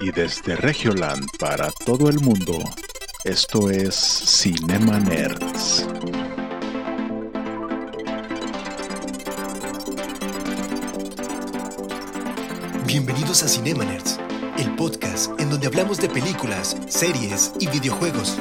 Y 0.00 0.10
desde 0.10 0.56
Regioland 0.56 1.28
para 1.38 1.70
todo 1.70 2.08
el 2.08 2.18
mundo, 2.20 2.58
esto 3.24 3.70
es 3.70 3.94
Cinema 3.94 4.98
Nerds. 4.98 5.86
Bienvenidos 12.86 13.42
a 13.44 13.48
Cinema 13.48 13.84
Nerds, 13.84 14.18
el 14.58 14.74
podcast 14.76 15.38
en 15.40 15.50
donde 15.50 15.68
hablamos 15.68 15.98
de 15.98 16.08
películas, 16.08 16.76
series 16.88 17.52
y 17.60 17.68
videojuegos. 17.68 18.38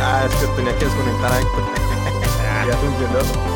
Ah, 0.00 0.28
es 0.28 0.34
que 0.36 0.46
tenía 0.54 0.78
que 0.78 0.84
desconectar 0.84 1.32
a 1.32 1.40
Héctor. 1.40 1.64
ya 2.68 2.76
funcionó. 2.76 3.53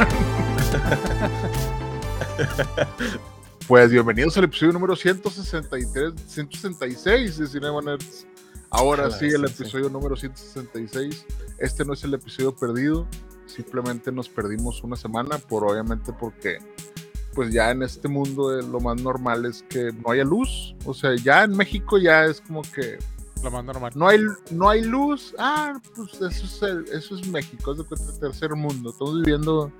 Pues 3.68 3.92
bienvenidos 3.92 4.36
al 4.36 4.44
episodio 4.44 4.72
número 4.72 4.96
163, 4.96 6.14
166 6.26 7.38
de 7.38 7.46
Cinema 7.46 7.80
Nerds. 7.80 8.26
Ahora 8.70 9.06
Ojalá, 9.06 9.18
sí, 9.18 9.26
el 9.26 9.46
sí, 9.46 9.46
sí. 9.46 9.62
episodio 9.62 9.88
número 9.90 10.16
166. 10.16 11.24
Este 11.58 11.84
no 11.84 11.92
es 11.92 12.02
el 12.02 12.14
episodio 12.14 12.56
perdido, 12.56 13.06
simplemente 13.46 14.10
nos 14.10 14.28
perdimos 14.28 14.82
una 14.82 14.96
semana, 14.96 15.38
por 15.38 15.70
obviamente 15.70 16.12
porque 16.12 16.58
pues 17.32 17.52
ya 17.52 17.70
en 17.70 17.84
este 17.84 18.08
mundo 18.08 18.58
eh, 18.58 18.62
lo 18.62 18.80
más 18.80 19.00
normal 19.00 19.44
es 19.44 19.62
que 19.68 19.92
no 19.92 20.10
haya 20.10 20.24
luz. 20.24 20.74
O 20.84 20.92
sea, 20.92 21.14
ya 21.14 21.44
en 21.44 21.56
México 21.56 21.98
ya 21.98 22.24
es 22.24 22.40
como 22.40 22.62
que 22.62 22.98
Lo 23.42 23.50
más 23.50 23.64
normal. 23.64 23.92
no 23.94 24.08
hay, 24.08 24.18
no 24.50 24.68
hay 24.68 24.82
luz. 24.82 25.34
Ah, 25.38 25.80
pues 25.96 26.14
eso 26.14 26.26
es, 26.46 26.62
el- 26.62 26.84
eso 26.92 27.16
es 27.16 27.26
México, 27.28 27.72
es 27.72 27.78
de 27.78 27.84
cuenta 27.84 28.06
el 28.12 28.18
tercer 28.20 28.54
mundo. 28.54 28.90
Estamos 28.90 29.14
viviendo 29.22 29.72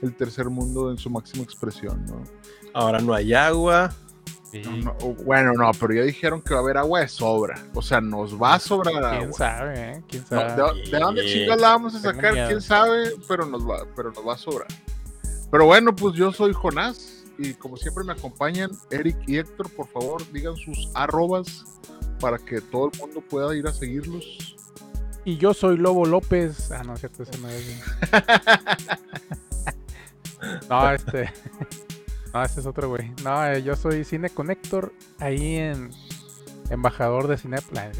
el 0.00 0.14
tercer 0.14 0.48
mundo 0.48 0.90
en 0.90 0.98
su 0.98 1.10
máxima 1.10 1.42
expresión, 1.44 2.04
¿no? 2.06 2.22
Ahora 2.74 3.00
no 3.00 3.12
hay 3.14 3.34
agua. 3.34 3.92
Sí. 4.50 4.62
No, 4.64 4.76
no, 4.76 4.96
o- 5.02 5.14
bueno, 5.24 5.52
no, 5.54 5.70
pero 5.78 5.94
ya 5.94 6.02
dijeron 6.02 6.40
que 6.42 6.52
va 6.54 6.60
a 6.60 6.62
haber 6.62 6.76
agua 6.78 7.00
de 7.00 7.08
sobra. 7.08 7.62
O 7.74 7.82
sea, 7.82 8.00
nos 8.00 8.40
va 8.40 8.54
a 8.54 8.58
sobrar 8.58 8.94
¿Quién 8.94 9.22
agua. 9.24 9.32
sabe, 9.38 9.92
eh? 9.92 10.02
¿Quién 10.08 10.22
No, 10.22 10.28
sabe? 10.28 10.82
¿de, 10.84 10.90
de 10.90 10.98
dónde 10.98 11.26
chingas 11.26 11.60
la 11.60 11.68
vamos 11.68 11.94
a 11.94 12.02
Tengo 12.02 12.14
sacar? 12.14 12.32
miedo. 12.34 12.48
¿Quién 12.48 12.60
sabe? 12.62 13.12
Pero 13.28 13.46
nos, 13.46 13.68
va, 13.68 13.86
pero 13.96 14.10
nos 14.12 14.26
va 14.26 14.34
a 14.34 14.38
sobrar. 14.38 14.68
Pero 15.50 15.64
bueno, 15.66 15.94
pues 15.94 16.14
yo 16.14 16.32
soy 16.32 16.52
Jonás 16.54 17.24
y 17.38 17.54
como 17.54 17.76
siempre 17.76 18.04
me 18.04 18.12
acompañan 18.12 18.70
Eric 18.90 19.16
y 19.26 19.36
Héctor. 19.38 19.70
Por 19.70 19.86
favor, 19.88 20.22
digan 20.32 20.56
sus 20.56 20.88
arrobas 20.94 21.64
para 22.22 22.38
que 22.38 22.60
todo 22.60 22.88
el 22.92 22.98
mundo 23.00 23.20
pueda 23.20 23.54
ir 23.56 23.66
a 23.66 23.72
seguirlos. 23.72 24.56
Y 25.24 25.38
yo 25.38 25.52
soy 25.52 25.76
Lobo 25.76 26.06
López. 26.06 26.70
Ah, 26.70 26.84
no, 26.84 26.96
cierto, 26.96 27.24
ese 27.24 27.36
no 27.38 27.48
es. 27.48 27.82
no, 30.70 30.92
este. 30.92 31.32
No, 32.32 32.44
ese 32.44 32.60
es 32.60 32.66
otro 32.66 32.88
güey. 32.88 33.12
No, 33.24 33.44
eh, 33.44 33.62
yo 33.64 33.74
soy 33.74 34.04
Cine 34.04 34.30
Connector. 34.30 34.92
Ahí 35.18 35.56
en. 35.56 35.90
Embajador 36.70 37.26
de 37.26 37.36
Cinepla. 37.36 37.90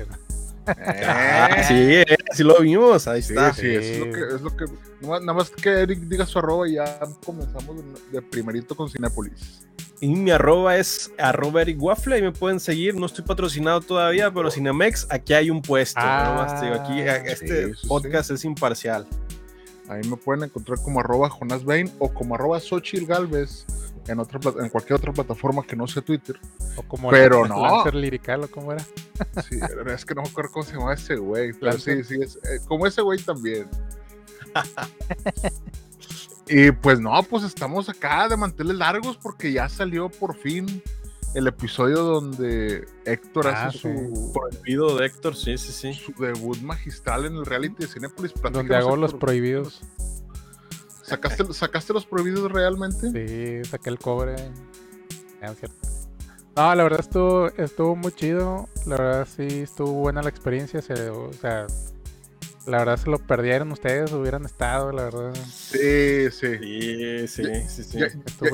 Ah, 0.66 1.64
sí, 1.66 1.74
eh, 1.74 2.04
sí 2.34 2.42
lo 2.44 2.58
vimos. 2.60 3.06
Ahí 3.08 3.22
Sí, 3.22 3.32
está. 3.32 3.52
sí, 3.52 3.66
es 3.74 3.98
lo 3.98 4.04
que... 4.12 4.34
Es 4.34 4.40
lo 4.42 4.56
que 4.56 4.64
nada 5.02 5.32
más 5.32 5.50
que 5.50 5.70
Eric 5.82 6.00
diga 6.00 6.24
su 6.26 6.38
arroba 6.38 6.68
y 6.68 6.74
ya 6.74 6.98
comenzamos 7.24 7.76
de- 8.12 8.22
primerito 8.22 8.74
con 8.76 8.88
Cinépolis. 8.88 9.66
Y 10.00 10.08
mi 10.08 10.30
arroba 10.30 10.76
es 10.76 11.12
arroba 11.18 11.62
Eric 11.62 11.80
Waffle. 11.82 12.18
Y 12.18 12.22
me 12.22 12.32
pueden 12.32 12.58
seguir. 12.60 12.94
No 12.96 13.06
estoy 13.06 13.24
patrocinado 13.24 13.80
todavía, 13.80 14.32
pero 14.32 14.50
Cinemex, 14.50 15.06
aquí 15.10 15.32
hay 15.34 15.50
un 15.50 15.62
puesto. 15.62 16.00
Ah, 16.00 16.22
nada 16.24 16.36
más 16.44 16.60
te 16.60 16.66
digo, 16.66 16.80
aquí 16.80 17.00
eh, 17.00 17.22
este 17.26 17.66
sí, 17.68 17.74
sí, 17.82 17.86
podcast 17.88 18.30
es 18.30 18.44
imparcial. 18.44 19.06
Ahí 19.88 20.02
me 20.08 20.16
pueden 20.16 20.44
encontrar 20.44 20.78
como 20.82 21.00
arroba 21.00 21.28
Jonas 21.28 21.64
Bain 21.64 21.90
o 21.98 22.12
como 22.12 22.34
arroba 22.34 22.58
Xochitl 22.60 23.04
Galvez 23.06 23.66
en, 24.06 24.18
otra, 24.18 24.40
en 24.60 24.68
cualquier 24.68 24.96
otra 24.98 25.12
plataforma 25.12 25.62
que 25.62 25.76
no 25.76 25.86
sea 25.86 26.02
Twitter. 26.02 26.38
O 26.76 26.82
como 26.82 27.10
Pero 27.10 27.44
el 27.44 27.48
no. 27.50 27.62
Lancer 27.62 27.94
lirical, 27.94 28.44
o 28.44 28.50
cómo 28.50 28.72
era. 28.72 28.84
Sí, 29.48 29.58
es 29.86 30.04
que 30.04 30.14
no 30.14 30.22
me 30.22 30.28
acuerdo 30.28 30.50
cómo 30.52 30.64
se 30.64 30.72
llama 30.76 30.94
ese 30.94 31.16
güey. 31.16 31.52
Pero 31.52 31.78
sí, 31.78 32.02
sí, 32.02 32.16
es, 32.20 32.36
eh, 32.36 32.60
como 32.66 32.86
ese 32.86 33.02
güey 33.02 33.18
también. 33.20 33.68
y 36.48 36.70
pues 36.72 37.00
no, 37.00 37.22
pues 37.22 37.44
estamos 37.44 37.88
acá 37.88 38.28
de 38.28 38.36
manteles 38.36 38.76
largos 38.76 39.16
porque 39.16 39.52
ya 39.52 39.68
salió 39.68 40.08
por 40.08 40.36
fin 40.36 40.82
el 41.34 41.46
episodio 41.46 42.02
donde 42.02 42.86
Héctor 43.06 43.48
Ah, 43.48 43.66
hace 43.66 43.78
sí. 43.78 43.82
su, 43.82 44.32
Prohibido 44.32 44.96
de 44.96 45.06
Héctor, 45.06 45.34
sí, 45.34 45.56
sí, 45.56 45.72
sí. 45.72 45.94
su 45.94 46.12
debut 46.22 46.60
magistral 46.60 47.24
en 47.24 47.36
el 47.36 47.46
reality 47.46 47.76
de 47.84 47.86
Cinepolis. 47.86 48.34
Donde 48.52 48.76
hago 48.76 48.96
los 48.96 49.14
prohibidos. 49.14 49.80
¿Sacaste, 51.12 51.52
¿Sacaste 51.52 51.92
los 51.92 52.06
prohibidos 52.06 52.50
realmente? 52.50 53.10
Sí, 53.10 53.68
saqué 53.68 53.90
el 53.90 53.98
cobre. 53.98 54.34
No, 56.56 56.74
la 56.74 56.82
verdad 56.82 57.00
estuvo, 57.00 57.48
estuvo 57.48 57.96
muy 57.96 58.12
chido. 58.12 58.68
La 58.86 58.96
verdad 58.96 59.28
sí 59.28 59.60
estuvo 59.60 59.92
buena 59.92 60.22
la 60.22 60.30
experiencia. 60.30 60.80
Se, 60.80 61.10
o 61.10 61.32
sea, 61.34 61.66
la 62.66 62.78
verdad 62.78 62.96
se 62.96 63.10
lo 63.10 63.18
perdieron 63.18 63.72
ustedes, 63.72 64.12
hubieran 64.12 64.44
estado, 64.44 64.92
la 64.92 65.04
verdad. 65.04 65.34
Sí, 65.34 66.30
sí. 66.30 66.58
Sí, 66.58 67.28
sí, 67.28 67.44
sí, 67.68 67.82
sí. 67.84 67.98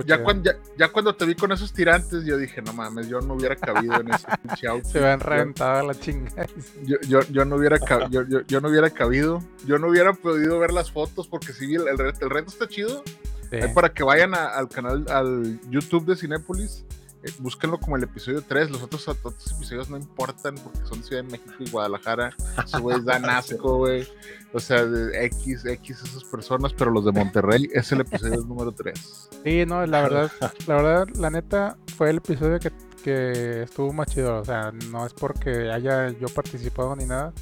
Ya, 0.06 0.22
cuando, 0.22 0.50
ya, 0.50 0.58
ya 0.78 0.88
cuando 0.88 1.14
te 1.14 1.26
vi 1.26 1.34
con 1.34 1.52
esos 1.52 1.72
tirantes, 1.72 2.24
yo 2.24 2.36
dije, 2.38 2.62
no 2.62 2.72
mames, 2.72 3.08
yo 3.08 3.20
no 3.20 3.34
hubiera 3.34 3.56
cabido 3.56 4.00
en 4.00 4.12
ese 4.12 4.26
pinche 4.42 4.66
outfit. 4.68 4.92
Se 4.92 4.98
habían 4.98 5.20
Yo- 5.20 5.26
reventado 5.26 5.78
a 5.78 5.82
la 5.82 5.94
chingada. 5.94 6.46
Yo, 6.84 6.96
yo, 7.08 7.20
yo 7.30 7.44
no 7.44 7.56
hubiera 7.56 7.78
ca- 7.78 8.08
yo, 8.10 8.22
yo, 8.22 8.40
yo 8.46 8.60
no 8.60 8.68
hubiera 8.68 8.90
cabido, 8.90 9.42
yo 9.66 9.78
no 9.78 9.88
hubiera 9.88 10.12
podido 10.14 10.58
ver 10.58 10.72
las 10.72 10.90
fotos 10.90 11.28
porque 11.28 11.52
si 11.52 11.74
el, 11.74 11.86
el, 11.88 11.98
reto, 11.98 12.24
el 12.24 12.30
reto 12.30 12.48
está 12.50 12.66
chido. 12.68 13.02
Sí. 13.50 13.56
Ahí 13.56 13.72
para 13.74 13.92
que 13.92 14.02
vayan 14.02 14.34
a- 14.34 14.48
al 14.48 14.68
canal, 14.68 15.06
al 15.10 15.58
YouTube 15.70 16.04
de 16.06 16.16
Cinépolis, 16.16 16.84
eh, 17.22 17.30
búsquenlo 17.38 17.78
como 17.78 17.96
el 17.96 18.02
episodio 18.04 18.42
3. 18.46 18.70
Los 18.70 18.82
otros, 18.82 19.06
otros 19.08 19.34
episodios 19.52 19.88
no 19.90 19.96
importan 19.96 20.54
porque 20.56 20.80
son 20.86 21.02
Ciudad 21.02 21.22
de 21.24 21.30
México 21.30 21.52
y 21.60 21.68
Guadalajara. 21.70 22.34
Esos 22.64 22.80
güeyes 22.80 23.04
dan 23.04 23.24
asco, 23.28 23.76
güey. 23.78 24.06
O 24.52 24.60
sea, 24.60 24.84
de 24.84 25.24
X, 25.26 25.64
X 25.64 26.02
esas 26.04 26.24
personas, 26.24 26.72
pero 26.72 26.90
los 26.90 27.04
de 27.04 27.12
Monterrey 27.12 27.68
es 27.72 27.92
el 27.92 28.00
episodio 28.00 28.40
número 28.42 28.72
3. 28.72 29.28
Sí, 29.44 29.64
no, 29.66 29.84
la 29.86 30.02
verdad, 30.02 30.30
la 30.66 30.74
verdad, 30.76 31.08
la 31.16 31.30
neta, 31.30 31.76
fue 31.96 32.10
el 32.10 32.16
episodio 32.18 32.58
que, 32.58 32.72
que 33.04 33.62
estuvo 33.62 33.92
más 33.92 34.06
chido. 34.08 34.38
O 34.40 34.44
sea, 34.44 34.72
no 34.90 35.04
es 35.06 35.12
porque 35.12 35.70
haya 35.70 36.08
yo 36.10 36.28
participado 36.28 36.96
ni 36.96 37.04
nada. 37.04 37.32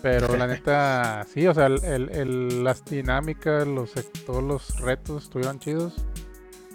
Pero 0.00 0.36
la 0.36 0.46
neta, 0.48 1.24
sí, 1.32 1.46
o 1.46 1.54
sea, 1.54 1.66
el, 1.66 1.84
el- 1.84 2.10
el- 2.10 2.64
las 2.64 2.84
dinámicas, 2.84 3.66
los, 3.66 3.92
todos 4.26 4.42
los 4.42 4.80
retos 4.80 5.24
estuvieron 5.24 5.58
chidos. 5.60 5.94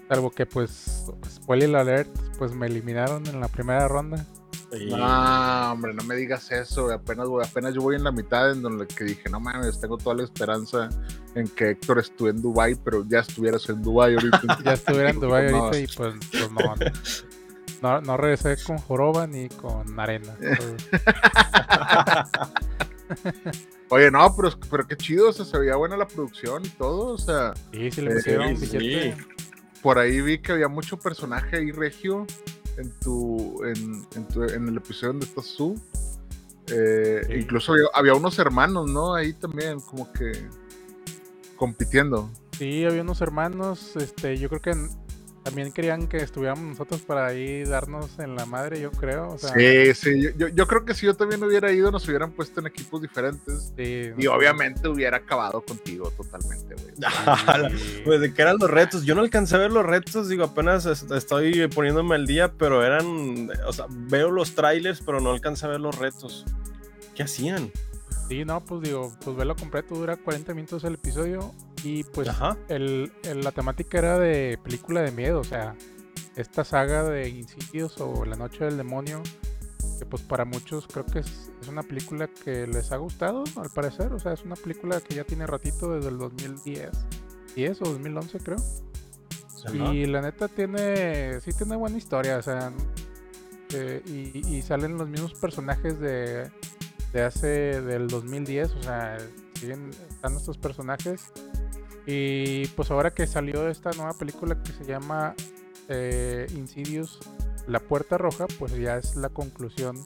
Salvo 0.09 0.31
que, 0.31 0.45
pues, 0.45 1.05
spoiler 1.29 1.75
alert, 1.75 2.09
pues 2.37 2.53
me 2.53 2.67
eliminaron 2.67 3.25
en 3.27 3.39
la 3.41 3.47
primera 3.49 3.87
ronda. 3.87 4.25
Sí. 4.71 4.85
No, 4.89 5.71
hombre, 5.71 5.93
no 5.93 6.03
me 6.03 6.15
digas 6.15 6.51
eso. 6.51 6.91
Apenas, 6.91 7.27
voy- 7.27 7.45
apenas 7.45 7.73
yo 7.73 7.81
voy 7.81 7.95
en 7.95 8.03
la 8.03 8.11
mitad 8.11 8.51
en 8.51 8.61
donde 8.61 8.85
que 8.87 9.03
dije, 9.05 9.29
no 9.29 9.39
mames, 9.39 9.79
tengo 9.79 9.97
toda 9.97 10.15
la 10.15 10.23
esperanza 10.23 10.89
en 11.35 11.47
que 11.47 11.69
Héctor 11.71 11.99
estuve 11.99 12.31
en 12.31 12.41
Dubai, 12.41 12.75
pero 12.75 13.05
ya 13.07 13.19
estuvieras 13.19 13.67
en 13.69 13.81
Dubai 13.81 14.13
ahorita. 14.15 14.59
Ya 14.63 14.73
estuviera 14.73 15.09
en 15.09 15.19
Dubai 15.19 15.47
No, 15.51 15.57
ahorita 15.65 15.79
y 15.79 15.87
pues, 15.95 16.15
pues 16.31 16.51
no, 16.51 16.75
no. 17.81 18.01
No, 18.01 18.17
regresé 18.17 18.57
con 18.65 18.77
joroba 18.77 19.27
ni 19.27 19.47
con 19.49 19.97
arena. 19.99 20.35
Oye, 23.89 24.11
no, 24.11 24.35
pero, 24.35 24.49
pero 24.69 24.85
qué 24.87 24.97
chido, 24.97 25.29
o 25.29 25.33
sea, 25.33 25.45
se 25.45 25.57
veía 25.57 25.75
buena 25.77 25.95
la 25.95 26.07
producción 26.07 26.65
y 26.65 26.69
todo, 26.69 27.13
o 27.13 27.17
sea, 27.17 27.53
sí, 27.71 27.89
sí 27.91 28.01
le 28.01 28.11
Eh, 28.11 28.15
pusieron 28.15 28.57
sí, 28.57 28.77
billete. 28.77 29.17
Por 29.87 29.99
ahí 29.99 30.19
vi 30.19 30.39
que 30.39 30.51
había 30.51 30.67
mucho 30.67 30.99
personaje 30.99 31.55
ahí 31.55 31.71
regio 31.71 32.27
en 32.77 32.91
tu, 32.99 33.63
en, 33.63 34.05
en, 34.17 34.27
tu- 34.27 34.43
en 34.43 34.67
el 34.67 34.75
episodio 34.75 35.13
donde 35.13 35.27
estás 35.27 35.55
tú. 35.55 35.75
Eh, 36.69 37.21
Sí. 37.25 37.33
Incluso 37.35 37.71
había, 37.71 37.85
había 37.93 38.13
unos 38.13 38.37
hermanos, 38.37 38.91
¿no? 38.91 39.13
Ahí 39.15 39.31
también, 39.31 39.79
como 39.79 40.11
que 40.11 40.33
compitiendo. 41.55 42.29
Sí, 42.57 42.83
había 42.83 43.01
unos 43.01 43.21
hermanos, 43.21 43.95
este, 43.95 44.37
yo 44.37 44.49
creo 44.49 44.61
que 44.61 44.73
también 45.47 45.71
querían 45.71 46.07
que 46.07 46.17
estuviéramos 46.17 46.65
nosotros 46.65 47.01
para 47.03 47.25
ahí 47.27 47.63
darnos 47.63 48.19
en 48.19 48.35
la 48.35 48.45
madre, 48.45 48.81
yo 48.81 48.91
creo. 48.91 49.29
O 49.29 49.37
sea, 49.37 49.53
Sí, 49.53 49.93
sí, 49.93 50.21
yo, 50.21 50.29
yo- 50.37 50.47
yo 50.49 50.67
creo 50.67 50.83
que 50.83 50.93
si 50.93 51.05
yo 51.05 51.15
también 51.15 51.41
hubiera 51.41 51.71
ido, 51.71 51.89
nos 51.89 52.05
hubieran 52.05 52.31
puesto 52.31 52.59
en 52.59 52.67
equipos 52.67 53.01
diferentes. 53.01 53.71
sí, 53.77 54.11
Y 54.17 54.23
no- 54.25 54.33
obviamente 54.33 54.89
hubiera 54.89 55.15
acabado 55.17 55.61
contigo 55.61 56.11
totalmente, 56.11 56.75
güey. 56.75 56.93
sí. 57.79 58.01
Pues 58.03 58.19
de 58.19 58.33
qué 58.33 58.41
eran 58.41 58.57
los 58.59 58.69
retos. 58.69 59.05
Yo 59.05 59.15
no 59.15 59.21
alcancé 59.21 59.55
a 59.55 59.59
ver 59.59 59.71
los 59.71 59.85
retos, 59.85 60.27
digo, 60.27 60.43
apenas 60.43 60.85
est- 60.85 61.09
estoy 61.11 61.67
poniéndome 61.69 62.15
al 62.15 62.27
día, 62.27 62.51
pero 62.51 62.83
eran, 62.83 63.49
o 63.65 63.71
sea, 63.71 63.85
veo 63.89 64.29
los 64.31 64.53
trailers, 64.53 64.99
pero 64.99 65.21
no 65.21 65.31
alcancé 65.31 65.65
a 65.65 65.69
ver 65.69 65.79
los 65.79 65.97
retos. 65.97 66.45
¿Qué 67.15 67.23
hacían? 67.23 67.71
Sí, 68.27 68.43
no, 68.43 68.59
pues 68.65 68.81
digo, 68.81 69.13
pues 69.23 69.37
verlo 69.37 69.55
completo 69.55 69.95
dura 69.95 70.17
40 70.17 70.53
minutos 70.53 70.83
el 70.83 70.95
episodio 70.95 71.53
y 71.83 72.03
pues 72.03 72.27
el, 72.69 73.11
el- 73.23 73.41
la 73.41 73.51
temática 73.51 73.97
era 73.97 74.19
de 74.19 74.59
película 74.63 75.01
de 75.01 75.11
miedo, 75.11 75.39
o 75.39 75.43
sea, 75.43 75.75
esta 76.35 76.63
saga 76.63 77.03
de 77.03 77.29
Insidious 77.29 77.99
o 77.99 78.25
La 78.25 78.35
Noche 78.35 78.65
del 78.65 78.77
Demonio, 78.77 79.21
que 79.99 80.05
pues 80.05 80.21
para 80.23 80.45
muchos 80.45 80.87
creo 80.87 81.05
que 81.05 81.19
es, 81.19 81.51
es 81.61 81.67
una 81.67 81.83
película 81.83 82.27
que 82.27 82.67
les 82.67 82.91
ha 82.91 82.97
gustado, 82.97 83.43
al 83.55 83.69
parecer, 83.71 84.13
o 84.13 84.19
sea, 84.19 84.33
es 84.33 84.43
una 84.43 84.55
película 84.55 84.99
que 85.01 85.15
ya 85.15 85.23
tiene 85.23 85.47
ratito 85.47 85.93
desde 85.93 86.09
el 86.09 86.17
2010. 86.17 86.91
2010 87.55 87.81
o 87.81 87.85
2011 87.85 88.39
creo. 88.39 88.57
Y 89.91 90.05
la 90.05 90.21
neta 90.21 90.47
tiene, 90.47 91.39
sí 91.41 91.51
tiene 91.53 91.75
buena 91.75 91.97
historia, 91.97 92.37
o 92.37 92.41
sea, 92.43 92.71
eh, 93.73 94.01
y, 94.05 94.55
y 94.57 94.61
salen 94.61 94.97
los 94.97 95.09
mismos 95.09 95.33
personajes 95.33 95.99
de, 95.99 96.51
de 97.13 97.21
hace, 97.23 97.81
del 97.81 98.07
2010, 98.07 98.71
o 98.75 98.83
sea, 98.83 99.17
siguen, 99.59 99.89
están 100.09 100.35
estos 100.35 100.57
personajes. 100.59 101.31
Y 102.07 102.65
pues 102.67 102.89
ahora 102.89 103.13
que 103.13 103.27
salió 103.27 103.67
esta 103.67 103.91
nueva 103.91 104.13
película 104.13 104.57
que 104.63 104.71
se 104.71 104.85
llama 104.85 105.35
eh, 105.89 106.47
Insidious, 106.55 107.19
La 107.67 107.79
Puerta 107.81 108.17
Roja, 108.17 108.45
pues 108.57 108.73
ya 108.77 108.97
es 108.97 109.15
la 109.17 109.27
conclusión 109.29 109.97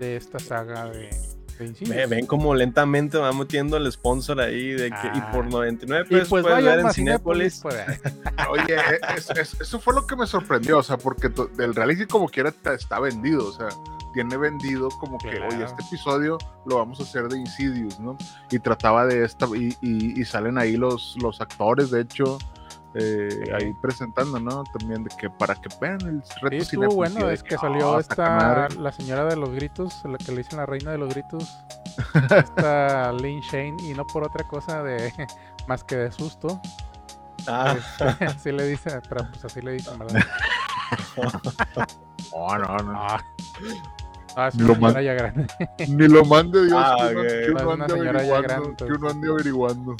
de 0.00 0.16
esta 0.16 0.40
saga 0.40 0.86
de, 0.86 1.10
de 1.60 1.64
Insidious. 1.66 1.96
Ve- 1.96 2.06
ven 2.06 2.26
como 2.26 2.54
lentamente 2.56 3.18
va 3.18 3.32
metiendo 3.32 3.76
el 3.76 3.90
sponsor 3.92 4.40
ahí 4.40 4.72
de 4.72 4.90
que 4.90 5.06
y 5.14 5.20
por 5.32 5.44
Ah. 5.44 5.48
99 5.50 6.06
y 6.06 6.12
pesos 6.14 6.28
pues 6.28 6.42
puedes 6.42 6.64
ver 6.64 6.80
en 6.80 6.92
Cinépolis, 6.92 7.60
pues, 7.62 7.76
Oye, 8.50 8.76
es- 9.16 9.30
es- 9.30 9.60
eso 9.60 9.78
fue 9.78 9.94
lo 9.94 10.04
que 10.08 10.16
me 10.16 10.26
sorprendió, 10.26 10.78
o 10.78 10.82
sea, 10.82 10.98
porque 10.98 11.28
del 11.56 11.74
reality 11.74 12.06
como 12.06 12.28
quiera 12.28 12.52
está 12.74 12.98
vendido, 12.98 13.46
o 13.46 13.52
sea, 13.52 13.68
tiene 14.12 14.36
vendido 14.36 14.88
como 14.90 15.18
que, 15.18 15.30
Claro. 15.30 15.48
oye, 15.48 15.64
este 15.64 15.82
episodio 15.82 16.38
lo 16.66 16.76
vamos 16.76 17.00
a 17.00 17.02
hacer 17.02 17.28
de 17.28 17.38
Insidious, 17.38 17.98
¿no? 17.98 18.16
Y 18.50 18.58
trataba 18.58 19.06
de 19.06 19.24
esta, 19.24 19.46
y, 19.56 19.76
y- 19.80 20.20
y 20.20 20.24
salen 20.24 20.58
ahí 20.58 20.76
los, 20.76 21.16
los 21.20 21.40
actores, 21.40 21.90
de 21.90 22.02
hecho, 22.02 22.38
eh, 22.94 23.28
Sí. 23.46 23.50
ahí 23.52 23.72
presentando, 23.80 24.38
¿no? 24.38 24.64
También 24.78 25.02
de 25.04 25.10
que 25.16 25.30
para 25.30 25.54
que 25.54 25.68
vean 25.80 25.98
el 26.02 26.22
Sí, 26.24 26.32
reto 26.42 26.56
estuvo 26.56 26.64
Cinépolis, 26.82 26.92
y 26.92 27.14
bueno, 27.14 27.26
de 27.28 27.34
es 27.34 27.42
que 27.42 27.54
"Ah, 27.54 27.58
salió 27.58 27.98
esta, 27.98 28.28
madre". 28.30 28.74
la 28.76 28.92
señora 28.92 29.24
de 29.24 29.36
los 29.36 29.50
gritos, 29.50 30.02
la 30.04 30.18
que 30.18 30.30
le 30.32 30.38
dicen 30.38 30.58
la 30.58 30.66
reina 30.66 30.90
de 30.90 30.98
los 30.98 31.08
gritos, 31.08 31.48
esta 32.36 33.12
Lynn 33.12 33.40
Shane, 33.40 33.76
y 33.82 33.94
no 33.94 34.06
por 34.06 34.24
otra 34.24 34.46
cosa 34.46 34.82
de 34.82 35.10
más 35.68 35.82
que 35.84 35.96
de 35.96 36.12
susto, 36.12 36.60
Ah, 37.48 37.74
este, 37.76 38.04
así 38.26 38.52
le 38.52 38.66
dicen, 38.68 39.00
pero 39.08 39.26
pues 39.30 39.44
así 39.44 39.60
le 39.62 39.72
dicen, 39.72 39.98
¿verdad? 39.98 40.22
No, 42.32 42.58
no, 42.58 42.76
no. 42.92 43.06
Ah, 44.36 44.48
es 44.48 44.54
Ni 44.54 44.62
una 44.64 44.68
lo 44.68 44.74
señora 44.76 45.02
ya 45.02 45.12
grande. 45.14 45.46
Ni 45.88 46.08
lo 46.08 46.24
mande 46.24 46.64
Dios 46.66 46.78
Ah, 46.82 46.96
que 46.98 47.04
uno, 47.12 47.20
ok. 47.20 47.26
que 47.26 47.42
Es 47.42 47.48
uno 47.50 47.62
una 47.70 47.84
ande 47.84 47.94
señora 47.98 48.22
ya 48.24 48.36
averiguando, 48.36 48.42
grande, 48.42 48.76
que 48.86 48.92
uno 48.92 49.08
ande 49.10 49.28
averiguando. 49.30 49.96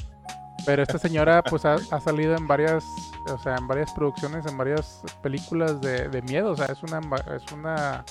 Pero 0.65 0.83
esta 0.83 0.99
señora 0.99 1.43
pues 1.43 1.65
ha, 1.65 1.75
ha 1.91 2.01
salido 2.01 2.37
en 2.37 2.47
varias, 2.47 2.85
o 3.29 3.39
sea, 3.39 3.57
en 3.57 3.67
varias 3.67 3.93
producciones, 3.93 4.47
en 4.47 4.57
varias 4.57 5.03
películas 5.23 5.81
de, 5.81 6.09
de 6.09 6.23
miedo, 6.23 6.53
o 6.53 6.57
sea, 6.57 6.67
es 6.67 6.83
una 6.85 7.01
es 7.35 7.53
una 7.53 8.05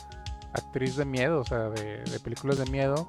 actriz 0.53 0.97
de 0.97 1.05
miedo, 1.05 1.39
o 1.39 1.45
sea, 1.45 1.69
de, 1.69 2.03
de 2.03 2.19
películas 2.19 2.57
de 2.57 2.65
miedo 2.69 3.07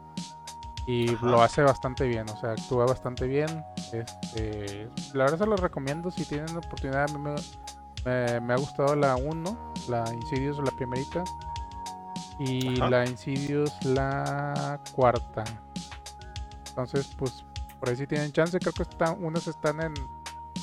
y 0.87 1.12
Ajá. 1.15 1.26
lo 1.26 1.43
hace 1.43 1.62
bastante 1.62 2.06
bien, 2.06 2.25
o 2.31 2.37
sea, 2.41 2.53
actúa 2.53 2.87
bastante 2.87 3.26
bien. 3.26 3.65
Este, 3.93 4.88
la 5.12 5.25
verdad 5.25 5.38
se 5.38 5.47
lo 5.47 5.56
recomiendo 5.56 6.11
si 6.12 6.25
tienen 6.25 6.56
oportunidad, 6.56 7.11
a 7.11 7.19
mí 7.19 7.19
me, 7.19 7.35
me- 8.05 8.41
me 8.41 8.55
ha 8.55 8.56
gustado 8.56 8.94
la 8.94 9.17
1, 9.17 9.73
la 9.88 10.05
Insidious 10.15 10.58
la 10.58 10.70
primerita 10.70 11.25
y 12.38 12.79
Ajá. 12.81 12.90
la 12.90 13.06
Insidious 13.06 13.73
la 13.84 14.81
cuarta. 14.94 15.44
Entonces, 16.69 17.08
pues 17.19 17.44
por 17.79 17.88
ahí 17.90 17.96
si 17.96 18.06
tienen 18.06 18.32
chance, 18.32 18.58
creo 18.58 18.73
que 18.73 18.82
están, 18.84 19.23
unas 19.25 19.46
están 19.46 19.81
en, 19.81 19.93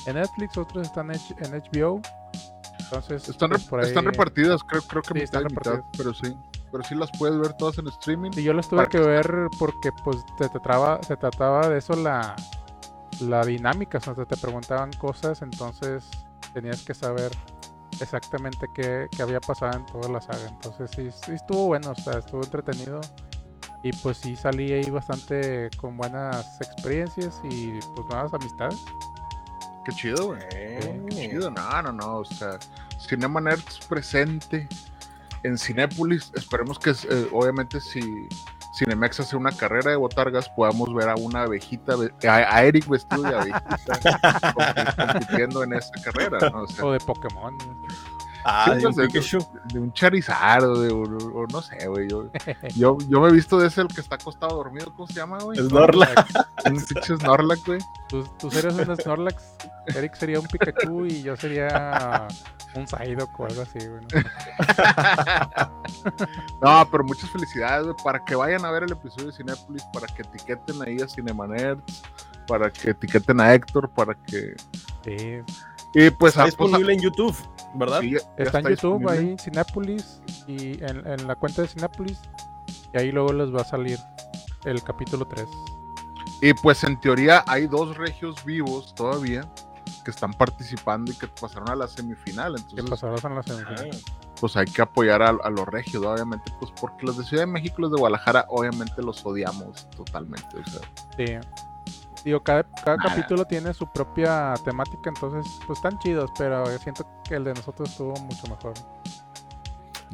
en 0.06 0.14
Netflix, 0.16 0.56
otras 0.56 0.86
están 0.86 1.10
en, 1.10 1.20
HBO. 1.52 2.00
Entonces, 2.80 3.28
Están, 3.28 3.50
pues, 3.50 3.62
rep- 3.64 3.68
por 3.68 3.80
ahí- 3.80 3.86
están 3.86 4.04
repartidas, 4.06 4.62
creo, 4.64 4.82
creo 4.82 5.02
que 5.02 5.08
Sí, 5.08 5.14
mitad 5.20 5.24
están 5.24 5.42
y 5.42 5.54
mitad, 5.54 5.84
pero 5.96 6.14
sí. 6.14 6.36
Pero 6.72 6.84
sí 6.84 6.94
las 6.94 7.10
puedes 7.18 7.38
ver 7.38 7.52
todas 7.54 7.78
en 7.78 7.88
streaming. 7.88 8.30
Sí, 8.32 8.42
yo 8.42 8.52
las 8.52 8.68
tuve 8.68 8.86
que 8.88 8.98
ver 8.98 9.48
porque 9.58 9.90
pues 10.04 10.18
te 10.38 10.48
trataba, 10.48 11.00
se 11.02 11.16
trataba 11.16 11.68
de 11.68 11.78
eso 11.78 11.94
la, 11.94 12.34
la 13.20 13.44
dinámica, 13.44 13.98
o 13.98 14.00
sea, 14.00 14.14
te 14.14 14.36
preguntaban 14.36 14.92
cosas, 14.94 15.42
entonces 15.42 16.08
tenías 16.54 16.82
que 16.84 16.94
saber 16.94 17.30
exactamente 18.00 18.66
qué, 18.74 19.08
qué 19.14 19.22
había 19.22 19.40
pasado 19.40 19.78
en 19.78 19.86
toda 19.86 20.08
la 20.08 20.20
saga. 20.20 20.48
Entonces 20.48 20.90
sí, 20.94 21.10
sí 21.24 21.32
estuvo 21.32 21.66
bueno, 21.66 21.90
o 21.90 21.94
sea, 22.00 22.18
estuvo 22.18 22.42
entretenido. 22.42 23.00
Y 23.82 23.92
pues 23.92 24.18
sí 24.18 24.36
salí 24.36 24.72
ahí 24.72 24.90
bastante 24.90 25.70
con 25.78 25.96
buenas 25.96 26.60
experiencias 26.60 27.40
y 27.44 27.78
pues 27.94 28.06
nuevas 28.08 28.32
amistades. 28.34 28.78
Qué 29.86 29.92
chido, 29.92 30.26
güey. 30.26 30.42
eh. 30.52 31.02
Qué 31.08 31.30
chido. 31.30 31.50
No, 31.50 31.82
no, 31.82 31.92
no. 31.92 32.16
O 32.18 32.24
sea, 32.24 32.58
Cinema 32.98 33.40
Nerds 33.40 33.80
presente 33.88 34.68
en 35.42 35.56
Cinépolis. 35.56 36.30
Esperemos 36.34 36.78
que, 36.78 36.90
eh, 36.90 37.28
obviamente, 37.32 37.80
si 37.80 38.28
Cinemex 38.80 39.20
hace 39.20 39.36
una 39.36 39.52
carrera 39.52 39.90
de 39.90 39.96
botargas, 39.96 40.48
podamos 40.48 40.92
ver 40.94 41.08
a 41.10 41.14
una 41.14 41.42
abejita, 41.42 41.94
a, 42.26 42.34
a 42.56 42.64
Eric 42.64 42.88
vestido 42.88 43.22
de 43.22 43.34
abejita 43.34 43.78
compi- 44.56 45.12
compitiendo 45.12 45.62
en 45.64 45.72
esa 45.74 45.90
carrera, 46.02 46.50
¿no? 46.50 46.62
O 46.62 46.66
sea, 46.66 46.84
O 46.86 46.92
de 46.92 47.00
Pokémon. 47.00 47.56
Ah, 48.44 48.74
de 48.74 48.86
un 48.86 48.94
Pikachu. 48.94 49.38
de 49.72 49.78
un 49.80 49.92
Charizard 49.92 50.64
o, 50.64 50.80
de, 50.80 50.90
o- 50.92 51.02
o 51.02 51.46
no 51.46 51.60
sé, 51.62 51.86
güey. 51.88 52.08
Yo, 52.08 52.30
yo, 52.74 52.96
yo 53.08 53.20
me 53.20 53.28
he 53.28 53.32
visto 53.32 53.58
de 53.58 53.66
ese 53.68 53.82
el 53.82 53.88
que 53.88 54.00
está 54.00 54.14
acostado 54.16 54.56
dormido, 54.56 54.92
¿cómo 54.94 55.06
se 55.06 55.14
llama, 55.14 55.38
güey? 55.38 55.58
Snorlax. 55.58 56.34
Un 56.66 56.74
pinche 56.84 57.16
Snorlac, 57.16 57.58
güey. 57.66 57.80
Tú, 58.08 58.24
tú 58.38 58.50
serías 58.50 58.74
un 58.74 58.96
Snorlax, 58.96 59.42
Eric 59.94 60.14
sería 60.14 60.40
un 60.40 60.46
Pikachu 60.46 61.06
y 61.06 61.22
yo 61.22 61.36
sería 61.36 62.28
un 62.74 62.86
Psyduck 62.86 63.38
o 63.40 63.46
algo 63.46 63.62
así, 63.62 63.78
güey. 63.86 64.00
¿no? 64.00 65.70
No, 66.62 66.88
pero 66.90 67.04
muchas 67.04 67.28
felicidades, 67.30 67.84
güey, 67.84 67.96
para 68.04 68.24
que 68.24 68.34
vayan 68.34 68.64
a 68.64 68.70
ver 68.70 68.84
el 68.84 68.92
episodio 68.92 69.26
de 69.28 69.32
Cinépolis, 69.32 69.84
para 69.92 70.06
que 70.06 70.22
etiqueten 70.22 70.80
ahí 70.82 71.00
a 71.00 71.08
Cinemanerds, 71.08 72.02
para 72.46 72.70
que 72.70 72.90
etiqueten 72.90 73.40
a 73.40 73.54
Héctor, 73.54 73.90
para 73.90 74.14
que... 74.14 74.54
Sí, 75.04 75.40
Y 75.94 76.10
pues... 76.10 76.10
Está 76.10 76.10
a- 76.10 76.10
pues, 76.18 76.36
a- 76.38 76.44
disponible 76.44 76.92
en 76.94 77.00
YouTube, 77.00 77.36
¿verdad? 77.74 78.00
sí, 78.00 78.12
ya- 78.12 78.18
ya 78.38 78.44
Está 78.44 78.58
en 78.60 78.68
YouTube 78.68 78.98
disponible. 79.00 79.30
ahí, 79.30 79.36
Cinépolis, 79.38 80.22
y 80.46 80.82
en, 80.84 81.06
en 81.06 81.26
la 81.26 81.34
cuenta 81.36 81.62
de 81.62 81.68
Cinépolis, 81.68 82.20
y 82.94 82.98
ahí 82.98 83.12
luego 83.12 83.32
les 83.32 83.54
va 83.54 83.60
a 83.62 83.64
salir 83.64 83.98
el 84.64 84.82
capítulo 84.82 85.26
3. 85.26 85.46
Y 86.42 86.54
pues 86.54 86.84
en 86.84 86.98
teoría 87.00 87.44
hay 87.46 87.66
dos 87.66 87.96
regios 87.96 88.44
vivos 88.44 88.94
todavía 88.94 89.42
que 90.04 90.10
están 90.10 90.32
participando 90.32 91.12
y 91.12 91.14
que 91.14 91.26
pasaron 91.28 91.68
a 91.68 91.76
la 91.76 91.86
semifinal, 91.86 92.54
Que 92.54 92.80
entonces 92.80 92.90
pasaron 92.90 93.18
en 93.24 93.34
la 93.34 93.40
Ah, 93.40 93.42
semifinal. 93.42 93.90
pues 94.40 94.56
hay 94.56 94.64
que 94.64 94.80
apoyar 94.80 95.22
a, 95.22 95.28
a 95.28 95.50
los 95.50 95.66
regios, 95.66 96.02
obviamente, 96.04 96.50
pues 96.58 96.72
porque 96.80 97.04
los 97.04 97.18
de 97.18 97.24
Ciudad 97.24 97.42
de 97.42 97.46
México 97.52 97.76
y 97.78 97.82
los 97.82 97.90
de 97.92 97.98
Guadalajara 97.98 98.46
obviamente 98.48 99.02
los 99.02 99.24
odiamos 99.26 99.88
totalmente, 99.90 100.56
o 100.58 100.64
sea, 100.70 100.80
Sí. 101.16 101.48
Digo, 102.24 102.40
cada, 102.42 102.64
capítulo 102.84 103.44
tiene 103.46 103.72
su 103.72 103.86
propia 103.86 104.54
temática, 104.64 105.08
entonces, 105.10 105.50
pues 105.66 105.78
están 105.78 105.98
chidos, 106.00 106.30
pero 106.36 106.66
siento 106.78 107.06
que 107.24 107.36
el 107.36 107.44
de 107.44 107.54
nosotros 107.54 107.88
estuvo 107.90 108.14
mucho 108.20 108.46
mejor. 108.48 108.74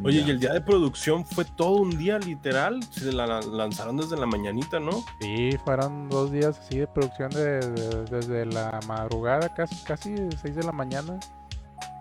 Oye, 0.04 0.20
ya. 0.20 0.26
y 0.26 0.30
el 0.30 0.40
día 0.40 0.52
de 0.52 0.60
producción 0.60 1.24
fue 1.24 1.44
todo 1.46 1.72
un 1.76 1.90
día 1.96 2.18
literal. 2.18 2.82
Se 2.90 3.12
la 3.12 3.26
la- 3.26 3.40
lanzaron 3.40 3.96
desde 3.96 4.16
la 4.18 4.26
mañanita, 4.26 4.78
¿no? 4.78 4.92
Sí, 5.20 5.56
fueron 5.64 6.08
dos 6.10 6.30
días 6.30 6.58
así 6.58 6.78
de 6.78 6.86
producción 6.86 7.30
de, 7.30 7.60
de- 7.60 8.04
desde 8.04 8.44
la 8.46 8.78
madrugada, 8.86 9.52
casi, 9.54 9.74
casi 9.84 10.14
6 10.42 10.54
de 10.54 10.62
la 10.64 10.72
mañana, 10.72 11.18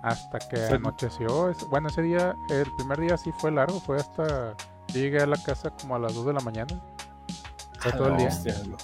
hasta 0.03 0.39
que 0.39 0.57
anocheció. 0.65 1.53
Bueno, 1.69 1.88
ese 1.88 2.01
día, 2.01 2.35
el 2.50 2.67
primer 2.75 3.00
día 3.00 3.17
sí 3.17 3.31
fue 3.39 3.50
largo, 3.51 3.79
fue 3.79 3.95
hasta... 3.97 4.55
Yo 4.89 5.00
llegué 5.00 5.21
a 5.21 5.25
la 5.25 5.38
casa 5.41 5.69
como 5.71 5.95
a 5.95 6.00
las 6.00 6.13
2 6.13 6.25
de 6.27 6.33
la 6.33 6.41
mañana. 6.41 6.79
Fue 7.79 7.91
todo 7.93 8.09
el 8.09 8.17
día. 8.17 8.27
Hostia, 8.27 8.55
no. 8.67 8.75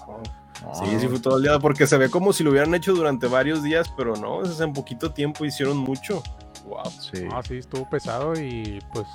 Sí, 0.74 1.00
sí 1.00 1.08
fue 1.08 1.20
todo 1.20 1.38
el 1.38 1.44
día, 1.44 1.60
porque 1.60 1.88
se 1.88 1.98
ve 1.98 2.10
como 2.10 2.34
si 2.34 2.44
lo 2.44 2.51
hubieran 2.51 2.74
hecho 2.75 2.94
durante 2.94 3.27
varios 3.27 3.63
días, 3.63 3.91
pero 3.96 4.15
no, 4.15 4.44
es 4.44 4.60
en 4.60 4.74
poquito 4.74 5.12
tiempo 5.12 5.44
hicieron 5.46 5.77
mucho. 5.77 6.22
Wow. 6.65 6.84
Sí. 6.91 7.24
No, 7.24 7.41
sí, 7.44 7.58
estuvo 7.58 7.89
pesado 7.89 8.34
y 8.39 8.80
pues, 8.94 9.08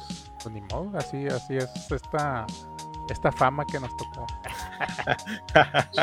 pues 0.43 0.55
ni 0.55 0.61
modo, 0.63 0.91
así, 0.99 1.27
así 1.29 1.57
es 1.57 1.69
esta, 1.91 2.47
esta 3.09 3.33
fama 3.33 3.65
que 3.65 3.81
nos 3.81 3.91
tocó. 3.97 4.27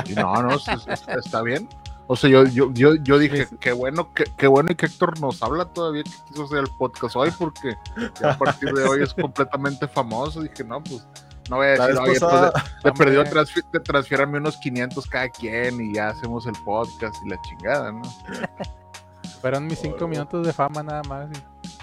Sí, 0.05 0.15
no, 0.15 0.41
no, 0.41 0.55
está 0.55 1.41
bien. 1.43 1.69
O 2.07 2.15
sea, 2.15 2.29
yo, 2.29 2.43
yo, 2.45 2.71
yo, 2.73 2.95
yo 2.95 3.17
dije, 3.17 3.45
Sí. 3.45 3.57
qué 3.59 3.71
bueno, 3.71 4.13
que, 4.13 4.25
qué 4.38 4.47
bueno 4.47 4.71
y 4.71 4.75
que 4.75 4.88
Héctor 4.88 5.19
nos 5.21 5.41
habla 5.41 5.65
todavía 5.65 6.03
que 6.03 6.12
quiso 6.27 6.45
hacer 6.45 6.59
el 6.59 6.69
podcast 6.77 7.15
hoy, 7.15 7.31
porque 7.38 7.75
ya 8.19 8.31
a 8.31 8.38
partir 8.38 8.73
de 8.73 8.83
hoy 8.83 9.03
es 9.03 9.13
completamente 9.13 9.88
famoso. 9.88 10.41
Dije, 10.41 10.63
no, 10.63 10.83
pues, 10.83 11.07
no 11.50 11.57
voy 11.57 11.67
a 11.67 11.69
decir, 11.71 11.97
oye, 12.00 12.19
pasada, 12.19 12.51
pues, 12.81 12.93
de, 13.53 13.63
de 13.71 13.79
transfiérame 13.79 14.38
unos 14.38 14.57
500 14.57 15.07
cada 15.07 15.29
quien 15.29 15.79
y 15.81 15.93
ya 15.95 16.09
hacemos 16.09 16.45
el 16.47 16.53
podcast 16.63 17.15
y 17.25 17.29
la 17.29 17.41
chingada, 17.41 17.91
¿no? 17.91 18.01
Fueron 19.41 19.67
mis 19.67 19.79
cinco 19.79 20.05
Oh. 20.05 20.07
minutos 20.07 20.45
de 20.47 20.53
fama 20.53 20.83
nada 20.83 21.01
más. 21.03 21.27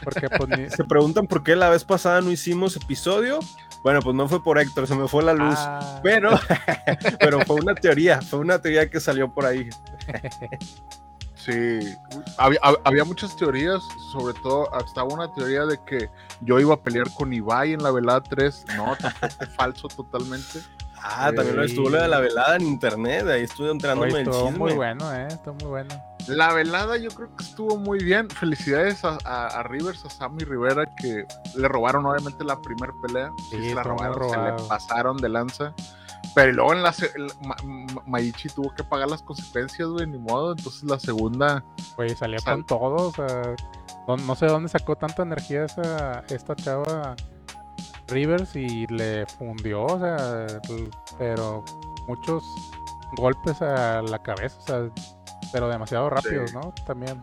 porque 0.03 0.29
pues 0.31 0.49
ni- 0.59 0.71
se 0.75 0.83
preguntan 0.85 1.27
por 1.27 1.43
qué 1.43 1.55
la 1.57 1.69
vez 1.69 1.85
pasada 1.85 2.21
no 2.23 2.31
hicimos 2.31 2.75
episodio. 2.77 3.39
Bueno, 3.83 4.01
pues 4.01 4.15
no 4.15 4.29
fue 4.29 4.43
por 4.43 4.59
Héctor, 4.59 4.87
se 4.87 4.95
me 4.95 5.09
fue 5.09 5.23
la 5.23 5.33
luz. 5.35 5.55
Ah, 5.59 6.01
Pero, 6.03 6.31
pero 7.21 7.41
fue 7.41 7.57
una 7.57 7.75
teoría, 7.75 8.21
fue 8.21 8.39
una 8.39 8.59
teoría 8.61 8.89
que 8.91 9.01
salió 9.01 9.33
por 9.33 9.45
ahí. 9.47 9.69
Sí, 11.51 11.97
había, 12.39 12.61
hab- 12.61 12.81
había 12.85 13.05
muchas 13.05 13.35
teorías, 13.37 13.83
sobre 14.13 14.35
todo 14.35 14.73
hasta 14.75 15.03
una 15.05 15.33
teoría 15.35 15.65
de 15.67 15.79
que 15.85 16.09
yo 16.43 16.59
iba 16.61 16.75
a 16.75 16.81
pelear 16.81 17.07
con 17.17 17.33
Ibai 17.33 17.73
en 17.73 17.83
la 17.83 17.91
velada 17.91 18.23
3. 18.23 18.65
No, 18.77 18.97
tampoco 19.01 19.47
falso 19.57 19.89
totalmente. 19.89 20.61
Ah, 21.03 21.33
también 21.35 21.57
lo 21.57 21.65
estuvo 21.65 21.89
lo 21.89 22.01
de 22.03 22.09
la 22.09 22.21
velada 22.21 22.57
en 22.57 22.63
internet, 22.63 23.27
ahí 23.27 23.45
estuve 23.45 23.71
entrándome 23.71 24.19
estuvo 24.21 24.43
chisme. 24.49 24.59
muy 24.59 24.73
bueno, 24.75 25.11
eh. 25.15 25.29
Estuvo 25.31 25.55
muy 25.55 25.65
bueno. 25.69 25.95
La 26.29 26.53
velada 26.53 26.99
yo 26.99 27.09
creo 27.11 27.35
que 27.35 27.43
estuvo 27.43 27.79
muy 27.79 28.05
bien. 28.05 28.29
Felicidades 28.29 29.03
a, 29.05 29.17
a- 29.25 29.47
a 29.47 29.63
Rivers, 29.63 30.05
a 30.05 30.11
Sammy 30.11 30.45
Rivera, 30.45 30.85
que 31.01 31.25
le 31.57 31.69
robaron 31.69 32.05
obviamente 32.05 32.45
la 32.45 32.61
primera 32.61 32.93
pelea. 33.03 33.31
Sí, 33.51 33.57
Sí, 33.57 33.69
se 33.71 33.75
la 33.75 33.83
robaron, 33.83 34.29
se 34.31 34.37
le 34.37 34.69
pasaron 34.69 35.17
de 35.17 35.29
lanza. 35.31 35.73
Pero 36.35 36.53
luego 36.53 36.73
en 36.75 36.83
la 36.83 36.95
Ma- 37.43 37.57
Ma- 37.65 38.03
Maichi 38.07 38.49
tuvo 38.51 38.73
que 38.75 38.85
pagar 38.85 39.09
las 39.09 39.23
consecuencias, 39.23 39.89
güey, 39.89 40.07
ni 40.07 40.19
modo. 40.19 40.53
Entonces 40.53 40.85
la 40.85 40.99
segunda, 40.99 41.65
Güey, 41.97 42.11
salía 42.17 42.39
Sal- 42.39 42.55
con 42.57 42.67
todo, 42.67 43.09
o 43.09 43.13
sea, 43.13 43.55
no, 44.07 44.17
no 44.17 44.35
sé 44.35 44.47
dónde 44.47 44.69
sacó 44.69 44.97
tanta 44.97 45.23
energía 45.23 45.65
esa, 45.65 46.21
esta 46.29 46.55
chava 46.57 47.17
Rivers 48.09 48.55
y 48.57 48.87
le 48.89 49.27
fundió, 49.27 49.85
o 49.85 49.99
sea, 49.99 50.47
pero 51.19 51.65
muchos 52.09 52.43
golpes 53.17 53.61
a 53.63 54.03
la 54.03 54.21
cabeza, 54.23 54.57
o 54.59 54.63
sea, 54.63 54.91
pero 55.53 55.69
demasiado 55.69 56.11
rápidos, 56.11 56.51
Sí. 56.51 56.57
¿no? 56.57 56.73
También. 56.87 57.23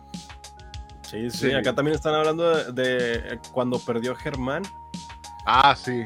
Sí, 1.01 1.29
sí, 1.29 1.49
Sí. 1.49 1.53
acá 1.53 1.73
también 1.73 1.95
están 1.95 2.13
hablando 2.15 2.71
de, 2.71 2.73
de 2.73 3.39
cuando 3.53 3.79
perdió 3.79 4.15
Germán. 4.15 4.63
ah, 5.45 5.75
sí. 5.77 6.05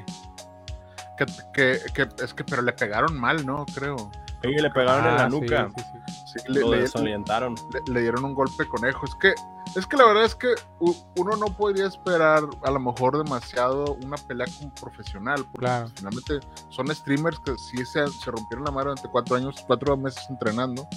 Que, 1.18 1.26
que, 1.54 1.80
que- 1.94 2.24
es 2.24 2.34
que, 2.34 2.44
pero 2.44 2.62
le 2.62 2.74
pegaron 2.74 3.20
mal, 3.20 3.46
¿no? 3.46 3.66
Creo. 3.76 3.96
Y 4.44 4.60
le 4.60 4.72
pegaron 4.72 5.06
en 5.06 5.16
la 5.18 5.26
Ah, 5.26 5.30
sí, 5.30 5.40
nuca. 5.40 5.70
sí, 5.76 5.84
sí. 5.84 6.40
Sí, 6.40 6.52
le, 6.52 6.62
lo 6.62 6.72
le- 6.72 6.82
desorientaron. 6.82 7.56
le- 7.74 7.94
le 7.94 8.02
dieron 8.02 8.26
un 8.26 8.34
golpe 8.34 8.68
conejo. 8.68 9.06
Es 9.06 9.14
que, 9.16 9.34
es 9.76 9.86
que 9.86 9.98
la 9.98 10.06
verdad 10.06 10.24
es 10.24 10.34
que 10.34 10.48
uno 10.80 11.36
no 11.38 11.46
podría 11.58 11.86
esperar 11.86 12.44
a 12.64 12.72
lo 12.72 12.80
mejor 12.80 13.24
demasiado 13.24 13.94
una 14.04 14.18
pelea 14.18 14.48
como 14.58 14.74
profesional, 14.74 15.44
porque 15.52 15.60
Claro. 15.68 15.86
pues, 15.88 15.94
finalmente 16.00 16.40
son 16.70 16.88
streamers 16.96 17.38
que 17.40 17.56
sí 17.58 17.86
se, 17.86 18.08
se 18.08 18.32
rompieron 18.32 18.64
la 18.66 18.72
madre 18.72 18.90
durante 18.90 19.10
cuatro 19.10 19.36
años, 19.36 19.64
cuatro 19.68 19.96
meses 19.98 20.26
entrenando, 20.30 20.88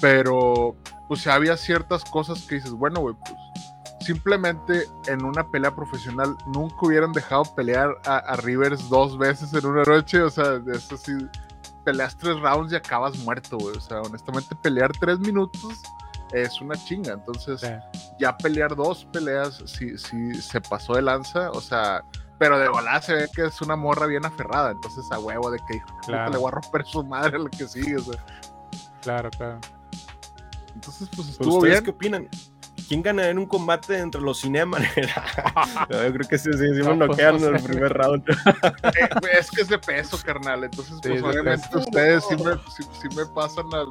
pero 0.00 0.76
pues 1.08 1.26
había 1.26 1.56
ciertas 1.56 2.04
cosas 2.04 2.42
que 2.42 2.56
dices, 2.56 2.70
bueno, 2.70 3.00
güey, 3.00 3.14
pues 3.16 3.34
simplemente 4.00 4.84
en 5.06 5.24
una 5.24 5.46
pelea 5.46 5.74
profesional 5.74 6.36
nunca 6.46 6.76
hubieran 6.82 7.12
dejado 7.12 7.42
pelear 7.54 7.90
a, 8.06 8.16
a 8.18 8.36
Rivers 8.36 8.88
dos 8.88 9.16
veces 9.18 9.52
en 9.54 9.66
una 9.66 9.82
noche, 9.84 10.22
o 10.22 10.30
sea, 10.30 10.58
de 10.58 10.76
eso 10.76 10.96
sí, 10.96 11.12
peleas 11.84 12.16
tres 12.16 12.38
rounds 12.40 12.72
y 12.72 12.76
acabas 12.76 13.16
muerto, 13.18 13.58
güey, 13.58 13.76
o 13.76 13.80
sea, 13.80 14.00
honestamente 14.02 14.54
pelear 14.62 14.92
tres 14.92 15.18
minutos 15.18 15.80
es 16.32 16.60
una 16.60 16.76
chinga, 16.76 17.12
entonces 17.14 17.60
Sí. 17.60 17.68
ya 18.20 18.36
pelear 18.36 18.74
dos 18.76 19.04
peleas 19.12 19.62
si, 19.66 19.98
si 19.98 20.34
se 20.34 20.60
pasó 20.60 20.94
de 20.94 21.02
lanza, 21.02 21.50
o 21.50 21.60
sea, 21.60 22.04
pero 22.38 22.58
de 22.58 22.68
volada 22.68 23.02
se 23.02 23.14
ve 23.14 23.28
que 23.34 23.46
es 23.46 23.60
una 23.60 23.76
morra 23.76 24.06
bien 24.06 24.24
aferrada, 24.24 24.70
entonces 24.70 25.10
a 25.10 25.18
huevo 25.18 25.50
de 25.50 25.58
que 25.68 25.82
Claro. 26.06 26.30
le 26.30 26.38
voy 26.38 26.48
a 26.48 26.52
romper 26.52 26.84
su 26.86 27.02
madre 27.04 27.36
a 27.36 27.40
lo 27.40 27.50
que 27.50 27.66
sigue, 27.68 27.96
o 27.96 28.00
sea, 28.02 28.24
Claro, 29.02 29.30
claro. 29.30 29.58
entonces 30.74 31.08
pues 31.08 31.16
Pues, 31.16 31.28
estuvo 31.30 31.56
¿Ustedes 31.58 31.74
bien. 31.74 31.84
qué 31.84 31.90
opinan? 31.90 32.28
¿Quién 32.90 33.02
gana 33.02 33.28
en 33.28 33.38
un 33.38 33.46
combate 33.46 33.96
entre 34.00 34.20
los 34.20 34.40
Cineman? 34.40 34.82
Yo 35.90 36.12
creo 36.12 36.28
que 36.28 36.36
sí, 36.38 36.50
sí, 36.52 36.58
sí 36.74 36.80
No, 36.82 36.96
me 36.96 37.06
pues, 37.06 37.10
noquean 37.10 37.40
no 37.40 37.46
en 37.46 37.54
el 37.54 37.62
primer 37.62 37.92
round. 37.92 38.24
Eh, 38.82 39.08
es 39.38 39.48
que 39.48 39.60
es 39.62 39.68
de 39.68 39.78
peso, 39.78 40.18
carnal, 40.24 40.64
entonces 40.64 40.96
Sí, 41.00 41.10
pues 41.10 41.22
obviamente 41.22 41.68
peso. 41.68 41.78
ustedes 41.78 42.24
sí 42.28 42.34
me, 42.34 42.54
sí, 42.68 42.82
sí 43.00 43.16
me 43.16 43.24
pasan 43.26 43.66
al... 43.72 43.86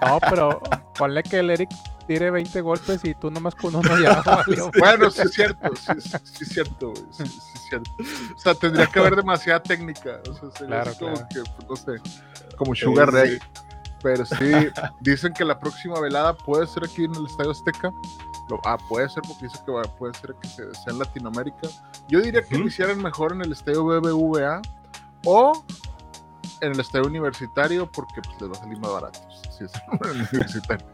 No, 0.00 0.18
pero 0.30 0.58
ponle 0.96 1.22
que 1.22 1.40
el 1.40 1.50
Eric 1.50 1.68
tire 2.06 2.30
20 2.30 2.62
golpes 2.62 3.04
y 3.04 3.12
tú 3.14 3.30
nomás 3.30 3.54
con 3.54 3.76
uno 3.76 3.98
ya 3.98 4.22
valió. 4.22 4.70
Bueno, 4.78 5.10
sí 5.10 5.20
es 5.20 5.32
cierto, 5.34 5.76
sí, 5.76 5.92
sí, 6.00 6.10
sí 6.24 6.44
es 6.44 6.48
cierto, 6.48 6.92
güey, 6.92 7.04
sí, 7.10 7.26
sí 7.26 7.50
es 7.56 7.62
cierto. 7.68 7.90
O 8.34 8.38
sea, 8.38 8.54
tendría 8.54 8.86
que 8.86 8.98
haber 9.00 9.16
demasiada 9.16 9.62
técnica, 9.62 10.20
o 10.30 10.32
sea, 10.32 10.50
sería 10.52 10.82
Claro, 10.82 10.92
como 10.98 11.12
claro. 11.12 11.28
que, 11.28 11.42
pues, 11.66 11.68
no 11.68 11.76
sé, 11.76 12.56
como 12.56 12.74
Sugar 12.74 13.10
Sí, 13.10 13.16
Ray. 13.16 13.38
Pero 14.04 14.24
sí, 14.24 14.36
dicen 15.00 15.32
que 15.32 15.44
la 15.44 15.58
próxima 15.58 15.98
velada 15.98 16.36
puede 16.36 16.66
ser 16.68 16.84
aquí 16.84 17.04
en 17.04 17.14
el 17.16 17.26
Estadio 17.26 17.50
Azteca. 17.50 17.90
Lo- 18.50 18.60
ah, 18.66 18.76
puede 18.88 19.08
ser 19.08 19.22
porque 19.26 19.44
dice 19.46 19.58
que 19.64 19.72
va- 19.72 19.82
puede 19.82 20.12
ser 20.14 20.34
que 20.40 20.46
se- 20.48 20.74
sea 20.74 20.92
en 20.92 20.98
Latinoamérica. 21.00 21.66
Yo 22.08 22.20
diría 22.20 22.42
que 22.42 22.54
lo 22.54 22.60
Ujú. 22.60 22.68
hicieran 22.68 23.02
mejor 23.02 23.32
en 23.32 23.40
el 23.40 23.50
Estadio 23.52 23.82
BBVA 23.84 24.60
o 25.24 25.64
en 26.60 26.72
el 26.72 26.78
Estadio 26.80 27.06
Universitario 27.06 27.90
porque 27.90 28.20
pues, 28.22 28.38
les 28.40 28.50
va 28.50 28.52
a 28.52 28.58
salir 28.60 28.78
más 28.78 28.92
barato. 28.92 29.18
Si 29.50 29.64
es 29.64 29.72
en 29.92 30.10
el 30.10 30.16
Universitario. 30.30 30.86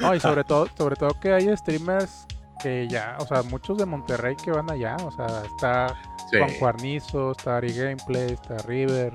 No, 0.00 0.14
y 0.14 0.18
sobre 0.20 0.42
todo, 0.44 0.66
sobre 0.76 0.96
todo 0.96 1.10
que 1.20 1.32
hay 1.32 1.56
streamers 1.56 2.26
que 2.62 2.88
ya, 2.88 3.16
o 3.20 3.26
sea, 3.26 3.42
muchos 3.44 3.78
de 3.78 3.86
Monterrey 3.86 4.34
que 4.36 4.50
van 4.50 4.70
allá, 4.70 4.96
o 5.04 5.10
sea, 5.12 5.26
está 5.44 5.94
Juan 6.30 6.50
Cuarnizo, 6.58 7.32
está 7.32 7.56
Ari 7.58 7.72
Gameplay, 7.72 8.32
está 8.32 8.56
River, 8.58 9.14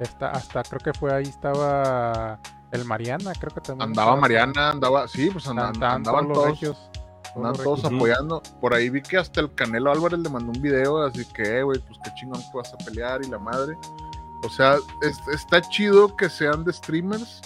está, 0.00 0.30
hasta 0.30 0.62
creo 0.62 0.80
que 0.80 0.92
fue 0.98 1.12
ahí 1.12 1.24
estaba 1.24 2.38
el 2.72 2.84
Mariana, 2.84 3.32
creo 3.38 3.52
que 3.54 3.60
también. 3.60 3.88
Andaba 3.90 4.16
Mariana, 4.16 4.70
andaba, 4.70 5.08
sí, 5.08 5.30
pues 5.30 5.46
andaban, 5.46 6.02
todos 6.02 6.46
regios, 6.48 6.90
andaban 7.34 7.56
todos 7.62 7.84
apoyando. 7.84 8.42
Por 8.60 8.74
ahí 8.74 8.90
vi 8.90 9.00
que 9.02 9.16
hasta 9.18 9.40
el 9.40 9.54
Canelo 9.54 9.90
Álvarez 9.90 10.18
le 10.18 10.28
mandó 10.28 10.52
un 10.52 10.60
video, 10.60 11.02
así 11.02 11.24
que, 11.26 11.58
eh, 11.58 11.62
güey, 11.62 11.78
pues 11.80 11.98
qué 12.04 12.10
chingón 12.14 12.40
que 12.40 12.56
vas 12.58 12.72
a 12.74 12.76
pelear 12.78 13.22
y 13.24 13.28
la 13.28 13.38
madre. 13.38 13.76
O 14.44 14.48
sea, 14.50 14.76
es- 15.02 15.20
está 15.32 15.60
chido 15.62 16.14
que 16.16 16.28
sean 16.28 16.64
de 16.64 16.72
streamers 16.72 17.40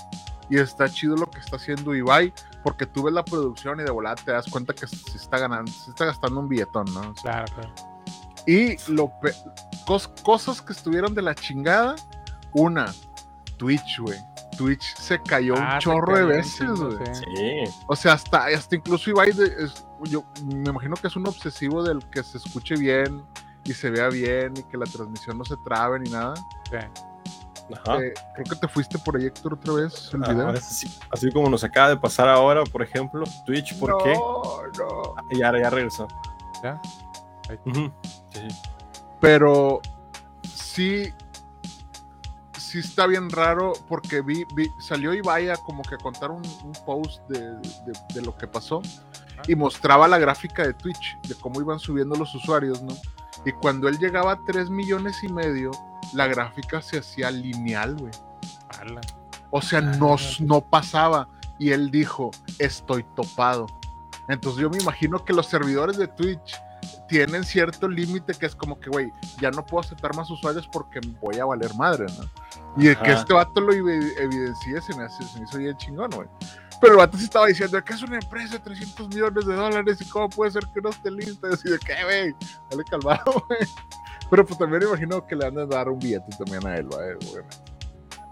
y 0.49 0.59
está 0.59 0.89
chido 0.89 1.17
lo 1.17 1.31
que 1.31 1.39
está 1.39 1.57
haciendo 1.57 1.95
Ibai, 1.95 2.33
porque 2.65 2.85
tú 2.87 3.05
ves 3.05 3.15
la 3.15 3.25
producción 3.25 3.79
y 3.81 3.85
de 3.85 3.91
volada 3.91 4.17
te 4.17 4.33
das 4.33 4.47
cuenta 4.51 4.73
que 4.75 4.87
se 4.89 5.17
está 5.17 5.39
ganando, 5.39 5.71
se 5.71 5.91
está 5.91 6.07
gastando 6.07 6.41
un 6.41 6.49
billetón, 6.49 6.87
¿no? 6.93 7.01
O 7.01 7.15
sea, 7.15 7.45
Claro, 7.45 7.53
claro. 7.55 7.75
y 8.47 8.77
lo 8.91 9.13
cos- 9.87 10.11
cosas 10.25 10.61
que 10.61 10.73
estuvieron 10.73 11.15
de 11.15 11.23
la 11.23 11.35
chingada, 11.37 11.95
una, 12.53 12.93
Twitch, 13.57 13.99
güey. 14.01 14.19
Twitch 14.57 14.95
se 14.97 15.21
cayó 15.23 15.55
Ah, 15.57 15.75
un 15.75 15.81
se 15.81 15.85
chorro 15.85 16.15
de 16.17 16.23
cayó 16.23 16.27
veces, 16.29 16.71
güey. 16.71 17.15
sí. 17.15 17.75
O 17.87 17.97
sea, 17.97 18.15
hasta, 18.15 18.47
hasta 18.47 18.77
incluso 18.77 19.11
Ibai, 19.11 19.33
de- 19.33 19.65
es- 19.65 19.87
yo 20.05 20.25
me 20.45 20.71
imagino 20.71 20.97
que 20.97 21.07
es 21.09 21.17
un 21.17 21.27
obsesivo 21.27 21.83
del 21.83 21.99
que 22.11 22.23
se 22.23 22.39
escuche 22.39 22.75
bien 22.77 23.23
y 23.65 23.73
se 23.75 23.91
vea 23.91 24.09
bien 24.09 24.55
y 24.57 24.63
que 24.65 24.77
la 24.79 24.87
transmisión 24.87 25.37
no 25.39 25.45
se 25.45 25.57
trabe 25.65 26.01
ni 26.01 26.11
nada. 26.11 26.35
sí. 26.71 26.77
Ajá. 27.73 28.01
Eh, 28.03 28.13
creo 28.35 28.45
que 28.47 28.57
te 28.57 28.67
fuiste 28.67 28.99
por 28.99 29.17
ahí, 29.17 29.27
Héctor, 29.27 29.55
otra 29.55 29.75
vez, 29.75 30.11
el 30.13 30.25
Ah, 30.25 30.29
video. 30.33 30.49
así, 30.49 30.99
así 31.13 31.31
como 31.31 31.49
nos 31.49 31.63
acaba 31.63 31.91
de 31.91 31.97
pasar 31.99 32.29
ahora, 32.29 32.65
por 32.65 32.83
ejemplo, 32.83 33.23
Twitch, 33.47 33.79
¿por 33.79 34.03
qué? 34.03 34.13
No, 34.15 34.63
no. 34.77 35.15
Ya, 35.39 35.53
ya 35.57 35.71
regresó. 35.71 36.09
¿Ya? 36.65 36.81
Sí. 38.33 38.49
Pero 39.21 39.81
sí, 40.53 41.13
sí 42.71 42.79
está 42.81 43.07
bien 43.07 43.31
raro 43.31 43.73
porque 43.89 44.21
vi, 44.21 44.45
vi- 44.55 44.71
salió 44.79 45.13
Ibai 45.15 45.49
a 45.51 45.57
como 45.57 45.83
que 45.83 45.95
a 45.97 45.99
contar 45.99 46.31
un, 46.31 46.43
un 46.65 46.73
post 46.87 47.21
de, 47.29 47.41
de- 47.41 48.01
de 48.15 48.23
lo 48.23 48.37
que 48.37 48.47
pasó 48.47 48.81
y 49.49 49.55
mostraba 49.55 50.07
la 50.09 50.19
gráfica 50.19 50.63
de 50.67 50.75
Twitch, 50.75 51.19
de 51.29 51.35
cómo 51.35 51.61
iban 51.61 51.79
subiendo 51.79 52.15
los 52.17 52.35
usuarios, 52.35 52.83
¿no? 52.83 52.95
Y 53.47 53.53
cuando 53.53 53.89
él 53.89 53.99
llegaba 53.99 54.33
a 54.33 54.39
3 54.47 54.69
millones 54.71 55.17
y 55.23 55.29
medio, 55.33 55.71
la 56.13 56.27
gráfica 56.27 56.83
se 56.83 56.99
hacía 56.99 57.31
lineal, 57.31 57.97
güey. 57.97 58.13
O 59.51 59.63
sea, 59.63 59.81
no, 59.81 60.17
no 60.41 60.61
pasaba. 60.61 61.29
Y 61.59 61.73
él 61.73 61.91
dijo, 61.91 62.31
estoy 62.59 63.05
topado. 63.17 63.67
Entonces 64.29 64.61
yo 64.63 64.71
me 64.71 64.79
imagino 64.79 65.25
que 65.25 65.33
los 65.33 65.47
servidores 65.47 65.97
de 65.97 66.07
Twitch 66.09 66.57
tienen 67.09 67.45
cierto 67.45 67.89
límite 67.89 68.35
que 68.35 68.47
es 68.47 68.55
como 68.55 68.79
que, 68.79 68.89
güey, 68.91 69.13
ya 69.41 69.51
no 69.51 69.65
puedo 69.67 69.85
aceptar 69.85 70.15
más 70.15 70.31
usuarios 70.31 70.69
porque 70.69 71.01
voy 71.21 71.39
a 71.39 71.45
valer 71.45 71.75
madre, 71.75 72.07
¿no? 72.19 72.25
Y 72.77 72.87
de 72.87 72.97
que 72.97 73.13
este 73.13 73.33
vato 73.35 73.61
lo 73.61 73.73
evi- 73.73 74.13
evidencie 74.19 74.81
se 74.81 74.97
me, 74.97 75.05
hace, 75.05 75.25
se 75.25 75.39
me 75.39 75.45
hizo 75.45 75.59
bien 75.59 75.77
chingón, 75.77 76.11
güey. 76.11 76.29
Pero 76.81 76.93
el 76.95 76.99
vato 76.99 77.19
sí 77.19 77.25
estaba 77.25 77.47
diciendo 77.47 77.83
que 77.85 77.93
es 77.93 78.03
una 78.03 78.17
empresa 78.17 78.55
de 78.55 78.61
300 78.61 79.09
millones 79.09 79.45
de 79.45 79.55
dólares 79.55 80.01
y 80.01 80.09
cómo 80.09 80.29
puede 80.31 80.51
ser 80.53 80.65
que 80.73 80.81
no 80.81 80.89
esté 80.91 81.11
lista. 81.11 81.49
Y 81.65 81.71
de 81.71 81.79
que, 81.79 82.05
güey, 82.05 82.35
dale 82.71 82.85
calmado, 82.85 83.45
güey. 83.49 83.61
Pero 84.31 84.47
pues 84.47 84.59
también 84.59 84.83
me 84.85 84.89
imagino 84.89 85.27
que 85.27 85.37
le 85.37 85.47
han 85.47 85.55
de 85.57 85.67
dar 85.67 85.89
un 85.89 85.99
billete 85.99 86.29
también 86.39 86.67
a 86.67 86.77
él, 86.77 86.87
güey, 86.87 87.11
obviamente. 87.17 87.57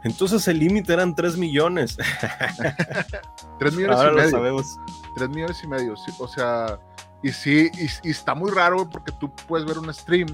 Entonces 0.05 0.47
el 0.49 0.61
límite 0.61 0.93
eran 0.93 1.15
3 1.15 1.37
millones. 1.37 1.99
3 3.59 3.75
millones 3.75 3.97
Ahora 3.97 4.11
y 4.11 4.15
lo 4.15 4.17
medio. 4.19 4.31
sabemos. 4.31 4.79
3 5.17 5.29
millones 5.31 5.61
y 5.65 5.67
medio, 5.67 5.97
sí, 5.97 6.13
o 6.19 6.29
sea, 6.29 6.79
y 7.23 7.33
sí, 7.33 7.71
y, 7.75 8.09
y 8.09 8.11
está 8.13 8.35
muy 8.35 8.51
raro, 8.53 8.77
güey, 8.77 8.89
porque 8.91 9.13
tú 9.19 9.35
puedes 9.49 9.67
ver 9.67 9.79
un 9.79 9.93
stream 9.93 10.29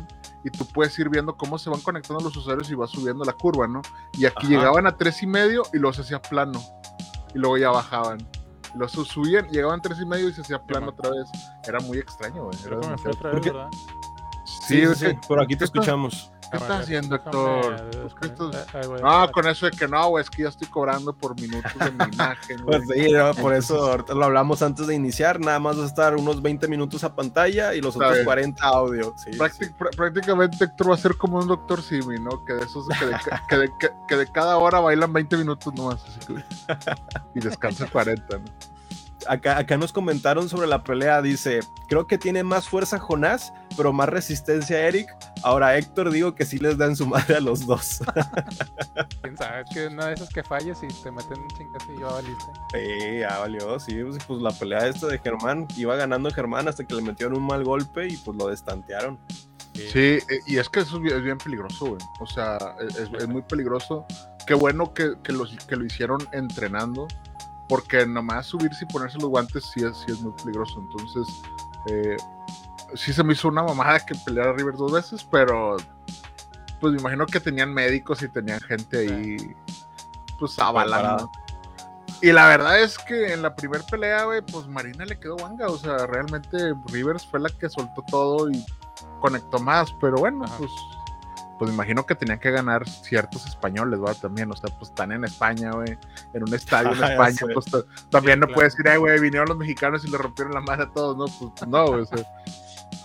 y 0.45 0.51
tú 0.51 0.67
puedes 0.67 0.97
ir 0.99 1.09
viendo 1.09 1.37
cómo 1.37 1.59
se 1.59 1.71
van 1.71 1.81
conectando 1.81 2.23
los 2.23 2.37
usuarios 2.37 2.71
y 2.71 2.75
va 2.75 2.87
subiendo 2.87 3.25
la 3.25 3.33
curva, 3.33 3.67
¿no? 3.67 3.81
Y 4.13 4.27
aquí 4.27 4.47
Ajá. 4.47 4.49
llegaban 4.49 4.87
a 4.87 4.97
tres 4.97 5.23
y 5.23 5.27
medio 5.27 5.63
y 5.73 5.79
luego 5.79 5.95
se 5.95 6.03
hacía 6.03 6.21
plano, 6.21 6.63
y 7.35 7.39
luego 7.39 7.57
ya 7.59 7.71
bajaban. 7.71 8.19
Y 8.75 8.89
su- 8.89 9.05
subían, 9.05 9.49
llegaban 9.49 9.79
a 9.81 9.83
tres 9.83 9.99
y 10.01 10.05
medio 10.07 10.29
y 10.29 10.33
se 10.33 10.41
hacía 10.43 10.61
plano 10.63 10.89
otra 10.91 11.11
vez. 11.11 11.27
Era 11.67 11.79
muy 11.81 11.99
extraño, 11.99 12.45
güey. 12.45 12.59
Era 12.61 12.65
Creo 12.69 12.81
que 12.81 12.89
me 12.89 12.99
fue 12.99 13.11
demasiado- 13.13 13.17
otra 13.17 13.31
¿Por 13.31 13.41
vez? 13.41 13.53
¿verdad? 13.53 13.71
Sí, 14.67 14.87
sí, 14.95 15.07
por 15.29 15.41
aquí 15.41 15.55
te 15.55 15.59
¿qué 15.59 15.65
estás- 15.65 15.81
escuchamos. 15.81 16.31
¿Qué 16.55 16.59
Ah, 16.59 16.63
estás 16.63 16.81
haciendo, 16.83 17.17
Héctor? 17.17 17.77
Pues, 17.77 17.83
¿qué 17.91 17.99
desconectar. 18.29 18.61
estás- 18.61 18.75
Ay, 18.75 18.87
güey, 18.89 19.03
No, 19.03 19.33
con 19.33 19.47
eso 19.49 19.67
de 19.67 19.73
que 19.73 19.89
no, 19.89 20.09
güey, 20.09 20.23
es 20.23 20.31
que 20.31 20.43
ya 20.45 20.49
estoy 20.51 20.69
cobrando 20.69 21.13
por 21.17 21.41
minutos 21.41 21.73
de 21.79 21.91
mi 21.91 22.05
imagen, 22.15 22.63
güey. 22.65 22.83
Pues 22.85 22.99
sí, 23.07 23.13
no, 23.13 23.35
por 23.35 23.55
eso 23.55 23.91
ahorita 23.91 24.15
lo 24.15 24.25
hablamos 24.25 24.63
antes 24.63 24.87
de 24.87 24.95
iniciar. 24.95 25.41
Nada 25.41 25.59
más 25.59 25.79
va 25.79 25.83
a 25.83 25.87
estar 25.87 26.15
unos 26.17 26.41
20 26.43 26.69
minutos 26.69 27.03
a 27.05 27.15
pantalla 27.15 27.75
y 27.75 27.81
los 27.81 27.97
otros 27.97 28.13
bien. 28.13 28.25
40 28.25 28.65
audio. 28.67 29.15
Sí, 29.17 29.31
Prácti- 29.33 29.67
sí. 29.67 29.75
pr- 29.79 29.97
prácticamente 29.97 30.65
Héctor 30.65 30.91
va 30.91 30.95
a 30.95 30.99
ser 30.99 31.17
como 31.17 31.39
un 31.39 31.49
doctor 31.49 31.83
Simi, 31.83 32.19
¿no? 32.21 32.45
Que 32.45 32.53
de 32.55 32.65
esos 32.65 32.87
que 32.99 33.07
de, 33.07 33.13
ca- 33.13 33.43
que 33.49 33.57
de, 33.59 33.69
ca- 33.79 33.93
que 34.09 34.17
de 34.17 34.31
cada 34.33 34.57
hora 34.57 34.81
bailan 34.81 35.13
20 35.13 35.37
minutos 35.37 35.75
nomás. 35.75 36.05
así 36.07 36.21
que- 36.35 36.45
y 37.35 37.41
descansa 37.41 37.87
40, 37.91 38.39
¿no? 38.39 38.45
Acá, 39.29 39.59
acá 39.59 39.77
nos 39.77 39.93
comentaron 39.93 40.49
sobre 40.49 40.67
la 40.67 40.83
pelea. 40.85 41.23
Dice: 41.23 41.61
Creo 41.89 42.07
que 42.07 42.19
tiene 42.19 42.43
más 42.43 42.69
fuerza 42.69 42.99
Jonás, 42.99 43.53
pero 43.77 43.93
más 43.93 44.09
resistencia 44.09 44.81
Eric. 44.87 45.09
Ahora 45.43 45.77
Héctor, 45.77 46.11
digo 46.11 46.35
que 46.35 46.45
sí 46.47 46.59
les 46.59 46.79
dan 46.79 46.97
su 46.97 47.07
madre 47.07 47.37
a 47.37 47.41
los 47.41 47.67
dos. 47.67 48.01
¿Quién 49.23 49.37
sabe? 49.37 49.63
Es 49.63 49.71
que 49.75 49.87
una 49.89 50.07
de 50.07 50.15
esas 50.15 50.29
que 50.31 50.43
falles 50.43 50.79
y 50.83 50.89
te 51.03 51.11
meten 51.11 51.41
un 51.41 51.49
chingazo 51.49 51.93
y 51.95 51.99
ya 52.01 52.07
valiste. 52.07 52.45
Sí, 52.73 53.19
ya 53.21 53.39
valió. 53.39 53.79
Sí, 53.81 54.03
pues, 54.03 54.25
pues 54.27 54.41
la 54.43 54.51
pelea 54.53 54.87
esta 54.87 55.07
de 55.07 55.19
Germán 55.19 55.67
iba 55.77 55.97
ganando 55.97 56.31
Germán 56.31 56.69
hasta 56.69 56.85
que 56.85 56.95
le 56.95 57.03
metieron 57.03 57.37
un 57.37 57.47
mal 57.47 57.65
golpe 57.65 58.09
y 58.09 58.17
pues 58.19 58.37
lo 58.37 58.49
destantearon. 58.49 59.19
Sí, 59.75 59.99
eh, 59.99 60.23
y 60.47 60.59
es 60.59 60.69
que 60.69 60.81
eso 60.81 60.97
es 60.97 61.03
bien, 61.03 61.17
es 61.17 61.23
bien 61.25 61.39
peligroso, 61.39 61.87
güey. 61.87 62.01
O 62.21 62.27
sea, 62.27 62.59
es, 62.89 62.97
es 63.19 63.27
muy 63.29 63.43
peligroso. 63.43 64.07
Qué 64.47 64.55
bueno 64.55 64.95
que, 64.95 65.15
que, 65.25 65.33
los- 65.33 65.57
que 65.67 65.75
lo 65.75 65.85
hicieron 65.85 66.19
entrenando, 66.33 67.09
porque 67.69 68.07
nomás 68.07 68.47
subirse 68.47 68.85
y 68.85 68.93
ponerse 68.93 69.19
los 69.19 69.31
guantes 69.31 69.65
sí 69.73 69.85
es, 69.85 69.97
sí 69.99 70.13
es 70.13 70.21
muy 70.21 70.33
peligroso. 70.33 70.81
Entonces, 70.81 71.43
eh, 71.89 72.17
sí 72.95 73.13
se 73.13 73.25
me 73.25 73.33
hizo 73.33 73.49
una 73.49 73.63
mamada 73.63 74.01
que 74.01 74.15
peleara 74.25 74.53
River 74.53 74.75
dos 74.77 74.93
veces, 74.93 75.27
pero 75.31 75.77
pues 76.81 76.93
me 76.93 77.01
imagino 77.01 77.27
que 77.27 77.41
tenían 77.41 77.73
médicos 77.73 78.23
y 78.23 78.29
tenían 78.29 78.61
gente 78.61 78.99
ahí, 78.99 79.37
pues 80.39 80.59
avalando. 80.59 81.31
Y 82.21 82.33
la 82.33 82.47
verdad 82.47 82.81
es 82.81 82.97
que 82.99 83.33
en 83.33 83.43
la 83.43 83.55
primera 83.55 83.85
pelea, 83.85 84.25
güey, 84.25 84.41
pues 84.41 84.67
Marina 84.67 85.05
le 85.05 85.19
quedó 85.19 85.37
wanga. 85.37 85.67
O 85.67 85.77
sea, 85.77 86.07
realmente 86.07 86.75
Rivers 86.87 87.27
fue 87.27 87.41
la 87.41 87.51
que 87.51 87.69
soltó 87.69 88.03
todo 88.11 88.51
y 88.51 88.65
conectó 89.21 89.59
más. 89.59 89.93
Pero 90.01 90.17
bueno, 90.17 90.45
Ajá. 90.45 90.55
pues, 90.59 90.71
pues 91.59 91.69
me 91.71 91.75
imagino 91.75 92.05
que 92.07 92.15
tenían 92.15 92.39
que 92.41 92.51
ganar 92.51 92.89
ciertos 92.89 93.47
españoles, 93.47 94.01
¿verdad? 94.01 94.17
También, 94.23 94.51
o 94.51 94.57
sea, 94.57 94.71
pues 94.79 94.91
están 94.91 95.13
en 95.13 95.25
España, 95.25 95.71
güey, 95.73 95.97
en 96.33 96.43
un 96.43 96.55
estadio 96.55 96.93
en 96.93 96.99
Ya 97.01 97.13
España. 97.13 97.53
Pues 97.55 97.67
ta- 97.67 97.85
también 98.11 98.41
no 98.41 98.47
claro. 98.47 98.55
puedes 98.57 98.73
decir, 98.77 98.89
ay, 98.91 98.99
güey, 98.99 99.21
vinieron 99.21 99.49
los 99.49 99.57
mexicanos 99.59 100.05
y 100.05 100.11
le 100.11 100.19
rompieron 100.19 100.53
la 100.55 100.61
madre 100.61 100.85
a 100.85 100.91
todos, 100.93 101.17
¿no? 101.17 101.25
Pues, 101.39 101.69
no, 101.69 101.87
güey, 101.87 102.01
o 102.03 102.07
sea, 102.07 102.25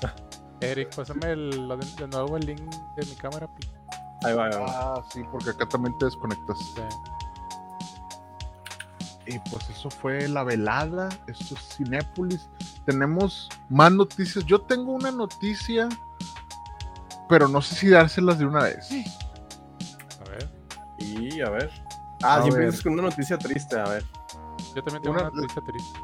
Eric, 0.61 0.93
pásame 0.95 1.31
el- 1.31 1.67
de 1.97 2.07
nuevo 2.07 2.37
el 2.37 2.45
link 2.45 2.61
de 2.95 3.05
mi 3.05 3.15
cámara. 3.15 3.47
please. 3.47 3.73
Ahí 4.23 4.33
va, 4.35 4.45
ahí 4.47 4.51
va. 4.51 4.65
Ah, 4.67 5.03
sí, 5.13 5.21
porque 5.31 5.51
acá 5.51 5.65
también 5.67 5.97
te 5.97 6.05
desconectas. 6.05 6.57
Sí. 6.75 6.81
Y 9.27 9.39
pues 9.51 9.69
eso 9.69 9.89
fue 9.89 10.27
la 10.27 10.43
velada. 10.43 11.09
Esto 11.27 11.55
es 11.55 11.77
Cinépolis. 11.77 12.49
Tenemos 12.85 13.47
más 13.69 13.91
noticias. 13.91 14.43
Yo 14.45 14.61
tengo 14.61 14.91
una 14.93 15.11
noticia, 15.11 15.87
pero 17.29 17.47
no 17.47 17.61
sé 17.61 17.75
si 17.75 17.87
dárselas 17.89 18.39
de 18.39 18.45
una 18.45 18.63
vez. 18.63 18.89
A 18.91 20.29
ver. 20.29 20.49
Y 20.97 21.39
a 21.41 21.49
ver. 21.49 21.71
Ah, 22.23 22.35
A 22.37 22.41
siempre 22.41 22.63
ver. 22.63 22.71
dices 22.71 22.83
con 22.83 22.93
una 22.93 23.03
noticia 23.03 23.37
triste. 23.37 23.79
A 23.79 23.85
ver. 23.87 24.03
Yo 24.75 24.83
también 24.83 25.01
tengo 25.03 25.15
Una- 25.17 25.29
una 25.29 25.41
noticia 25.41 25.61
triste. 25.61 25.99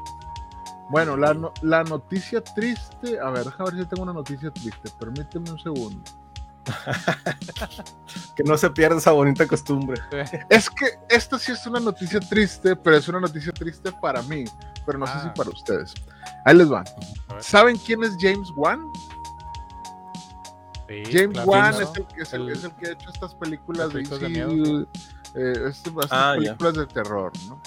Bueno, 0.88 1.16
la, 1.16 1.34
no- 1.34 1.52
la 1.62 1.82
noticia 1.84 2.40
triste. 2.42 3.18
A 3.20 3.30
ver, 3.30 3.44
déjame 3.44 3.70
ver 3.72 3.82
si 3.82 3.88
tengo 3.88 4.02
una 4.04 4.12
noticia 4.12 4.50
triste. 4.52 4.88
Permíteme 4.98 5.50
un 5.50 5.58
segundo. 5.58 6.02
Que 8.36 8.42
no 8.44 8.56
se 8.58 8.68
pierda 8.70 8.98
esa 8.98 9.12
bonita 9.12 9.46
costumbre. 9.46 10.00
Sí. 10.10 10.36
Es 10.50 10.68
que 10.68 10.86
esta 11.08 11.38
sí 11.38 11.52
es 11.52 11.66
una 11.66 11.80
noticia 11.80 12.20
triste, 12.20 12.76
pero 12.76 12.96
es 12.96 13.08
una 13.08 13.20
noticia 13.20 13.50
triste 13.52 13.90
para 13.92 14.20
mí. 14.22 14.44
Pero 14.84 14.98
no 14.98 15.06
sé 15.06 15.12
Ah. 15.16 15.22
si 15.22 15.28
para 15.38 15.50
ustedes. 15.50 15.94
Ahí 16.44 16.54
les 16.56 16.70
va. 16.70 16.84
A 17.28 17.34
ver. 17.34 17.42
¿Saben 17.42 17.76
quién 17.78 18.02
es 18.04 18.14
James 18.20 18.48
Wan? 18.56 18.80
Sí, 20.88 21.02
James 21.12 21.32
claro, 21.32 21.50
Wan 21.50 21.74
es, 21.74 21.80
el, 21.96 22.06
que- 22.06 22.22
es, 22.22 22.32
el, 22.32 22.42
El- 22.42 22.48
es 22.50 22.64
el 22.64 22.72
que 22.76 22.86
ha 22.88 22.92
hecho 22.92 23.10
estas 23.10 23.34
películas 23.34 23.92
las 23.94 24.10
de 24.10 24.18
de 24.18 24.28
miedo, 24.28 24.82
eh, 25.34 25.52
este- 25.68 25.90
estas 25.90 26.06
Ah, 26.10 26.34
ya. 26.34 26.56
películas 26.56 26.74
de 26.74 26.86
terror, 26.86 27.32
¿no? 27.48 27.60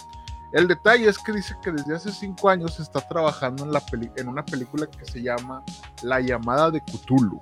El 0.54 0.68
detalle 0.68 1.08
es 1.08 1.20
que 1.20 1.32
dice 1.32 1.56
que 1.62 1.72
desde 1.72 1.96
hace 1.96 2.12
cinco 2.12 2.50
años 2.50 2.80
está 2.80 3.02
trabajando 3.08 3.64
en, 3.64 3.72
la 3.72 3.82
peli- 3.82 4.12
en 4.16 4.28
una 4.30 4.44
película 4.44 4.88
que 4.88 5.06
se 5.06 5.22
llama 5.22 5.64
La 6.02 6.20
llamada 6.22 6.72
de 6.72 6.82
Cthulhu. 6.82 7.40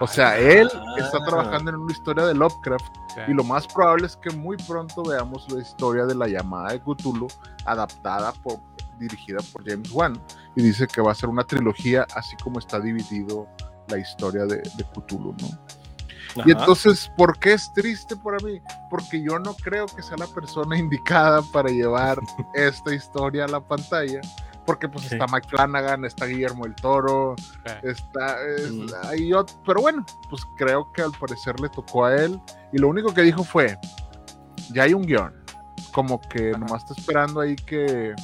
O 0.00 0.06
sea, 0.06 0.38
él 0.38 0.70
está 0.98 1.18
Ah. 1.18 1.24
trabajando 1.26 1.70
en 1.70 1.76
una 1.76 1.92
historia 1.92 2.24
de 2.26 2.34
Lovecraft 2.34 2.84
y 3.28 3.32
lo 3.32 3.42
más 3.44 3.66
probable 3.66 4.06
es 4.06 4.16
que 4.16 4.30
muy 4.30 4.56
pronto 4.56 5.02
veamos 5.02 5.50
la 5.52 5.60
historia 5.60 6.06
de 6.06 6.14
la 6.14 6.28
llamada 6.28 6.72
de 6.72 6.80
Cthulhu 6.80 7.26
adaptada 7.66 8.32
por 8.32 8.58
dirigida 8.98 9.38
por 9.52 9.68
James 9.68 9.90
Wan 9.90 10.20
y 10.54 10.62
dice 10.62 10.86
que 10.86 11.00
va 11.00 11.10
a 11.10 11.14
ser 11.14 11.28
una 11.28 11.42
trilogía 11.44 12.06
así 12.14 12.36
como 12.36 12.58
está 12.60 12.78
dividido 12.78 13.48
la 13.88 13.98
historia 13.98 14.44
de, 14.46 14.56
de 14.56 14.84
Cthulhu, 14.94 15.34
¿no? 15.40 15.48
Y 16.46 16.52
entonces, 16.52 17.10
¿por 17.16 17.38
qué 17.38 17.52
es 17.52 17.70
triste 17.74 18.16
para 18.16 18.38
mí? 18.38 18.58
Porque 18.88 19.22
yo 19.22 19.38
no 19.38 19.54
creo 19.54 19.84
que 19.86 20.02
sea 20.02 20.16
la 20.16 20.26
persona 20.28 20.78
indicada 20.78 21.42
para 21.52 21.68
llevar 21.68 22.18
esta 22.54 22.94
historia 22.94 23.44
a 23.44 23.48
la 23.48 23.60
pantalla. 23.60 24.20
Porque 24.64 24.88
pues 24.88 25.06
Sí. 25.06 25.14
está 25.16 25.26
Mike 25.26 25.48
Flanagan, 25.48 26.04
está 26.04 26.24
Guillermo 26.26 26.64
el 26.64 26.74
Toro, 26.76 27.34
está... 27.82 28.36
es- 28.56 28.70
Mm. 28.70 28.86
ot- 29.34 29.58
pero 29.66 29.80
bueno, 29.82 30.06
pues 30.30 30.42
creo 30.56 30.90
que 30.92 31.02
al 31.02 31.10
parecer 31.12 31.58
le 31.60 31.68
tocó 31.68 32.04
a 32.04 32.14
él. 32.14 32.40
Y 32.72 32.78
lo 32.78 32.86
único 32.88 33.12
que 33.12 33.22
dijo 33.22 33.42
fue, 33.42 33.76
ya 34.72 34.84
hay 34.84 34.94
un 34.94 35.02
guion. 35.02 35.34
Como 35.92 36.20
que 36.20 36.50
Ajá. 36.50 36.58
nomás 36.58 36.82
está 36.84 36.94
esperando 36.96 37.40
ahí 37.40 37.56
que, 37.56 38.14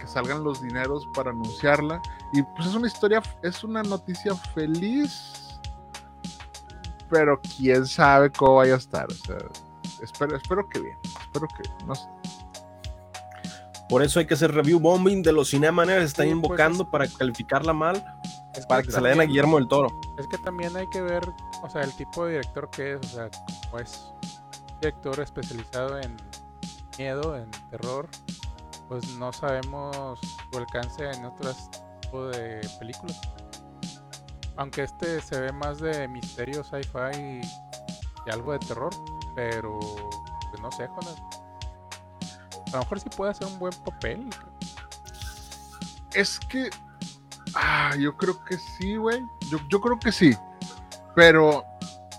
que 0.00 0.06
salgan 0.06 0.42
los 0.42 0.62
dineros 0.62 1.06
para 1.14 1.30
anunciarla. 1.30 2.00
Y 2.32 2.42
pues 2.42 2.68
es 2.68 2.74
una 2.74 2.86
historia, 2.86 3.22
es 3.42 3.62
una 3.62 3.82
noticia 3.82 4.34
feliz, 4.54 5.60
pero 7.08 7.40
quién 7.56 7.86
sabe 7.86 8.30
cómo 8.30 8.56
vaya 8.56 8.74
a 8.74 8.78
estar. 8.78 9.06
O 9.10 9.14
sea, 9.14 9.38
espero, 10.02 10.36
espero 10.36 10.68
que 10.68 10.80
bien, 10.80 10.96
espero 11.04 11.46
que, 11.48 11.84
no 11.86 11.94
sé. 11.94 12.08
Por 13.88 14.04
eso 14.04 14.20
hay 14.20 14.26
que 14.26 14.34
hacer 14.34 14.54
review 14.54 14.78
bombing 14.78 15.20
de 15.22 15.32
los 15.32 15.50
Cinemanes. 15.50 16.04
Están 16.04 16.26
Sí, 16.26 16.32
pues, 16.32 16.44
invocando 16.44 16.88
para 16.88 17.08
calificarla 17.08 17.72
mal. 17.72 18.02
Es 18.54 18.64
Para 18.66 18.82
que 18.82 18.92
se 18.92 19.00
le 19.00 19.10
den 19.10 19.20
a 19.20 19.24
Guillermo 19.24 19.58
del 19.58 19.66
Toro. 19.68 19.88
Es 20.16 20.26
que 20.28 20.38
también 20.38 20.76
hay 20.76 20.88
que 20.90 21.00
ver, 21.00 21.22
o 21.62 21.70
sea, 21.70 21.82
el 21.82 21.92
tipo 21.96 22.24
de 22.24 22.32
director 22.32 22.70
que 22.70 22.94
es, 22.94 23.00
o 23.00 23.08
sea, 23.16 23.30
como 23.64 23.80
es 23.80 24.12
director 24.80 25.20
especializado 25.20 25.98
en 25.98 26.16
miedo, 26.98 27.36
en 27.36 27.50
terror, 27.70 28.08
pues 28.90 29.08
no 29.18 29.32
sabemos 29.32 30.18
su 30.50 30.58
alcance 30.58 31.08
en 31.08 31.24
otros 31.24 31.70
tipos 32.00 32.36
de 32.36 32.60
películas. 32.80 33.20
Aunque 34.56 34.82
este 34.82 35.20
se 35.20 35.40
ve 35.40 35.52
más 35.52 35.78
de 35.78 36.08
misterio, 36.08 36.64
sci-fi 36.64 37.40
y, 37.40 38.30
algo 38.30 38.52
de 38.52 38.58
terror, 38.58 38.92
pero 39.36 39.78
pues 39.78 40.60
no 40.60 40.72
sé, 40.72 40.88
Jonas. 40.88 41.22
A 42.66 42.72
lo 42.72 42.78
mejor 42.80 43.00
sí 43.00 43.08
puede 43.16 43.30
hacer 43.30 43.46
un 43.46 43.60
buen 43.60 43.72
papel. 43.84 44.28
Es 46.12 46.40
que. 46.40 46.68
Ah, 47.54 47.94
yo 47.96 48.16
creo 48.16 48.44
que 48.44 48.58
sí, 48.58 48.96
güey. 48.96 49.22
Yo, 49.50 49.58
yo 49.68 49.80
creo 49.80 50.00
que 50.00 50.10
sí. 50.10 50.36
Pero 51.14 51.64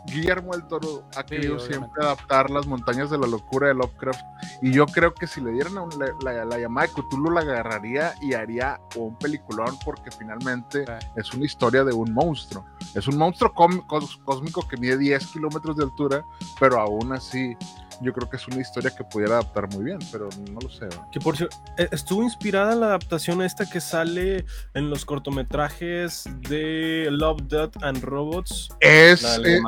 Guillermo 0.08 0.54
el 0.54 0.66
Toro 0.68 1.04
ha 1.16 1.24
querido 1.24 1.56
obviamente. 1.56 1.74
siempre 1.80 2.04
adaptar 2.06 2.50
las 2.50 2.66
montañas 2.66 3.10
de 3.10 3.18
la 3.18 3.28
locura 3.28 3.68
de 3.68 3.76
Lovecraft. 3.76 4.22
Y 4.62 4.72
yo 4.72 4.86
creo 4.88 5.14
que 5.14 5.28
si 5.28 5.42
le 5.42 5.52
dieran 5.52 5.78
a 5.78 5.82
un- 5.84 5.92
la, 6.00 6.08
la- 6.24 6.46
la 6.46 6.58
llamada 6.58 6.88
de 6.88 6.94
Cthulhu, 6.94 7.32
la 7.32 7.42
agarraría 7.42 8.14
y 8.22 8.34
haría 8.34 8.80
un 8.96 9.16
peliculón, 9.18 9.78
porque 9.86 10.10
finalmente 10.12 10.86
Sí. 10.86 11.08
es 11.18 11.34
una 11.34 11.46
historia 11.46 11.84
de 11.84 11.94
un 11.94 12.14
monstruo. 12.14 12.66
Es 12.96 13.08
un 13.08 13.18
monstruo 13.18 13.54
cósmico 13.54 14.68
que 14.68 14.78
mide 14.78 14.98
10 14.98 15.28
kilómetros 15.28 15.78
de 15.78 15.84
altura, 15.84 16.26
pero 16.60 16.80
aún 16.80 17.14
así, 17.14 17.56
yo 18.02 18.14
creo 18.14 18.30
que 18.30 18.38
es 18.38 18.48
una 18.48 18.60
historia 18.62 18.92
que 18.96 19.04
pudiera 19.04 19.34
adaptar 19.36 19.68
muy 19.74 19.86
bien, 19.86 20.00
pero 20.12 20.30
no 20.52 20.60
lo 20.60 20.70
sé. 20.70 20.88
Que 21.12 21.20
por 21.20 21.38
cierto, 21.38 21.56
eh, 21.78 21.88
estuvo 21.92 22.24
inspirada 22.24 22.76
la 22.76 22.88
adaptación 22.88 23.42
esta 23.42 23.70
que 23.70 23.80
sale 23.82 24.46
en 24.74 24.90
los 24.90 25.06
cortometrajes 25.06 26.26
de 26.50 27.08
Love, 27.12 27.42
Death 27.44 27.84
and 27.84 28.04
Robots. 28.04 28.70
Es, 28.80 29.24
eh, 29.46 29.60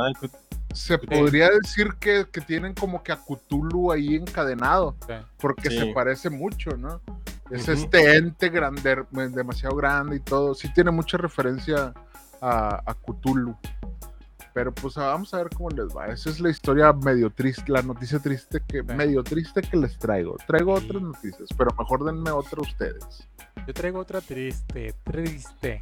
Se 0.74 0.98
podría 0.98 1.50
decir 1.50 1.90
que, 2.00 2.26
que 2.32 2.42
tienen 2.42 2.74
como 2.74 3.04
que 3.04 3.12
a 3.12 3.18
Cthulhu 3.18 3.92
ahí 3.92 4.16
encadenado, 4.16 4.96
porque 5.38 5.70
Sí. 5.70 5.78
se 5.78 5.86
parece 5.94 6.30
mucho, 6.32 6.72
¿no? 6.78 7.00
Es 7.52 7.68
este 7.68 8.16
ente 8.18 8.50
grande, 8.50 9.04
demasiado 9.12 9.76
grande 9.76 10.16
y 10.16 10.20
todo. 10.20 10.56
Sí 10.56 10.74
tiene 10.74 10.90
mucha 10.90 11.18
referencia 11.18 11.94
a, 12.42 12.82
a 12.90 12.96
Cthulhu. 12.96 13.56
Pero 14.54 14.72
pues 14.74 14.96
vamos 14.96 15.34
a 15.34 15.38
ver 15.38 15.50
cómo 15.50 15.70
les 15.72 15.88
va. 15.96 16.08
Esa 16.08 16.30
es 16.30 16.40
la 16.40 16.50
historia 16.50 16.94
medio 16.94 17.30
triste, 17.32 17.72
la 17.72 17.82
noticia 17.82 18.20
triste 18.20 18.62
que, 18.68 18.82
Sí. 18.82 18.94
medio 18.96 19.24
triste 19.24 19.62
que 19.62 19.78
les 19.78 19.98
traigo. 19.98 20.38
Traigo 20.46 20.78
Sí. 20.78 20.86
otras 20.86 21.02
noticias, 21.02 21.50
pero 21.58 21.72
mejor 21.78 22.04
denme 22.06 22.30
otra 22.32 22.62
ustedes. 22.62 23.28
Yo 23.66 23.74
traigo 23.74 24.00
otra 24.00 24.22
triste, 24.22 24.94
triste. 25.04 25.80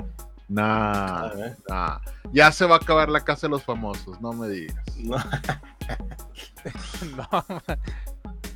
Nah, 0.48 1.30
nah. 1.70 2.00
Ya 2.34 2.52
se 2.52 2.66
va 2.66 2.76
a 2.76 2.78
acabar 2.78 3.10
la 3.10 3.22
casa 3.24 3.48
de 3.48 3.52
los 3.52 3.64
famosos, 3.64 4.20
no 4.22 4.34
me 4.34 4.48
digas. 4.50 4.78
No. 5.02 5.18
no, 7.18 7.28
ma- 7.28 7.46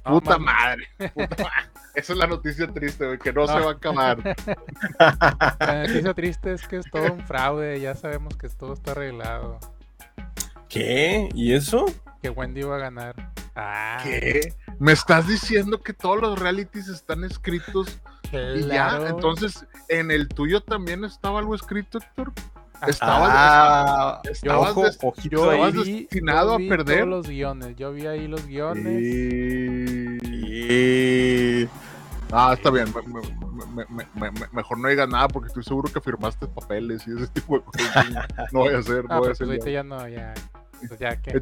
no, 0.06 0.12
Puta 0.20 0.38
ma- 0.38 0.54
madre, 0.54 0.88
puta 1.14 1.44
madre. 1.44 1.72
Esa 1.96 2.14
es 2.14 2.20
la 2.20 2.28
noticia 2.28 2.68
triste, 2.72 3.06
güey, 3.06 3.18
que 3.18 3.34
no, 3.34 3.42
No. 3.42 3.48
se 3.48 3.60
va 3.60 3.72
a 3.72 3.74
acabar. 3.74 4.36
La 5.60 5.88
noticia 5.88 6.14
triste 6.14 6.54
es 6.54 6.68
que 6.68 6.78
es 6.78 6.86
todo 6.92 7.12
un 7.14 7.26
fraude. 7.26 7.80
Ya 7.80 7.96
sabemos 7.96 8.36
que 8.38 8.50
todo 8.50 8.74
está 8.74 8.92
arreglado. 8.92 9.60
¿Qué? 10.76 11.30
¿Y 11.34 11.54
eso? 11.54 11.86
Que 12.22 12.30
Wendy 12.30 12.62
va 12.64 12.76
a 12.76 12.80
ganar. 12.80 13.32
Ah, 13.56 13.98
¿Qué? 14.04 14.54
¿Me 14.78 14.92
estás 14.92 15.26
diciendo 15.26 15.82
que 15.82 15.94
todos 15.94 16.20
los 16.22 16.38
realities 16.38 16.90
están 16.90 17.24
escritos 17.24 17.98
y 18.34 18.60
ya? 18.64 18.66
claro. 18.90 19.08
Entonces, 19.08 19.66
¿en 19.88 20.12
el 20.12 20.28
tuyo 20.28 20.60
también 20.62 21.06
estaba 21.06 21.40
algo 21.40 21.56
escrito, 21.56 22.00
Héctor? 22.00 22.34
Estabas, 22.86 23.30
Ah, 23.34 24.22
estabas 24.30 24.72
ojo, 24.72 24.84
des- 24.84 25.00
ojito 25.02 25.30
Yo 25.38 25.50
ahí. 25.50 25.62
estabas 25.62 25.86
vi- 25.86 26.00
destinado 26.02 26.60
yo 26.60 26.66
a 26.66 26.70
perder. 26.70 26.98
todos 26.98 27.10
los 27.10 27.28
guiones. 27.30 27.76
Yo 27.78 27.94
vi 27.94 28.06
ahí 28.08 28.28
los 28.28 28.46
guiones. 28.46 29.02
Y- 29.02 30.20
Y- 31.64 31.70
Ah, 32.34 32.52
está 32.54 32.70
bien. 32.70 32.88
me- 32.94 33.02
me- 33.14 33.86
me- 33.88 34.08
me- 34.14 34.32
me- 34.32 34.48
mejor 34.52 34.78
no 34.80 34.90
digas 34.90 35.08
nada 35.08 35.28
porque 35.30 35.48
estoy 35.48 35.64
seguro 35.64 35.92
que 35.92 36.02
firmaste 36.02 36.48
papeles 36.48 37.08
y 37.08 37.12
ese 37.16 37.28
tipo 37.28 37.60
de 37.60 37.64
cosas. 37.64 38.06
No 38.52 38.60
voy 38.60 38.74
a 38.74 38.80
hacer, 38.80 39.06
no 39.06 39.14
Ah, 39.14 39.18
voy 39.20 39.28
a 39.28 39.30
pues 39.30 39.32
hacer. 39.32 39.48
ahorita 39.48 39.66
ya. 39.68 39.72
ya 39.72 39.84
no, 39.84 40.08
ya. 40.10 40.34
Pues 40.88 41.00
ya 41.00 41.16
que. 41.22 41.40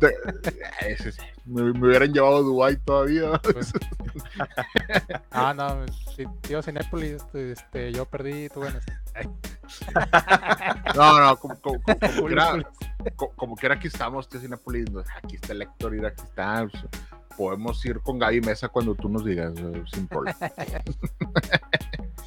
Ese 0.88 1.12
sí. 1.12 1.22
me, 1.46 1.64
me 1.74 1.88
hubieran 1.88 2.14
llevado 2.14 2.38
a 2.38 2.42
Dubai 2.42 2.78
todavía. 2.78 3.40
pues- 3.42 3.74
Ah, 5.32 5.54
no, 5.54 5.86
si, 6.16 6.26
tío 6.42 6.62
Cinépolis, 6.62 7.14
este, 7.14 7.52
este, 7.54 7.92
yo 7.94 8.06
perdí, 8.06 8.50
tú 8.50 8.62
ganas. 8.62 8.84
No, 10.96 11.20
no, 11.20 11.36
como, 11.38 11.60
como, 11.60 11.82
como, 11.82 12.00
como 12.00 12.22
culo. 12.22 12.70
co- 13.16 13.32
como 13.36 13.56
quiera 13.56 13.76
aquí 13.76 13.88
estamos, 13.88 14.28
tío 14.30 14.40
Cinepolis. 14.40 14.90
¿no? 14.92 15.04
Aquí 15.24 15.36
está 15.36 15.54
el 15.54 15.62
Héctor, 15.64 16.06
aquí 16.06 16.22
está. 16.24 16.68
pues, 16.72 16.84
podemos 17.38 17.84
ir 17.86 18.00
con 18.02 18.20
Gaby 18.20 18.42
Mesa 18.42 18.70
cuando 18.70 18.94
tú 18.96 19.10
nos 19.10 19.26
digas, 19.26 19.54
eh, 19.58 19.84
sin 19.92 20.08
problema. 20.08 20.38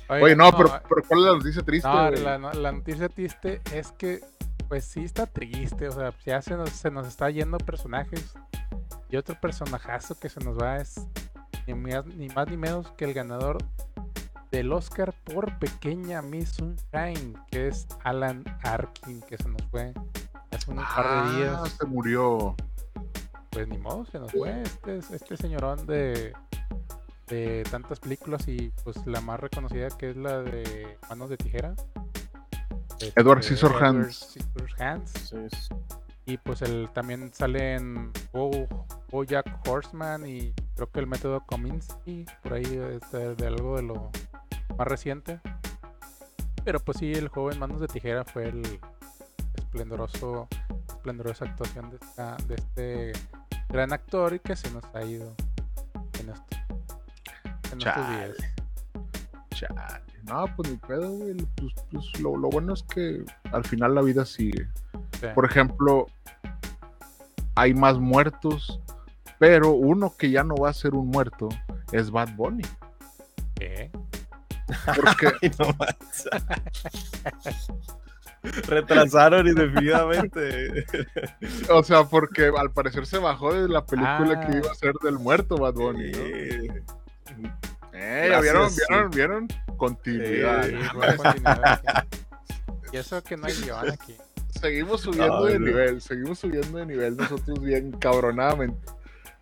Oye, 0.09 0.35
no, 0.37 0.51
pero, 0.57 0.81
pero 0.89 1.03
¿cuál 1.07 1.21
es 1.21 1.27
la 1.27 1.33
noticia 1.33 1.63
triste? 1.63 1.89
No, 1.89 2.53
la 2.53 2.73
noticia 2.73 3.09
triste 3.09 3.61
es 3.73 3.93
que, 3.93 4.21
pues 4.69 4.85
sí 4.85 5.05
está 5.05 5.27
triste, 5.27 5.89
o 5.89 5.93
sea, 5.93 6.13
ya 6.25 6.41
se 6.43 6.57
nos, 6.57 6.71
se 6.71 6.91
nos 6.91 7.07
está 7.07 7.31
yendo 7.31 7.59
personajes. 7.59 8.35
Y 9.09 9.17
otro 9.17 9.39
personajazo 9.41 10.19
que 10.19 10.29
se 10.29 10.41
nos 10.41 10.59
va 10.59 10.79
es 10.79 11.07
ni 11.67 11.75
más 11.75 12.07
ni, 12.07 12.29
más, 12.29 12.49
ni 12.49 12.57
menos 12.57 12.91
que 12.93 13.05
el 13.05 13.15
ganador 13.15 13.59
del 14.51 14.73
Oscar 14.73 15.13
por 15.25 15.59
Pequeña 15.59 16.23
Miss 16.23 16.51
Sunshine, 16.51 17.35
que 17.51 17.69
es 17.69 17.87
Alan 18.05 18.45
Arkin, 18.63 19.21
que 19.23 19.37
se 19.37 19.49
nos 19.49 19.63
fue 19.71 19.93
hace 20.51 20.71
un 20.71 20.77
par 20.77 21.05
de 21.05 21.13
Ah, 21.21 21.37
días. 21.37 21.77
se 21.79 21.87
murió. 21.87 22.55
Pues 23.51 23.69
ni 23.69 23.79
modo, 23.79 24.05
se 24.07 24.19
nos 24.19 24.33
fue 24.33 24.63
este, 24.63 24.99
este 24.99 25.37
señorón 25.37 25.87
de, 25.87 26.33
de 27.29 27.63
tantas 27.71 28.01
películas 28.01 28.47
y 28.49 28.73
pues 28.85 29.05
la 29.07 29.21
más 29.21 29.41
reconocida 29.41 29.89
que 29.89 30.11
es 30.11 30.17
la 30.17 30.43
de 30.43 30.99
Manos 31.09 31.31
de 31.31 31.37
Tijera. 31.37 31.75
Edward 33.15 33.39
Este, 33.41 33.55
Scissorhands. 33.57 34.37
Edward 34.37 34.69
Scissorhands. 34.71 35.11
Sí, 35.13 35.37
sí. 35.51 35.75
Y 36.29 36.39
pues 36.39 36.63
él 36.63 36.89
también 36.93 37.33
sale 37.33 37.75
en 37.75 38.13
Bo, 38.33 38.51
Bojack 39.11 39.47
Horseman 39.69 40.27
y 40.27 40.53
creo 40.75 40.91
que 40.91 40.99
el 41.01 41.07
método 41.07 41.41
Kominsky, 41.47 42.27
por 42.43 42.55
ahí 42.55 42.65
es 42.65 43.11
de, 43.13 43.47
algo 43.47 43.77
de 43.77 43.83
lo 43.83 44.11
más 44.77 44.89
reciente. 44.89 45.41
Pero 46.65 46.81
pues 46.81 46.99
sí, 46.99 47.13
el 47.13 47.29
joven 47.29 47.61
Manos 47.61 47.81
de 47.81 47.87
Tijera 47.87 48.25
fue 48.25 48.49
el 48.49 48.81
esplendoroso, 49.55 50.49
esplendorosa 50.89 51.45
actuación 51.45 51.91
de, 51.91 51.97
esta- 51.97 52.37
de 52.49 52.55
este 52.57 53.13
gran 53.69 53.93
actor 53.93 54.35
y 54.35 54.41
que 54.41 54.57
se 54.57 54.69
nos 54.73 54.85
ha 54.95 55.05
ido 55.05 55.33
en, 56.19 56.31
esto, 56.31 56.57
en 57.73 57.79
estos 57.79 58.09
días. 58.09 58.37
Chale. 59.51 60.06
No, 60.29 60.45
pues 60.57 60.71
ni 60.71 60.77
pedo, 60.77 61.11
güey. 61.11 61.35
Pues, 61.57 61.73
pues, 61.91 62.21
lo, 62.21 62.37
lo 62.37 62.49
bueno 62.49 62.75
es 62.75 62.83
que 62.83 63.25
al 63.53 63.65
final 63.65 63.95
la 63.95 64.03
vida 64.03 64.25
sigue. 64.25 64.69
Sí. 65.21 65.27
Por 65.35 65.45
ejemplo, 65.45 66.07
hay 67.55 67.75
más 67.75 67.99
muertos, 67.99 68.81
pero 69.39 69.71
uno 69.73 70.15
que 70.17 70.31
ya 70.31 70.43
no 70.45 70.57
va 70.57 70.71
a 70.71 70.75
ser 70.75 70.95
un 70.95 71.09
muerto 71.09 71.49
es 71.93 72.11
Bad 72.11 72.35
Bunny. 72.37 72.65
¿Qué? 73.55 73.91
Porque 74.97 75.29
Ay, 75.43 75.51
no 75.59 75.67
más. 75.79 75.97
Retrasaron 78.69 79.47
indefinidamente. 79.49 80.85
O 81.71 81.83
sea, 81.83 82.05
porque 82.05 82.51
al 82.57 82.71
parecer 82.73 83.07
se 83.07 83.19
bajó 83.19 83.53
de 83.55 83.69
la 83.69 83.85
película 83.85 84.41
Ah. 84.41 84.47
que 84.47 84.59
iba 84.59 84.71
a 84.71 84.75
ser 84.75 84.95
del 85.03 85.19
muerto 85.19 85.57
Bad 85.57 85.75
Bunny, 85.75 86.11
¿no? 86.13 86.19
Eh, 86.19 86.83
Eh, 87.99 88.29
¿ya 88.31 88.41
vieron, 88.41 88.63
Gracias, 88.63 88.89
vieron, 88.89 89.11
vieron? 89.11 89.49
Continuidad. 89.79 90.65
Sí, 90.65 90.75
continuidad. 91.17 92.07
Y 92.93 92.97
eso 92.99 93.23
que 93.23 93.37
no 93.37 93.47
hay 93.47 93.55
guion 93.55 93.91
aquí. 93.91 94.15
Seguimos 94.61 95.01
subiendo 95.01 95.47
de 95.47 95.59
no. 95.59 95.67
nivel, 95.67 96.01
seguimos 96.01 96.39
subiendo 96.39 96.79
de 96.79 96.87
nivel 96.87 97.17
nosotros 97.17 97.61
bien 97.61 97.93
cabronadamente. 97.93 98.93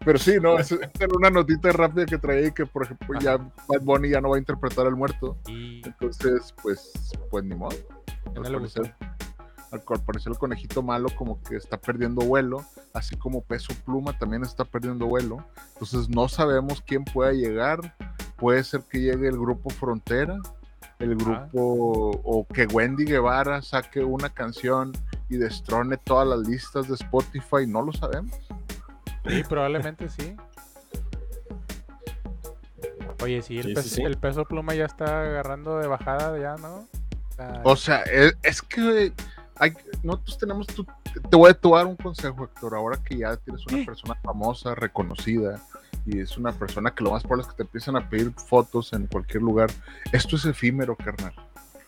Pero 0.05 0.19
sí, 0.19 0.37
no, 0.41 0.59
es, 0.59 0.71
esta 0.71 1.05
era 1.05 1.15
una 1.17 1.31
notita 1.31 1.73
rápida 1.73 2.05
que 2.05 2.19
traía 2.19 2.49
y 2.49 2.53
que, 2.53 2.67
por 2.67 2.85
ejemplo, 2.85 3.19
ya 3.21 3.39
Bad 3.39 3.83
Bunny 3.83 4.11
ya 4.11 4.21
no 4.21 4.31
va 4.31 4.37
a 4.37 4.39
interpretar 4.39 4.87
al 4.87 4.97
muerto. 4.97 5.37
Y 5.49 5.83
Entonces, 5.85 6.55
pues, 6.63 6.93
pues 7.31 7.45
ni 7.45 7.55
modo. 7.55 7.77
Al 8.37 8.43
parecer, 8.43 8.95
al 9.71 9.83
parecer 10.05 10.33
el 10.33 10.39
conejito 10.39 10.83
malo 10.83 11.09
como 11.17 11.43
que 11.43 11.57
está 11.57 11.81
perdiendo 11.81 12.25
vuelo, 12.25 12.65
así 12.93 13.17
como 13.17 13.43
Peso 13.43 13.75
Pluma 13.85 14.17
también 14.19 14.43
está 14.43 14.65
perdiendo 14.65 15.07
vuelo. 15.07 15.45
Entonces 15.75 16.09
no 16.09 16.29
sabemos 16.29 16.83
quién 16.87 17.05
pueda 17.05 17.33
llegar. 17.33 17.95
Puede 18.37 18.65
ser 18.65 18.83
que 18.83 19.01
llegue 19.01 19.29
el 19.29 19.39
grupo 19.39 19.71
Frontera, 19.71 20.39
el 20.99 21.17
grupo 21.17 21.61
o 22.25 22.47
que 22.53 22.67
Wendy 22.67 23.05
Guevara 23.05 23.63
saque 23.63 24.03
una 24.05 24.29
canción 24.31 24.93
y 25.29 25.37
destrone 25.37 25.97
todas 25.97 26.27
las 26.29 26.41
listas 26.47 26.89
de 26.89 26.95
Spotify, 26.95 27.67
no 27.67 27.83
lo 27.83 27.93
sabemos. 27.93 28.35
Sí, 29.27 29.43
probablemente 29.49 30.09
sí. 30.09 30.37
Oye, 33.23 33.41
sí, 33.43 33.59
el, 33.59 33.65
Sí, 33.69 33.75
peso, 33.75 33.89
sí. 33.89 34.03
el 34.03 34.17
peso 34.19 34.45
pluma 34.45 34.75
ya 34.75 34.85
está 34.85 35.23
agarrando 35.23 35.79
de 35.79 35.87
bajada 35.87 36.39
ya, 36.39 36.57
¿no? 36.57 36.87
O 36.87 36.87
sea, 37.37 37.61
O 37.65 37.77
sea, 37.77 38.03
es, 38.03 38.37
es 38.43 38.61
que 38.63 39.13
hay, 39.57 39.73
nosotros 40.03 40.39
tenemos, 40.39 40.67
tu- 40.67 40.85
te 40.85 41.37
voy 41.37 41.51
a 41.51 41.55
te 41.55 41.67
voy 41.67 41.77
a 41.77 41.79
dar 41.79 41.87
un 41.87 41.97
consejo, 41.97 42.45
Héctor, 42.45 42.75
ahora 42.75 42.99
que 43.03 43.17
ya 43.17 43.37
tienes 43.37 43.65
una 43.67 43.85
persona 43.87 44.15
famosa, 44.23 44.75
reconocida, 44.75 45.61
y 46.07 46.21
es 46.21 46.37
una 46.37 46.53
persona 46.53 46.91
que 46.95 47.03
lo 47.05 47.11
más 47.13 47.23
probable 47.23 47.43
es 47.43 47.49
que 47.49 47.57
te 47.57 47.63
empiezan 47.63 47.97
a 47.97 48.09
pedir 48.09 48.33
fotos 48.33 48.93
en 48.93 49.07
cualquier 49.07 49.43
lugar, 49.43 49.71
esto 50.13 50.37
es 50.37 50.45
efímero, 50.45 50.97
carnal. 50.97 51.33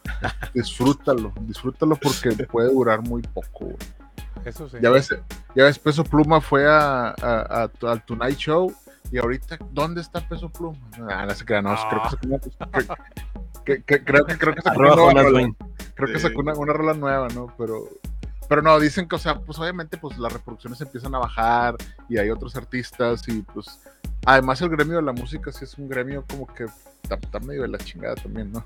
Disfrútalo, 0.55 1.33
disfrútalo 1.41 1.97
porque 1.97 2.31
puede 2.47 2.73
durar 2.73 3.03
muy 3.03 3.23
poco. 3.23 3.67
güey. 3.67 3.77
eso 4.45 4.69
sí. 4.69 4.77
Ya 4.81 4.91
ves, 4.91 5.09
ya 5.55 5.65
ves, 5.65 5.79
Peso 5.79 6.05
Pluma 6.05 6.41
fue 6.41 6.67
a, 6.67 7.09
a- 7.11 7.15
a- 7.83 7.91
al 7.91 8.03
Tonight 8.05 8.37
Show 8.39 8.73
y 9.11 9.19
ahorita, 9.19 9.59
¿dónde 9.73 10.01
está 10.01 10.21
Peso 10.27 10.49
Pluma? 10.51 10.79
Ah, 11.11 11.27
no 11.27 11.35
se 11.35 11.45
crea, 11.45 11.63
no, 11.63 11.71
Ah. 11.73 11.87
creo 11.91 12.03
que 12.03 12.09
sacó 12.09 12.27
una- 12.27 12.97
que- 13.65 13.83
que- 13.83 14.05
creo 14.05 14.25
que 14.25 14.39
creo 14.39 14.55
que 14.55 14.63
sacó 14.63 14.81
una 14.81 14.95
rola. 15.23 15.49
Creo 15.95 16.13
que 16.13 16.19
sacó 16.21 16.41
una, 16.41 16.55
una 16.55 16.73
rola 16.73 16.95
nueva, 16.95 17.29
¿no? 17.29 17.53
Pero, 17.59 17.89
pero 18.49 18.63
no, 18.63 18.79
dicen 18.79 19.09
que, 19.09 19.17
o 19.17 19.19
sea, 19.19 19.41
pues 19.41 19.59
obviamente 19.59 19.97
pues 19.97 20.19
las 20.19 20.33
reproducciones 20.33 20.81
empiezan 20.81 21.15
a 21.15 21.19
bajar 21.19 21.75
y 22.09 22.19
hay 22.19 22.31
otros 22.31 22.55
artistas 22.55 23.27
y 23.29 23.43
pues 23.43 23.81
además 24.27 24.61
el 24.61 24.69
gremio 24.69 24.97
de 24.97 25.03
la 25.03 25.13
música 25.13 25.51
sí 25.53 25.65
es 25.65 25.79
un 25.79 25.89
gremio 25.89 26.25
como 26.29 26.47
que 26.47 26.67
está, 27.03 27.15
está 27.15 27.41
medio 27.41 27.63
de 27.63 27.69
la 27.69 27.79
chingada 27.79 28.15
también, 28.17 28.53
¿no? 28.53 28.65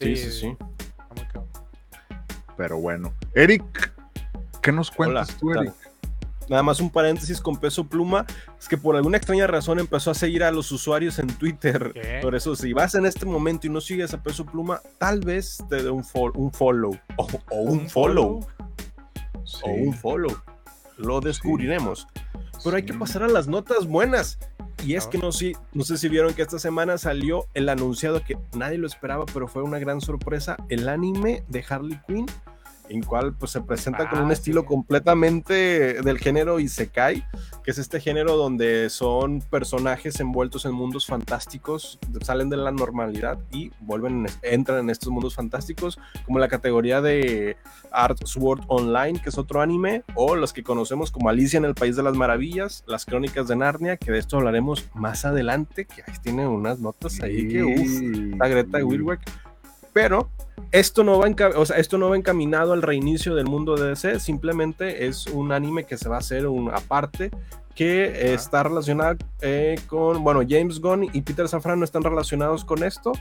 Sí, 0.00 0.14
sí, 0.16 0.30
sí. 0.30 0.56
Pero 2.56 2.78
bueno. 2.78 3.12
Eric, 3.34 3.92
¿qué 4.62 4.72
nos 4.72 4.90
cuentas 4.90 5.28
Hola, 5.30 5.38
tú. 5.38 5.52
Eric? 5.60 5.74
Nada 6.48 6.62
más 6.62 6.78
un 6.80 6.90
paréntesis 6.90 7.40
con 7.40 7.56
peso 7.56 7.84
pluma. 7.88 8.24
Es 8.58 8.68
que 8.68 8.78
por 8.78 8.94
alguna 8.94 9.16
extraña 9.16 9.46
razón 9.46 9.78
empezó 9.80 10.12
a 10.12 10.14
seguir 10.14 10.44
a 10.44 10.52
los 10.52 10.70
usuarios 10.70 11.18
en 11.18 11.26
Twitter. 11.26 11.90
¿Qué? 11.92 12.20
Por 12.22 12.34
eso, 12.36 12.54
si 12.54 12.72
vas 12.72 12.94
en 12.94 13.04
este 13.04 13.26
momento 13.26 13.66
y 13.66 13.70
no 13.70 13.80
sigues 13.80 14.14
a 14.14 14.22
peso 14.22 14.46
pluma, 14.46 14.80
tal 14.98 15.20
vez 15.20 15.58
te 15.68 15.82
dé 15.82 15.90
un, 15.90 16.04
fo- 16.04 16.32
un 16.36 16.52
follow. 16.52 16.96
O, 17.16 17.26
o 17.50 17.56
un, 17.62 17.88
follow. 17.90 18.46
O 19.64 19.70
un 19.70 19.92
follow. 19.92 20.36
Lo 20.98 21.20
descubriremos. 21.20 22.06
Pero 22.64 22.76
hay 22.76 22.82
que 22.84 22.92
Sí. 22.92 22.98
pasar 22.98 23.22
a 23.22 23.28
las 23.28 23.48
notas 23.48 23.86
buenas. 23.86 24.38
Y 24.84 24.94
es 24.94 25.06
que 25.06 25.18
no, 25.18 25.32
sé- 25.32 25.56
no 25.72 25.84
sé 25.84 25.96
si 25.96 26.08
vieron 26.08 26.34
que 26.34 26.42
esta 26.42 26.58
semana 26.58 26.98
salió 26.98 27.46
el 27.54 27.68
anunciado 27.68 28.22
que 28.22 28.36
nadie 28.54 28.76
lo 28.78 28.86
esperaba, 28.86 29.24
pero 29.32 29.48
fue 29.48 29.62
una 29.62 29.78
gran 29.78 30.00
sorpresa, 30.00 30.56
el 30.68 30.88
anime 30.88 31.42
de 31.48 31.64
Harley 31.68 31.98
Quinn, 32.06 32.26
en 32.88 33.02
cual 33.02 33.34
pues 33.34 33.50
se 33.52 33.60
presenta 33.60 34.08
con 34.08 34.20
Ah, 34.20 34.22
un 34.22 34.28
sí. 34.28 34.34
estilo 34.34 34.64
completamente 34.64 36.00
del 36.02 36.18
género 36.18 36.60
Isekai, 36.60 37.24
que 37.64 37.70
es 37.70 37.78
este 37.78 38.00
género 38.00 38.36
donde 38.36 38.88
son 38.90 39.40
personajes 39.40 40.18
envueltos 40.20 40.64
en 40.64 40.72
mundos 40.72 41.06
fantásticos, 41.06 41.98
salen 42.22 42.48
de 42.48 42.56
la 42.56 42.70
normalidad 42.70 43.38
y 43.50 43.70
vuelven, 43.80 44.26
entran 44.42 44.78
en 44.80 44.90
estos 44.90 45.10
mundos 45.10 45.34
fantásticos, 45.34 45.98
como 46.24 46.38
la 46.38 46.48
categoría 46.48 47.00
de 47.00 47.56
Art 47.90 48.18
Sword 48.24 48.62
Online, 48.68 49.20
que 49.20 49.28
es 49.30 49.38
otro 49.38 49.60
anime, 49.60 50.02
o 50.14 50.36
los 50.36 50.52
que 50.52 50.62
conocemos 50.62 51.10
como 51.10 51.28
Alicia 51.28 51.58
en 51.58 51.64
el 51.64 51.74
País 51.74 51.96
de 51.96 52.02
las 52.02 52.14
Maravillas, 52.16 52.84
las 52.86 53.04
Crónicas 53.04 53.48
de 53.48 53.56
Narnia, 53.56 53.96
que 53.96 54.12
de 54.12 54.18
esto 54.18 54.36
hablaremos 54.36 54.88
más 54.94 55.24
adelante, 55.24 55.84
que 55.86 56.02
ahí 56.06 56.14
tiene 56.22 56.46
unas 56.46 56.78
notas 56.80 57.20
ahí 57.20 57.48
que 57.48 57.62
uff, 57.64 58.38
la 58.38 58.48
Greta 58.48 58.84
Wilbeck. 58.84 59.20
Pero 59.92 60.28
esto 60.72 61.04
no, 61.04 61.18
va 61.18 61.28
enca- 61.28 61.54
o 61.56 61.64
sea, 61.64 61.76
esto 61.76 61.98
no 61.98 62.10
va 62.10 62.16
encaminado 62.16 62.72
al 62.72 62.82
reinicio 62.82 63.34
del 63.34 63.46
mundo 63.46 63.76
de 63.76 63.88
DC, 63.90 64.20
simplemente 64.20 65.06
es 65.06 65.26
un 65.26 65.52
anime 65.52 65.84
que 65.84 65.96
se 65.96 66.08
va 66.08 66.16
a 66.16 66.18
hacer 66.20 66.46
un, 66.46 66.70
aparte 66.70 67.30
que 67.74 68.32
está 68.32 68.62
relacionado 68.62 69.18
eh, 69.42 69.78
con, 69.86 70.24
bueno, 70.24 70.40
James 70.48 70.80
Gunn 70.80 71.10
y 71.12 71.20
Peter 71.20 71.46
Safran 71.46 71.78
no 71.78 71.84
están 71.84 72.02
relacionados 72.02 72.64
con 72.64 72.82
esto, 72.82 73.12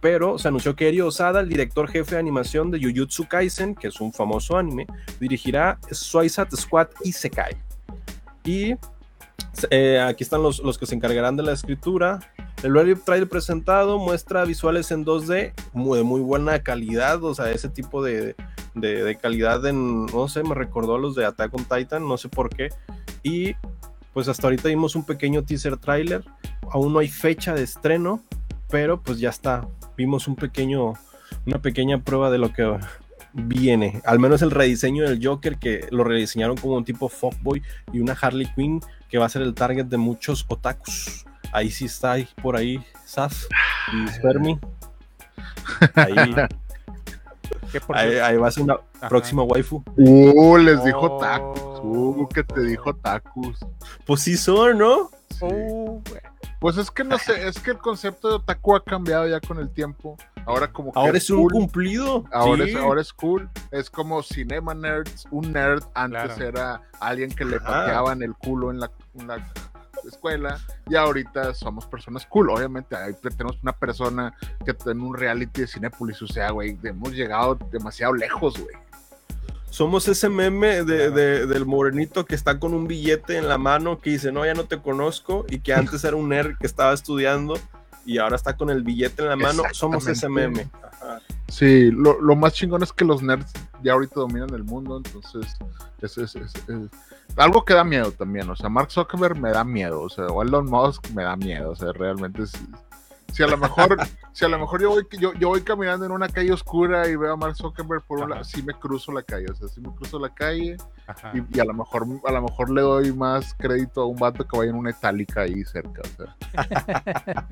pero 0.00 0.38
se 0.38 0.48
anunció 0.48 0.74
que 0.74 0.88
Eri 0.88 1.02
Osada, 1.02 1.40
el 1.40 1.48
director 1.50 1.88
jefe 1.88 2.14
de 2.14 2.20
animación 2.20 2.70
de 2.70 2.80
Jujutsu 2.80 3.28
Kaisen, 3.28 3.74
que 3.74 3.88
es 3.88 4.00
un 4.00 4.14
famoso 4.14 4.56
anime, 4.56 4.86
dirigirá 5.20 5.78
Suicide 5.90 6.56
Squad 6.56 6.88
Isekai. 7.04 7.54
Y 8.44 8.76
eh, 9.70 10.00
aquí 10.00 10.24
están 10.24 10.42
los, 10.42 10.60
los 10.60 10.78
que 10.78 10.86
se 10.86 10.94
encargarán 10.94 11.36
de 11.36 11.42
la 11.42 11.52
escritura. 11.52 12.20
El 12.62 12.76
early 12.76 12.94
trailer 12.94 13.28
presentado 13.28 13.98
muestra 13.98 14.44
visuales 14.44 14.90
en 14.90 15.04
2D 15.04 15.52
muy, 15.72 15.98
de 15.98 16.04
muy 16.04 16.20
buena 16.20 16.62
calidad, 16.62 17.22
o 17.22 17.34
sea, 17.34 17.50
ese 17.50 17.68
tipo 17.68 18.02
de, 18.02 18.34
de, 18.74 19.04
de 19.04 19.16
calidad 19.16 19.64
en, 19.66 20.06
no 20.06 20.28
sé, 20.28 20.42
me 20.42 20.54
recordó 20.54 20.96
a 20.96 20.98
los 20.98 21.14
de 21.14 21.24
Attack 21.24 21.54
on 21.54 21.64
Titan, 21.64 22.06
no 22.06 22.16
sé 22.16 22.28
por 22.28 22.48
qué. 22.48 22.70
Y 23.22 23.54
pues 24.12 24.28
hasta 24.28 24.46
ahorita 24.46 24.68
vimos 24.68 24.96
un 24.96 25.04
pequeño 25.04 25.44
teaser 25.44 25.76
trailer, 25.76 26.24
aún 26.70 26.92
no 26.92 26.98
hay 26.98 27.08
fecha 27.08 27.54
de 27.54 27.62
estreno, 27.62 28.22
pero 28.68 29.00
pues 29.00 29.18
ya 29.18 29.30
está, 29.30 29.68
vimos 29.96 30.26
un 30.26 30.36
pequeño, 30.36 30.94
una 31.46 31.62
pequeña 31.62 32.02
prueba 32.02 32.30
de 32.30 32.38
lo 32.38 32.52
que 32.52 32.78
viene, 33.32 34.00
al 34.04 34.18
menos 34.18 34.42
el 34.42 34.50
rediseño 34.50 35.08
del 35.08 35.24
Joker 35.24 35.58
que 35.58 35.86
lo 35.90 36.02
rediseñaron 36.04 36.56
como 36.56 36.74
un 36.74 36.84
tipo 36.84 37.08
fuckboy 37.08 37.62
y 37.92 38.00
una 38.00 38.14
Harley 38.14 38.48
Quinn 38.54 38.80
que 39.08 39.18
va 39.18 39.26
a 39.26 39.28
ser 39.28 39.42
el 39.42 39.54
target 39.54 39.86
de 39.86 39.96
muchos 39.96 40.44
otakus. 40.48 41.24
Ahí 41.52 41.70
sí 41.70 41.86
está 41.86 42.12
ahí, 42.12 42.28
por 42.42 42.56
ahí 42.56 42.82
Saf 43.04 43.44
y 43.92 44.08
Spermi. 44.08 44.58
Ahí, 45.94 46.14
ahí, 48.22 48.36
va 48.36 48.48
a 48.48 48.50
ser 48.50 48.64
una 48.64 48.74
Ajá. 49.00 49.08
próxima 49.08 49.42
waifu. 49.42 49.82
Uh, 49.96 50.56
les 50.58 50.84
dijo 50.84 51.16
Oh. 51.16 51.18
tacos. 51.18 51.80
Uh, 51.82 52.28
que 52.28 52.42
te 52.44 52.60
dijo 52.62 52.94
tacos. 52.94 53.58
Pues 54.04 54.20
sí 54.22 54.36
son, 54.36 54.78
¿no? 54.78 55.10
Sí. 55.30 55.38
Oh, 55.42 56.02
güey. 56.08 56.20
Pues 56.60 56.76
es 56.76 56.90
que 56.90 57.04
no 57.04 57.18
sé, 57.18 57.46
es 57.46 57.60
que 57.60 57.70
el 57.70 57.78
concepto 57.78 58.28
de 58.28 58.34
otaku 58.36 58.74
ha 58.74 58.84
cambiado 58.84 59.28
ya 59.28 59.40
con 59.40 59.58
el 59.58 59.70
tiempo. 59.70 60.16
Ahora 60.44 60.72
como 60.72 60.92
que 60.92 60.98
Ahora 60.98 61.16
es 61.18 61.30
un 61.30 61.38
cool. 61.42 61.52
cumplido. 61.52 62.24
Ahora, 62.32 62.64
sí. 62.64 62.70
es, 62.70 62.76
ahora 62.76 63.00
es 63.00 63.12
cool. 63.12 63.48
Es 63.70 63.88
como 63.90 64.22
Cinema 64.22 64.74
Nerds. 64.74 65.26
Un 65.30 65.52
nerd 65.52 65.84
antes 65.94 66.34
Claro. 66.34 66.44
era 66.48 66.82
alguien 67.00 67.30
que 67.30 67.44
le 67.44 67.60
pateaban 67.60 68.22
el 68.22 68.34
culo 68.34 68.70
en 68.72 68.80
la, 68.80 68.90
en 69.14 69.28
la 69.28 69.46
escuela. 70.04 70.58
Y 70.88 70.96
ahorita 70.96 71.54
somos 71.54 71.86
personas 71.86 72.26
cool. 72.26 72.50
Obviamente, 72.50 72.96
ahí 72.96 73.14
tenemos 73.20 73.58
una 73.62 73.72
persona 73.72 74.34
que 74.64 74.74
en 74.90 75.00
un 75.00 75.14
reality 75.14 75.60
de 75.60 75.66
Cinépolis. 75.68 76.20
O 76.22 76.26
sea, 76.26 76.50
güey, 76.50 76.76
hemos 76.82 77.12
llegado 77.12 77.54
demasiado 77.70 78.14
lejos, 78.14 78.58
güey. 78.58 78.74
Somos 79.70 80.08
ese 80.08 80.28
meme 80.28 80.82
de, 80.84 81.10
del 81.46 81.66
morenito 81.66 82.24
que 82.24 82.34
está 82.34 82.58
con 82.58 82.74
un 82.74 82.86
billete 82.88 83.36
en 83.36 83.48
la 83.48 83.58
mano 83.58 84.00
que 84.00 84.10
dice, 84.10 84.32
no, 84.32 84.44
ya 84.44 84.54
no 84.54 84.64
te 84.64 84.78
conozco, 84.80 85.44
y 85.48 85.60
que 85.60 85.72
antes 85.74 86.02
era 86.04 86.16
un 86.16 86.28
nerd 86.30 86.56
que 86.58 86.66
estaba 86.66 86.92
estudiando 86.92 87.54
y 88.04 88.18
ahora 88.18 88.36
está 88.36 88.56
con 88.56 88.70
el 88.70 88.82
billete 88.82 89.22
en 89.22 89.28
la 89.28 89.36
mano. 89.36 89.62
Somos 89.72 90.06
ese 90.12 90.28
meme. 90.28 90.68
Ajá. 90.82 91.20
Sí, 91.48 91.90
lo, 91.92 92.20
lo 92.20 92.34
más 92.36 92.54
chingón 92.54 92.82
es 92.82 92.92
que 92.92 93.04
los 93.04 93.22
nerds 93.22 93.52
ya 93.82 93.92
ahorita 93.92 94.14
dominan 94.20 94.52
el 94.54 94.64
mundo, 94.64 94.96
entonces 95.04 95.54
es, 96.02 96.18
es- 96.18 96.34
es- 96.36 96.54
es- 96.68 96.90
algo 97.36 97.64
que 97.64 97.74
da 97.74 97.84
miedo 97.84 98.10
también, 98.10 98.48
o 98.50 98.56
sea, 98.56 98.68
Mark 98.68 98.90
Zuckerberg 98.90 99.38
me 99.38 99.50
da 99.50 99.62
miedo, 99.62 100.00
o 100.00 100.08
sea, 100.08 100.26
o 100.26 100.42
Elon 100.42 100.66
Musk 100.66 101.10
me 101.10 101.22
da 101.22 101.36
miedo, 101.36 101.70
o 101.70 101.76
sea, 101.76 101.92
realmente 101.92 102.42
es- 102.42 102.52
si 103.32 103.42
a 103.42 103.46
lo 103.46 103.56
mejor, 103.56 103.96
si 104.32 104.44
a 104.44 104.48
lo 104.48 104.58
mejor 104.58 104.82
yo 104.82 104.90
voy, 104.90 105.06
yo, 105.18 105.32
yo 105.34 105.48
voy 105.48 105.62
caminando 105.62 106.04
en 106.06 106.12
una 106.12 106.28
calle 106.28 106.52
oscura 106.52 107.08
y 107.08 107.16
veo 107.16 107.32
a 107.32 107.36
Mark 107.36 107.56
Zuckerberg 107.56 108.02
por 108.02 108.20
un 108.20 108.30
lado, 108.30 108.44
sí 108.44 108.62
me 108.62 108.74
cruzo 108.74 109.12
la 109.12 109.22
calle, 109.22 109.46
o 109.50 109.54
sea, 109.54 109.68
sí 109.68 109.80
me 109.80 109.94
cruzo 109.94 110.18
la 110.18 110.34
calle 110.34 110.76
y, 111.34 111.56
y 111.56 111.60
a 111.60 111.64
lo 111.64 111.74
mejor, 111.74 112.06
a 112.24 112.32
lo 112.32 112.42
mejor 112.42 112.70
le 112.70 112.82
doy 112.82 113.12
más 113.12 113.54
crédito 113.54 114.02
a 114.02 114.06
un 114.06 114.16
vato 114.16 114.46
que 114.46 114.56
vaya 114.56 114.70
en 114.70 114.76
una 114.76 114.90
itálica 114.90 115.42
ahí 115.42 115.64
cerca, 115.64 116.02
o 116.02 116.24
sea. 116.24 116.36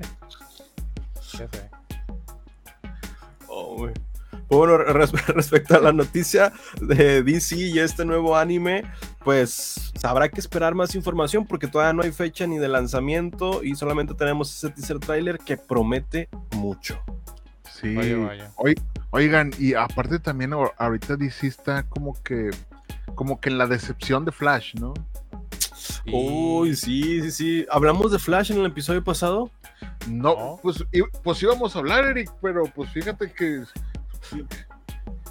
Ya 1.33 1.47
sé. 1.49 1.69
Oh, 3.47 3.75
güey. 3.75 3.93
Pues 4.47 4.57
bueno, 4.59 4.77
res- 4.77 5.11
respecto 5.27 5.75
a 5.75 5.79
la 5.79 5.91
noticia 5.91 6.53
de 6.81 7.21
DC 7.23 7.55
y 7.57 7.79
este 7.79 8.05
nuevo 8.05 8.37
anime, 8.37 8.83
pues 9.23 9.91
habrá 10.03 10.29
que 10.29 10.39
esperar 10.39 10.73
más 10.75 10.95
información 10.95 11.45
porque 11.45 11.67
todavía 11.67 11.93
no 11.93 12.03
hay 12.03 12.11
fecha 12.11 12.47
ni 12.47 12.57
de 12.57 12.67
lanzamiento 12.69 13.63
y 13.63 13.75
solamente 13.75 14.13
tenemos 14.13 14.55
ese 14.55 14.69
teaser 14.73 14.99
trailer 14.99 15.37
que 15.39 15.57
promete 15.57 16.29
mucho. 16.55 16.99
Sí. 17.71 17.93
Vaya, 17.95 18.17
vaya. 18.17 18.51
Oi- 18.55 18.79
Oigan, 19.11 19.51
y 19.57 19.73
aparte 19.73 20.19
también 20.19 20.51
ahor- 20.51 20.73
ahorita 20.77 21.15
DC 21.15 21.47
está 21.47 21.83
como 21.83 22.21
que 22.23 22.49
como 23.15 23.39
que 23.39 23.49
en 23.49 23.57
la 23.57 23.67
decepción 23.67 24.25
de 24.25 24.31
Flash, 24.31 24.75
¿no? 24.75 24.93
Uy, 26.11 26.75
sí, 26.75 27.21
sí, 27.21 27.31
sí. 27.31 27.65
¿Hablamos 27.69 28.11
de 28.11 28.19
Flash 28.19 28.51
en 28.51 28.59
el 28.59 28.65
episodio 28.67 29.03
pasado? 29.03 29.49
No, 30.07 30.35
No. 30.35 30.59
pues, 30.61 30.83
pues 31.23 31.43
íbamos 31.43 31.75
a 31.75 31.79
hablar, 31.79 32.05
Eric, 32.05 32.31
pero 32.41 32.63
pues 32.65 32.89
fíjate 32.91 33.31
que, 33.31 33.63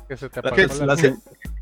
que 0.08 0.16
se 0.16 0.28
te 0.28 0.42
La- 0.42 0.50
la- 0.50 0.56
la- 0.86 0.94
la- 0.94 1.16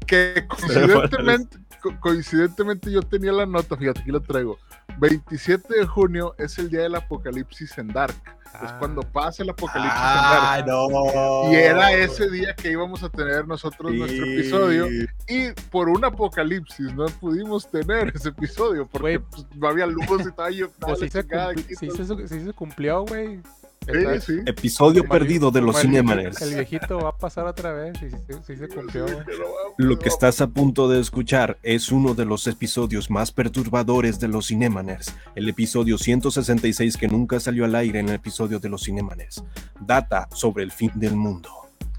que 0.07 0.47
coincidentemente, 0.47 1.59
co- 1.83 1.99
coincidentemente 2.01 2.91
yo 2.91 3.03
tenía 3.03 3.33
la 3.33 3.47
nota, 3.47 3.77
fíjate, 3.77 4.01
aquí 4.01 4.11
lo 4.11 4.21
traigo. 4.21 4.59
27 4.99 5.75
de 5.81 5.87
junio 5.87 6.35
es 6.39 6.59
el 6.59 6.69
día 6.69 6.83
del 6.83 6.95
apocalipsis 6.95 7.79
en 7.79 7.89
Dark. 7.89 8.15
Es 8.63 8.71
Ah. 8.71 8.77
cuando 8.79 9.01
pasa 9.03 9.43
el 9.43 9.51
apocalipsis 9.51 9.99
Ah, 9.99 10.57
en 10.61 10.67
Dark. 10.67 10.91
no. 10.93 11.51
Y 11.51 11.55
era 11.57 11.93
ese 11.93 12.31
día 12.31 12.55
que 12.55 12.71
íbamos 12.71 13.03
a 13.03 13.09
tener 13.09 13.49
nosotros 13.49 13.93
nuestro 13.93 14.25
episodio. 14.27 14.87
Y 15.27 15.51
por 15.71 15.89
un 15.89 16.05
apocalipsis 16.05 16.93
no 16.95 17.07
pudimos 17.07 17.69
tener 17.71 18.13
ese 18.15 18.29
episodio 18.29 18.87
porque 18.87 19.19
pues, 19.21 19.47
no 19.57 19.69
había 19.69 19.87
luz 19.87 20.05
y 20.29 20.31
tal. 20.33 20.55
Yo, 20.55 20.69
Pues 20.71 20.81
"No, 20.81 20.97
sí 20.97 21.05
la 21.07 21.11
se, 21.11 21.23
chingada, 21.23 21.53
cumpli- 21.55 21.65
aquí 21.65 21.75
sí 21.77 21.87
está". 21.87 22.05
se, 22.05 22.29
sí 22.29 22.45
se 22.45 22.53
cumplió, 22.53 23.05
güey. 23.07 23.41
Sí, 23.87 23.93
Está- 23.99 24.21
sí. 24.21 24.33
Episodio 24.47 25.03
como 25.03 25.15
el- 25.15 25.21
perdido 25.21 25.51
de 25.51 25.61
los 25.61 25.77
como 25.77 25.81
el 25.83 25.91
viejito- 25.91 26.09
Cinemaners. 26.13 26.43
El 26.43 26.55
viejito 26.55 26.99
va 27.01 27.11
a 27.11 27.17
pasar 27.17 27.47
otra 27.47 27.73
vez 27.73 27.95
y 28.03 28.11
sí, 28.11 28.17
sí- 28.29 28.35
sí 28.47 28.57
se 28.57 28.69
cumplió, 28.69 29.05
güey. 29.05 29.19
Pero, 29.27 29.39
vamos, 29.45 29.75
Lo 29.77 29.99
que 29.99 30.09
estás 30.09 30.41
a 30.41 30.47
punto 30.47 30.89
de 30.89 31.01
escuchar 31.01 31.59
es 31.63 31.91
uno 31.93 32.15
de 32.15 32.25
los 32.25 32.47
episodios 32.47 33.11
más 33.11 33.31
perturbadores 33.33 34.19
de 34.21 34.29
los 34.29 34.47
Cinemaners, 34.49 35.15
el 35.35 35.49
episodio 35.49 35.99
166 35.99 36.97
que 36.97 37.09
nunca 37.09 37.41
salió 37.41 37.65
al 37.65 37.75
aire 37.75 37.99
en 37.99 38.09
el 38.09 38.15
episodio 38.15 38.59
de 38.59 38.69
los 38.69 38.85
Cinemaners. 38.85 39.45
Data 39.81 40.29
sobre 40.33 40.65
el 40.65 40.73
fin 40.73 40.91
del 40.95 41.17
mundo. 41.17 41.51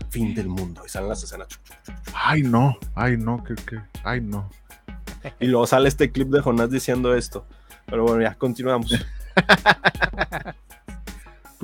Fin 0.09 0.33
del 0.33 0.47
mundo. 0.47 0.81
Y 0.85 0.89
salen 0.89 1.09
las 1.09 1.23
escenas. 1.23 1.47
Ay, 2.13 2.41
no, 2.41 2.77
ay, 2.95 3.17
no, 3.17 3.43
que, 3.43 3.53
que, 3.55 3.77
ay, 4.03 4.21
no. 4.21 4.49
Y 5.39 5.47
luego 5.47 5.67
sale 5.67 5.87
este 5.89 6.11
clip 6.11 6.29
de 6.29 6.41
Jonás 6.41 6.69
diciendo 6.71 7.13
esto. 7.15 7.45
Pero 7.85 8.03
bueno, 8.03 8.21
ya 8.21 8.33
continuamos. 8.35 8.91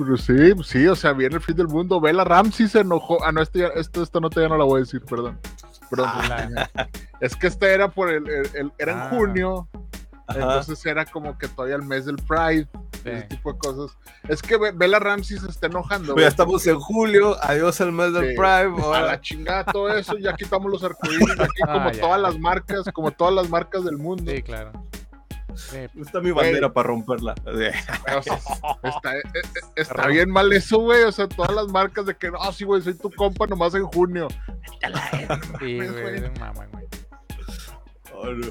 Pero 0.04 0.16
sí, 0.16 0.34
sí, 0.64 0.86
o 0.86 0.96
sea, 0.96 1.12
viene 1.12 1.36
el 1.36 1.40
fin 1.42 1.56
del 1.56 1.68
mundo. 1.68 2.00
Bella 2.00 2.24
Ramsey 2.24 2.68
se 2.68 2.80
enojó. 2.80 3.22
Ah, 3.24 3.32
no, 3.32 3.42
este 3.42 3.60
ya- 3.60 3.68
esto, 3.68 4.02
esta 4.02 4.20
nota 4.20 4.40
ya 4.40 4.48
no 4.48 4.56
la 4.56 4.64
voy 4.64 4.78
a 4.78 4.84
decir, 4.84 5.02
perdón. 5.04 5.38
Perdón. 5.90 6.08
La- 6.28 6.70
Es 7.20 7.36
que 7.36 7.46
este 7.46 7.72
era 7.72 7.88
por 7.90 8.08
el, 8.10 8.28
el- 8.28 8.50
el- 8.54 8.72
era 8.78 8.92
en 8.92 8.98
Ah. 8.98 9.08
junio, 9.10 9.68
Ajá. 10.26 10.38
entonces 10.40 10.84
era 10.86 11.04
como 11.04 11.36
que 11.38 11.48
todavía 11.48 11.76
el 11.76 11.82
mes 11.82 12.06
del 12.06 12.16
Pride, 12.16 12.66
ese 13.04 13.22
tipo 13.22 13.52
de 13.52 13.58
cosas. 13.58 13.96
Es 14.28 14.40
que 14.42 14.56
Be- 14.56 14.72
Bella 14.72 14.98
Ramsey 14.98 15.38
se 15.38 15.48
está 15.48 15.66
enojando. 15.66 16.14
Pues 16.14 16.24
ya 16.24 16.28
estamos 16.28 16.66
en 16.66 16.78
julio. 16.80 17.36
Adiós 17.42 17.80
al 17.80 17.92
mes 17.92 18.12
del 18.14 18.30
Sí. 18.30 18.34
Prime. 18.36 18.82
a 18.94 19.00
la 19.02 19.20
chingada 19.20 19.64
todo 19.64 19.92
eso, 19.94 20.16
ya 20.18 20.34
quitamos 20.34 20.70
los 20.72 20.82
arcoíris 20.82 21.30
aquí 21.38 21.60
como 21.64 21.88
Ah, 21.88 21.92
ya. 21.92 22.00
todas 22.00 22.20
las 22.20 22.38
marcas, 22.38 22.84
como 22.94 23.10
todas 23.10 23.34
las 23.34 23.48
marcas 23.50 23.84
del 23.84 23.98
mundo. 23.98 24.30
Sí, 24.32 24.42
claro. 24.42 24.72
Sí, 25.56 25.76
Está 26.00 26.20
mi 26.20 26.30
bandera 26.30 26.72
para 26.72 26.88
romperla. 26.88 27.34
O 27.46 28.22
sea, 28.22 28.36
está, 28.82 29.16
eh, 29.16 29.22
eh, 29.34 29.40
está 29.76 30.06
bien 30.08 30.30
mal 30.30 30.52
eso, 30.52 30.78
güey. 30.78 31.02
O 31.04 31.12
sea, 31.12 31.28
todas 31.28 31.52
las 31.54 31.68
marcas 31.68 32.06
de 32.06 32.14
que 32.16 32.30
no, 32.30 32.52
sí, 32.52 32.64
güey, 32.64 32.82
soy 32.82 32.94
tu 32.94 33.10
compa 33.10 33.46
nomás 33.46 33.74
en 33.74 33.84
junio. 33.86 34.28
sí, 34.30 35.26
mames, 35.28 35.50
güey, 35.60 35.88
güey. 35.88 36.20
de 36.20 36.30
mama, 36.40 36.66
güey. 36.72 36.86
Oh, 38.14 38.26
no. 38.26 38.46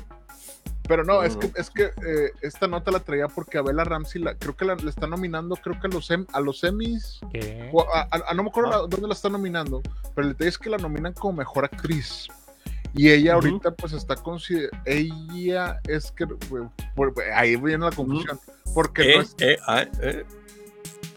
Pero 0.87 1.05
no, 1.05 1.13
No, 1.13 1.23
es 1.23 1.37
que, 1.37 1.51
es 1.55 1.69
que 1.69 1.83
eh, 1.85 2.31
esta 2.41 2.67
nota 2.67 2.91
la 2.91 2.99
traía 2.99 3.27
porque 3.29 3.57
a 3.57 3.61
Bella 3.61 3.83
Ramsey 3.85 4.21
la, 4.21 4.35
creo 4.35 4.57
que 4.57 4.65
la, 4.65 4.73
está 4.73 5.07
nominando, 5.07 5.55
creo 5.55 5.79
que 5.79 5.87
a 5.87 5.89
los, 5.89 6.09
em- 6.11 6.25
a 6.33 6.41
los 6.41 6.63
Emmys. 6.65 7.21
¿Qué? 7.31 7.69
o 7.71 7.81
a- 7.93 8.01
a- 8.11 8.29
a- 8.29 8.33
no 8.33 8.43
me 8.43 8.49
acuerdo 8.49 8.69
Ah. 8.73 8.77
la- 8.81 8.87
dónde 8.87 9.07
la 9.07 9.13
están 9.13 9.31
nominando, 9.31 9.81
pero 10.15 10.27
el 10.27 10.33
detalle 10.33 10.49
es 10.49 10.57
que 10.57 10.69
la 10.69 10.77
nominan 10.77 11.13
como 11.13 11.37
mejor 11.37 11.63
actriz. 11.65 12.27
Y 12.93 13.09
ella 13.09 13.35
ahorita 13.35 13.71
pues 13.75 13.93
está 13.93 14.15
considerando, 14.15 14.77
ella 14.85 15.79
es 15.87 16.11
que, 16.11 16.27
por- 16.27 17.13
ahí 17.33 17.55
viene 17.55 17.85
la 17.85 17.91
confusión, 17.91 18.39
porque 18.73 19.03
no 19.03 19.09
Eh, 19.09 19.23
es, 19.23 19.35
eh, 19.39 19.57
ah, 19.67 19.85
eh. 20.01 20.25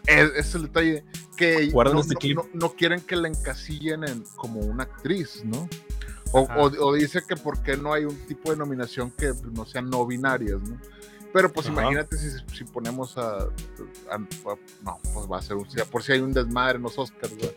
es, 0.06 0.30
es 0.36 0.54
el 0.54 0.62
detalle 0.62 1.04
que 1.36 1.68
no, 1.72 2.00
este 2.00 2.14
no- 2.54 2.72
quieren 2.74 3.00
que 3.00 3.16
la 3.16 3.26
encasillen 3.28 4.04
en, 4.04 4.22
como 4.36 4.60
una 4.60 4.84
actriz, 4.84 5.42
¿no? 5.44 5.68
O, 6.30 6.40
o- 6.42 6.86
o 6.86 6.94
dice 6.94 7.22
que 7.26 7.34
por 7.36 7.60
qué 7.62 7.76
no 7.76 7.92
hay 7.92 8.04
un 8.04 8.16
tipo 8.26 8.50
de 8.52 8.56
nominación 8.56 9.10
que 9.10 9.32
no 9.52 9.64
sean 9.66 9.90
no 9.90 10.06
binarias, 10.06 10.60
¿no? 10.62 10.78
Pero 11.32 11.52
pues 11.52 11.66
Ajá. 11.66 11.80
imagínate 11.80 12.16
si, 12.16 12.30
si 12.56 12.62
ponemos 12.64 13.18
a, 13.18 13.38
a- 13.38 14.14
a- 14.14 14.58
No, 14.84 14.98
pues 15.12 15.26
va 15.30 15.38
a 15.38 15.42
ser 15.42 15.56
un... 15.56 15.66
Por 15.90 16.02
si 16.04 16.12
hay 16.12 16.20
un 16.20 16.32
desmadre 16.32 16.76
en 16.76 16.82
los 16.82 16.96
Oscars, 16.96 17.34
¿verdad? 17.34 17.54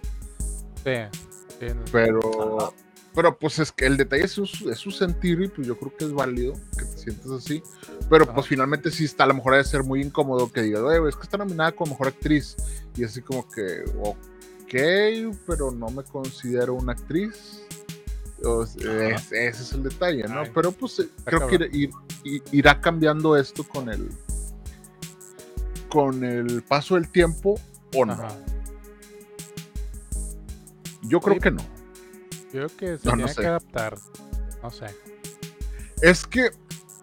Sí. 0.83 1.19
sí, 1.59 1.65
no- 1.75 1.83
Pero... 1.91 2.61
Ajá. 2.67 2.71
Pero 3.17 3.35
pues 3.39 3.57
es 3.57 3.71
que 3.71 3.87
el 3.87 3.97
detalle 3.97 4.25
es 4.25 4.31
su, 4.31 4.43
es 4.43 4.77
su 4.77 4.91
sentir 4.91 5.41
y 5.41 5.47
pues 5.47 5.65
yo 5.65 5.75
creo 5.79 5.97
que 5.97 6.05
es 6.05 6.13
válido 6.13 6.53
que 6.77 6.85
te 6.85 6.97
sientas 6.99 7.31
así. 7.31 7.63
Pero 8.11 8.25
Ajá. 8.25 8.35
pues 8.35 8.45
finalmente 8.45 8.91
sí 8.91 9.05
está, 9.05 9.23
a 9.23 9.27
lo 9.27 9.33
mejor 9.33 9.55
ha 9.55 9.57
de 9.57 9.63
ser 9.63 9.81
muy 9.83 10.01
incómodo 10.03 10.51
que 10.51 10.61
digas, 10.61 10.81
"Oye, 10.83 11.09
es 11.09 11.15
que 11.15 11.23
está 11.23 11.37
nominada 11.37 11.71
como 11.71 11.93
mejor 11.93 12.09
actriz. 12.09 12.55
Y 12.95 13.03
así 13.03 13.23
como 13.23 13.47
que, 13.49 13.83
ok, 14.03 15.33
pero 15.47 15.71
no 15.71 15.87
me 15.89 16.03
considero 16.03 16.75
una 16.75 16.91
actriz. 16.91 17.63
O 18.43 18.67
sea, 18.67 19.09
es- 19.09 19.31
ese 19.31 19.63
es 19.63 19.73
el 19.73 19.81
detalle, 19.81 20.23
¿no? 20.27 20.41
Ay. 20.41 20.51
Pero 20.53 20.71
pues 20.71 20.99
eh, 20.99 21.09
creo 21.25 21.47
que 21.47 21.57
cabrón. 21.57 21.71
ir- 21.73 21.91
ir- 22.23 22.43
irá 22.51 22.79
cambiando 22.79 23.35
esto 23.35 23.63
con 23.67 23.89
el 23.89 24.09
con 25.89 26.23
el 26.23 26.61
paso 26.61 26.93
del 26.95 27.09
tiempo 27.09 27.59
o 27.95 28.05
no. 28.05 28.13
Ajá. 28.13 28.27
Yo 31.01 31.19
creo 31.19 31.35
Sí. 31.35 31.39
que 31.41 31.51
no. 31.51 31.76
Yo 32.57 32.67
creo 32.67 32.77
que 32.77 32.97
se 32.97 33.05
No, 33.07 33.11
no 33.11 33.17
tiene 33.17 33.33
sé. 33.33 33.41
que 33.41 33.47
adaptar. 33.47 33.97
No 34.63 34.71
sé. 34.71 34.85
Es 36.01 36.25
que 36.25 36.49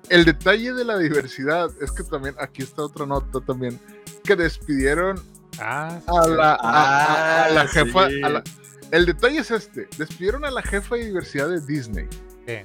el 0.08 0.24
detalle 0.24 0.72
de 0.72 0.84
la 0.84 0.98
diversidad 0.98 1.70
es 1.80 1.92
que 1.92 2.02
también, 2.02 2.34
aquí 2.40 2.62
está 2.62 2.82
otra 2.82 3.06
nota 3.06 3.40
también, 3.40 3.78
que 4.24 4.34
despidieron 4.36 5.22
Ah, 5.60 6.00
sí, 6.00 6.06
a 6.08 6.26
la, 6.26 6.54
a- 6.54 6.56
a- 6.56 7.44
a 7.44 7.50
la 7.50 7.60
Ah, 7.62 7.68
jefa. 7.68 8.08
sí. 8.08 8.22
a 8.24 8.28
la- 8.28 8.44
el 8.90 9.06
detalle 9.06 9.38
es 9.38 9.50
este: 9.52 9.88
despidieron 9.96 10.44
a 10.44 10.50
la 10.50 10.62
jefa 10.62 10.96
de 10.96 11.04
diversidad 11.06 11.48
de 11.48 11.60
Disney. 11.60 12.08
sí. 12.46 12.56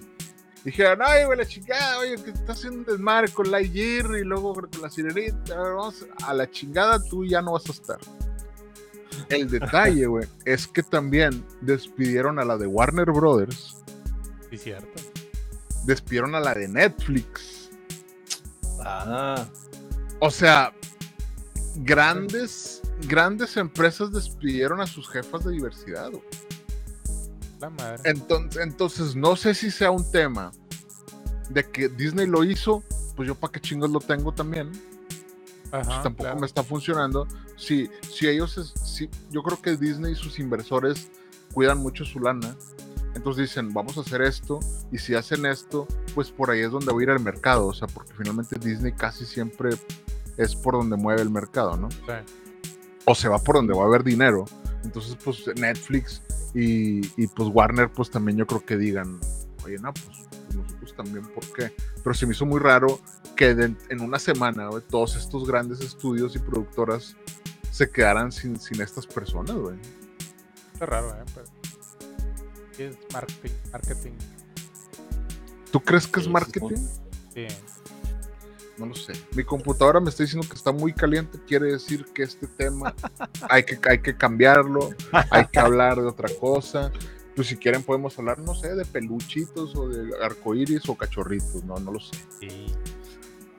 Dijeron, 0.65 0.99
ay, 1.01 1.23
güey, 1.25 1.37
la 1.37 1.45
chingada, 1.47 1.99
oye, 1.99 2.15
que 2.21 2.31
está 2.31 2.51
haciendo 2.51 2.79
un 2.79 2.85
desmadre 2.85 3.31
con 3.31 3.49
Lightyear 3.49 4.07
y 4.17 4.23
luego 4.25 4.53
con 4.55 4.69
la 4.81 4.89
sirenita. 4.89 5.55
Vamos 5.57 6.05
a 6.25 6.33
la 6.33 6.51
chingada, 6.51 6.99
tú 7.01 7.23
ya 7.25 7.41
no 7.41 7.53
vas 7.53 7.69
a 7.69 7.71
estar. 7.71 7.97
El 9.29 9.49
detalle, 9.49 10.05
güey, 10.07 10.27
es 10.45 10.67
que 10.67 10.81
también 10.83 11.43
despidieron 11.61 12.39
a 12.39 12.45
la 12.45 12.57
de 12.57 12.65
Warner 12.67 13.11
Brothers, 13.11 13.75
Sí, 14.49 14.57
cierto. 14.57 15.01
despidieron 15.85 16.33
a 16.35 16.39
la 16.39 16.53
de 16.55 16.67
Netflix. 16.67 17.69
Ah, 18.83 19.45
O 20.19 20.31
sea, 20.31 20.73
grandes, 21.77 22.81
grandes 23.07 23.57
empresas 23.57 24.11
despidieron 24.11 24.81
a 24.81 24.87
sus 24.87 25.07
jefas 25.09 25.43
de 25.45 25.51
diversidad. 25.51 26.09
güey. 26.09 26.23
La 27.59 27.69
madre. 27.69 28.01
Entonces, 28.05 28.61
entonces, 28.63 29.15
no 29.15 29.35
sé 29.35 29.53
si 29.53 29.69
sea 29.69 29.91
un 29.91 30.09
tema 30.11 30.51
de 31.49 31.63
que 31.69 31.89
Disney 31.89 32.25
lo 32.25 32.43
hizo, 32.43 32.83
pues 33.15 33.27
yo 33.27 33.35
para 33.35 33.51
qué 33.51 33.59
chingos 33.59 33.89
lo 33.89 33.99
tengo 33.99 34.31
también. 34.31 34.71
Pues 35.71 35.87
tampoco 35.87 36.23
claro. 36.23 36.39
me 36.39 36.45
está 36.45 36.63
funcionando. 36.63 37.27
Si, 37.57 37.89
si 38.11 38.27
ellos, 38.27 38.57
es- 38.57 38.73
si, 38.83 39.09
yo 39.31 39.43
creo 39.43 39.61
que 39.61 39.75
Disney 39.77 40.13
y 40.13 40.15
sus 40.15 40.39
inversores 40.39 41.09
cuidan 41.53 41.77
mucho 41.79 42.05
su 42.05 42.19
lana. 42.19 42.55
Entonces 43.15 43.49
dicen, 43.49 43.73
vamos 43.73 43.97
a 43.97 44.01
hacer 44.01 44.21
esto, 44.21 44.59
y 44.91 44.97
si 44.99 45.15
hacen 45.15 45.45
esto, 45.47 45.87
pues 46.13 46.29
por 46.31 46.51
ahí 46.51 46.61
es 46.61 46.71
donde 46.71 46.93
va 46.93 46.99
a 46.99 47.03
ir 47.03 47.09
el 47.09 47.19
mercado. 47.19 47.67
O 47.67 47.73
sea, 47.73 47.87
porque 47.87 48.13
finalmente 48.13 48.57
Disney 48.59 48.93
casi 48.93 49.25
siempre 49.25 49.71
es 50.37 50.55
por 50.55 50.75
donde 50.75 50.95
mueve 50.95 51.21
el 51.21 51.29
mercado, 51.29 51.75
¿no? 51.75 51.89
Sí. 51.91 51.97
o 53.05 53.15
se 53.15 53.27
va 53.27 53.39
por 53.39 53.55
donde 53.55 53.73
va 53.73 53.83
a 53.83 53.87
haber 53.87 54.03
dinero. 54.03 54.45
Entonces, 54.83 55.17
pues 55.23 55.43
Netflix 55.55 56.21
y, 56.53 56.99
y, 57.21 57.27
pues 57.27 57.49
Warner, 57.51 57.91
pues 57.91 58.09
también 58.11 58.37
yo 58.37 58.45
creo 58.47 58.63
que 58.63 58.77
digan, 58.77 59.19
oye, 59.65 59.77
no, 59.79 59.91
pues, 59.93 60.17
también, 61.03 61.25
¿por 61.27 61.45
qué? 61.53 61.73
Pero 62.03 62.13
se 62.13 62.25
me 62.25 62.33
hizo 62.33 62.45
muy 62.45 62.59
raro 62.59 62.99
que 63.37 63.55
de- 63.55 63.73
en 63.89 64.01
una 64.01 64.19
semana 64.19 64.69
todos 64.89 65.15
estos 65.15 65.47
grandes 65.47 65.79
estudios 65.79 66.35
y 66.35 66.39
productoras 66.39 67.15
se 67.71 67.89
quedaran 67.89 68.31
sin, 68.33 68.59
sin 68.59 68.81
estas 68.81 69.07
personas, 69.07 69.55
güey. 69.55 69.77
Está 70.73 70.85
raro, 70.85 71.09
¿eh? 71.13 71.23
Pero... 71.33 72.89
es 72.91 72.97
marketing. 73.13 73.51
Marketing. 73.71 74.11
¿Tú 75.71 75.79
crees 75.79 76.05
que 76.07 76.19
es 76.19 76.27
marketing? 76.27 76.75
Sí. 77.33 77.47
No 78.77 78.85
lo 78.87 78.95
sé. 78.95 79.13
Mi 79.35 79.43
computadora 79.43 79.99
me 79.99 80.09
está 80.09 80.23
diciendo 80.23 80.47
que 80.47 80.55
está 80.55 80.71
muy 80.71 80.93
caliente, 80.93 81.39
quiere 81.47 81.71
decir 81.71 82.05
que 82.13 82.23
este 82.23 82.47
tema 82.47 82.93
hay 83.49 83.63
que, 83.63 83.79
hay 83.89 83.99
que 84.01 84.15
cambiarlo, 84.17 84.89
hay 85.31 85.45
que 85.47 85.59
hablar 85.59 85.97
de 85.97 86.07
otra 86.07 86.29
cosa. 86.39 86.91
Pues 87.39 87.47
si 87.47 87.55
quieren 87.55 87.83
podemos 87.83 88.19
hablar, 88.19 88.37
no 88.39 88.53
sé, 88.53 88.75
de 88.75 88.83
peluchitos 88.83 89.73
o 89.77 89.87
de 89.87 90.11
arcoíris 90.21 90.89
o 90.89 90.95
cachorritos, 90.95 91.63
no, 91.63 91.77
no 91.77 91.93
lo 91.93 91.99
sé. 92.01 92.17
Sí. 92.41 92.65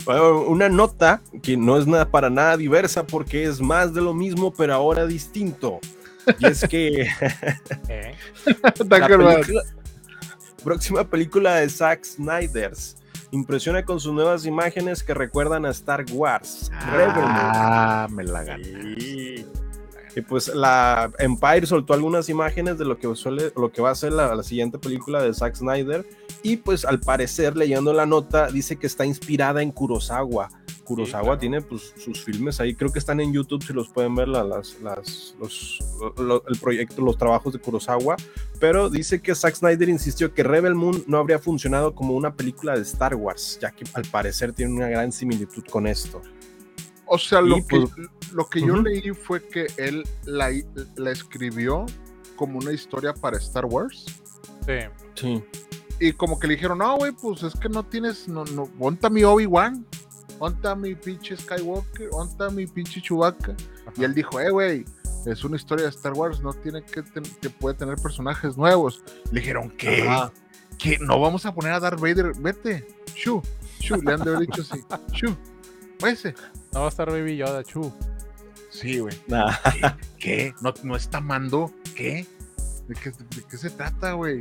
Bueno, 0.05 0.41
una 0.43 0.69
nota 0.69 1.23
que 1.43 1.57
no 1.57 1.79
es 1.79 1.87
nada 1.87 2.11
para 2.11 2.29
nada 2.29 2.59
diversa 2.59 3.07
porque 3.07 3.45
es 3.45 3.59
más 3.63 3.95
de 3.95 4.03
lo 4.03 4.13
mismo, 4.13 4.53
pero 4.53 4.75
ahora 4.75 5.07
distinto. 5.07 5.79
Y 6.39 6.47
es 6.47 6.69
que 6.69 7.05
¿Eh? 7.89 8.15
la 8.45 9.07
película- 9.09 9.63
próxima 10.63 11.05
película 11.05 11.55
de 11.55 11.71
Zack 11.71 12.05
Snyder's 12.05 12.99
impresiona 13.31 13.83
con 13.87 13.99
sus 13.99 14.13
nuevas 14.13 14.45
imágenes 14.45 15.03
que 15.03 15.15
recuerdan 15.15 15.65
a 15.65 15.71
Star 15.71 16.05
Wars. 16.13 16.71
Ah, 16.75 18.07
me 18.11 18.25
la 18.25 18.45
gané. 18.45 18.65
Sí. 19.01 19.47
Y 20.17 20.23
pues 20.23 20.49
la 20.55 21.11
Empire 21.19 21.67
soltó 21.67 21.95
algunas 21.95 22.29
imágenes 22.29 22.79
de 22.79 22.85
lo 22.85 22.99
que, 22.99 23.15
suele, 23.15 23.53
lo 23.57 23.71
que 23.71 23.81
va 23.81 23.91
a 23.91 23.95
ser 23.95 24.13
la, 24.13 24.35
la 24.35 24.43
siguiente 24.43 24.79
película 24.79 25.23
de 25.23 25.33
Zack 25.33 25.55
Snyder. 25.55 26.07
Y 26.43 26.57
pues 26.57 26.85
al 26.85 27.01
parecer, 27.01 27.57
leyendo 27.57 27.93
la 27.93 28.07
nota, 28.07 28.49
dice 28.51 28.77
que 28.77 28.87
está 28.87 29.05
inspirada 29.07 29.63
en 29.63 29.71
Kurosawa. 29.71 30.49
Kurosawa 30.85 31.23
claro. 31.23 31.39
tiene 31.39 31.61
pues 31.63 31.95
sus 31.97 32.25
filmes 32.25 32.59
ahí, 32.61 32.75
creo 32.75 32.91
que 32.93 32.99
están 32.99 33.21
en 33.21 33.33
YouTube 33.33 33.63
si 33.63 33.73
los 33.73 33.89
pueden 33.91 34.13
ver 34.17 34.27
la- 34.27 34.43
las, 34.43 34.81
las, 34.81 35.37
los, 35.39 35.79
lo- 36.19 36.43
el 36.49 36.59
proyecto, 36.59 37.01
los 37.03 37.17
trabajos 37.17 37.53
de 37.53 37.61
Kurosawa. 37.61 38.17
Pero 38.59 38.91
dice 38.91 39.21
que 39.23 39.33
Zack 39.37 39.55
Snyder 39.55 39.89
insistió 39.89 40.35
que 40.35 40.43
Rebel 40.43 40.75
Moon 40.75 41.05
no 41.07 41.19
habría 41.19 41.39
funcionado 41.39 41.95
como 41.95 42.15
una 42.15 42.35
película 42.35 42.75
de 42.75 42.83
Star 42.83 43.15
Wars, 43.15 43.59
ya 43.63 43.71
que 43.71 43.85
al 43.95 44.03
parecer 44.07 44.53
tiene 44.53 44.73
una 44.75 44.89
gran 44.89 45.13
similitud 45.13 45.63
con 45.71 45.87
esto. 45.87 46.21
O 47.13 47.19
sea, 47.19 47.41
lo 47.41 47.59
Y, 47.59 47.67
que, 47.67 47.81
pues, 47.81 48.33
lo 48.33 48.49
que 48.49 48.61
yo 48.61 48.77
leí 48.77 49.11
fue 49.11 49.43
que 49.47 49.67
él 49.77 50.05
la, 50.25 50.51
la 50.97 51.11
escribió 51.11 51.85
como 52.37 52.59
una 52.59 52.73
historia 52.73 53.13
para 53.13 53.37
Star 53.39 53.67
Wars. 53.67 54.07
Sí. 54.65 54.79
Sí. 55.15 55.45
Y 55.99 56.13
como 56.13 56.39
que 56.39 56.47
le 56.47 56.55
dijeron, 56.55 56.79
no, 56.79 56.97
güey, 56.97 57.11
pues 57.13 57.43
es 57.43 57.55
que 57.55 57.69
no 57.69 57.83
tienes, 57.83 58.29
no, 58.29 58.45
no, 58.45 58.71
onta 58.79 59.11
mi 59.11 59.25
Obi-Wan, 59.25 59.85
onta 60.39 60.75
mi 60.77 60.95
pinche 60.95 61.37
Skywalker, 61.37 62.09
onta 62.13 62.49
mi 62.49 62.67
pinche 62.67 63.03
Chewbacca. 63.03 63.55
Y 63.97 64.05
él 64.05 64.15
dijo, 64.15 64.41
eh, 64.41 64.51
güey, 64.51 64.85
es 65.27 65.43
una 65.45 65.57
historia 65.57 65.87
de 65.87 65.91
Star 65.91 66.13
Wars, 66.15 66.41
no 66.41 66.53
tiene 66.55 66.83
que, 66.83 67.03
ten- 67.03 67.25
que 67.43 67.51
puede 67.51 67.75
tener 67.75 67.97
personajes 67.97 68.57
nuevos. 68.57 69.03
Le 69.33 69.41
dijeron, 69.41 69.69
¿qué? 69.77 70.09
Ajá. 70.09 70.33
¿Qué? 70.79 70.97
No 71.01 71.21
vamos 71.21 71.45
a 71.45 71.53
poner 71.53 71.73
a 71.73 71.81
Darth 71.81 72.01
Vader, 72.01 72.33
vete, 72.39 72.87
shu, 73.15 73.43
shu, 73.81 73.97
le 74.01 74.13
han 74.15 74.23
de 74.23 74.31
haber 74.31 74.47
dicho 74.47 74.63
así, 74.63 74.81
shu, 75.13 75.37
váyase. 76.01 76.35
No 76.73 76.81
va 76.81 76.87
a 76.87 76.89
estar 76.89 77.11
Baby 77.11 77.37
Yoda, 77.37 77.65
chu. 77.65 77.93
Sí, 78.71 78.99
güey. 79.01 79.15
Nah. 79.27 79.53
¿Qué? 80.19 80.55
¿No, 80.61 80.73
no 80.85 80.97
está 80.97 81.21
mando? 81.21 81.73
¿Qué? 81.95 82.27
¿De 82.89 82.95
qué, 82.95 83.11
de 83.11 83.43
qué 83.49 83.57
se 83.57 83.71
trata, 83.71 84.13
güey? 84.13 84.41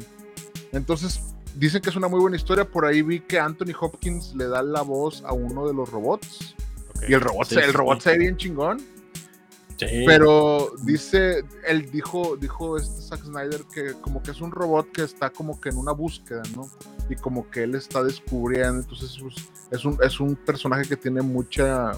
Entonces, 0.72 1.20
dicen 1.56 1.82
que 1.82 1.90
es 1.90 1.96
una 1.96 2.08
muy 2.08 2.20
buena 2.20 2.38
historia. 2.38 2.66
Por 2.70 2.86
ahí 2.86 3.02
vi 3.02 3.20
que 3.22 3.40
Anthony 3.40 3.74
Hopkins 3.80 4.36
le 4.36 4.48
da 4.48 4.62
la 4.62 4.82
voz 4.82 5.24
a 5.26 5.34
uno 5.34 5.68
de 5.68 5.74
los 5.74 5.90
robots. 5.90 6.56
Y 7.08 7.14
el 7.14 7.22
robot, 7.22 7.48
Sí, 7.48 7.56
el 7.56 7.66
sí. 7.66 7.72
robot 7.72 8.02
se 8.02 8.12
ve 8.12 8.18
bien 8.20 8.38
chingón. 8.38 8.80
Sí. 9.78 10.04
Pero 10.06 10.74
dice, 10.84 11.46
él 11.66 11.90
dijo, 11.90 12.36
dijo 12.36 12.76
este 12.76 13.02
Zack 13.02 13.24
Snyder 13.24 13.62
que 13.74 13.94
como 14.02 14.22
que 14.22 14.32
es 14.32 14.42
un 14.42 14.52
robot 14.52 14.92
que 14.92 15.04
está 15.04 15.30
como 15.30 15.60
que 15.62 15.70
en 15.70 15.78
una 15.78 15.94
búsqueda, 15.94 16.44
¿no? 16.54 16.70
Y 17.10 17.16
como 17.16 17.50
que 17.50 17.64
él 17.64 17.76
está 17.76 18.04
descubriendo. 18.04 18.82
Entonces, 18.82 19.18
pues, 19.22 19.36
es 19.72 19.86
un, 19.86 19.98
es 20.04 20.20
un 20.20 20.36
personaje 20.36 20.84
que 20.88 20.98
tiene 20.98 21.22
mucha. 21.22 21.94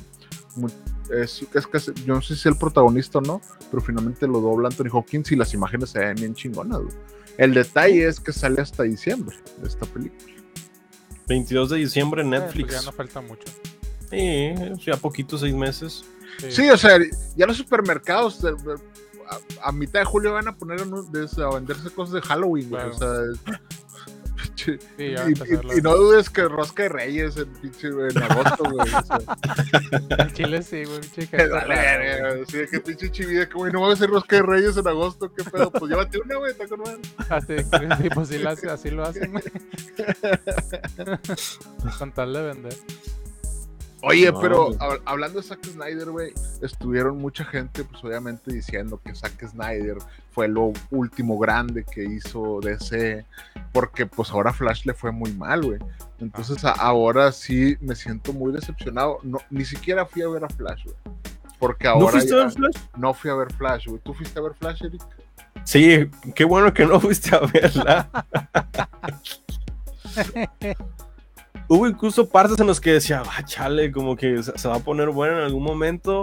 Es, 1.11 1.45
es 1.53 1.67
que 1.67 1.77
es- 1.77 1.93
yo 2.05 2.13
no 2.15 2.21
sé 2.21 2.29
si 2.29 2.39
es 2.41 2.45
el 2.45 2.57
protagonista 2.57 3.19
o 3.19 3.21
no, 3.21 3.41
pero 3.69 3.81
finalmente 3.81 4.27
lo 4.27 4.39
dobla 4.41 4.67
Anthony 4.69 4.87
Hopkins 4.91 5.31
y 5.31 5.35
las 5.35 5.53
imágenes 5.53 5.89
se 5.91 5.99
ven 5.99 6.15
bien 6.15 6.33
chingonas. 6.35 6.79
güey. 6.81 6.93
El 7.37 7.53
detalle 7.53 8.07
es 8.07 8.19
que 8.19 8.33
sale 8.33 8.61
hasta 8.61 8.83
diciembre 8.83 9.37
de 9.61 9.67
esta 9.67 9.85
película. 9.85 10.33
22 11.27 11.69
de 11.69 11.77
diciembre 11.77 12.21
en 12.21 12.33
Eh, 12.33 12.39
pues 12.41 12.43
Netflix. 12.55 12.71
ya 12.73 12.81
no 12.83 12.91
falta 12.91 13.21
mucho. 13.21 13.45
Sí, 14.09 14.53
ya 14.85 14.97
poquito, 14.97 15.37
seis 15.37 15.53
meses. 15.55 16.03
Sí, 16.49 16.69
o 16.69 16.77
sea, 16.77 16.97
ya 17.35 17.45
los 17.45 17.55
supermercados 17.57 18.43
eh, 18.43 18.49
a, 19.61 19.69
a 19.69 19.71
mitad 19.71 19.99
de 19.99 20.05
julio 20.05 20.33
van 20.33 20.47
a 20.49 20.55
poner 20.57 20.81
a 20.81 21.49
venderse 21.53 21.89
cosas 21.91 22.15
de 22.15 22.21
Halloween. 22.21 22.67
Claro. 22.69 22.91
O 22.93 22.97
sea, 22.97 23.07
pinche. 24.41 24.79
Sí, 24.97 24.97
Y, 24.97 25.03
y- 25.05 25.77
y 25.77 25.81
no 25.81 25.95
dudes 25.95 26.29
que 26.29 26.43
Rosca 26.47 26.83
de 26.83 26.89
Reyes 26.89 27.37
en, 27.37 27.47
pinche, 27.53 27.87
en 27.87 28.17
agosto, 28.23 28.63
güey. 28.69 28.93
o 28.93 29.03
sea, 29.03 29.19
En 30.17 30.33
Chile 30.33 30.61
sí, 30.63 30.83
güey, 30.85 30.99
pinche 31.01 31.27
que. 31.31 32.45
Sí, 32.47 32.57
que 32.71 32.79
pinche 32.79 33.11
chivida, 33.11 33.45
que 33.47 33.53
güey, 33.53 33.71
no 33.71 33.81
va 33.81 33.89
a 33.89 33.93
hacer 33.93 34.09
Rosca 34.09 34.37
de 34.37 34.41
Reyes 34.43 34.77
en 34.77 34.87
agosto, 34.87 35.31
qué 35.33 35.43
pedo. 35.43 35.69
Pues 35.71 35.91
llévate 35.91 36.19
una, 36.19 36.37
güey, 36.37 36.51
está 36.51 36.67
con. 36.67 36.81
Así, 37.29 37.57
sí, 37.59 38.09
pues 38.13 38.27
sí, 38.29 38.41
así 38.69 38.89
lo 38.89 39.03
hacen, 39.03 39.31
güey. 39.31 39.43
Con 41.99 42.11
tal 42.11 42.33
de 42.33 42.41
vender. 42.41 42.73
Oye, 44.03 44.31
No, 44.31 44.39
pero 44.41 44.69
hab- 44.79 45.01
hablando 45.05 45.39
de 45.41 45.47
Zack 45.47 45.63
Snyder, 45.65 46.09
güey, 46.09 46.33
estuvieron 46.61 47.17
mucha 47.17 47.45
gente, 47.45 47.83
pues 47.83 48.03
obviamente 48.03 48.51
diciendo 48.51 48.99
que 49.03 49.13
Zack 49.13 49.47
Snyder 49.47 49.97
fue 50.31 50.47
lo 50.47 50.73
último 50.89 51.37
grande 51.37 51.83
que 51.83 52.03
hizo 52.03 52.59
DC, 52.61 53.25
porque 53.71 54.05
pues 54.07 54.31
ahora 54.31 54.53
Flash 54.53 54.85
le 54.85 54.93
fue 54.93 55.11
muy 55.11 55.31
mal, 55.33 55.61
güey. 55.63 55.79
Entonces 56.19 56.63
ahora 56.65 57.31
sí 57.31 57.77
me 57.81 57.95
siento 57.95 58.33
muy 58.33 58.51
decepcionado. 58.51 59.19
No, 59.23 59.39
ni 59.49 59.65
siquiera 59.65 60.05
fui 60.05 60.21
a 60.23 60.29
ver 60.29 60.43
a 60.45 60.49
Flash, 60.49 60.83
güey. 60.85 60.95
Porque 61.59 61.83
¿No 61.85 61.91
ahora 61.91 62.11
fuiste 62.13 62.33
a 62.33 62.37
ver 62.37 62.51
Flash? 62.51 62.75
no 62.97 63.13
fui 63.13 63.29
a 63.29 63.35
ver 63.35 63.53
Flash, 63.53 63.87
güey. 63.87 63.99
¿Tú 64.03 64.13
fuiste 64.15 64.39
a 64.39 64.41
ver 64.41 64.53
Flash, 64.55 64.83
Eric? 64.83 65.01
Sí, 65.63 66.09
qué 66.33 66.43
bueno 66.43 66.73
que 66.73 66.85
no 66.87 66.99
fuiste 66.99 67.35
a 67.35 67.39
verla. 67.41 68.09
Hubo 71.73 71.87
incluso 71.87 72.27
partes 72.27 72.59
en 72.59 72.67
las 72.67 72.81
que 72.81 72.91
decía, 72.91 73.23
ah, 73.25 73.45
chale, 73.45 73.93
como 73.93 74.17
que 74.17 74.43
se 74.43 74.67
va 74.67 74.75
a 74.75 74.79
poner 74.79 75.07
buena 75.07 75.37
en 75.37 75.43
algún 75.45 75.63
momento. 75.63 76.21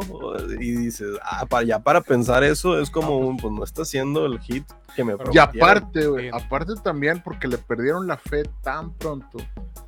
Y 0.60 0.72
dices, 0.72 1.16
ah, 1.22 1.46
para, 1.46 1.64
ya 1.64 1.78
para 1.78 2.02
pensar 2.02 2.44
eso 2.44 2.78
es 2.78 2.90
como, 2.90 3.16
un, 3.16 3.38
pues 3.38 3.50
no 3.54 3.64
está 3.64 3.80
haciendo 3.80 4.26
el 4.26 4.38
hit 4.40 4.64
que 4.94 5.04
me 5.04 5.14
Y 5.32 5.38
aparte, 5.38 6.06
güey, 6.06 6.28
aparte 6.30 6.74
también 6.84 7.22
porque 7.22 7.48
le 7.48 7.56
perdieron 7.56 8.06
la 8.06 8.18
fe 8.18 8.42
tan 8.62 8.92
pronto 8.92 9.38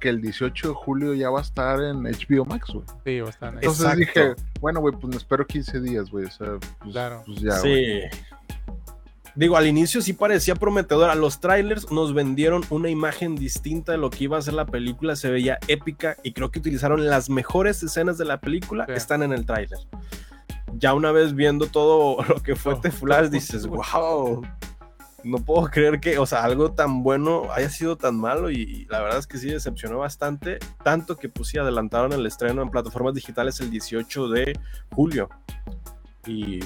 que 0.01 0.09
el 0.09 0.23
18 0.23 0.69
de 0.69 0.75
julio 0.75 1.13
ya 1.13 1.29
va 1.29 1.41
a 1.41 1.43
estar 1.43 1.79
en 1.83 2.05
HBO 2.05 2.47
Max, 2.47 2.71
güey. 2.73 2.87
Sí, 3.05 3.21
bastante. 3.21 3.57
Entonces 3.57 3.85
Exacto. 3.85 3.99
dije, 3.99 4.35
bueno, 4.63 4.81
güey, 4.81 4.95
pues 4.95 5.11
me 5.11 5.17
espero 5.17 5.47
15 5.47 5.81
días, 5.83 6.11
güey. 6.11 6.25
O 6.25 6.31
sea, 6.31 6.57
pues, 6.59 6.93
Claro. 6.93 7.23
pues 7.27 7.39
ya, 7.39 7.61
güey. 7.61 8.09
Sí. 8.11 8.19
Digo, 9.37 9.57
al 9.57 9.67
inicio 9.67 10.03
sí 10.03 10.13
parecía 10.13 10.55
prometedora. 10.55 11.15
Los 11.15 11.41
trailers 11.41 11.91
nos 11.93 12.13
vendieron 12.15 12.63
una 12.71 12.89
imagen 12.91 13.37
distinta 13.37 13.93
de 13.93 13.99
lo 13.99 14.11
que 14.11 14.25
iba 14.25 14.37
a 14.39 14.43
ser 14.43 14.55
la 14.55 14.67
película. 14.67 15.17
Se 15.17 15.31
veía 15.31 15.59
épica 15.69 16.17
y 16.23 16.33
creo 16.33 16.51
que 16.51 16.59
utilizaron 16.59 17.07
las 17.09 17.31
mejores 17.31 17.83
escenas 17.83 18.19
de 18.19 18.25
la 18.25 18.41
película. 18.41 18.87
Sí. 18.87 18.93
Están 18.95 19.23
en 19.23 19.33
el 19.33 19.47
tráiler. 19.47 19.79
Ya 20.75 20.95
una 20.95 21.13
vez 21.13 21.35
viendo 21.35 21.67
todo 21.67 22.23
lo 22.29 22.43
que 22.43 22.57
fue 22.57 22.73
Todo- 22.75 22.83
The 22.83 22.91
Flash, 22.91 23.29
dices, 23.31 23.67
wow. 23.67 24.43
No 25.23 25.37
puedo 25.37 25.67
creer 25.69 26.01
que, 26.01 26.19
o 26.19 26.25
sea, 26.25 26.43
algo 26.45 26.73
tan 26.73 27.03
bueno 27.03 27.49
haya 27.53 27.69
sido 27.69 27.97
tan 27.99 28.17
malo 28.17 28.51
y, 28.51 28.63
y 28.63 28.85
la 28.87 29.01
verdad 29.03 29.19
es 29.19 29.27
que 29.27 29.37
sí 29.37 29.51
decepcionó 29.51 29.99
bastante, 29.99 30.59
tanto 30.83 31.17
que 31.17 31.29
pues 31.29 31.49
sí 31.49 31.59
adelantaron 31.59 32.15
el 32.15 32.25
estreno 32.25 32.63
en 32.63 32.71
plataformas 32.71 33.13
digitales 33.13 33.61
el 33.61 33.71
18 33.71 34.29
de 34.29 34.59
julio. 34.93 35.29
Y 36.27 36.61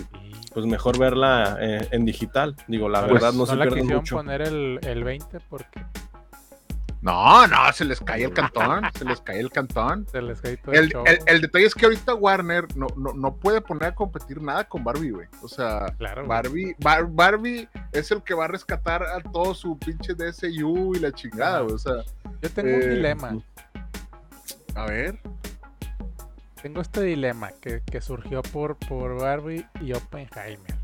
pues 0.52 0.66
mejor 0.66 0.98
verla 0.98 1.56
eh, 1.60 1.88
en 1.92 2.04
digital. 2.04 2.56
Digo, 2.68 2.88
la 2.88 3.00
Pues, 3.02 3.14
verdad 3.14 3.32
no, 3.32 3.46
se 3.46 3.56
la 3.56 3.64
pierde 3.66 3.82
mucho. 3.84 4.16
poner 4.16 4.42
el, 4.42 4.80
el 4.82 5.04
20 5.04 5.38
porque 5.48 5.84
No, 7.02 7.46
no, 7.46 7.72
se 7.72 7.84
les 7.84 8.00
cae 8.00 8.24
el 8.24 8.32
cantón, 8.32 8.82
se 8.98 9.04
les 9.04 9.20
cae 9.20 9.38
el 9.38 9.50
cantón. 9.50 10.06
se 10.12 10.22
les 10.22 10.40
cae 10.40 10.56
todo 10.56 10.72
el, 10.74 10.84
El, 10.84 10.88
show. 10.90 11.04
el- 11.06 11.18
el 11.26 11.40
detalle 11.42 11.66
es 11.66 11.74
que 11.74 11.84
ahorita 11.84 12.14
Warner 12.14 12.66
no, 12.76 12.86
no, 12.96 13.12
no 13.12 13.36
puede 13.36 13.60
poner 13.60 13.84
a 13.90 13.94
competir 13.94 14.40
nada 14.42 14.64
con 14.64 14.82
Barbie, 14.82 15.10
güey. 15.10 15.28
O 15.42 15.48
sea, 15.48 15.86
Claro. 15.98 16.26
Barbie, 16.26 16.74
Bar- 16.80 17.06
Barbie 17.10 17.68
es 17.92 18.10
el 18.10 18.22
que 18.22 18.32
va 18.34 18.46
a 18.46 18.48
rescatar 18.48 19.02
a 19.04 19.20
todo 19.22 19.54
su 19.54 19.78
pinche 19.78 20.14
DSU 20.14 20.94
y 20.96 20.98
la 20.98 21.12
chingada, 21.12 21.60
güey. 21.60 21.74
O 21.74 21.78
sea, 21.78 21.96
Yo 22.42 22.50
tengo 22.50 22.70
eh, 22.70 22.74
un 22.74 22.90
dilema. 22.94 23.38
a 24.74 24.86
ver. 24.86 25.20
Tengo 26.64 26.80
este 26.80 27.02
dilema 27.02 27.50
que, 27.60 27.82
que 27.82 28.00
surgió 28.00 28.40
por, 28.40 28.78
por 28.78 29.20
Barbie 29.20 29.66
y 29.82 29.92
Oppenheimer. 29.92 30.74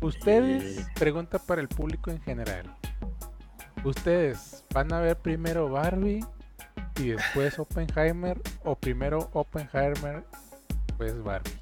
Ustedes, 0.00 0.84
pregunta 0.96 1.38
para 1.38 1.60
el 1.60 1.68
público 1.68 2.10
en 2.10 2.20
general. 2.22 2.74
¿Ustedes 3.84 4.64
van 4.74 4.92
a 4.92 4.98
ver 4.98 5.18
primero 5.18 5.68
Barbie 5.68 6.24
y 6.96 7.10
después 7.10 7.56
Oppenheimer 7.60 8.40
o 8.64 8.74
primero 8.74 9.30
Oppenheimer 9.34 10.24
después 10.88 11.22
Barbie? 11.22 11.60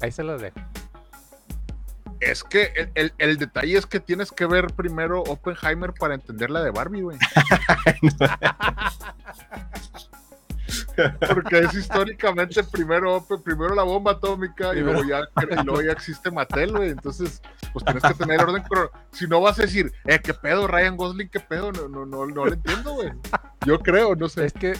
Ahí 0.00 0.12
se 0.12 0.22
los 0.22 0.40
dejo. 0.40 0.60
Es 2.20 2.44
que 2.44 2.72
el, 2.76 2.92
el- 2.94 3.12
el 3.18 3.38
detalle 3.38 3.76
es 3.76 3.86
que 3.86 3.98
tienes 3.98 4.30
que 4.30 4.46
ver 4.46 4.68
primero 4.68 5.22
Oppenheimer 5.22 5.92
para 5.94 6.14
entender 6.14 6.50
la 6.50 6.62
de 6.62 6.70
Barbie, 6.70 7.02
güey. 7.02 7.18
Porque 11.32 11.58
es 11.60 11.74
históricamente 11.74 12.62
primero, 12.64 13.24
primero 13.44 13.74
la 13.74 13.82
bomba 13.82 14.12
atómica 14.12 14.74
y 14.74 14.80
luego, 14.80 15.02
ya, 15.04 15.20
luego 15.64 15.82
ya 15.82 15.92
existe 15.92 16.30
Mattel, 16.30 16.72
güey. 16.72 16.90
Entonces, 16.90 17.40
pues 17.72 17.84
tienes 17.84 18.02
que 18.02 18.14
tener 18.14 18.40
orden. 18.40 18.62
crono- 18.62 18.90
Si 19.12 19.26
no 19.26 19.40
vas 19.40 19.58
a 19.58 19.62
decir, 19.62 19.92
eh, 20.04 20.20
qué 20.22 20.34
pedo, 20.34 20.66
Ryan 20.66 20.96
Gosling, 20.96 21.28
qué 21.28 21.40
pedo, 21.40 21.72
no, 21.72 21.88
no, 21.88 22.04
no, 22.06 22.26
no 22.26 22.44
lo 22.46 22.52
entiendo, 22.52 22.92
güey. 22.94 23.10
Yo 23.66 23.78
creo, 23.80 24.14
no 24.16 24.28
sé. 24.28 24.46
Es 24.46 24.52
que, 24.52 24.72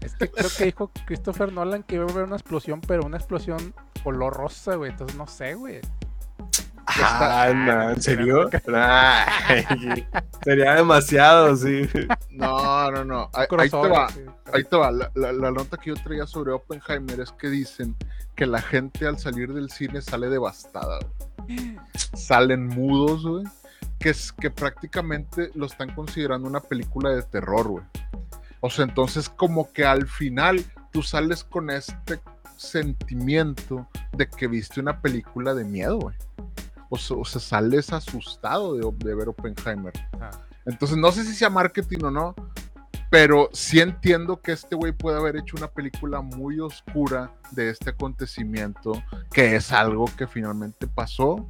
es 0.00 0.14
que 0.16 0.28
creo 0.30 0.48
que 0.56 0.64
dijo 0.64 0.90
Christopher 1.06 1.52
Nolan 1.52 1.82
que 1.82 1.96
iba 1.96 2.04
a 2.04 2.08
haber 2.10 2.24
una 2.24 2.36
explosión, 2.36 2.80
pero 2.80 3.04
una 3.04 3.16
explosión 3.16 3.74
color 4.02 4.32
rosa, 4.34 4.76
güey. 4.76 4.90
Entonces 4.90 5.16
no 5.16 5.26
sé, 5.26 5.54
güey. 5.54 5.80
Ah, 7.02 7.52
no, 7.54 7.90
¿En 7.90 8.02
serio? 8.02 8.48
Ay, 8.74 9.64
sería 10.42 10.74
demasiado, 10.74 11.54
sí. 11.56 11.88
No, 12.30 12.90
no, 12.90 13.04
no. 13.04 13.30
Ahí, 13.34 13.46
ahí 13.58 13.70
te 13.70 13.76
va. 13.88 14.06
Ahí 14.52 14.64
te 14.64 14.76
va. 14.76 14.90
La, 14.90 15.10
la- 15.14 15.32
la 15.32 15.50
nota 15.50 15.76
que 15.76 15.90
yo 15.90 15.94
traía 16.02 16.26
sobre 16.26 16.52
Oppenheimer 16.52 17.20
es 17.20 17.32
que 17.32 17.48
dicen 17.48 17.96
que 18.34 18.46
la 18.46 18.60
gente 18.62 19.06
al 19.06 19.18
salir 19.18 19.52
del 19.52 19.70
cine 19.70 20.00
sale 20.00 20.28
devastada. 20.28 20.98
güey. 21.38 21.76
Salen 22.14 22.66
mudos, 22.66 23.24
güey. 23.26 23.44
Que, 23.98 24.10
es, 24.10 24.32
que 24.32 24.50
prácticamente 24.50 25.50
lo 25.54 25.66
están 25.66 25.94
considerando 25.94 26.48
una 26.48 26.60
película 26.60 27.10
de 27.10 27.22
terror, 27.22 27.68
güey. 27.68 27.84
O 28.60 28.70
sea, 28.70 28.84
entonces 28.84 29.28
como 29.28 29.72
que 29.72 29.84
al 29.84 30.06
final 30.06 30.64
tú 30.92 31.02
sales 31.02 31.44
con 31.44 31.70
este 31.70 32.20
sentimiento 32.56 33.86
de 34.12 34.28
que 34.28 34.46
viste 34.46 34.80
una 34.80 35.00
película 35.00 35.54
de 35.54 35.64
miedo, 35.64 35.98
güey. 35.98 36.16
O 36.90 36.96
o 36.96 37.24
sea, 37.24 37.40
sales 37.40 37.92
asustado 37.92 38.74
de, 38.74 39.06
de 39.06 39.14
ver 39.14 39.28
Oppenheimer. 39.28 39.92
Ah. 40.20 40.30
Entonces, 40.66 40.98
no 40.98 41.10
sé 41.10 41.24
si 41.24 41.34
sea 41.34 41.48
marketing 41.48 42.04
o 42.04 42.10
no, 42.10 42.34
pero 43.10 43.50
sí 43.52 43.80
entiendo 43.80 44.40
que 44.40 44.52
este 44.52 44.76
güey 44.76 44.92
puede 44.92 45.18
haber 45.18 45.36
hecho 45.36 45.56
una 45.56 45.68
película 45.68 46.20
muy 46.20 46.60
oscura 46.60 47.32
de 47.50 47.70
este 47.70 47.90
acontecimiento, 47.90 48.92
que 49.32 49.56
es 49.56 49.72
algo 49.72 50.04
que 50.16 50.28
finalmente 50.28 50.86
pasó 50.86 51.44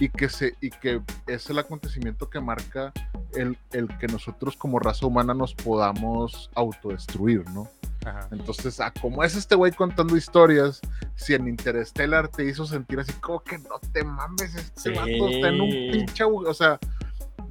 y 0.00 0.08
que, 0.08 0.30
se, 0.30 0.54
y 0.60 0.70
que 0.70 1.02
es 1.26 1.50
el 1.50 1.58
acontecimiento 1.58 2.30
que 2.30 2.40
marca 2.40 2.92
el, 3.34 3.58
el 3.72 3.88
que 3.98 4.06
nosotros 4.06 4.56
como 4.56 4.78
raza 4.78 5.06
humana 5.06 5.34
nos 5.34 5.54
podamos 5.54 6.50
autodestruir, 6.54 7.48
¿no? 7.50 7.68
Ajá. 8.04 8.28
Entonces, 8.32 8.80
a 8.80 8.90
como 8.90 9.22
es 9.22 9.34
este 9.36 9.54
güey 9.54 9.72
contando 9.72 10.16
historias, 10.16 10.80
si 11.14 11.34
en 11.34 11.46
Interstellar 11.48 12.28
te 12.28 12.44
hizo 12.44 12.66
sentir 12.66 12.98
así 13.00 13.12
como 13.14 13.40
que 13.42 13.58
no 13.58 13.78
te 13.92 14.02
mames, 14.04 14.54
este 14.54 14.80
Sí. 14.80 14.90
vato 14.90 15.28
está 15.28 15.48
en 15.48 15.60
un 15.60 15.70
pinche, 15.70 16.24
o 16.24 16.54
sea, 16.54 16.78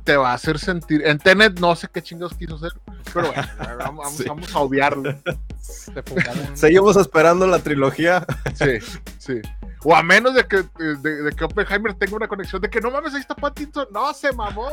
te 0.04 0.18
va 0.18 0.32
a 0.32 0.34
hacer 0.34 0.58
sentir. 0.60 1.06
En 1.06 1.18
Tenet 1.20 1.60
no 1.60 1.76
sé 1.76 1.88
qué 1.94 2.02
chingados 2.02 2.34
quiso 2.34 2.56
hacer, 2.56 2.74
pero 3.14 3.28
bueno, 3.28 3.44
vamos, 3.80 3.80
vamos- 4.06 4.14
Sí. 4.18 4.24
vamos 4.28 4.56
a 4.56 4.60
obviarlo. 4.60 5.16
Seguimos 6.54 6.98
esperando 6.98 7.48
la 7.48 7.60
trilogía. 7.60 8.26
Sí, 8.56 8.80
sí. 9.20 9.42
O 9.84 9.96
a 9.96 10.04
menos 10.04 10.36
de 10.36 10.46
que, 10.46 10.64
de, 10.78 11.24
de 11.24 11.32
que 11.32 11.44
Oppenheimer 11.44 11.94
tenga 11.96 12.16
una 12.16 12.28
conexión 12.28 12.62
de 12.62 12.70
que 12.70 12.80
no 12.80 12.92
mames, 12.92 13.14
ahí 13.16 13.22
está 13.22 13.34
Pattinson. 13.36 13.88
No, 13.92 14.14
se 14.14 14.32
mamó. 14.32 14.68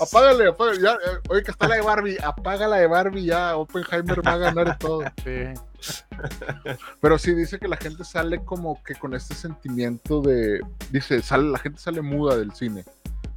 Apágale, 0.00 0.48
apágale. 0.48 0.80
Ya, 0.82 0.92
eh, 0.92 1.20
oye, 1.28 1.42
que 1.42 1.50
está 1.50 1.68
la 1.68 1.76
de 1.76 1.80
Barbie. 1.82 2.18
Apaga 2.22 2.68
la 2.68 2.76
de 2.76 2.86
Barbie 2.86 3.24
ya. 3.24 3.56
Oppenheimer 3.56 4.26
va 4.26 4.32
a 4.32 4.36
ganar 4.38 4.78
todo. 4.78 5.02
Sí. 5.24 5.54
Pero 7.00 7.18
sí 7.18 7.34
dice 7.34 7.58
que 7.58 7.68
la 7.68 7.76
gente 7.76 8.04
sale 8.04 8.44
como 8.44 8.82
que 8.82 8.94
con 8.94 9.14
este 9.14 9.34
sentimiento 9.34 10.20
de. 10.20 10.60
Dice, 10.90 11.22
sale, 11.22 11.44
la 11.50 11.58
gente 11.58 11.78
sale 11.80 12.02
muda 12.02 12.36
del 12.36 12.52
cine. 12.52 12.84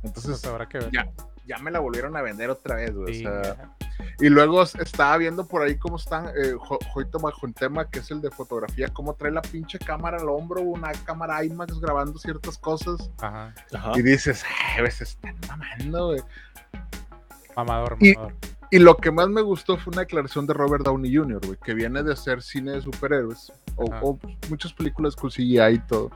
Entonces, 0.04 0.32
Pues 0.42 0.46
habrá 0.46 0.68
que 0.68 0.80
ver. 0.80 0.92
ya, 0.92 1.08
ya 1.50 1.58
me 1.58 1.72
la 1.72 1.80
volvieron 1.80 2.16
a 2.16 2.22
vender 2.22 2.50
otra 2.50 2.76
vez, 2.76 2.94
güey. 2.96 3.16
Sí, 3.16 3.26
o 3.26 3.44
sea, 3.44 3.52
ajá. 3.54 3.76
y 4.20 4.30
luego 4.30 4.62
estaba 4.64 5.18
viendo 5.18 5.46
por 5.48 5.64
ahí 5.64 5.76
cómo 5.78 5.98
están, 5.98 6.28
eh, 6.28 6.54
Jo- 6.58 6.80
Joito 6.94 7.20
bajo 7.20 7.46
un 7.46 7.54
tema 7.54 7.90
que 7.90 8.00
es 8.00 8.12
el 8.12 8.22
de 8.22 8.30
fotografía, 8.32 8.88
cómo 8.90 9.16
trae 9.16 9.32
la 9.32 9.42
pinche 9.42 9.80
cámara 9.80 10.18
al 10.18 10.30
hombro, 10.30 10.62
una 10.62 10.92
cámara 11.04 11.44
IMAX 11.44 11.80
grabando 11.80 12.18
ciertas 12.20 12.58
cosas. 12.58 13.10
Ajá. 13.20 13.54
Y 13.96 14.02
dices, 14.04 14.46
se 14.92 15.04
están 15.04 15.36
mamando, 15.48 16.08
güey. 16.10 16.22
Mamador, 17.56 17.98
Y- 18.00 18.14
mamador. 18.14 18.36
Y 18.72 18.78
lo 18.78 18.98
que 18.98 19.10
más 19.10 19.28
me 19.30 19.42
gustó 19.42 19.78
fue 19.78 19.92
una 19.94 20.02
declaración 20.02 20.46
de 20.46 20.54
Robert 20.54 20.84
Downey 20.86 21.16
Jr., 21.16 21.42
güey, 21.44 21.58
que 21.64 21.74
viene 21.74 22.04
de 22.04 22.14
hacer 22.14 22.44
cine 22.44 22.74
de 22.74 22.82
superhéroes, 22.84 23.52
o, 23.76 23.86
o 23.86 24.20
muchas 24.48 24.72
películas 24.74 25.16
con 25.16 25.32
CGI 25.32 25.60
y 25.74 25.80
todo. 25.80 26.12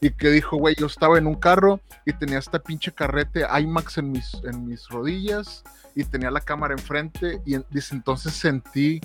Y 0.00 0.10
que 0.10 0.30
dijo, 0.30 0.56
güey, 0.56 0.74
yo 0.78 0.86
estaba 0.86 1.18
en 1.18 1.26
un 1.26 1.34
carro 1.36 1.80
y 2.04 2.12
tenía 2.12 2.38
esta 2.38 2.58
pinche 2.58 2.92
carrete 2.92 3.44
IMAX 3.60 3.98
en 3.98 4.12
mis, 4.12 4.34
en 4.44 4.66
mis 4.66 4.88
rodillas 4.88 5.62
y 5.94 6.04
tenía 6.04 6.30
la 6.30 6.40
cámara 6.40 6.74
enfrente 6.74 7.40
y 7.46 7.54
en- 7.54 7.64
entonces 7.90 8.32
sentí 8.34 9.00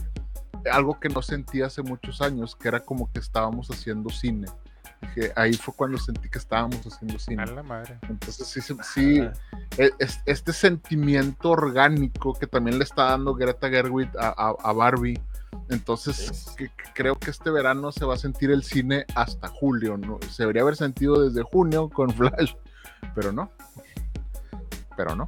algo 0.71 0.99
que 0.99 1.09
no 1.09 1.21
sentí 1.21 1.61
hace 1.61 1.81
muchos 1.83 2.21
años, 2.21 2.55
que 2.55 2.67
era 2.67 2.81
como 2.81 3.11
que 3.11 3.19
estábamos 3.19 3.69
haciendo 3.71 4.09
cine. 4.09 4.47
Dije, 5.01 5.31
ahí 5.35 5.53
fue 5.53 5.73
cuando 5.73 5.97
sentí 5.97 6.29
que 6.29 6.37
estábamos 6.39 6.85
haciendo 6.85 7.17
cine. 7.19 7.43
A 7.43 7.45
la 7.45 7.63
madre. 7.63 7.97
Entonces 8.09 8.45
sí, 8.47 8.59
sí, 8.61 8.75
sí, 8.93 9.19
e- 9.77 9.91
es- 9.97 10.19
este 10.25 10.51
sentimiento 10.53 11.51
orgánico 11.51 12.33
que 12.33 12.47
también 12.47 12.77
le 12.77 12.83
está 12.83 13.05
dando 13.05 13.33
Greta 13.33 13.69
Gerwig 13.69 14.09
a, 14.19 14.27
a- 14.27 14.55
a 14.61 14.73
Barbie. 14.73 15.19
Entonces 15.69 16.15
Sí. 16.17 16.55
que- 16.57 16.67
que 16.67 16.93
creo 16.93 17.15
que 17.17 17.31
este 17.31 17.49
verano 17.49 17.91
se 17.91 18.05
va 18.05 18.15
a 18.15 18.17
sentir 18.17 18.51
el 18.51 18.63
cine 18.63 19.05
hasta 19.15 19.47
julio, 19.47 19.97
¿no? 19.97 20.19
Se 20.29 20.43
debería 20.43 20.61
haber 20.63 20.75
sentido 20.75 21.23
desde 21.27 21.43
junio 21.43 21.89
con 21.89 22.09
Flash, 22.11 22.53
pero 23.15 23.31
no. 23.31 23.51
Pero 24.97 25.15
no. 25.15 25.25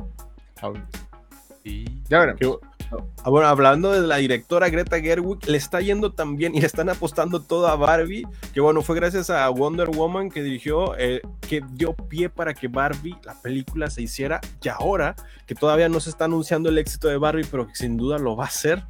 Ya 2.09 2.19
veremos. 2.19 2.39
Que- 2.39 2.67
bueno, 3.25 3.47
hablando 3.47 3.91
de 3.91 4.01
la 4.01 4.17
directora 4.17 4.69
Greta 4.69 4.99
Gerwig, 4.99 5.47
le 5.47 5.57
está 5.57 5.81
yendo 5.81 6.13
tan 6.13 6.35
bien 6.35 6.55
y 6.55 6.61
le 6.61 6.67
están 6.67 6.89
apostando 6.89 7.41
todo 7.41 7.67
a 7.67 7.75
Barbie, 7.75 8.27
que 8.53 8.61
bueno, 8.61 8.81
fue 8.81 8.95
gracias 8.95 9.29
a 9.29 9.49
Wonder 9.49 9.89
Woman 9.89 10.29
que 10.29 10.43
dirigió, 10.43 10.97
eh, 10.97 11.21
que 11.41 11.61
dio 11.73 11.93
pie 11.93 12.29
para 12.29 12.53
que 12.53 12.67
Barbie, 12.67 13.17
la 13.23 13.39
película, 13.41 13.89
se 13.89 14.01
hiciera. 14.01 14.41
Y 14.61 14.69
ahora, 14.69 15.15
que 15.45 15.55
todavía 15.55 15.89
no 15.89 15.99
se 15.99 16.09
está 16.09 16.25
anunciando 16.25 16.69
el 16.69 16.77
éxito 16.77 17.07
de 17.07 17.17
Barbie, 17.17 17.47
pero 17.49 17.67
que 17.67 17.75
sin 17.75 17.97
duda 17.97 18.17
lo 18.17 18.35
va 18.35 18.45
a 18.45 18.47
hacer, 18.47 18.83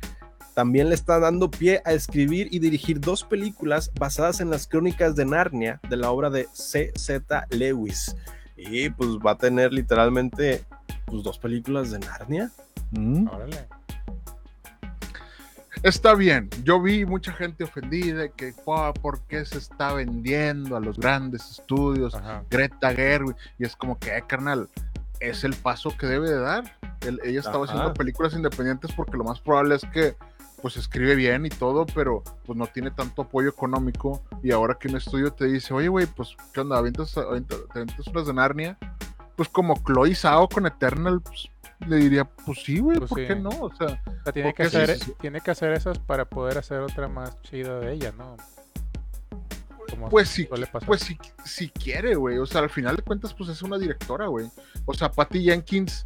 también 0.53 0.89
le 0.89 0.95
está 0.95 1.19
dando 1.19 1.49
pie 1.49 1.81
a 1.85 1.93
escribir 1.93 2.47
y 2.51 2.59
dirigir 2.59 2.99
dos 2.99 3.23
películas 3.23 3.91
basadas 3.97 4.41
en 4.41 4.49
las 4.49 4.67
crónicas 4.67 5.15
de 5.15 5.25
Narnia, 5.25 5.79
de 5.89 5.97
la 5.97 6.11
obra 6.11 6.29
de 6.29 6.47
C.Z. 6.51 7.47
Lewis. 7.51 8.15
Y 8.57 8.89
pues 8.89 9.09
va 9.25 9.31
a 9.31 9.37
tener 9.37 9.73
literalmente 9.73 10.63
pues, 11.05 11.23
dos 11.23 11.39
películas 11.39 11.91
de 11.91 11.99
Narnia. 11.99 12.51
Mm. 12.91 13.27
Órale. 13.27 13.67
Está 15.83 16.13
bien, 16.13 16.47
yo 16.63 16.79
vi 16.79 17.05
mucha 17.05 17.33
gente 17.33 17.63
ofendida 17.63 18.29
que 18.29 18.53
"Po, 18.65 18.93
por 19.01 19.21
qué 19.21 19.43
se 19.45 19.57
está 19.57 19.93
vendiendo 19.93 20.75
a 20.75 20.79
los 20.79 20.97
grandes 20.99 21.49
estudios 21.49 22.13
Ajá. 22.13 22.43
Greta 22.51 22.93
Gerwig 22.93 23.35
y 23.57 23.65
es 23.65 23.75
como 23.75 23.97
que, 23.97 24.15
eh, 24.15 24.23
carnal, 24.27 24.69
es 25.19 25.43
el 25.43 25.55
paso 25.55 25.89
que 25.97 26.05
debe 26.05 26.29
de 26.29 26.39
dar. 26.39 26.77
Él- 27.01 27.19
ella 27.23 27.39
estaba 27.39 27.65
Ajá. 27.65 27.73
haciendo 27.73 27.93
películas 27.95 28.33
independientes 28.33 28.91
porque 28.95 29.17
lo 29.17 29.23
más 29.23 29.39
probable 29.39 29.75
es 29.75 29.81
que 29.91 30.15
pues 30.61 30.77
escribe 30.77 31.15
bien 31.15 31.47
y 31.47 31.49
todo, 31.49 31.87
pero 31.87 32.23
pues 32.45 32.55
no 32.55 32.67
tiene 32.67 32.91
tanto 32.91 33.23
apoyo 33.23 33.49
económico 33.49 34.21
y 34.43 34.51
ahora 34.51 34.75
que 34.79 34.89
un 34.89 34.97
estudio 34.97 35.33
te 35.33 35.45
dice, 35.45 35.73
oye, 35.73 35.87
güey, 35.87 36.05
pues, 36.05 36.35
¿qué 36.53 36.59
onda? 36.61 36.77
¿Avientas, 36.77 37.17
avientas- 37.17 37.57
te 37.73 37.79
avientas 37.79 38.05
unas 38.05 38.27
de 38.27 38.33
Narnia? 38.35 38.77
Pues 39.35 39.49
como 39.49 39.73
Chloe 39.83 40.13
Zhao 40.13 40.47
con 40.47 40.67
Eternal, 40.67 41.19
pues, 41.21 41.49
le 41.87 41.95
diría, 41.97 42.25
pues 42.25 42.59
sí, 42.63 42.79
güey, 42.79 42.97
Pues 42.97 43.09
¿por 43.09 43.19
sí. 43.19 43.27
qué 43.27 43.35
no? 43.35 43.49
O 43.49 43.73
sea, 43.75 43.87
O 44.05 44.23
sea, 44.23 44.33
tiene 44.33 44.53
que, 44.53 44.63
hacer, 44.63 44.97
sí- 44.99 45.13
tiene 45.19 45.41
que 45.41 45.51
hacer 45.51 45.71
esas 45.73 45.99
para 45.99 46.25
poder 46.25 46.57
hacer 46.57 46.79
otra 46.79 47.07
más 47.07 47.41
chida 47.41 47.79
de 47.79 47.93
ella, 47.93 48.13
¿no? 48.17 48.37
Como 49.89 50.09
Pues 50.09 50.29
sí. 50.29 50.47
Pues 50.85 51.01
si, 51.01 51.17
si 51.43 51.69
quiere, 51.69 52.15
güey. 52.15 52.37
O 52.37 52.45
sea, 52.45 52.61
al 52.61 52.69
final 52.69 52.95
de 52.95 53.01
cuentas, 53.01 53.33
pues 53.33 53.49
es 53.49 53.61
una 53.61 53.77
directora, 53.77 54.27
güey. 54.27 54.49
O 54.85 54.93
sea, 54.93 55.11
Patty 55.11 55.43
Jenkins 55.43 56.03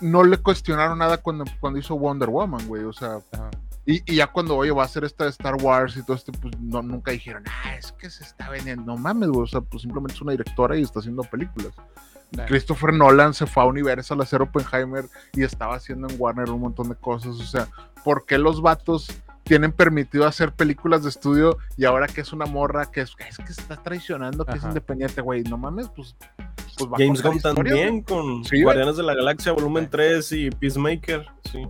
no 0.00 0.24
le 0.24 0.38
cuestionaron 0.38 0.98
nada 0.98 1.18
cuando, 1.18 1.44
cuando 1.60 1.78
hizo 1.78 1.96
Wonder 1.96 2.28
Woman, 2.30 2.66
güey. 2.66 2.84
O 2.84 2.92
sea, 2.92 3.18
Ajá. 3.32 3.50
y, 3.86 4.02
y 4.10 4.16
ya 4.16 4.26
cuando, 4.26 4.56
oye, 4.56 4.70
va 4.72 4.82
a 4.82 4.86
hacer 4.86 5.04
esta 5.04 5.24
de 5.24 5.30
Star 5.30 5.56
Wars 5.62 5.96
y 5.96 6.02
todo 6.02 6.16
este, 6.16 6.32
pues 6.32 6.58
no, 6.58 6.82
nunca 6.82 7.12
dijeron, 7.12 7.44
ah, 7.46 7.76
es 7.76 7.92
que 7.92 8.08
se 8.10 8.24
está 8.24 8.48
vendiendo. 8.48 8.82
No 8.84 8.96
mames, 8.96 9.28
güey. 9.28 9.42
O 9.42 9.46
sea, 9.46 9.60
pues 9.60 9.82
simplemente 9.82 10.14
es 10.14 10.22
una 10.22 10.32
directora 10.32 10.76
y 10.76 10.82
está 10.82 11.00
haciendo 11.00 11.22
películas. 11.22 11.72
Nah. 12.32 12.46
Christopher 12.46 12.92
Nolan 12.92 13.34
se 13.34 13.46
fue 13.46 13.62
a 13.62 13.66
Universal 13.66 14.20
a 14.20 14.22
hacer 14.22 14.42
Oppenheimer 14.42 15.06
y 15.34 15.42
estaba 15.42 15.74
haciendo 15.74 16.08
en 16.08 16.16
Warner 16.18 16.50
un 16.50 16.60
montón 16.60 16.88
de 16.88 16.94
cosas. 16.94 17.40
O 17.40 17.44
sea, 17.44 17.68
¿por 18.04 18.24
qué 18.24 18.38
los 18.38 18.62
vatos 18.62 19.08
tienen 19.42 19.72
permitido 19.72 20.26
hacer 20.26 20.52
películas 20.52 21.02
de 21.02 21.08
estudio 21.08 21.58
y 21.76 21.84
ahora 21.84 22.06
que 22.06 22.20
es 22.20 22.32
una 22.32 22.46
morra 22.46 22.90
que 22.90 23.00
es, 23.00 23.14
es 23.28 23.36
que 23.38 23.50
está 23.52 23.76
traicionando, 23.82 24.44
que 24.44 24.58
es 24.58 24.64
independiente, 24.64 25.20
güey? 25.20 25.42
No 25.42 25.58
mames, 25.58 25.88
pues. 25.88 26.14
pues 26.78 26.88
va 26.88 26.96
a 26.96 26.98
James 26.98 27.22
Gunn 27.22 27.40
también 27.40 28.02
con 28.02 28.44
Sí. 28.44 28.62
Guardianes 28.62 28.96
de 28.96 29.02
la 29.02 29.14
Galaxia 29.14 29.52
Volumen 29.52 29.88
3 29.90 30.32
y 30.32 30.50
Peacemaker. 30.50 31.26
Sí. 31.50 31.66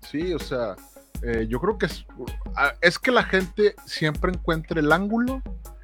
Sí, 0.00 0.34
o 0.34 0.38
sea, 0.38 0.76
eh, 1.22 1.46
yo 1.48 1.60
creo 1.60 1.78
que 1.78 1.86
es, 1.86 2.04
ah, 2.56 2.74
es 2.80 2.98
que 2.98 3.12
la 3.12 3.22
gente 3.22 3.74
siempre 3.86 4.32
encuentre 4.32 4.80
el 4.80 4.92
ángulo 4.92 5.40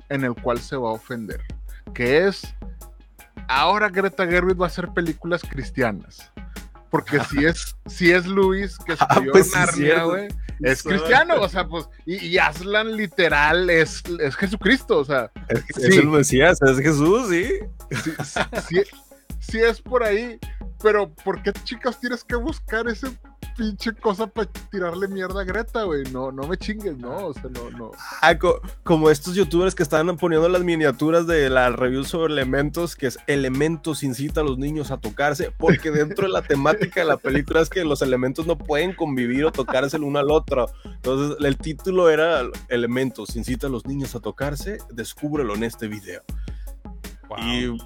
en 0.08 0.24
el 0.24 0.34
cual 0.34 0.58
se 0.58 0.76
va 0.76 0.90
a 0.90 0.92
ofender, 0.92 1.40
que 1.94 2.26
es, 2.26 2.54
ahora 3.46 3.88
Greta 3.88 4.26
Gerwig 4.26 4.60
va 4.60 4.66
a 4.66 4.68
hacer 4.68 4.88
películas 4.88 5.42
cristianas. 5.42 6.32
Porque 6.90 7.20
si 7.20 7.44
es, 7.44 7.76
si 7.86 8.10
es 8.10 8.26
Luis 8.26 8.78
que 8.78 8.94
escribió 8.94 9.32
pues 9.32 9.52
Narnia, 9.54 10.04
güey, 10.04 10.28
es 10.60 10.82
cristiano, 10.82 11.34
o 11.40 11.48
sea, 11.48 11.68
pues, 11.68 11.88
y, 12.06 12.16
y 12.16 12.38
Aslan 12.38 12.96
literal 12.96 13.68
es, 13.70 14.02
es 14.20 14.34
Jesucristo, 14.36 14.98
o 14.98 15.04
sea, 15.04 15.30
Es, 15.48 15.60
Sí. 15.76 15.82
es 15.88 15.96
el 15.98 16.08
Mesías, 16.08 16.58
es 16.62 16.78
Jesús, 16.78 17.28
sí. 17.28 17.48
sí, 18.02 18.10
sí- 18.24 18.60
sí- 18.68 18.82
sí 19.38 19.58
es 19.60 19.80
por 19.80 20.02
ahí, 20.02 20.38
pero 20.82 21.08
¿por 21.14 21.42
qué 21.42 21.52
chicas 21.52 22.00
tienes 22.00 22.24
que 22.24 22.34
buscar 22.36 22.88
ese 22.88 23.08
pinche 23.58 23.92
cosa 23.92 24.28
para 24.28 24.48
tirarle 24.70 25.08
mierda 25.08 25.40
a 25.40 25.44
Greta, 25.44 25.82
güey? 25.82 26.04
No, 26.12 26.30
no 26.30 26.46
me 26.46 26.56
chingues, 26.56 26.96
no, 26.96 27.26
o 27.26 27.34
sea, 27.34 27.50
no, 27.50 27.68
no. 27.76 27.90
Ah, 28.22 28.38
co- 28.38 28.60
como 28.84 29.10
estos 29.10 29.34
youtubers 29.34 29.74
que 29.74 29.82
están 29.82 30.16
poniendo 30.16 30.48
las 30.48 30.62
miniaturas 30.62 31.26
de 31.26 31.50
la 31.50 31.68
review 31.70 32.04
sobre 32.04 32.32
elementos, 32.32 32.94
que 32.94 33.08
es 33.08 33.18
elementos 33.26 34.02
incita 34.04 34.42
a 34.42 34.44
los 34.44 34.58
niños 34.58 34.92
a 34.92 34.98
tocarse, 34.98 35.50
porque 35.58 35.90
dentro 35.90 36.26
de 36.28 36.32
la 36.32 36.42
temática 36.42 37.00
de 37.00 37.06
la 37.06 37.16
película 37.16 37.60
es 37.60 37.68
que 37.68 37.84
los 37.84 38.00
elementos 38.00 38.46
no 38.46 38.56
pueden 38.56 38.94
convivir 38.94 39.44
o 39.44 39.50
tocarse 39.52 39.96
el 39.96 40.04
uno 40.04 40.20
al 40.20 40.30
otro. 40.30 40.70
Entonces, 40.84 41.36
el 41.44 41.56
título 41.58 42.08
era 42.10 42.42
Elementos 42.68 43.34
incita 43.34 43.66
a 43.66 43.70
los 43.70 43.84
niños 43.86 44.14
a 44.14 44.20
tocarse, 44.20 44.78
descúbrelo 44.92 45.56
en 45.56 45.64
este 45.64 45.88
video. 45.88 46.22
Wow. 47.28 47.38
Y 47.40 47.78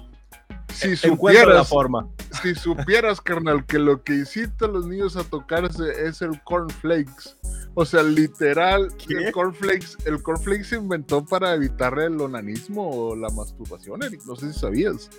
Si 0.73 0.89
la 0.89 0.95
supieras, 0.97 1.67
forma. 1.69 2.07
si 2.41 2.55
supieras, 2.55 3.21
carnal, 3.21 3.65
que 3.65 3.79
lo 3.79 4.03
que 4.03 4.13
incita 4.13 4.65
a 4.65 4.67
los 4.67 4.85
niños 4.87 5.15
a 5.15 5.23
tocarse 5.23 5.83
es 6.05 6.21
el 6.21 6.41
cornflakes. 6.43 7.35
O 7.75 7.85
sea, 7.85 8.03
literal, 8.03 8.89
¿Qué? 8.97 9.15
el 9.15 9.31
cornflakes, 9.31 9.97
el 10.05 10.21
cornflakes 10.21 10.65
se 10.65 10.75
inventó 10.75 11.25
para 11.25 11.55
evitar 11.55 11.97
el 11.97 12.21
onanismo 12.21 12.89
o 12.89 13.15
la 13.15 13.29
masturbación, 13.29 14.03
Eric. 14.03 14.21
No 14.25 14.35
sé 14.35 14.53
si 14.53 14.59
sabías. 14.59 15.09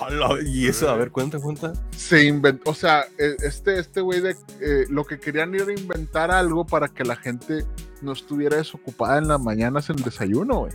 Hola, 0.00 0.40
y 0.44 0.68
eso, 0.68 0.88
a 0.88 0.96
ver, 0.96 1.10
cuenta, 1.10 1.40
cuenta. 1.40 1.72
se 1.96 2.24
inventó, 2.24 2.70
o 2.70 2.74
sea, 2.74 3.04
eh, 3.18 3.36
este 3.40 3.80
este 3.80 4.00
güey 4.00 4.20
de 4.20 4.36
eh, 4.60 4.84
lo 4.88 5.04
que 5.04 5.18
querían 5.18 5.54
era 5.54 5.72
inventar 5.72 6.30
algo 6.30 6.64
para 6.64 6.88
que 6.88 7.04
la 7.04 7.16
gente 7.16 7.64
no 8.00 8.12
estuviera 8.12 8.56
desocupada 8.56 9.18
en 9.18 9.28
las 9.28 9.40
mañanas 9.40 9.90
en 9.90 9.98
el 9.98 10.04
desayuno, 10.04 10.60
güey. 10.60 10.72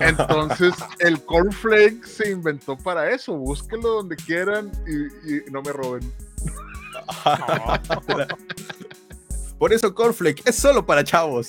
Entonces, 0.00 0.74
el 0.98 1.22
cornflake 1.24 2.04
se 2.04 2.30
inventó 2.30 2.76
para 2.76 3.10
eso. 3.10 3.32
Búsquenlo 3.34 3.88
donde 3.94 4.16
quieran 4.16 4.70
y, 4.86 5.36
y 5.36 5.42
no 5.50 5.62
me 5.62 5.72
roben. 5.72 6.12
Por 9.58 9.72
eso 9.72 9.94
Cornflake 9.94 10.42
es 10.46 10.56
solo 10.56 10.84
para 10.84 11.02
chavos. 11.02 11.48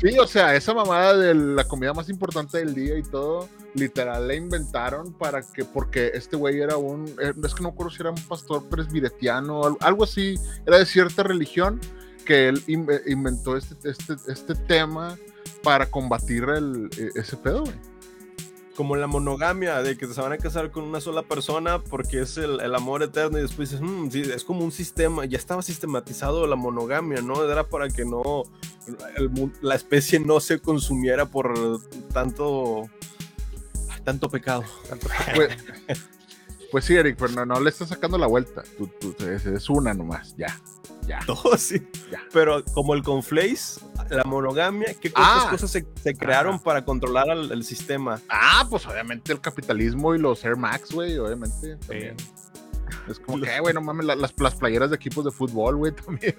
Sí, 0.00 0.16
o 0.18 0.26
sea, 0.28 0.54
esa 0.54 0.72
mamada 0.72 1.16
de 1.16 1.34
la 1.34 1.64
comida 1.64 1.92
más 1.92 2.08
importante 2.08 2.58
del 2.58 2.72
día 2.74 2.96
y 2.96 3.02
todo, 3.02 3.48
literal 3.74 4.28
la 4.28 4.34
inventaron 4.34 5.12
para 5.12 5.42
que, 5.42 5.64
porque 5.64 6.12
este 6.14 6.36
güey 6.36 6.60
era 6.60 6.76
un, 6.76 7.06
eh, 7.20 7.32
es 7.44 7.54
que 7.54 7.62
no 7.62 7.70
me 7.70 7.74
acuerdo 7.74 7.90
si 7.90 8.00
era 8.02 8.10
un 8.10 8.22
pastor 8.28 8.64
presbiretiano, 8.68 9.64
al- 9.64 9.76
algo 9.80 10.04
así, 10.04 10.36
era 10.66 10.78
de 10.78 10.86
cierta 10.86 11.24
religión, 11.24 11.80
que 12.24 12.48
él 12.48 12.62
in- 12.68 12.86
inventó 13.06 13.56
este, 13.56 13.74
este, 13.90 14.14
este 14.30 14.54
tema 14.54 15.16
para 15.62 15.90
combatir 15.90 16.44
el, 16.44 16.88
eh, 16.98 17.10
ese 17.14 17.36
pedo, 17.36 17.62
güey. 17.64 17.74
como 18.76 18.94
la 18.94 19.08
monogamia, 19.08 19.82
de 19.82 19.96
que 19.98 20.06
se 20.06 20.20
van 20.20 20.30
a 20.32 20.38
casar 20.38 20.70
con 20.70 20.84
una 20.84 21.00
sola 21.00 21.22
persona 21.22 21.80
porque 21.80 22.20
es 22.20 22.36
el, 22.38 22.60
el 22.60 22.74
amor 22.76 23.02
eterno 23.02 23.36
y 23.36 23.42
después 23.42 23.70
dices, 23.70 23.84
"Mm, 23.84 24.08
sí, 24.10 24.20
es 24.22 24.44
como 24.44 24.64
un 24.64 24.70
sistema, 24.70 25.24
ya 25.24 25.36
estaba 25.36 25.62
sistematizado 25.62 26.46
la 26.46 26.54
monogamia, 26.54 27.20
¿no? 27.20 27.42
Era 27.42 27.64
para 27.68 27.88
que 27.88 28.04
no, 28.04 28.44
el 29.16 29.52
la 29.62 29.74
especie 29.74 30.20
no 30.20 30.38
se 30.38 30.60
consumiera 30.60 31.26
por 31.26 31.80
tanto, 32.12 32.88
tanto 34.04 34.28
pecado. 34.30 34.62
Tanto- 34.88 35.08
Pues, 35.34 35.56
pues 36.70 36.84
sí, 36.84 36.94
Eric, 36.94 37.16
pero 37.18 37.32
no, 37.32 37.46
no 37.46 37.60
le 37.60 37.70
estás 37.70 37.88
sacando 37.88 38.16
la 38.16 38.26
vuelta. 38.28 38.62
Tú, 38.76 38.86
tú- 39.00 39.16
es, 39.24 39.44
es 39.46 39.68
una 39.70 39.92
nomás, 39.94 40.36
ya, 40.36 40.56
ya. 41.08 41.18
Todo 41.26 41.56
sí. 41.58 41.82
Ya. 42.10 42.20
Pero 42.32 42.62
como 42.74 42.94
el 42.94 43.02
conflace, 43.02 43.80
la 44.10 44.24
monogamia, 44.24 44.94
¿qué 45.00 45.10
Ah. 45.14 45.48
cosas 45.50 45.70
se, 45.70 45.86
se 46.02 46.14
crearon 46.14 46.56
Ajá. 46.56 46.64
para 46.64 46.84
controlar 46.84 47.30
al, 47.30 47.50
el 47.50 47.64
sistema? 47.64 48.20
Ah, 48.28 48.66
pues 48.70 48.86
obviamente 48.86 49.32
el 49.32 49.40
capitalismo 49.40 50.14
y 50.14 50.18
los 50.18 50.44
Air 50.44 50.56
Max, 50.56 50.92
güey, 50.92 51.18
obviamente. 51.18 51.76
También. 51.86 52.16
Es 53.06 53.18
como 53.20 53.40
que, 53.42 53.60
güey, 53.60 53.74
no 53.74 53.82
mames, 53.82 54.06
la- 54.06 54.16
las, 54.16 54.32
las 54.38 54.54
playeras 54.54 54.88
de 54.90 54.96
equipos 54.96 55.24
de 55.24 55.30
fútbol, 55.30 55.76
güey, 55.76 55.92
también. 56.06 56.36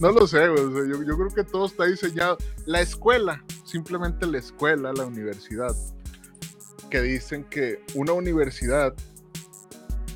no 0.00 0.10
lo 0.12 0.26
sé, 0.26 0.48
güey. 0.48 0.60
o 0.64 0.72
sea, 0.72 0.82
yo, 0.86 1.02
yo 1.02 1.16
creo 1.16 1.28
que 1.34 1.44
todo 1.44 1.66
está 1.66 1.84
diseñado. 1.86 2.36
La 2.66 2.80
escuela, 2.80 3.42
simplemente 3.64 4.26
la 4.26 4.38
escuela, 4.38 4.92
la 4.92 5.06
universidad, 5.06 5.74
que 6.90 7.00
dicen 7.00 7.44
que 7.44 7.82
una 7.94 8.12
universidad 8.12 8.94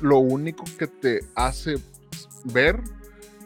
lo 0.01 0.19
único 0.19 0.63
que 0.77 0.87
te 0.87 1.19
hace 1.35 1.75
ver 2.45 2.81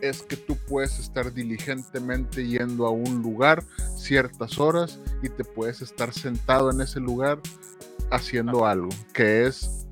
es 0.01 0.21
que 0.21 0.35
tú 0.35 0.57
puedes 0.67 0.99
estar 0.99 1.33
diligentemente 1.33 2.45
yendo 2.45 2.85
a 2.85 2.91
un 2.91 3.21
lugar 3.21 3.63
ciertas 3.97 4.59
horas 4.59 4.99
y 5.21 5.29
te 5.29 5.43
puedes 5.45 5.81
estar 5.81 6.13
sentado 6.13 6.71
en 6.71 6.81
ese 6.81 6.99
lugar 6.99 7.39
haciendo 8.11 8.65
algo, 8.65 8.89
que 9.13 9.45
es 9.47 9.87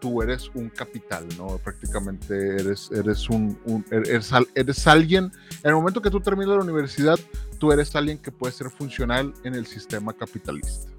tú 0.00 0.22
eres 0.22 0.50
un 0.54 0.68
capital, 0.68 1.26
¿no? 1.38 1.58
Prácticamente 1.58 2.60
eres, 2.60 2.90
eres 2.92 3.28
un, 3.30 3.58
un- 3.64 3.84
eres, 3.90 4.30
eres 4.54 4.86
alguien, 4.86 5.24
en 5.62 5.70
el 5.70 5.74
momento 5.74 6.00
que 6.02 6.10
tú 6.10 6.20
terminas 6.20 6.56
la 6.56 6.62
universidad, 6.62 7.18
tú 7.58 7.72
eres 7.72 7.96
alguien 7.96 8.18
que 8.18 8.30
puede 8.30 8.52
ser 8.52 8.70
funcional 8.70 9.32
en 9.44 9.54
el 9.54 9.66
sistema 9.66 10.12
capitalista. 10.12 10.90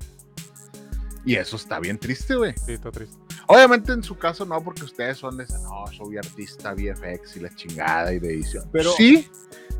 Y 1.23 1.35
eso 1.35 1.55
está 1.55 1.79
bien 1.79 1.97
triste, 1.99 2.35
güey. 2.35 2.53
Sí, 2.65 2.73
está 2.73 2.91
triste. 2.91 3.17
Obviamente 3.47 3.91
en 3.93 4.03
su 4.03 4.17
caso 4.17 4.45
no, 4.45 4.61
porque 4.63 4.83
ustedes 4.83 5.17
son 5.17 5.37
de, 5.37 5.45
no, 5.63 5.85
soy 5.95 6.17
artista 6.17 6.73
VFX 6.73 7.37
y 7.37 7.39
la 7.41 7.53
chingada 7.55 8.13
y 8.13 8.19
de 8.19 8.33
edición. 8.33 8.67
Pero- 8.71 8.91
sí, 8.93 9.27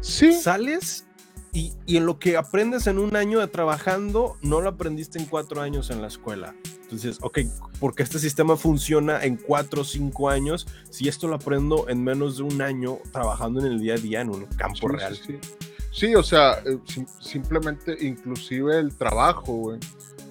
sí. 0.01 0.33
Sales 0.33 1.05
y, 1.53 1.73
y 1.85 1.97
en 1.97 2.05
lo 2.05 2.19
que 2.19 2.35
aprendes 2.37 2.85
en 2.87 2.99
un 2.99 3.15
año 3.15 3.39
de 3.39 3.47
trabajando, 3.47 4.37
no 4.41 4.61
lo 4.61 4.69
aprendiste 4.69 5.19
en 5.19 5.25
cuatro 5.25 5.61
años 5.61 5.89
en 5.89 6.01
la 6.01 6.07
escuela. 6.07 6.53
Entonces, 6.83 7.17
ok, 7.21 7.39
porque 7.79 8.03
este 8.03 8.19
sistema 8.19 8.57
funciona 8.57 9.23
en 9.23 9.37
cuatro 9.37 9.81
o 9.81 9.85
cinco 9.85 10.29
años, 10.29 10.67
si 10.91 11.07
esto 11.07 11.27
lo 11.27 11.35
aprendo 11.35 11.87
en 11.89 12.03
menos 12.03 12.37
de 12.37 12.43
un 12.43 12.61
año 12.61 12.99
trabajando 13.11 13.59
en 13.61 13.67
el 13.67 13.79
día 13.79 13.95
a 13.95 13.97
día 13.97 14.21
en 14.21 14.29
un 14.29 14.45
campo 14.57 14.87
Sí, 14.89 14.95
real. 14.95 15.15
Sí, 15.15 15.23
sí. 15.27 15.39
Sí, 15.91 16.13
o 16.13 16.21
sea, 16.23 16.59
eh, 16.65 16.77
sim- 16.85 17.07
simplemente 17.21 17.95
inclusive 18.05 18.77
el 18.79 18.93
trabajo, 18.97 19.53
güey. 19.53 19.79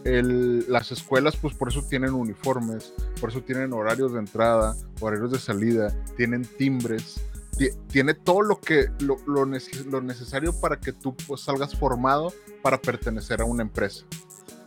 El- 0.04 0.70
las 0.70 0.92
escuelas, 0.92 1.36
pues 1.36 1.54
por 1.54 1.68
eso 1.68 1.82
tienen 1.82 2.12
uniformes, 2.12 2.92
por 3.20 3.30
eso 3.30 3.40
tienen 3.42 3.72
horarios 3.72 4.12
de 4.12 4.18
entrada, 4.18 4.76
horarios 5.00 5.32
de 5.32 5.38
salida, 5.38 5.94
tienen 6.16 6.44
timbres, 6.44 7.20
ti- 7.56 7.70
tiene 7.88 8.12
todo 8.14 8.42
lo 8.42 8.60
que 8.60 8.90
lo, 9.00 9.16
lo 9.26 9.46
neces- 9.46 9.86
lo 9.86 10.02
necesario 10.02 10.52
para 10.60 10.78
que 10.78 10.92
tú 10.92 11.16
pues, 11.26 11.40
salgas 11.40 11.74
formado 11.74 12.32
para 12.62 12.80
pertenecer 12.80 13.40
a 13.40 13.44
una 13.46 13.62
empresa. 13.62 14.04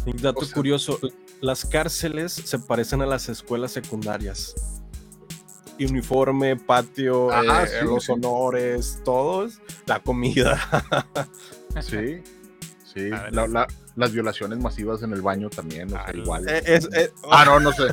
Y 0.08 0.14
dato 0.14 0.40
O 0.42 0.46
sea- 0.46 0.56
curioso, 0.56 1.00
las 1.42 1.66
cárceles 1.66 2.32
se 2.32 2.58
parecen 2.58 3.02
a 3.02 3.06
las 3.06 3.30
escuelas 3.30 3.72
secundarias. 3.74 4.56
Uniforme, 5.80 6.56
patio, 6.56 7.30
Ajá, 7.32 7.64
eh, 7.66 7.68
sí, 7.68 7.86
los 7.86 8.06
sí. 8.06 8.12
honores, 8.12 9.00
todos, 9.06 9.62
la 9.86 10.00
comida. 10.02 10.60
Sí, 11.82 12.24
sí. 12.92 13.10
La- 13.32 13.46
la- 13.46 13.68
las 13.98 14.12
violaciones 14.14 14.60
masivas 14.60 15.02
en 15.04 15.12
el 15.12 15.22
baño 15.22 15.50
también, 15.50 15.88
o 15.88 15.92
sea, 15.92 16.06
Ah, 16.08 16.12
igual. 16.14 16.48
Eh, 16.48 16.62
es- 16.66 16.88
eh, 16.96 17.12
Ah, 17.32 17.44
no, 17.46 17.60
no 17.60 17.72
sé. 17.74 17.88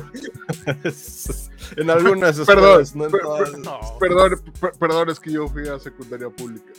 en 1.77 1.89
algunas 1.89 2.39
Perdón, 2.41 2.81
escuelas, 2.81 2.95
no 2.95 3.05
en 3.05 3.11
per- 3.11 3.21
todas. 3.21 3.57
No. 3.57 3.79
Perdón, 3.99 4.41
per- 4.61 4.71
perdón, 4.79 5.09
es 5.09 5.19
que 5.19 5.31
yo 5.31 5.47
fui 5.49 5.67
a 5.67 5.77
secundaria 5.79 6.29
pública. 6.29 6.71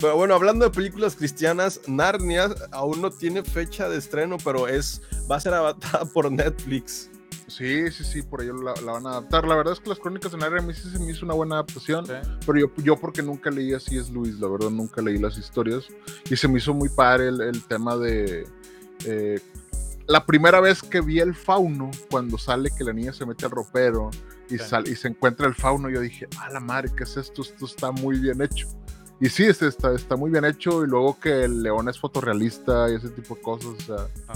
Pero 0.00 0.16
bueno, 0.16 0.34
hablando 0.34 0.64
de 0.64 0.70
películas 0.70 1.16
cristianas, 1.16 1.80
Narnia 1.88 2.54
aún 2.70 3.00
no 3.02 3.10
tiene 3.10 3.42
fecha 3.42 3.88
de 3.88 3.98
estreno, 3.98 4.36
pero 4.42 4.68
es 4.68 5.02
va 5.30 5.36
a 5.36 5.40
ser 5.40 5.54
adaptada 5.54 6.04
por 6.04 6.30
Netflix. 6.30 7.10
Sí, 7.48 7.90
sí, 7.90 8.04
sí, 8.04 8.22
por 8.22 8.42
ello 8.42 8.52
la, 8.62 8.74
la 8.84 8.92
van 8.92 9.06
a 9.06 9.10
adaptar. 9.10 9.46
La 9.48 9.56
verdad 9.56 9.72
es 9.72 9.80
que 9.80 9.88
las 9.88 9.98
crónicas 9.98 10.30
de 10.32 10.38
Narnia 10.38 10.60
a 10.60 10.62
mí 10.62 10.74
sí 10.74 10.88
se 10.90 10.98
me 10.98 11.10
hizo 11.10 11.24
una 11.24 11.34
buena 11.34 11.54
adaptación, 11.56 12.06
Sí. 12.06 12.12
pero 12.46 12.58
yo, 12.60 12.66
yo 12.84 12.96
porque 12.96 13.22
nunca 13.22 13.50
leí 13.50 13.72
así 13.72 13.96
es 13.96 14.10
Luis, 14.10 14.38
la 14.38 14.48
verdad 14.48 14.68
nunca 14.70 15.00
leí 15.02 15.18
las 15.18 15.38
historias 15.38 15.84
y 16.30 16.36
se 16.36 16.46
me 16.46 16.58
hizo 16.58 16.74
muy 16.74 16.90
padre 16.90 17.28
el, 17.28 17.40
el 17.40 17.64
tema 17.64 17.96
de... 17.96 18.46
eh, 19.06 19.40
la 20.06 20.24
primera 20.24 20.60
vez 20.60 20.82
que 20.82 21.00
vi 21.02 21.20
el 21.20 21.34
fauno, 21.34 21.90
cuando 22.10 22.38
sale 22.38 22.70
que 22.76 22.82
la 22.84 22.92
niña 22.94 23.12
se 23.12 23.26
mete 23.26 23.44
al 23.46 23.50
ropero 23.50 24.10
y, 24.48 24.56
Sí. 24.58 24.64
sal- 24.64 24.88
y 24.88 24.94
se 24.96 25.08
encuentra 25.08 25.46
el 25.46 25.54
fauno, 25.54 25.88
yo 25.90 26.00
dije, 26.00 26.26
a 26.40 26.50
la 26.50 26.60
madre, 26.60 26.90
¿qué 26.96 27.04
es 27.04 27.16
esto? 27.16 27.42
Esto 27.42 27.66
está 27.66 27.90
muy 27.92 28.18
bien 28.18 28.40
hecho. 28.42 28.68
Y 29.20 29.28
sí, 29.30 29.44
este 29.44 29.66
está, 29.66 29.94
está 29.94 30.16
muy 30.16 30.30
bien 30.30 30.44
hecho 30.44 30.84
y 30.84 30.86
luego 30.86 31.18
que 31.18 31.44
el 31.44 31.62
león 31.62 31.88
es 31.88 31.98
fotorrealista 31.98 32.88
y 32.90 32.94
ese 32.94 33.08
tipo 33.10 33.34
de 33.34 33.40
cosas, 33.42 33.68
o 33.70 33.80
sea, 33.80 34.06
Ah. 34.28 34.34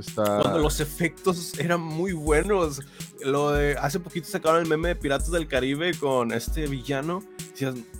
Está... 0.00 0.40
Cuando 0.40 0.58
los 0.60 0.80
efectos 0.80 1.58
eran 1.58 1.80
muy 1.80 2.12
buenos. 2.12 2.80
Lo 3.24 3.50
de 3.52 3.76
hace 3.78 3.98
poquito 4.00 4.28
sacaron 4.28 4.62
el 4.62 4.68
meme 4.68 4.88
de 4.88 4.96
Piratas 4.96 5.30
del 5.30 5.46
Caribe 5.48 5.92
con 5.98 6.32
este 6.32 6.66
villano. 6.66 7.22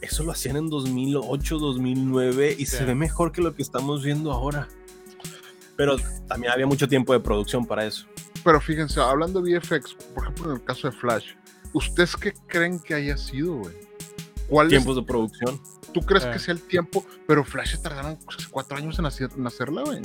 Eso 0.01 0.23
lo 0.25 0.33
hacían 0.33 0.57
en 0.57 0.69
2008, 0.71 1.59
2009 1.59 2.55
y 2.59 2.67
Sí. 2.67 2.77
se 2.77 2.85
ve 2.85 2.95
mejor 2.95 3.33
que 3.33 3.41
lo 3.43 3.55
que 3.55 3.63
estamos 3.63 4.03
viendo 4.05 4.33
ahora. 4.33 4.69
Pero 5.77 5.97
también 6.27 6.53
había 6.53 6.67
mucho 6.67 6.89
tiempo 6.89 7.13
de 7.13 7.21
producción 7.21 7.67
para 7.67 7.85
eso. 7.85 8.07
Pero 8.45 8.61
fíjense, 8.61 9.01
hablando 9.01 9.41
de 9.43 9.59
VFX, 9.59 9.95
por 10.15 10.25
ejemplo, 10.25 10.47
en 10.51 10.53
el 10.59 10.65
caso 10.65 10.89
de 10.91 10.97
Flash, 10.97 11.31
¿ustedes 11.73 12.17
qué 12.17 12.33
creen 12.47 12.79
que 12.79 12.95
haya 12.95 13.17
sido, 13.17 13.55
güey? 13.57 13.75
¿Cuál 14.49 14.67
es- 14.69 14.71
Tiempos 14.71 14.97
de 14.97 15.03
producción. 15.03 15.61
tú 15.93 16.01
crees 16.03 16.25
Eh. 16.25 16.31
que 16.33 16.39
sea 16.39 16.53
el 16.55 16.61
tiempo? 16.63 17.05
Pero 17.27 17.45
Flash 17.45 17.77
tardaron 17.79 18.19
cuatro 18.51 18.77
años 18.77 18.99
en, 18.99 19.07
hacer- 19.07 19.31
en 19.37 19.47
hacerla, 19.47 19.83
güey. 19.83 20.01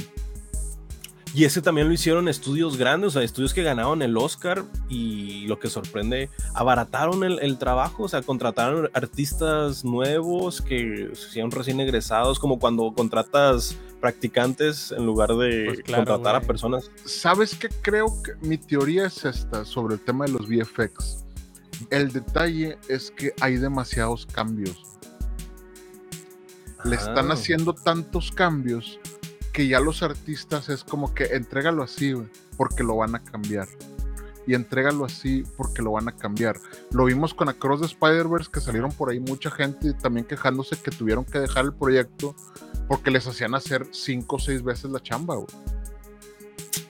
Y 1.35 1.45
ese 1.45 1.63
también 1.63 1.87
lo 1.87 1.93
hicieron 1.95 2.27
estudios 2.27 2.77
grandes, 2.77 3.07
o 3.07 3.11
sea, 3.11 3.23
estudios 3.23 3.55
que 3.55 3.63
ganaron 3.63 4.03
el 4.03 4.15
Oscar 4.17 4.63
y 4.87 5.47
lo 5.47 5.57
que 5.59 5.67
sorprende, 5.67 6.29
abarataron 6.53 7.23
el, 7.23 7.39
el 7.39 7.57
trabajo, 7.57 8.03
o 8.03 8.07
sea, 8.07 8.21
contrataron 8.21 8.89
artistas 8.93 9.83
nuevos 9.83 10.61
que 10.61 11.09
sean 11.15 11.49
recién 11.49 11.79
egresados, 11.79 12.37
como 12.37 12.59
cuando 12.59 12.93
contratas 12.93 13.75
practicantes 13.99 14.91
en 14.91 15.07
lugar 15.07 15.29
de 15.29 15.63
Pues 15.65 15.79
claro, 15.81 16.05
contratar 16.05 16.35
a 16.35 16.41
personas. 16.41 16.91
¿Sabes 17.03 17.55
qué? 17.55 17.69
Creo 17.81 18.21
que 18.21 18.33
mi 18.45 18.59
teoría 18.59 19.07
es 19.07 19.25
esta 19.25 19.65
sobre 19.65 19.95
el 19.95 20.01
tema 20.01 20.25
de 20.25 20.33
los 20.33 20.47
VFX. 20.47 21.25
El 21.89 22.11
detalle 22.11 22.77
es 22.89 23.09
que 23.09 23.33
hay 23.41 23.55
demasiados 23.57 24.27
cambios. 24.27 24.77
Le 26.83 26.95
están 26.95 27.31
Ah. 27.31 27.33
haciendo 27.33 27.73
tantos 27.73 28.31
cambios 28.31 28.99
que 29.53 29.67
ya 29.67 29.79
los 29.79 30.03
artistas 30.03 30.67
es 30.67 30.83
como 30.83 31.13
que 31.13 31.25
entrégalo 31.25 31.83
así, 31.83 32.11
güey, 32.11 32.27
porque 32.57 32.83
lo 32.83 32.97
van 32.97 33.15
a 33.15 33.23
cambiar. 33.23 33.67
Y 34.45 34.55
entrégalo 34.55 35.05
así 35.05 35.43
porque 35.55 35.81
lo 35.81 35.91
van 35.91 36.09
a 36.09 36.17
cambiar. 36.17 36.57
Lo 36.91 37.05
vimos 37.05 37.33
con 37.33 37.47
Across 37.47 37.79
the 37.79 37.85
Spider-Verse 37.85 38.49
que 38.51 38.59
salieron 38.59 38.91
por 38.91 39.09
ahí 39.09 39.21
mucha 39.21 39.49
gente 39.49 39.93
también 39.93 40.25
quejándose 40.25 40.75
que 40.75 40.91
tuvieron 40.91 41.23
que 41.23 41.39
dejar 41.39 41.63
el 41.63 41.73
proyecto 41.73 42.35
porque 42.89 43.09
les 43.09 43.25
hacían 43.25 43.55
hacer 43.55 43.87
cinco 43.91 44.35
o 44.35 44.39
seis 44.39 44.61
veces 44.61 44.91
la 44.91 44.99
chamba, 45.01 45.35
güey. 45.35 45.47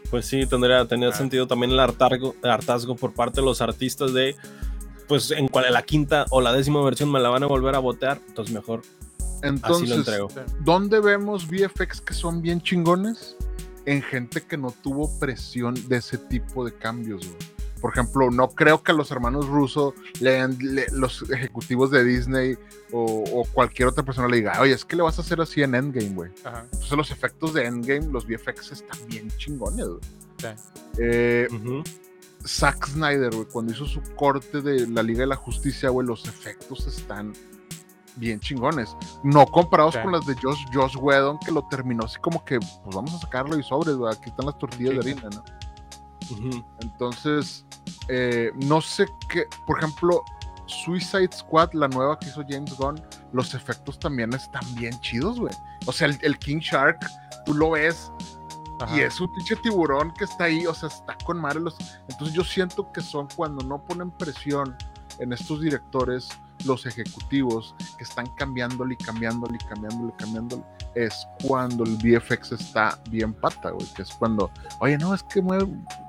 Pues 0.09 0.25
sí, 0.25 0.45
tendría, 0.47 0.87
tendría 0.87 1.11
Ah. 1.11 1.15
sentido 1.17 1.45
también 1.47 1.71
el 1.71 1.79
hartazgo, 1.79 2.35
el 2.41 2.49
hartazgo 2.49 2.95
por 2.95 3.13
parte 3.13 3.41
de 3.41 3.45
los 3.45 3.61
artistas 3.61 4.13
de, 4.13 4.35
pues 5.07 5.29
en 5.31 5.47
cual 5.47 5.71
la 5.71 5.83
quinta 5.83 6.25
o 6.31 6.41
la 6.41 6.53
décima 6.53 6.83
versión 6.83 7.11
me 7.11 7.19
la 7.19 7.29
van 7.29 7.43
a 7.43 7.47
volver 7.47 7.75
a 7.75 7.79
botear, 7.79 8.19
entonces 8.27 8.53
mejor 8.53 8.81
Entonces. 9.43 10.05
¿dónde 10.61 10.99
vemos 10.99 11.47
VFX 11.47 12.01
que 12.01 12.13
son 12.13 12.41
bien 12.41 12.61
chingones? 12.61 13.35
En 13.85 14.01
gente 14.01 14.41
que 14.41 14.57
no 14.57 14.71
tuvo 14.71 15.19
presión 15.19 15.75
de 15.89 15.97
ese 15.97 16.17
tipo 16.17 16.63
de 16.65 16.73
cambios, 16.73 17.27
güey. 17.27 17.37
Por 17.81 17.91
ejemplo, 17.91 18.31
no 18.31 18.47
creo 18.49 18.81
que 18.81 18.93
a 18.93 18.95
los 18.95 19.11
hermanos 19.11 19.47
Russo, 19.49 19.93
lean, 20.21 20.57
le- 20.61 20.87
los 20.93 21.29
ejecutivos 21.29 21.91
de 21.91 22.05
Disney 22.05 22.57
o, 22.93 23.25
o 23.33 23.43
cualquier 23.51 23.89
otra 23.89 24.03
persona 24.03 24.29
le 24.29 24.37
diga, 24.37 24.57
oye, 24.61 24.71
es 24.71 24.85
que 24.85 24.95
le 24.95 25.01
vas 25.03 25.17
a 25.17 25.21
hacer 25.21 25.41
así 25.41 25.61
en 25.63 25.75
Endgame, 25.75 26.13
güey. 26.15 26.31
Entonces 26.71 26.93
los 26.93 27.11
efectos 27.11 27.53
de 27.53 27.65
Endgame, 27.65 28.07
los 28.07 28.25
VFX 28.25 28.71
están 28.71 28.97
bien 29.09 29.29
chingones, 29.37 29.85
güey. 29.85 29.99
Sí. 30.37 30.47
Eh. 30.99 31.47
Zack 32.45 32.87
Snyder, 32.87 33.31
güey, 33.35 33.47
cuando 33.51 33.73
hizo 33.73 33.85
su 33.85 34.01
corte 34.15 34.61
de 34.61 34.87
la 34.87 35.03
Liga 35.03 35.21
de 35.21 35.27
la 35.27 35.35
Justicia, 35.35 35.89
güey, 35.89 36.07
los 36.07 36.25
efectos 36.25 36.87
están 36.87 37.33
bien 38.15 38.39
chingones. 38.39 38.95
No 39.23 39.45
comparados 39.45 39.95
Sí. 39.95 40.01
con 40.01 40.11
las 40.11 40.25
de 40.25 40.35
Josh, 40.41 40.65
Josh 40.73 40.95
Whedon, 40.99 41.39
que 41.39 41.51
lo 41.51 41.63
terminó 41.67 42.05
así 42.05 42.17
como 42.19 42.43
que, 42.45 42.59
pues 42.59 42.95
vamos 42.95 43.13
a 43.13 43.19
sacarlo 43.19 43.57
y 43.57 43.63
sobres, 43.63 43.95
güey, 43.95 44.13
aquí 44.13 44.29
están 44.29 44.45
las 44.45 44.57
tortillas 44.57 44.91
Sí. 44.93 44.99
de 44.99 45.11
harina, 45.11 45.29
¿no? 45.29 45.43
Entonces, 46.81 47.65
eh, 48.07 48.51
no 48.55 48.81
sé 48.81 49.05
qué, 49.29 49.45
por 49.65 49.77
ejemplo, 49.79 50.23
Suicide 50.65 51.29
Squad, 51.33 51.73
la 51.73 51.87
nueva 51.87 52.17
que 52.19 52.27
hizo 52.27 52.41
James 52.47 52.75
Gunn, 52.77 53.01
los 53.33 53.53
efectos 53.53 53.99
también 53.99 54.33
están 54.33 54.63
bien 54.75 54.97
chidos, 55.01 55.39
güey. 55.39 55.53
O 55.85 55.91
sea, 55.91 56.07
el, 56.07 56.17
el 56.21 56.37
King 56.39 56.59
Shark, 56.59 56.99
tú 57.45 57.53
lo 57.53 57.71
ves 57.71 58.11
Ajá. 58.79 58.95
y 58.97 59.01
es 59.01 59.19
un 59.19 59.31
pinche 59.33 59.55
tiburón 59.57 60.11
que 60.13 60.23
está 60.23 60.45
ahí, 60.45 60.65
o 60.65 60.73
sea, 60.73 60.89
está 60.89 61.17
con 61.25 61.39
madre 61.39 61.59
los... 61.59 61.75
Entonces 62.07 62.33
yo 62.35 62.43
siento 62.43 62.91
que 62.91 63.01
son 63.01 63.27
cuando 63.35 63.63
no 63.65 63.83
ponen 63.83 64.09
presión 64.11 64.75
en 65.19 65.33
estos 65.33 65.61
directores, 65.61 66.29
los 66.65 66.85
ejecutivos 66.85 67.75
que 67.97 68.03
están 68.03 68.27
cambiándole 68.35 68.93
y 68.93 68.97
cambiándole 69.03 69.57
y 69.61 69.65
cambiándole 69.65 70.13
y 70.17 70.21
cambiándole, 70.23 70.63
es 70.95 71.27
cuando 71.45 71.83
el 71.83 71.95
VFX 71.97 72.51
está 72.53 72.99
bien 73.09 73.33
pata, 73.33 73.71
güey, 73.71 73.85
que 73.93 74.03
es 74.03 74.11
cuando, 74.13 74.49
oye, 74.79 74.97
no, 74.97 75.13
es 75.13 75.23
que 75.23 75.41
me, 75.41 75.57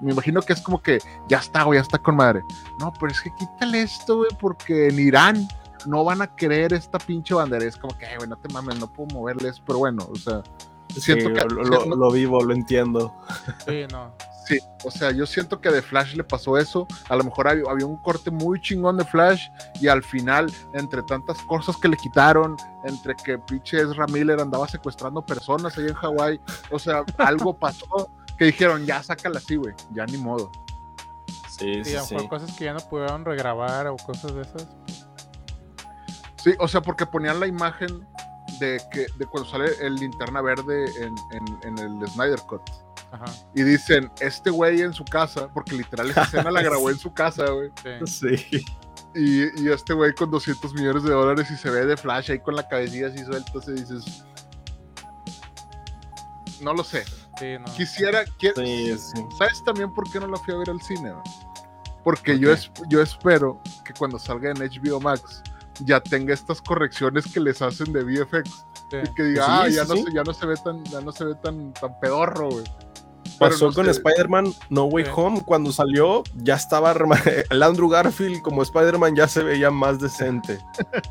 me 0.01 0.13
imagino 0.13 0.41
que 0.43 0.53
es 0.53 0.61
como 0.61 0.81
que 0.83 0.99
ya 1.29 1.39
está, 1.39 1.63
güey, 1.65 1.79
ya 1.79 1.83
está 1.83 1.99
con 1.99 2.17
madre. 2.17 2.43
No, 2.79 2.93
pero 3.01 3.11
es 3.13 3.21
que 3.21 3.31
quítale 3.35 3.83
esto, 3.83 4.19
güey, 4.19 4.31
porque 4.39 4.89
en 4.89 4.99
Irán 4.99 5.49
no 5.87 6.05
van 6.05 6.23
a 6.23 6.35
querer 6.37 6.73
esta 6.73 6.99
pinche 6.99 7.35
bandera. 7.35 7.65
Es 7.65 7.77
como 7.77 7.97
que, 7.99 8.07
"Ay, 8.07 8.17
güey, 8.17 8.29
no 8.29 8.37
te 8.37 8.53
mames, 8.53 8.79
no 8.79 8.91
puedo 8.93 9.09
moverles, 9.15 9.61
pero 9.67 9.79
bueno, 9.81 10.07
o 10.11 10.15
sea, 10.17 10.43
siento 10.89 11.29
Sí, 11.29 11.33
que 11.35 11.41
lo, 11.55 11.63
lo- 11.63 11.65
siento- 11.79 11.97
lo 11.97 12.11
vivo, 12.11 12.43
lo 12.45 12.55
entiendo. 12.55 13.15
Sí, 13.67 13.83
no. 13.91 14.15
Sí, 14.47 14.59
o 14.85 14.91
sea, 14.91 15.11
yo 15.11 15.25
siento 15.25 15.59
que 15.61 15.71
de 15.71 15.81
Flash 15.81 16.15
le 16.15 16.23
pasó 16.25 16.59
eso. 16.59 16.87
A 17.09 17.17
lo 17.17 17.25
mejor 17.25 17.49
había, 17.49 17.65
había 17.71 17.87
un 17.87 17.97
corte 17.97 18.31
muy 18.31 18.61
chingón 18.61 18.99
de 18.99 19.05
Flash 19.07 19.43
y 19.81 19.89
al 19.89 20.03
final, 20.03 20.53
entre 20.75 21.03
tantas 21.03 21.39
cosas 21.43 21.77
que 21.79 21.89
le 21.89 21.97
quitaron, 21.97 22.57
entre 22.85 23.15
que 23.17 23.39
pinche 23.39 23.81
Ezra 23.81 24.07
Miller 24.07 24.39
andaba 24.41 24.69
secuestrando 24.69 25.25
personas 25.25 25.79
ahí 25.79 25.87
en 25.87 25.95
Hawái, 25.95 26.41
o 26.71 26.79
sea, 26.79 27.05
algo 27.19 27.57
pasó 27.59 28.11
que 28.37 28.45
dijeron, 28.47 28.85
ya 28.85 29.03
sácala 29.03 29.39
así, 29.39 29.57
güey, 29.57 29.75
ya 29.93 30.05
ni 30.07 30.19
modo. 30.19 30.51
Sí, 31.49 31.83
Sí, 31.83 31.85
sí, 31.85 31.97
a 31.97 32.01
lo 32.01 32.07
sí. 32.07 32.15
mejor 32.17 32.29
cosas 32.31 32.53
que 32.57 32.65
ya 32.65 32.75
no 32.75 32.81
pudieron 32.81 33.25
regrabar 33.25 33.87
o 33.87 33.97
cosas 33.97 34.35
de 34.35 34.43
esas. 34.43 34.67
Sí, 36.37 36.53
o 36.59 36.69
sea, 36.69 36.83
porque 36.83 37.07
ponían 37.07 37.41
la 37.41 37.47
imagen 37.47 38.07
de 38.61 38.81
que 38.93 39.07
de 39.17 39.27
cuando 39.27 39.49
sale 39.49 39.71
el 39.81 39.95
linterna 39.95 40.43
verde 40.43 40.85
en, 41.01 41.15
en- 41.31 41.59
en 41.63 41.79
el 42.03 42.09
Snyder 42.09 42.41
Cut. 42.41 42.61
Ajá. 43.15 43.25
Y 43.55 43.63
dicen, 43.63 44.11
este 44.21 44.51
güey 44.51 44.81
en 44.83 44.93
su 44.93 45.05
casa, 45.05 45.49
porque 45.53 45.75
literal 45.77 46.11
esa 46.11 46.23
escena 46.23 46.51
la 46.51 46.63
grabó 46.63 46.91
en 46.91 46.99
su 46.99 47.13
casa, 47.13 47.47
güey. 47.51 47.71
Sí. 48.07 48.39
Sí. 48.47 48.65
Y, 49.15 49.63
y 49.63 49.71
este 49.71 49.93
güey 49.95 50.13
con 50.15 50.31
200 50.31 50.75
millones 50.75 51.05
de 51.05 51.13
dólares 51.13 51.49
y 51.51 51.57
se 51.57 51.71
ve 51.71 51.87
de 51.87 51.97
flash 51.97 52.33
ahí 52.33 52.41
con 52.41 52.57
la 52.57 52.67
cabecilla 52.67 53.07
así 53.09 53.25
suelta, 53.25 53.53
y 53.69 53.73
dices... 53.73 54.25
No 56.61 56.73
lo 56.73 56.83
sé. 56.85 57.05
Sí, 57.39 57.57
no. 57.59 57.65
Quisiera... 57.77 58.25
qui- 58.39 58.53
Sí, 58.57 58.99
sí. 58.99 59.25
¿Sabes 59.39 59.63
también 59.65 59.93
por 59.93 60.11
qué 60.11 60.21
no 60.21 60.27
la 60.29 60.37
fui 60.39 60.55
a 60.55 60.59
ver 60.59 60.71
al 60.71 60.81
cine? 60.81 61.11
güey? 61.13 61.23
Porque 62.03 62.33
¿Por 62.33 62.41
yo, 62.41 62.53
es, 62.53 62.71
yo 62.89 63.01
espero 63.03 63.61
que 63.85 63.93
cuando 63.95 64.19
salga 64.19 64.51
en 64.51 64.57
HBO 64.59 65.01
Max 65.01 65.43
ya 65.81 66.01
tenga 66.01 66.33
estas 66.35 66.61
correcciones 66.63 67.25
que 67.33 67.41
les 67.41 67.61
hacen 67.63 67.93
de 67.93 68.05
VFX. 68.05 68.49
Sí. 68.91 68.97
Y 69.05 69.15
que 69.15 69.23
diga, 69.25 69.45
Sí, 69.45 69.51
ah, 69.51 69.65
sí, 69.67 69.75
ya, 69.75 69.85
no 69.85 69.97
se, 69.97 70.13
ya 70.13 70.23
no 70.23 70.35
se 70.35 70.47
ve 70.47 70.55
tan, 70.63 70.85
ya 70.85 71.01
no 71.01 71.13
se 71.13 71.25
ve 71.25 71.35
tan, 71.37 71.73
tan 71.75 71.99
pedorro, 72.01 72.51
güey. 72.51 72.65
Pero 73.45 73.51
Pasó 73.51 73.73
con. 73.73 73.89
Spider-Man 73.89 74.53
No 74.71 74.85
Way. 74.85 75.07
Home. 75.15 75.43
Cuando 75.45 75.73
salió, 75.73 76.23
ya 76.37 76.55
estaba. 76.55 76.93
El 77.51 77.63
Andrew 77.63 77.89
Garfield 77.89 78.43
como 78.43 78.63
Spider-Man 78.63 79.17
ya 79.17 79.29
se 79.29 79.43
veía 79.43 79.71
más 79.71 80.01
decente. 80.01 80.59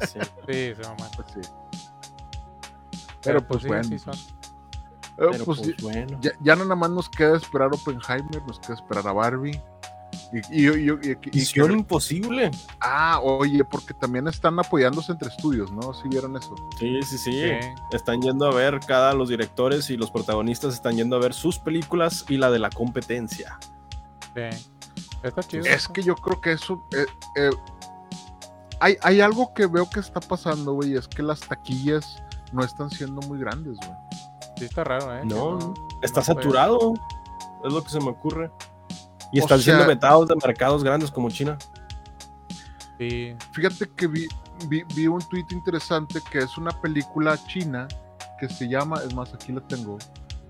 Sí. 0.02 0.20
Sí. 0.48 0.74
Pues 0.76 1.28
sí. 1.34 1.50
Pero, 3.24 3.48
pues 3.48 3.62
sí, 3.62 3.68
bueno. 3.70 3.88
Eh, 5.18 5.28
Pero 5.32 5.46
pues, 5.46 5.60
pues, 5.62 5.82
bueno. 5.82 6.18
ya, 6.22 6.32
ya 6.42 6.56
no 6.56 6.64
nada 6.64 6.76
más 6.76 6.90
nos 6.90 7.10
queda 7.10 7.38
esperar 7.38 7.70
Oppenheimer, 7.72 8.42
nos 8.48 8.60
queda 8.60 8.74
esperar 8.74 9.08
a 9.08 9.14
Barbie. 9.14 9.62
Y, 10.34 10.62
y, 10.62 10.68
y- 10.68 10.70
y- 10.70 11.10
y- 11.12 11.18
y- 11.32 11.36
Misión 11.38 11.72
imposible. 11.72 12.50
ah, 12.80 13.20
oye, 13.22 13.64
porque 13.64 13.94
también 13.94 14.28
están 14.28 14.58
apoyándose 14.60 15.12
entre 15.12 15.30
estudios, 15.30 15.72
¿no? 15.72 15.94
Si 15.94 16.08
vieron 16.10 16.36
eso. 16.36 16.56
Sí, 16.80 17.00
sí, 17.04 17.18
sí, 17.20 17.32
Sí. 17.32 17.52
Están 17.92 18.20
yendo 18.22 18.48
a 18.48 18.54
ver 18.54 18.80
cada 18.88 19.14
los 19.14 19.30
directores 19.30 19.90
y 19.92 19.98
los 19.98 20.10
protagonistas 20.10 20.74
están 20.74 20.96
yendo 20.96 21.16
a 21.16 21.20
ver 21.20 21.34
sus 21.36 21.60
películas 21.60 22.26
y 22.30 22.38
la 22.38 22.50
de 22.50 22.58
la 22.60 22.70
competencia. 22.72 23.60
Sí. 24.34 24.72
Está 25.22 25.44
chido. 25.44 25.66
Es 25.66 25.88
que 25.88 26.02
yo 26.02 26.16
creo 26.16 26.42
que 26.42 26.54
eso. 26.54 26.84
eh, 26.96 27.06
eh, 27.38 27.52
hay, 28.80 28.98
hay 29.04 29.22
algo 29.22 29.54
que 29.54 29.68
veo 29.68 29.90
que 29.90 30.00
está 30.00 30.20
pasando, 30.20 30.74
güey, 30.74 30.96
es 30.96 31.08
que 31.08 31.22
las 31.24 31.40
taquillas 31.42 32.22
no 32.52 32.64
están 32.64 32.90
siendo 32.90 33.22
muy 33.28 33.38
grandes, 33.40 33.78
güey. 33.78 33.92
Sí, 34.58 34.66
está 34.66 34.84
raro, 34.84 35.16
¿eh? 35.16 35.22
No, 35.26 35.74
Está 36.02 36.20
no 36.22 36.26
saturado. 36.26 36.94
Es 37.64 37.72
lo 37.72 37.84
que 37.84 37.90
se 37.90 38.00
me 38.00 38.10
ocurre. 38.10 38.52
Y 39.34 39.40
O 39.40 39.44
están 39.44 39.60
siendo 39.60 39.86
vetados 39.88 40.28
de 40.28 40.36
mercados 40.36 40.84
grandes 40.84 41.12
como 41.12 41.30
China. 41.30 41.58
Sí. 43.00 43.36
Fíjate 43.54 43.90
que 43.96 44.08
vi, 44.08 44.28
vi, 44.68 44.84
vi 44.96 45.08
un 45.08 45.20
tweet 45.30 45.46
interesante 45.52 46.20
que 46.32 46.40
es 46.40 46.58
una 46.58 46.72
película 46.82 47.38
china 47.48 47.88
que 48.40 48.48
se 48.48 48.68
llama, 48.70 49.02
es 49.06 49.14
más, 49.14 49.34
aquí 49.34 49.52
la 49.52 49.62
tengo, 49.62 49.98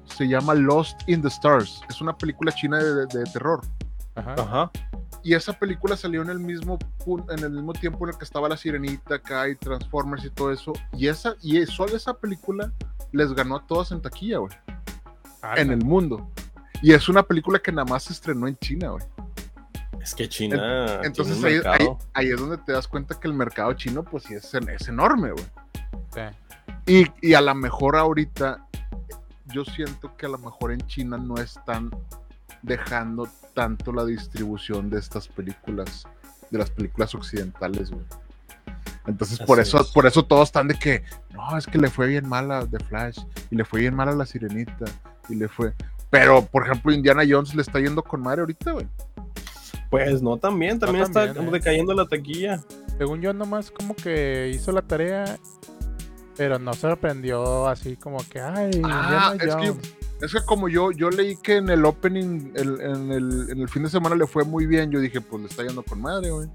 se 0.05 0.27
llama 0.27 0.53
Lost 0.53 1.07
in 1.07 1.21
the 1.21 1.27
Stars. 1.29 1.81
Es 1.89 2.01
una 2.01 2.15
película 2.15 2.51
china 2.51 2.77
de, 2.77 2.93
de- 2.93 3.19
de 3.19 3.23
terror. 3.31 3.61
Ajá. 4.15 4.35
Ajá. 4.37 4.71
Y 5.23 5.33
esa 5.33 5.53
película 5.53 5.95
salió 5.95 6.21
en 6.21 6.29
el 6.29 6.39
mismo 6.39 6.77
en 7.29 7.39
el 7.43 7.49
mismo 7.51 7.71
tiempo 7.73 8.05
en 8.05 8.11
el 8.11 8.17
que 8.17 8.25
estaba 8.25 8.49
La 8.49 8.57
Sirenita 8.57 9.15
acá 9.15 9.47
y 9.47 9.55
Transformers 9.55 10.25
y 10.25 10.29
todo 10.29 10.51
eso. 10.51 10.73
Y 10.91 11.07
esa 11.07 11.35
y 11.41 11.65
solo 11.65 11.95
esa 11.95 12.13
película 12.13 12.71
les 13.13 13.33
ganó 13.33 13.55
a 13.55 13.65
todas 13.65 13.91
en 13.93 14.01
taquilla, 14.01 14.39
güey, 14.39 14.51
Ah, 15.41 15.55
en 15.57 15.71
el 15.71 15.83
mundo. 15.83 16.29
Y 16.83 16.91
es 16.91 17.07
una 17.07 17.23
película 17.23 17.59
que 17.59 17.71
nada 17.71 17.85
más 17.85 18.03
se 18.03 18.13
estrenó 18.13 18.45
en 18.45 18.57
China, 18.57 18.89
güey. 18.89 19.05
Es 20.01 20.13
que 20.13 20.27
China. 20.27 20.99
Entonces 21.01 21.39
tiene 21.39 21.47
ahí, 21.47 21.59
un 21.59 21.67
ahí, 21.67 21.71
mercado. 21.79 21.99
ahí 22.13 22.27
es 22.27 22.39
donde 22.39 22.57
te 22.57 22.73
das 22.73 22.89
cuenta 22.89 23.17
que 23.17 23.25
el 23.29 23.33
mercado 23.33 23.71
chino, 23.71 24.03
pues 24.03 24.25
sí, 24.25 24.33
es, 24.33 24.53
es 24.53 24.87
enorme, 24.89 25.31
güey. 25.31 25.45
Sí. 26.13 26.21
Y, 27.21 27.29
y 27.29 27.33
a 27.35 27.41
lo 27.41 27.55
mejor 27.55 27.95
ahorita, 27.95 28.67
yo 29.45 29.63
siento 29.63 30.15
que 30.17 30.25
a 30.25 30.29
lo 30.29 30.37
mejor 30.37 30.73
en 30.73 30.85
China 30.87 31.17
no 31.17 31.37
están 31.37 31.89
dejando 32.63 33.29
tanto 33.53 33.93
la 33.93 34.03
distribución 34.03 34.89
de 34.89 34.99
estas 34.99 35.29
películas, 35.29 36.05
de 36.51 36.57
las 36.57 36.69
películas 36.69 37.15
occidentales, 37.15 37.91
güey. 37.91 38.05
Entonces, 39.07 39.39
por 39.39 39.61
eso, 39.61 39.79
es. 39.79 39.87
por 39.87 40.05
eso 40.05 40.25
todos 40.25 40.49
están 40.49 40.67
de 40.67 40.75
que, 40.75 41.03
no, 41.31 41.57
es 41.57 41.65
que 41.65 41.77
le 41.77 41.89
fue 41.89 42.07
bien 42.07 42.27
mal 42.27 42.51
a 42.51 42.65
The 42.65 42.79
Flash, 42.79 43.19
y 43.51 43.55
le 43.55 43.63
fue 43.63 43.79
bien 43.79 43.95
mal 43.95 44.09
a 44.09 44.13
La 44.13 44.25
Sirenita, 44.25 44.85
y 45.29 45.35
le 45.35 45.47
fue... 45.47 45.73
Pero, 46.13 46.45
por 46.45 46.63
ejemplo, 46.67 46.93
Indiana 46.93 47.23
Jones 47.27 47.55
le 47.55 47.63
está 47.63 47.79
yendo 47.79 48.03
con 48.03 48.21
madre 48.21 48.41
ahorita, 48.41 48.71
güey. 48.73 48.87
Pues 49.89 50.21
no, 50.21 50.37
también, 50.37 50.77
también 50.79 51.05
está 51.05 51.25
también, 51.25 51.47
eh. 51.47 51.51
decayendo 51.53 51.93
la 51.95 52.05
taquilla. 52.07 52.63
Según 52.99 53.19
yo, 53.21 53.33
nomás 53.33 53.71
como 53.71 53.95
que 53.95 54.51
hizo 54.53 54.71
la 54.71 54.83
tarea, 54.83 55.39
pero 56.37 56.59
no 56.59 56.71
sorprendió 56.75 57.67
así 57.67 57.95
como 57.95 58.17
que, 58.29 58.39
ay, 58.39 58.69
Ah, 58.83 59.33
Indiana 59.33 59.33
es 59.39 59.55
que, 59.55 60.25
es 60.25 60.31
que 60.33 60.45
como 60.45 60.69
yo, 60.69 60.91
yo 60.91 61.09
leí 61.09 61.35
que 61.37 61.55
en 61.57 61.69
el 61.69 61.83
opening, 61.83 62.51
el- 62.55 62.79
en, 62.79 63.11
el, 63.11 63.49
en 63.49 63.61
el 63.61 63.67
fin 63.67 63.81
de 63.81 63.89
semana 63.89 64.15
le 64.15 64.27
fue 64.27 64.43
muy 64.43 64.67
bien, 64.67 64.91
yo 64.91 64.99
dije, 64.99 65.19
pues 65.19 65.41
le 65.41 65.47
está 65.49 65.63
yendo 65.63 65.81
con 65.81 65.99
madre, 65.99 66.29
güey. 66.29 66.47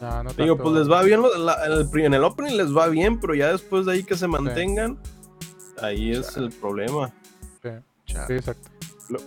No, 0.00 0.22
no 0.24 0.30
Digo, 0.32 0.56
tanto. 0.56 0.62
pues 0.64 0.76
les 0.76 0.90
va 0.90 1.02
bien, 1.02 1.20
la- 1.44 1.64
el 1.66 2.00
en 2.00 2.14
el 2.14 2.24
opening 2.24 2.56
les 2.56 2.74
va 2.74 2.88
bien, 2.88 3.20
pero 3.20 3.34
ya 3.34 3.52
después 3.52 3.84
de 3.84 3.92
ahí 3.92 4.02
que 4.02 4.16
se 4.16 4.26
mantengan, 4.28 4.98
ahí 5.80 6.12
es 6.12 6.36
el 6.38 6.50
problema. 6.50 7.12
Sí, 8.26 8.32
exacto. 8.34 8.70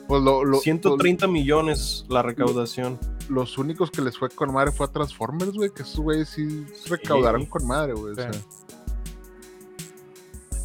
Pues 0.08 0.22
lo- 0.24 0.44
lo- 0.44 0.58
130 0.60 1.28
millones 1.28 2.06
la 2.10 2.22
recaudación. 2.22 2.98
los, 3.28 3.30
los 3.30 3.58
únicos 3.58 3.92
que 3.92 4.02
les 4.02 4.18
fue 4.18 4.30
con 4.30 4.52
madre 4.54 4.72
fue 4.72 4.86
a 4.86 4.90
Transformers, 4.92 5.52
güey, 5.54 5.70
que 5.72 5.84
esos 5.84 6.00
güeyes 6.00 6.30
sí 6.30 6.66
recaudaron 6.88 7.46
con 7.46 7.66
madre, 7.68 7.94
güey. 7.94 8.14
o 8.14 8.16
Sí. 8.16 8.22
sea. 8.22 8.32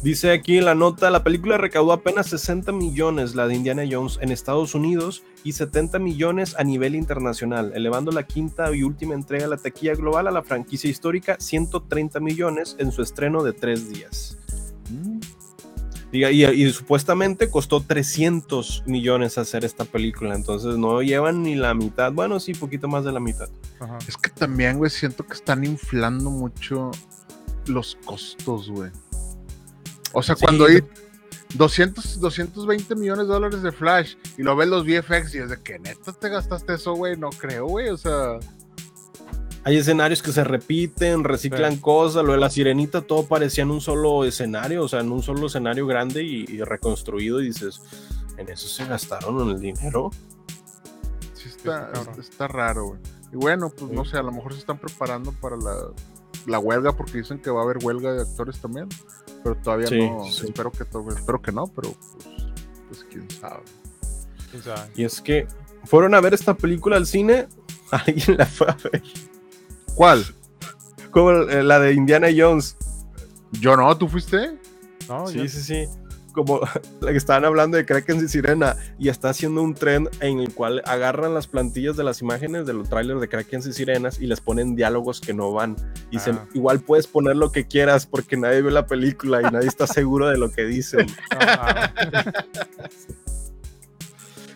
Dice 0.03 0.31
aquí 0.31 0.57
en 0.57 0.65
la 0.65 0.73
nota, 0.73 1.11
la 1.11 1.23
película 1.23 1.59
recaudó 1.59 1.91
apenas 1.93 2.25
60 2.27 2.71
millones, 2.71 3.35
la 3.35 3.47
de 3.47 3.53
Indiana 3.53 3.83
Jones, 3.89 4.17
en 4.19 4.31
Estados 4.31 4.73
Unidos 4.73 5.21
y 5.43 5.51
70 5.51 5.99
millones 5.99 6.55
a 6.57 6.63
nivel 6.63 6.95
internacional, 6.95 7.71
elevando 7.75 8.11
la 8.11 8.23
quinta 8.23 8.73
y 8.75 8.81
última 8.81 9.13
entrega 9.13 9.43
de 9.43 9.49
la 9.51 9.57
taquilla 9.57 9.93
global 9.93 10.27
a 10.27 10.31
la 10.31 10.41
franquicia 10.41 10.89
histórica 10.89 11.37
130 11.39 12.19
millones 12.19 12.75
en 12.79 12.91
su 12.91 13.03
estreno 13.03 13.43
de 13.43 13.53
tres 13.53 13.89
días. 13.89 14.39
Y, 16.13 16.25
y 16.25 16.71
supuestamente 16.73 17.49
costó 17.49 17.81
300 17.81 18.83
millones 18.85 19.37
hacer 19.37 19.63
esta 19.63 19.85
película, 19.85 20.35
entonces 20.35 20.77
no 20.77 21.01
llevan 21.01 21.43
ni 21.43 21.55
la 21.55 21.73
mitad, 21.73 22.11
bueno, 22.11 22.39
sí, 22.39 22.53
poquito 22.53 22.87
más 22.89 23.05
de 23.05 23.13
la 23.13 23.19
mitad. 23.21 23.47
Ajá. 23.79 23.97
Es 24.07 24.17
que 24.17 24.29
también, 24.29 24.77
güey, 24.77 24.91
siento 24.91 25.25
que 25.25 25.33
están 25.33 25.63
inflando 25.63 26.29
mucho 26.29 26.91
los 27.67 27.97
costos, 28.03 28.69
güey. 28.69 28.91
O 30.11 30.21
sea, 30.21 30.35
Sí. 30.35 30.43
cuando 30.43 30.65
hay 30.65 30.81
200, 31.53 32.19
220 32.19 32.95
millones 32.95 33.27
de 33.27 33.33
dólares 33.33 33.61
de 33.61 33.71
Flash 33.71 34.15
y 34.37 34.43
lo 34.43 34.55
ves 34.55 34.67
los 34.67 34.85
VFX 34.85 35.35
y 35.35 35.37
es 35.39 35.49
de 35.49 35.61
que 35.61 35.79
neta 35.79 36.11
te 36.11 36.27
gastaste 36.29 36.73
eso, 36.73 36.93
güey, 36.93 37.15
no 37.17 37.29
creo, 37.29 37.67
güey, 37.67 37.89
o 37.89 37.97
sea... 37.97 38.37
Hay 39.63 39.77
escenarios 39.77 40.23
que 40.23 40.31
se 40.31 40.43
repiten, 40.43 41.23
reciclan 41.23 41.77
cosas, 41.77 42.23
lo 42.25 42.31
de 42.33 42.39
la 42.39 42.49
sirenita 42.49 43.01
todo 43.01 43.27
parecía 43.27 43.63
en 43.63 43.69
un 43.71 43.79
solo 43.81 44.23
escenario, 44.25 44.83
o 44.83 44.87
sea, 44.87 45.01
en 45.01 45.11
un 45.11 45.21
solo 45.21 45.45
escenario 45.47 45.85
grande 45.85 46.23
y, 46.23 46.45
y 46.49 46.61
reconstruido 46.63 47.39
y 47.41 47.45
dices, 47.47 47.79
en 48.37 48.49
eso 48.49 48.67
se 48.67 48.85
gastaron 48.85 49.49
el 49.49 49.59
dinero. 49.59 50.09
Sí 51.33 51.47
está, 51.49 52.47
raro, 52.47 52.85
güey. 52.87 52.99
Y 53.31 53.35
bueno, 53.35 53.69
pues 53.69 53.91
no 53.91 54.03
sé, 54.03 54.17
a 54.17 54.23
lo 54.23 54.31
mejor 54.31 54.53
se 54.53 54.59
están 54.59 54.79
preparando 54.79 55.31
para 55.33 55.55
la, 55.57 55.75
la 56.47 56.57
huelga 56.59 56.93
porque 56.97 57.19
dicen 57.19 57.39
que 57.39 57.51
va 57.51 57.61
a 57.61 57.63
haber 57.63 57.77
huelga 57.83 58.13
de 58.13 58.21
actores 58.23 58.59
también, 58.59 58.89
pero 59.43 59.55
todavía 59.57 59.87
Sí, 59.87 60.09
no, 60.09 60.25
sí. 60.25 60.45
espero 60.47 60.71
que 60.71 60.85
to- 60.85 61.07
espero 61.15 61.39
que 61.41 61.51
no, 61.51 61.67
pero 61.67 61.93
pues, 61.93 62.35
pues 62.89 63.05
quién 63.11 63.29
sabe. 63.29 63.61
quién 64.49 64.63
sabe. 64.63 64.89
Y 64.95 65.03
es 65.05 65.21
que 65.21 65.47
fueron 65.85 66.15
a 66.15 66.19
ver 66.19 66.33
esta 66.33 66.55
película 66.55 66.97
al 66.97 67.05
cine, 67.05 67.47
alguien 67.91 68.37
la 68.37 68.45
fue 68.47 68.67
a 68.67 68.77
ver. 68.91 69.03
¿Cuál? 69.95 70.25
como 71.11 71.31
eh, 71.31 71.61
la 71.63 71.79
de 71.79 71.93
Indiana 71.93 72.27
Jones. 72.35 72.77
Yo 73.59 73.75
no, 73.75 73.97
¿tú 73.97 74.07
fuiste? 74.07 74.57
No, 75.09 75.27
Sí, 75.27 75.39
yo- 75.39 75.47
sí, 75.47 75.61
sí. 75.61 75.85
Como 76.33 76.61
la 77.01 77.11
que 77.11 77.17
estaban 77.17 77.43
hablando 77.43 77.75
de 77.75 77.85
Kraken 77.85 78.23
y 78.23 78.29
Sirena 78.29 78.77
y 78.97 79.09
está 79.09 79.31
haciendo 79.31 79.61
un 79.61 79.73
tren 79.73 80.07
en 80.21 80.39
el 80.39 80.53
cual 80.53 80.81
agarran 80.85 81.33
las 81.33 81.47
plantillas 81.47 81.97
de 81.97 82.05
las 82.05 82.21
imágenes 82.21 82.65
de 82.65 82.71
los 82.71 82.87
trailers 82.87 83.19
de 83.19 83.27
Kraken 83.27 83.59
y 83.67 83.73
Sirenas 83.73 84.21
y 84.21 84.27
les 84.27 84.39
ponen 84.39 84.77
diálogos 84.77 85.19
que 85.19 85.33
no 85.33 85.51
van. 85.51 85.75
Y 86.09 86.19
se- 86.19 86.31
Ah. 86.31 86.47
igual 86.53 86.79
puedes 86.79 87.07
poner 87.07 87.35
lo 87.35 87.51
que 87.51 87.67
quieras 87.67 88.05
porque 88.05 88.37
nadie 88.37 88.61
ve 88.61 88.71
la 88.71 88.85
película 88.87 89.41
y 89.41 89.51
nadie 89.51 89.67
está 89.67 89.85
seguro 89.87 90.29
de 90.29 90.37
lo 90.37 90.49
que 90.49 90.63
dicen. 90.63 91.07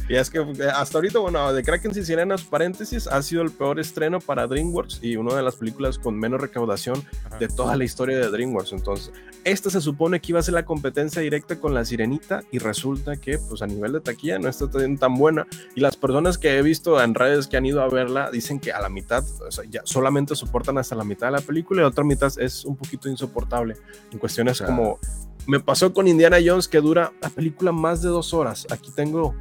Y 0.07 0.15
es 0.15 0.29
que 0.29 0.39
eh, 0.39 0.69
hasta 0.73 0.97
ahorita, 0.99 1.19
bueno, 1.19 1.51
de 1.51 1.63
Kraken 1.63 1.91
y 1.95 2.03
Sirenas, 2.03 2.43
paréntesis, 2.43 3.07
ha 3.07 3.21
sido 3.21 3.41
el 3.41 3.51
peor 3.51 3.79
estreno 3.79 4.19
para 4.19 4.45
DreamWorks 4.45 4.99
y 5.01 5.15
una 5.15 5.35
de 5.35 5.41
las 5.41 5.55
películas 5.55 5.97
con 5.97 6.17
menos 6.17 6.39
recaudación 6.39 7.03
Ajá. 7.25 7.37
de 7.39 7.47
toda 7.47 7.75
la 7.75 7.83
historia 7.83 8.17
de 8.17 8.29
DreamWorks. 8.29 8.73
Entonces, 8.73 9.11
esta 9.43 9.69
se 9.69 9.81
supone 9.81 10.19
que 10.21 10.31
iba 10.31 10.39
a 10.39 10.43
ser 10.43 10.53
la 10.53 10.65
competencia 10.65 11.21
directa 11.21 11.59
con 11.59 11.73
la 11.73 11.85
Sirenita 11.85 12.43
y 12.51 12.59
resulta 12.59 13.15
que, 13.17 13.39
pues 13.39 13.61
a 13.61 13.67
nivel 13.67 13.93
de 13.93 14.01
taquilla 14.01 14.37
no 14.37 14.47
está 14.47 14.67
tan, 14.69 15.15
buena. 15.15 15.47
Y 15.75 15.81
las 15.81 15.95
personas 15.95 16.37
que 16.37 16.57
he 16.57 16.61
visto 16.61 17.01
en 17.01 17.15
redes 17.15 17.47
que 17.47 17.57
han 17.57 17.65
ido 17.65 17.81
a 17.81 17.87
verla 17.87 18.29
dicen 18.31 18.59
que 18.59 18.71
a 18.71 18.81
la 18.81 18.89
mitad, 18.89 19.23
o 19.47 19.51
sea, 19.51 19.63
ya 19.69 19.81
solamente 19.85 20.35
soportan 20.35 20.77
hasta 20.77 20.95
la 20.95 21.03
mitad 21.03 21.27
de 21.27 21.31
la 21.31 21.41
película 21.41 21.81
y 21.81 21.83
la 21.83 21.89
otra 21.89 22.03
mitad 22.03 22.31
es 22.37 22.63
un 22.65 22.75
poquito 22.75 23.09
insoportable. 23.09 23.75
En 24.11 24.19
cuestiones 24.19 24.61
como 24.61 24.99
me 25.47 25.59
pasó 25.59 25.93
con 25.93 26.07
Indiana 26.07 26.37
Jones 26.43 26.67
que 26.67 26.81
dura 26.81 27.11
la 27.21 27.29
película 27.29 27.71
más 27.71 28.01
de 28.01 28.09
dos 28.09 28.33
horas. 28.33 28.65
Aquí 28.71 28.91
tengo, 28.95 29.35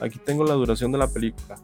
aquí 0.00 0.18
tengo 0.24 0.44
la 0.44 0.54
duración 0.54 0.92
de 0.92 0.98
la 0.98 1.08
película. 1.08 1.56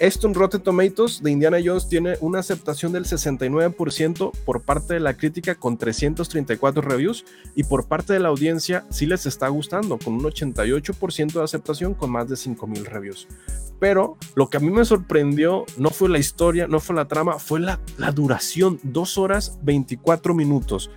Esto 0.00 0.26
en 0.26 0.34
Rotten 0.34 0.60
Tomatoes 0.60 1.22
de 1.22 1.30
Indiana 1.30 1.58
Jones 1.64 1.88
tiene 1.88 2.16
una 2.20 2.40
aceptación 2.40 2.90
del 2.90 3.04
69% 3.04 4.32
por 4.44 4.62
parte 4.62 4.94
de 4.94 5.00
la 5.00 5.16
crítica 5.16 5.54
con 5.54 5.78
334 5.78 6.82
reviews 6.82 7.24
y 7.54 7.62
por 7.62 7.86
parte 7.86 8.12
de 8.12 8.18
la 8.18 8.28
audiencia 8.28 8.84
sí 8.90 9.06
les 9.06 9.24
está 9.24 9.46
gustando 9.46 9.96
con 9.98 10.14
un 10.14 10.24
88% 10.24 11.32
de 11.34 11.44
aceptación 11.44 11.94
con 11.94 12.10
más 12.10 12.28
de 12.28 12.36
5000 12.36 12.86
reviews. 12.86 13.28
Pero 13.78 14.16
lo 14.34 14.50
que 14.50 14.56
a 14.56 14.60
mí 14.60 14.70
me 14.70 14.84
sorprendió 14.84 15.64
no 15.76 15.90
fue 15.90 16.08
la 16.08 16.18
historia, 16.18 16.66
no 16.66 16.80
fue 16.80 16.96
la 16.96 17.06
trama, 17.06 17.38
fue 17.38 17.60
la, 17.60 17.78
la 17.96 18.10
duración, 18.10 18.80
2 18.82 19.18
horas 19.18 19.60
24 19.62 20.34
minutos. 20.34 20.90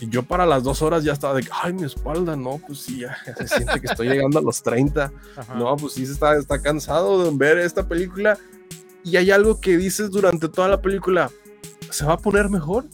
Y 0.00 0.08
yo 0.08 0.22
para 0.22 0.44
las 0.44 0.62
dos 0.62 0.82
horas 0.82 1.04
ya 1.04 1.12
estaba 1.12 1.34
de, 1.34 1.42
que, 1.42 1.50
ay, 1.62 1.72
mi 1.72 1.84
espalda, 1.84 2.36
no, 2.36 2.60
pues 2.66 2.80
sí, 2.80 3.00
ya, 3.00 3.16
ya 3.26 3.34
se 3.34 3.48
siente 3.48 3.80
que 3.80 3.86
estoy 3.86 4.08
llegando 4.08 4.38
a 4.38 4.42
los 4.42 4.62
30. 4.62 5.12
Ajá. 5.36 5.54
No, 5.54 5.76
pues 5.76 5.94
sí, 5.94 6.02
está, 6.02 6.36
está 6.36 6.60
cansado 6.60 7.24
de 7.24 7.36
ver 7.36 7.58
esta 7.58 7.88
película. 7.88 8.38
Y 9.04 9.16
hay 9.16 9.30
algo 9.30 9.60
que 9.60 9.76
dices 9.76 10.10
durante 10.10 10.48
toda 10.48 10.68
la 10.68 10.82
película, 10.82 11.30
¿se 11.90 12.04
va 12.04 12.14
a 12.14 12.18
poner 12.18 12.50
mejor? 12.50 12.84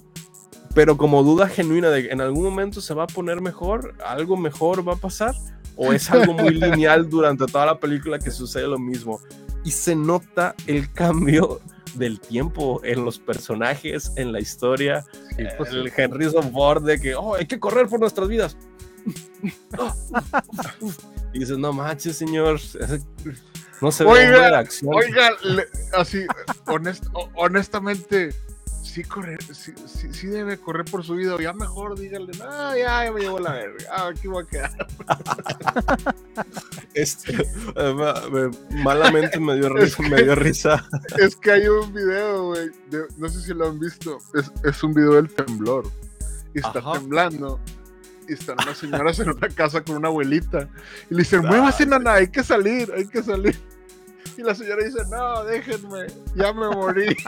Pero 0.74 0.96
como 0.96 1.22
duda 1.22 1.48
genuina 1.48 1.90
de 1.90 2.04
que 2.04 2.12
en 2.12 2.20
algún 2.20 2.44
momento 2.44 2.80
se 2.80 2.94
va 2.94 3.04
a 3.04 3.06
poner 3.06 3.40
mejor, 3.40 3.94
algo 4.06 4.36
mejor 4.36 4.86
va 4.86 4.94
a 4.94 4.96
pasar, 4.96 5.34
o 5.76 5.92
es 5.92 6.10
algo 6.10 6.34
muy 6.34 6.54
lineal 6.54 7.08
durante 7.08 7.46
toda 7.46 7.66
la 7.66 7.80
película 7.80 8.18
que 8.18 8.30
sucede 8.30 8.66
lo 8.66 8.78
mismo. 8.78 9.20
Y 9.64 9.70
se 9.70 9.96
nota 9.96 10.54
el 10.66 10.92
cambio 10.92 11.60
del 11.94 12.20
tiempo 12.20 12.80
en 12.84 13.04
los 13.04 13.18
personajes, 13.18 14.12
en 14.16 14.32
la 14.32 14.40
historia, 14.40 15.04
Sí, 15.36 15.44
pues, 15.56 15.70
el 15.70 15.92
Henry 15.96 16.26
Ford 16.52 16.84
de 16.84 17.00
que, 17.00 17.14
oh, 17.14 17.34
hay 17.34 17.46
que 17.46 17.58
correr 17.60 17.86
por 17.88 18.00
nuestras 18.00 18.28
vidas. 18.28 18.56
y 21.32 21.38
dices, 21.38 21.58
no 21.58 21.72
manches, 21.72 22.16
señor. 22.16 22.60
No 23.80 23.90
se 23.90 24.04
ve 24.04 24.10
Oiga, 24.10 24.24
hombre 24.26 24.40
de 24.50 24.56
acción. 24.56 24.94
Oiga, 24.94 25.30
le- 25.42 25.66
así, 25.96 26.24
honest- 26.66 27.08
ho- 27.14 27.28
honestamente, 27.34 28.32
sí, 28.92 29.02
correr, 29.04 29.42
sí, 29.42 29.72
sí, 29.86 30.12
sí 30.12 30.26
debe 30.26 30.58
correr 30.58 30.84
por 30.84 31.02
su 31.04 31.14
vida, 31.14 31.34
o 31.34 31.40
ya 31.40 31.52
mejor 31.52 31.98
dígale, 31.98 32.30
no, 32.38 32.76
ya, 32.76 33.04
ya 33.04 33.12
me 33.12 33.20
llevo 33.20 33.38
la 33.40 33.52
verga, 33.52 33.84
ah, 33.90 34.08
aquí 34.08 34.28
voy 34.28 34.44
a 34.44 34.46
quedar. 34.46 34.70
Este, 36.94 37.32
eh, 37.76 37.94
ma- 37.94 38.20
me- 38.30 38.50
malamente 38.82 39.40
me 39.40 39.54
dio 39.56 39.70
risa. 39.70 40.02
Me 40.02 40.22
dio 40.22 40.34
risa. 40.34 40.86
Es 41.18 41.36
que 41.36 41.50
hay 41.52 41.66
un 41.66 41.90
video, 41.92 42.48
güey, 42.48 42.70
no 43.16 43.28
sé 43.30 43.40
si 43.40 43.54
lo 43.54 43.68
han 43.68 43.78
visto, 43.80 44.18
es, 44.34 44.52
es 44.62 44.82
un 44.82 44.92
video 44.92 45.14
del 45.14 45.28
temblor, 45.32 45.90
y 46.54 46.58
está 46.58 46.80
Ajá. 46.80 46.92
temblando, 46.94 47.58
y 48.28 48.34
están 48.34 48.56
unas 48.62 48.76
señoras 48.76 49.18
en 49.20 49.30
una 49.30 49.48
casa 49.48 49.82
con 49.82 49.96
una 49.96 50.08
abuelita, 50.08 50.68
y 51.10 51.14
le 51.14 51.18
dicen, 51.22 51.40
muévase, 51.46 51.86
nana, 51.86 52.14
hay 52.14 52.28
que 52.28 52.44
salir, 52.44 52.92
hay 52.94 53.06
que 53.08 53.22
salir. 53.22 53.58
Y 54.36 54.42
la 54.42 54.54
señora 54.54 54.84
dice, 54.84 54.98
no, 55.10 55.44
déjenme, 55.44 56.06
ya 56.34 56.52
me 56.52 56.68
morí. 56.68 57.16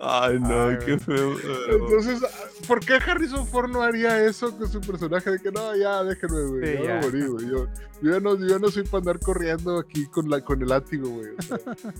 Ay, 0.00 0.38
no, 0.40 0.68
Ay, 0.68 0.78
qué 0.84 0.98
feo. 0.98 1.36
Entonces, 1.70 2.20
¿por 2.66 2.80
qué 2.80 2.94
Harrison 2.94 3.46
Ford 3.46 3.70
no 3.70 3.82
haría 3.82 4.24
eso 4.24 4.56
con 4.56 4.70
su 4.70 4.80
personaje? 4.80 5.30
De 5.30 5.38
que 5.40 5.50
no, 5.50 5.74
ya, 5.76 6.02
déjenme, 6.04 6.42
güey. 6.44 6.76
Sí, 6.78 6.82
ya, 6.84 7.00
morí, 7.02 7.26
güey. 7.26 7.46
Yo, 7.48 7.66
yo 8.02 8.12
ya 8.12 8.20
no, 8.20 8.38
yo 8.38 8.46
ya 8.46 8.58
no 8.58 8.70
soy 8.70 8.84
para 8.84 8.98
andar 8.98 9.20
corriendo 9.20 9.78
aquí 9.78 10.06
con, 10.06 10.28
la, 10.30 10.40
con 10.42 10.60
el 10.62 10.68
látigo, 10.68 11.08
güey. 11.08 11.30
O 11.38 11.42
sea, 11.42 11.58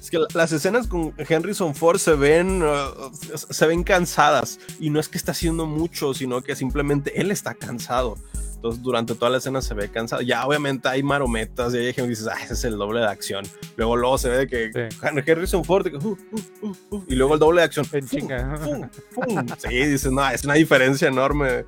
Es 0.00 0.10
que 0.10 0.18
la- 0.20 0.28
las 0.34 0.52
escenas 0.52 0.86
con 0.86 1.12
Henrison 1.18 1.74
Ford 1.74 1.98
se 1.98 2.14
ven, 2.14 2.62
uh, 2.62 3.10
se 3.34 3.66
ven 3.66 3.82
cansadas. 3.82 4.60
Y 4.78 4.90
no 4.90 5.00
es 5.00 5.08
que 5.08 5.18
está 5.18 5.32
haciendo 5.32 5.66
mucho, 5.66 6.14
sino 6.14 6.42
que 6.42 6.54
simplemente 6.54 7.20
él 7.20 7.32
está 7.32 7.54
cansado. 7.54 8.16
Entonces, 8.56 8.82
durante 8.82 9.14
toda 9.14 9.30
la 9.30 9.38
escena 9.38 9.62
se 9.62 9.74
ve 9.74 9.88
cansado. 9.90 10.22
Ya, 10.22 10.44
obviamente, 10.46 10.88
hay 10.88 11.02
marometas 11.02 11.72
y 11.74 11.78
hay 11.78 11.84
gente 11.92 12.02
que 12.02 12.08
dices, 12.08 12.26
ah, 12.26 12.36
ese 12.42 12.54
es 12.54 12.64
el 12.64 12.76
doble 12.76 13.00
de 13.00 13.06
acción. 13.06 13.44
Luego, 13.76 13.96
luego 13.96 14.18
se 14.18 14.28
ve 14.28 14.46
que 14.48 14.88
Sí. 14.90 15.30
Harrison 15.30 15.64
Ford, 15.64 15.86
uh, 15.94 15.96
uh, 16.08 16.16
uh, 16.62 16.76
uh, 16.90 17.04
y 17.06 17.14
luego 17.14 17.34
el 17.34 17.40
doble 17.40 17.60
de 17.60 17.64
acción. 17.66 17.86
En 17.92 18.08
Fum, 18.08 18.28
fum, 18.58 18.88
fum. 19.12 19.46
Sí, 19.58 19.68
dices, 19.84 20.10
no, 20.10 20.28
es 20.30 20.44
una 20.44 20.54
diferencia 20.54 21.08
enorme. 21.08 21.64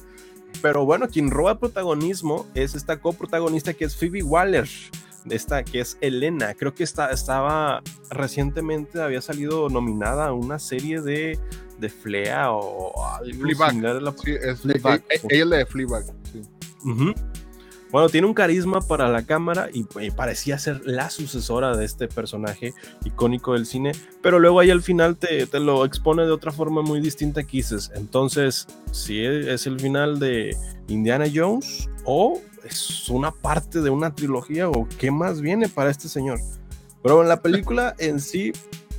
Pero 0.63 0.85
bueno, 0.87 1.09
quien 1.09 1.31
roba 1.31 1.59
protagonismo 1.59 2.47
es 2.55 2.75
esta 2.75 2.99
coprotagonista 2.99 3.75
que 3.75 3.85
es 3.85 3.95
Phoebe 3.95 4.23
Waller. 4.23 4.67
Esta 5.31 5.63
que 5.63 5.81
es 5.81 5.99
Elena. 6.01 6.55
Creo 6.55 6.75
que 6.75 6.83
está, 6.85 7.11
estaba 7.11 7.83
recientemente, 8.11 9.01
había 9.01 9.21
salido 9.21 9.69
nominada 9.69 10.29
a 10.29 10.33
una 10.33 10.59
serie 10.59 11.03
de, 11.03 11.39
de 11.79 11.89
Flea 11.91 12.51
o 12.51 13.05
algo 13.15 13.41
Fleabag. 13.43 13.71
similar 13.71 13.97
a 13.97 14.01
la- 14.01 14.13
sí, 14.13 14.31
es, 14.41 14.61
Fleabag, 14.61 15.01
eh, 15.01 15.05
eh, 15.11 15.19
sí. 15.19 15.27
ella 15.31 15.43
es 15.43 15.49
la 15.49 15.57
de 15.59 15.67
Fleabag. 15.67 16.05
Sí. 16.33 16.43
Ujú. 16.85 17.15
Bueno, 17.91 18.11
tiene 18.11 18.27
un 18.27 18.35
carisma 18.35 18.81
para 18.81 19.09
la 19.09 19.25
cámara 19.25 19.71
y, 19.73 19.87
y 20.01 20.11
parecía 20.11 20.59
ser 20.59 20.83
la 20.85 21.09
sucesora 21.09 21.75
de 21.75 21.87
este 21.87 22.07
personaje 22.07 22.75
icónico 23.05 23.55
del 23.55 23.65
cine, 23.65 23.93
pero 24.21 24.39
luego 24.39 24.61
ahí 24.61 24.71
al 24.71 24.83
final 24.83 25.17
te, 25.17 25.47
te 25.47 25.59
lo 25.59 25.87
expone 25.87 26.25
de 26.25 26.31
otra 26.31 26.53
forma 26.53 26.83
muy 26.83 27.01
distinta 27.01 27.43
que 27.45 27.57
dices. 27.59 27.91
Entonces, 27.95 28.67
si 28.93 29.25
es 29.25 29.67
el 29.67 29.81
final 29.81 30.19
de 30.19 30.55
Indiana 30.89 31.25
Jones 31.33 31.89
o 32.05 32.41
es 32.65 33.09
una 33.09 33.31
parte 33.31 33.81
de 33.81 33.89
una 33.89 34.15
trilogía 34.15 34.69
o 34.69 34.87
qué 34.99 35.11
más 35.11 35.41
viene 35.41 35.69
para 35.69 35.91
este 35.91 36.09
señor. 36.09 36.39
Pero 37.03 37.23
en 37.23 37.29
la 37.29 37.41
película 37.41 37.95
en 37.99 38.21
sí 38.21 38.53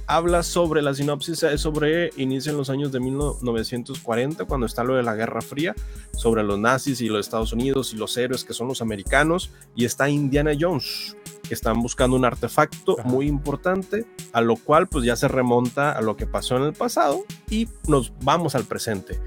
habla 0.10 0.42
sobre 0.42 0.82
la 0.82 0.96
sinopsis, 0.96 1.44
es 1.44 1.62
sobre 1.62 2.10
inicia 2.18 2.50
en 2.50 2.58
los 2.58 2.72
años 2.72 2.92
de 2.92 3.00
1940, 3.00 4.46
cuando 4.46 4.66
está 4.66 4.84
lo 4.84 4.96
de 4.96 5.04
la 5.04 5.14
Guerra 5.14 5.40
Fría, 5.40 5.76
sobre 6.14 6.44
los 6.44 6.58
nazis 6.58 7.00
y 7.00 7.08
los 7.08 7.20
Estados 7.20 7.54
Unidos 7.54 7.94
y 7.94 7.98
los 7.98 8.18
héroes 8.18 8.44
que 8.44 8.56
son 8.56 8.68
los 8.68 8.82
americanos, 8.82 9.52
y 9.76 9.86
está 9.86 10.10
Indiana 10.10 10.52
Jones, 10.60 11.16
que 11.48 11.54
están 11.54 11.80
buscando 11.82 12.16
un 12.16 12.26
artefacto 12.26 13.00
Ajá. 13.00 13.08
muy 13.08 13.28
importante, 13.28 14.08
a 14.34 14.42
lo 14.42 14.56
cual 14.56 14.88
pues 14.88 15.06
ya 15.06 15.16
se 15.16 15.28
remonta 15.28 15.92
a 15.92 16.02
lo 16.02 16.18
que 16.18 16.26
pasó 16.26 16.58
en 16.58 16.64
el 16.64 16.74
pasado 16.74 17.24
y 17.52 17.70
nos 17.88 18.12
vamos 18.24 18.56
al 18.56 18.66
presente. 18.66 19.20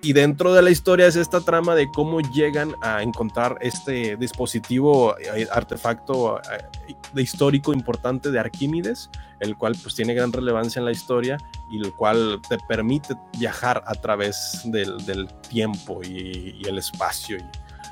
Y 0.00 0.12
dentro 0.12 0.54
de 0.54 0.62
la 0.62 0.70
historia 0.70 1.08
es 1.08 1.16
esta 1.16 1.40
trama 1.40 1.74
de 1.74 1.90
cómo 1.90 2.20
llegan 2.20 2.76
a 2.82 3.02
encontrar 3.02 3.58
este 3.60 4.16
dispositivo, 4.16 5.16
eh, 5.18 5.48
artefacto 5.50 6.38
eh, 6.38 6.94
de 7.12 7.22
histórico 7.22 7.72
importante 7.72 8.30
de 8.30 8.38
Arquímedes, 8.38 9.10
el 9.40 9.56
cual 9.56 9.76
pues 9.82 9.96
tiene 9.96 10.14
gran 10.14 10.32
relevancia 10.32 10.78
en 10.78 10.84
la 10.84 10.92
historia 10.92 11.36
y 11.70 11.78
el 11.78 11.92
cual 11.94 12.40
te 12.48 12.58
permite 12.68 13.16
viajar 13.38 13.82
a 13.86 13.94
través 13.94 14.62
del, 14.66 15.28
tiempo 15.48 16.00
y, 16.04 16.62
el 16.64 16.78
espacio. 16.78 17.38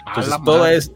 Entonces 0.06 0.32
A 0.32 0.38
la 0.38 0.44
madre. 0.44 0.76
es, 0.76 0.92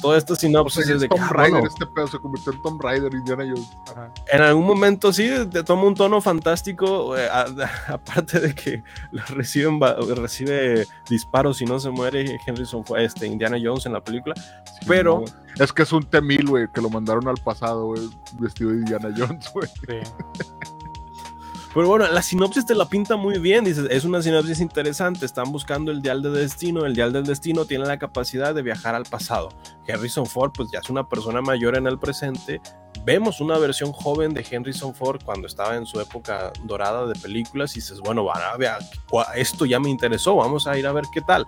toda 0.00 0.18
esta 0.18 0.32
O 0.34 0.36
sinopsis 0.36 0.84
sea, 0.86 0.94
es 0.94 1.00
de 1.00 1.08
Tom 1.08 1.18
ah, 1.20 1.28
Raider 1.32 1.52
bueno, 1.60 1.68
este 1.68 1.86
pedo, 1.86 2.06
se 2.08 2.18
convirtió 2.18 2.52
en 2.52 2.62
Tom 2.62 2.78
Raider, 2.80 3.12
Indiana 3.12 3.44
Jones. 3.44 3.68
Ajá. 3.90 4.12
en 4.32 4.40
algún 4.42 4.66
momento 4.66 5.12
sí 5.12 5.28
te 5.50 5.64
toma 5.64 5.84
un 5.84 5.94
tono 5.94 6.20
fantástico, 6.20 7.16
eh, 7.16 7.28
a- 7.28 7.46
aparte 7.92 8.40
de 8.40 8.54
que 8.54 8.82
reciben, 9.28 9.80
recibe 10.16 10.86
disparos 11.08 11.60
y 11.60 11.64
no 11.64 11.78
se 11.80 11.90
muere 11.90 12.38
Henrison 12.46 12.84
fue 12.84 13.04
este 13.04 13.26
Indiana 13.26 13.56
Jones 13.62 13.86
en 13.86 13.92
la 13.94 14.00
película, 14.02 14.34
Sí, 14.36 14.86
pero 14.86 15.18
güey. 15.20 15.32
es 15.58 15.72
que 15.72 15.82
es 15.82 15.92
un 15.92 16.04
T-1000, 16.04 16.48
güey, 16.48 16.68
que 16.72 16.80
lo 16.80 16.88
mandaron 16.90 17.26
al 17.28 17.36
pasado, 17.38 17.86
güey, 17.86 18.02
vestido 18.38 18.70
de 18.70 18.76
Indiana 18.76 19.08
Jones, 19.16 19.50
güey. 19.52 19.68
Sí. 19.68 19.98
Pero 21.74 21.88
bueno, 21.88 22.06
la 22.06 22.20
sinopsis 22.20 22.66
te 22.66 22.74
la 22.74 22.84
pinta 22.84 23.16
muy 23.16 23.38
bien. 23.38 23.64
Dices, 23.64 23.86
es 23.90 24.04
una 24.04 24.20
sinopsis 24.20 24.60
interesante. 24.60 25.24
Están 25.24 25.50
buscando 25.52 25.90
el 25.90 26.02
dial 26.02 26.20
de 26.20 26.30
destino. 26.30 26.84
El 26.84 26.94
dial 26.94 27.14
del 27.14 27.24
destino 27.24 27.64
tiene 27.64 27.86
la 27.86 27.98
capacidad 27.98 28.54
de 28.54 28.60
viajar 28.60 28.94
al 28.94 29.04
pasado. 29.04 29.48
Harrison 29.88 30.26
Ford, 30.26 30.52
pues 30.54 30.70
ya 30.70 30.80
es 30.80 30.90
una 30.90 31.08
persona 31.08 31.40
mayor 31.40 31.78
en 31.78 31.86
el 31.86 31.98
presente. 31.98 32.60
Vemos 33.06 33.40
una 33.40 33.56
versión 33.56 33.90
joven 33.92 34.34
de 34.34 34.44
Harrison 34.44 34.94
Ford 34.94 35.22
cuando 35.24 35.46
estaba 35.46 35.76
en 35.76 35.86
su 35.86 35.98
época 35.98 36.52
dorada 36.64 37.06
de 37.06 37.18
películas. 37.18 37.72
Y 37.72 37.80
dices, 37.80 38.00
bueno, 38.00 38.22
van 38.24 38.42
a 38.42 38.56
ver, 38.58 38.72
esto 39.34 39.64
ya 39.64 39.80
me 39.80 39.88
interesó. 39.88 40.36
Vamos 40.36 40.66
a 40.66 40.76
ir 40.76 40.86
a 40.86 40.92
ver 40.92 41.04
qué 41.10 41.22
tal. 41.22 41.46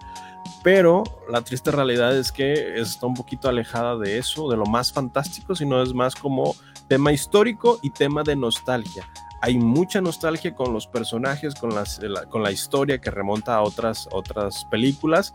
Pero 0.62 1.04
la 1.28 1.42
triste 1.42 1.70
realidad 1.70 2.16
es 2.16 2.32
que 2.32 2.80
está 2.80 3.06
un 3.06 3.14
poquito 3.14 3.50
alejada 3.50 3.98
de 3.98 4.16
eso, 4.16 4.48
de 4.48 4.56
lo 4.56 4.64
más 4.64 4.90
fantástico, 4.90 5.54
sino 5.54 5.82
es 5.82 5.92
más 5.92 6.14
como 6.14 6.56
tema 6.88 7.12
histórico 7.12 7.78
y 7.82 7.90
tema 7.90 8.22
de 8.22 8.36
nostalgia 8.36 9.06
hay 9.44 9.58
mucha 9.58 10.00
nostalgia 10.00 10.54
con 10.54 10.72
los 10.72 10.86
personajes, 10.86 11.54
con, 11.54 11.74
las, 11.74 12.00
la, 12.02 12.24
con 12.24 12.42
la 12.42 12.50
historia 12.50 12.98
que 12.98 13.10
remonta 13.10 13.54
a 13.56 13.60
otras, 13.60 14.08
otras 14.10 14.64
películas, 14.70 15.34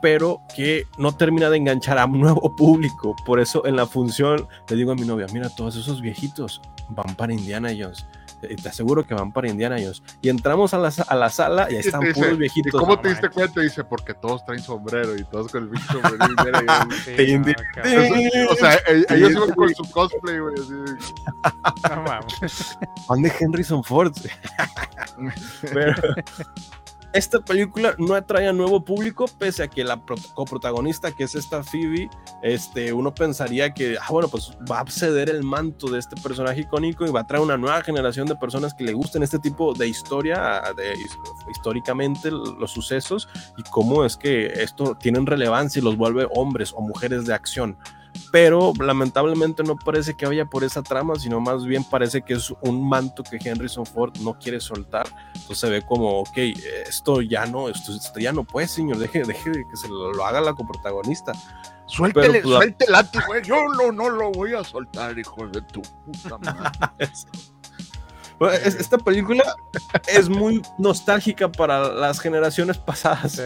pero 0.00 0.42
que 0.54 0.84
no 0.96 1.10
termina 1.16 1.50
de 1.50 1.56
enganchar 1.56 1.98
a 1.98 2.06
un 2.06 2.20
nuevo 2.20 2.54
público. 2.54 3.16
Por 3.26 3.40
eso 3.40 3.66
en 3.66 3.74
la 3.74 3.84
función 3.84 4.46
le 4.68 4.76
digo 4.76 4.92
a 4.92 4.94
mi 4.94 5.02
novia, 5.02 5.26
mira, 5.32 5.48
todos 5.48 5.74
esos 5.74 6.00
viejitos 6.00 6.60
van 6.90 7.16
para 7.16 7.32
Indiana 7.32 7.70
Jones. 7.76 8.06
Te 8.40 8.68
aseguro 8.68 9.06
que 9.06 9.14
van 9.14 9.32
para 9.32 9.48
Indiana 9.48 9.76
Jones. 9.80 10.02
Y 10.22 10.28
entramos 10.28 10.74
a 10.74 10.78
la, 10.78 10.92
a 11.08 11.14
la 11.16 11.30
sala 11.30 11.68
y 11.70 11.74
ahí 11.74 11.80
están 11.80 12.00
dice, 12.00 12.14
puros 12.14 12.38
viejitos. 12.38 12.74
¿Y 12.74 12.78
cómo 12.78 13.00
te 13.00 13.08
diste 13.08 13.28
cuenta? 13.30 13.60
Dice, 13.60 13.84
porque 13.84 14.14
todos 14.14 14.44
traen 14.44 14.62
sombrero 14.62 15.16
y 15.16 15.24
todos 15.24 15.50
con 15.50 15.64
el 15.64 15.68
bicho 15.70 16.00
sombrero. 16.00 16.66
o 18.50 18.54
sea, 18.54 18.78
ellos 19.08 19.30
iban 19.32 19.50
con 19.52 19.74
su 19.74 19.90
cosplay, 19.90 20.38
güey. 20.38 20.54
No 21.90 22.02
mames. 22.02 22.78
Van 23.08 23.22
de 23.22 23.32
Henryson 23.40 23.82
Ford. 23.82 24.14
Pero, 25.72 25.94
esta 27.12 27.40
película 27.40 27.94
no 27.98 28.14
atrae 28.14 28.48
a 28.48 28.52
nuevo 28.52 28.84
público, 28.84 29.26
pese 29.38 29.62
a 29.62 29.68
que 29.68 29.84
la 29.84 30.00
coprotagonista, 30.34 31.12
que 31.12 31.24
es 31.24 31.34
esta 31.34 31.62
Phoebe, 31.62 32.10
este, 32.42 32.92
uno 32.92 33.14
pensaría 33.14 33.72
que, 33.72 33.96
ah, 34.00 34.06
bueno, 34.10 34.28
pues 34.28 34.52
va 34.70 34.80
a 34.80 34.90
ceder 34.90 35.30
el 35.30 35.42
manto 35.42 35.90
de 35.90 35.98
este 35.98 36.20
personaje 36.20 36.60
icónico 36.60 37.06
y 37.06 37.10
va 37.10 37.20
a 37.20 37.26
traer 37.26 37.42
una 37.42 37.56
nueva 37.56 37.82
generación 37.82 38.26
de 38.26 38.36
personas 38.36 38.74
que 38.74 38.84
le 38.84 38.92
gusten 38.92 39.22
este 39.22 39.38
tipo 39.38 39.74
de 39.74 39.88
historia, 39.88 40.62
de, 40.76 40.94
históricamente 41.50 42.30
los 42.30 42.70
sucesos 42.70 43.28
y 43.56 43.62
cómo 43.70 44.04
es 44.04 44.16
que 44.16 44.46
esto 44.46 44.96
tiene 44.96 45.18
relevancia 45.24 45.80
y 45.80 45.82
los 45.82 45.96
vuelve 45.96 46.28
hombres 46.30 46.72
o 46.74 46.80
mujeres 46.80 47.26
de 47.26 47.34
acción 47.34 47.76
pero 48.30 48.72
lamentablemente 48.78 49.62
no 49.62 49.76
parece 49.76 50.14
que 50.14 50.26
vaya 50.26 50.44
por 50.44 50.64
esa 50.64 50.82
trama, 50.82 51.14
sino 51.16 51.40
más 51.40 51.64
bien 51.64 51.84
parece 51.84 52.22
que 52.22 52.34
es 52.34 52.52
un 52.62 52.88
manto 52.88 53.22
que 53.22 53.38
Henryson 53.42 53.86
Ford 53.86 54.12
no 54.20 54.38
quiere 54.38 54.60
soltar. 54.60 55.06
Entonces 55.28 55.58
se 55.58 55.70
ve 55.70 55.82
como, 55.82 56.20
ok, 56.20 56.36
esto 56.86 57.22
ya 57.22 57.46
no, 57.46 57.68
esto, 57.68 57.92
ya 58.18 58.32
no 58.32 58.44
puede, 58.44 58.68
señor, 58.68 58.98
deje, 58.98 59.22
deje 59.22 59.52
que 59.52 59.76
se 59.76 59.88
lo, 59.88 60.24
haga 60.24 60.40
la 60.40 60.52
coprotagonista. 60.54 61.32
Suéltele, 61.86 62.42
pues, 62.42 62.54
suéltela, 62.54 63.10
güey, 63.26 63.42
yo 63.42 63.56
no, 63.68 63.92
no 63.92 64.10
lo 64.10 64.30
voy 64.30 64.52
a 64.52 64.62
soltar, 64.62 65.18
hijo 65.18 65.46
de 65.46 65.62
tu 65.62 65.80
puta 65.80 66.38
madre. 66.38 67.10
esta 68.64 68.98
película 68.98 69.42
es 70.06 70.28
muy 70.28 70.62
nostálgica 70.78 71.50
para 71.50 71.88
las 71.92 72.20
generaciones 72.20 72.78
pasadas. 72.78 73.40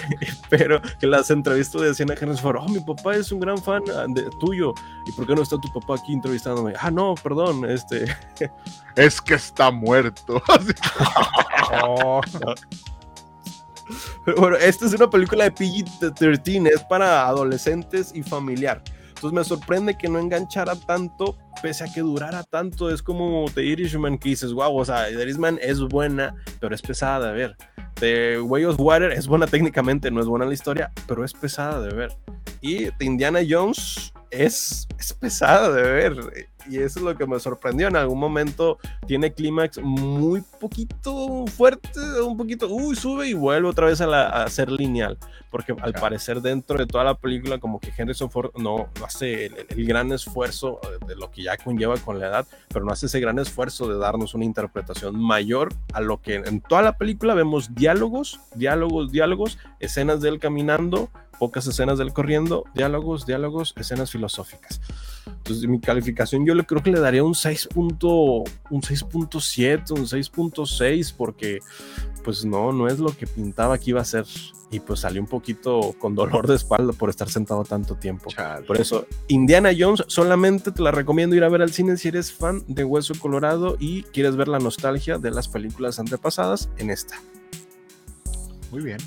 pero 0.50 0.80
que 0.98 1.06
las 1.06 1.30
entrevistas 1.30 1.82
decían 1.82 2.10
a 2.10 2.14
Henry 2.14 2.36
Ford, 2.36 2.56
oh, 2.60 2.68
mi 2.68 2.80
papá 2.80 3.16
es 3.16 3.32
un 3.32 3.40
gran 3.40 3.58
fan 3.58 3.82
ah, 3.94 4.06
de, 4.08 4.28
tuyo, 4.40 4.74
¿y 5.06 5.12
por 5.12 5.26
qué 5.26 5.34
no 5.34 5.42
está 5.42 5.56
tu 5.58 5.72
papá 5.72 5.96
aquí 5.96 6.12
entrevistándome? 6.12 6.74
Ah, 6.80 6.90
no, 6.90 7.14
perdón, 7.22 7.68
este... 7.68 8.04
Es 8.94 9.22
que 9.22 9.34
está 9.34 9.70
muerto. 9.70 10.42
oh. 11.82 12.20
bueno, 14.36 14.56
esta 14.56 14.84
es 14.84 14.92
una 14.92 15.08
película 15.08 15.44
de 15.44 15.54
PG-13, 15.54 16.68
es 16.68 16.84
para 16.84 17.26
adolescentes 17.26 18.12
y 18.14 18.22
familiar. 18.22 18.82
Entonces 19.22 19.32
me 19.32 19.44
sorprende 19.44 19.96
que 19.96 20.08
no 20.08 20.18
enganchara 20.18 20.74
tanto, 20.74 21.38
pese 21.62 21.84
a 21.84 21.92
que 21.92 22.00
durara 22.00 22.42
tanto. 22.42 22.90
Es 22.90 23.00
como 23.00 23.46
The 23.54 23.64
Irishman 23.64 24.18
que 24.18 24.30
dices, 24.30 24.52
wow, 24.52 24.76
o 24.76 24.84
sea, 24.84 25.06
The 25.06 25.22
Irishman 25.22 25.60
es 25.62 25.78
buena, 25.80 26.34
pero 26.60 26.74
es 26.74 26.82
pesada 26.82 27.28
de 27.28 27.32
ver. 27.32 27.56
The 27.94 28.40
Way 28.40 28.64
of 28.64 28.78
Water 28.78 29.12
es 29.12 29.26
buena 29.26 29.46
técnicamente, 29.46 30.10
no 30.10 30.20
es 30.20 30.26
buena 30.26 30.44
la 30.44 30.54
historia, 30.54 30.90
pero 31.06 31.24
es 31.24 31.32
pesada 31.32 31.80
de 31.80 31.94
ver. 31.94 32.12
Y 32.60 32.88
Indiana 33.00 33.40
Jones 33.48 34.12
es, 34.30 34.88
es 34.98 35.12
pesada 35.12 35.70
de 35.72 35.82
ver 35.82 36.48
y 36.68 36.78
eso 36.78 36.98
es 36.98 37.04
lo 37.04 37.16
que 37.16 37.26
me 37.26 37.38
sorprendió. 37.38 37.88
En 37.88 37.96
algún 37.96 38.18
momento 38.18 38.78
tiene 39.06 39.32
clímax 39.32 39.78
muy 39.82 40.42
poquito 40.60 41.46
fuerte, 41.46 42.00
un 42.20 42.36
poquito, 42.36 42.68
uy, 42.68 42.96
sube 42.96 43.28
y 43.28 43.34
vuelve 43.34 43.68
otra 43.68 43.86
vez 43.86 44.00
a, 44.00 44.48
ser 44.48 44.70
lineal. 44.70 45.18
Porque 45.50 45.74
al 45.80 45.92
parecer 45.92 46.40
dentro 46.40 46.78
de 46.78 46.86
toda 46.86 47.04
la 47.04 47.14
película 47.14 47.58
como 47.58 47.80
que 47.80 47.92
Henry 47.96 48.14
Ford 48.14 48.52
no, 48.56 48.88
no 48.98 49.04
hace 49.04 49.46
el, 49.46 49.86
gran 49.86 50.12
esfuerzo 50.12 50.80
de 51.06 51.16
lo 51.16 51.30
que 51.30 51.42
ya 51.42 51.56
conlleva 51.56 51.96
con 51.98 52.18
la 52.18 52.28
edad, 52.28 52.46
pero 52.68 52.84
no 52.84 52.92
hace 52.92 53.06
ese 53.06 53.20
gran 53.20 53.38
esfuerzo 53.38 53.88
de 53.88 53.98
darnos 53.98 54.34
una 54.34 54.44
interpretación 54.44 55.18
mayor 55.18 55.74
a 55.92 56.00
lo 56.00 56.20
que 56.20 56.36
en 56.36 56.60
toda 56.60 56.82
la 56.82 56.96
película 56.96 57.34
vemos 57.34 57.74
diálogos, 57.74 58.40
diálogos, 58.54 59.12
diálogos, 59.12 59.58
escenas 59.80 60.20
de 60.20 60.30
él 60.30 60.38
caminando, 60.38 61.10
pocas 61.38 61.66
escenas 61.66 61.98
del 61.98 62.12
corriendo, 62.12 62.64
diálogos, 62.74 63.26
diálogos, 63.26 63.74
escenas 63.76 64.10
filosóficas. 64.10 64.80
Entonces, 65.26 65.68
mi 65.68 65.80
calificación 65.80 66.46
yo 66.46 66.54
le 66.54 66.64
creo 66.64 66.82
que 66.82 66.90
le 66.90 67.00
daría 67.00 67.24
un 67.24 67.34
6. 67.34 67.70
un 67.74 67.98
6.7, 67.98 69.90
un 69.90 70.06
6.6 70.06 71.14
porque 71.16 71.60
pues 72.24 72.44
no, 72.44 72.72
no 72.72 72.86
es 72.86 72.98
lo 72.98 73.16
que 73.16 73.26
pintaba 73.26 73.78
que 73.78 73.90
iba 73.90 74.00
a 74.00 74.04
ser 74.04 74.24
y 74.72 74.80
pues 74.80 75.00
salió 75.00 75.20
un 75.20 75.28
poquito 75.28 75.94
con 75.98 76.14
dolor 76.14 76.46
de 76.46 76.54
espalda 76.54 76.94
por 76.94 77.10
estar 77.10 77.28
sentado 77.28 77.62
tanto 77.62 77.96
tiempo. 77.96 78.30
Por 78.66 78.80
eso, 78.80 79.06
Indiana 79.28 79.70
Jones 79.78 80.02
solamente 80.06 80.72
te 80.72 80.82
la 80.82 80.90
recomiendo 80.90 81.36
ir 81.36 81.44
a 81.44 81.50
ver 81.50 81.60
al 81.60 81.70
cine 81.70 81.98
si 81.98 82.08
eres 82.08 82.32
fan 82.32 82.64
de 82.66 82.82
Hueso 82.82 83.12
Colorado 83.18 83.76
y 83.78 84.04
quieres 84.04 84.34
ver 84.34 84.48
la 84.48 84.58
nostalgia 84.58 85.18
de 85.18 85.30
las 85.30 85.46
películas 85.46 85.98
antepasadas 85.98 86.70
en 86.78 86.88
esta. 86.88 87.20
Muy 88.70 88.82
bien. 88.82 88.98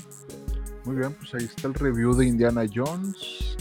Muy 0.84 0.94
bien, 0.94 1.12
pues 1.14 1.34
ahí 1.34 1.44
está 1.44 1.66
el 1.66 1.74
review 1.74 2.14
de 2.14 2.26
Indiana 2.26 2.62
Jones. 2.72 3.56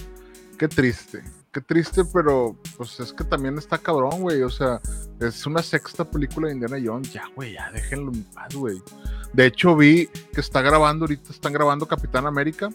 Qué 0.60 0.68
triste, 0.68 1.24
qué 1.56 1.62
triste, 1.62 2.03
pero 2.03 2.53
pues 2.76 2.99
es 2.99 3.14
que 3.14 3.24
también 3.24 3.58
está 3.58 3.78
cabrón, 3.78 4.20
güey. 4.20 4.41
O 4.41 4.49
sea, 4.49 4.82
es 5.22 5.45
una 5.45 5.64
sexta 5.64 6.03
película 6.03 6.49
de 6.49 6.56
Indiana 6.56 6.78
Jones. 6.84 7.14
Ya, 7.14 7.24
güey, 7.34 7.53
ya 7.53 7.72
déjenlo 7.72 8.12
en 8.12 8.24
paz, 8.26 8.53
güey. 8.53 8.84
De 9.32 9.45
hecho, 9.45 9.74
vi 9.74 10.08
que 10.34 10.41
está 10.41 10.62
grabando, 10.62 11.06
ahorita 11.06 11.32
están 11.32 11.53
grabando 11.53 11.88
Capitán 11.88 12.26
América. 12.28 12.70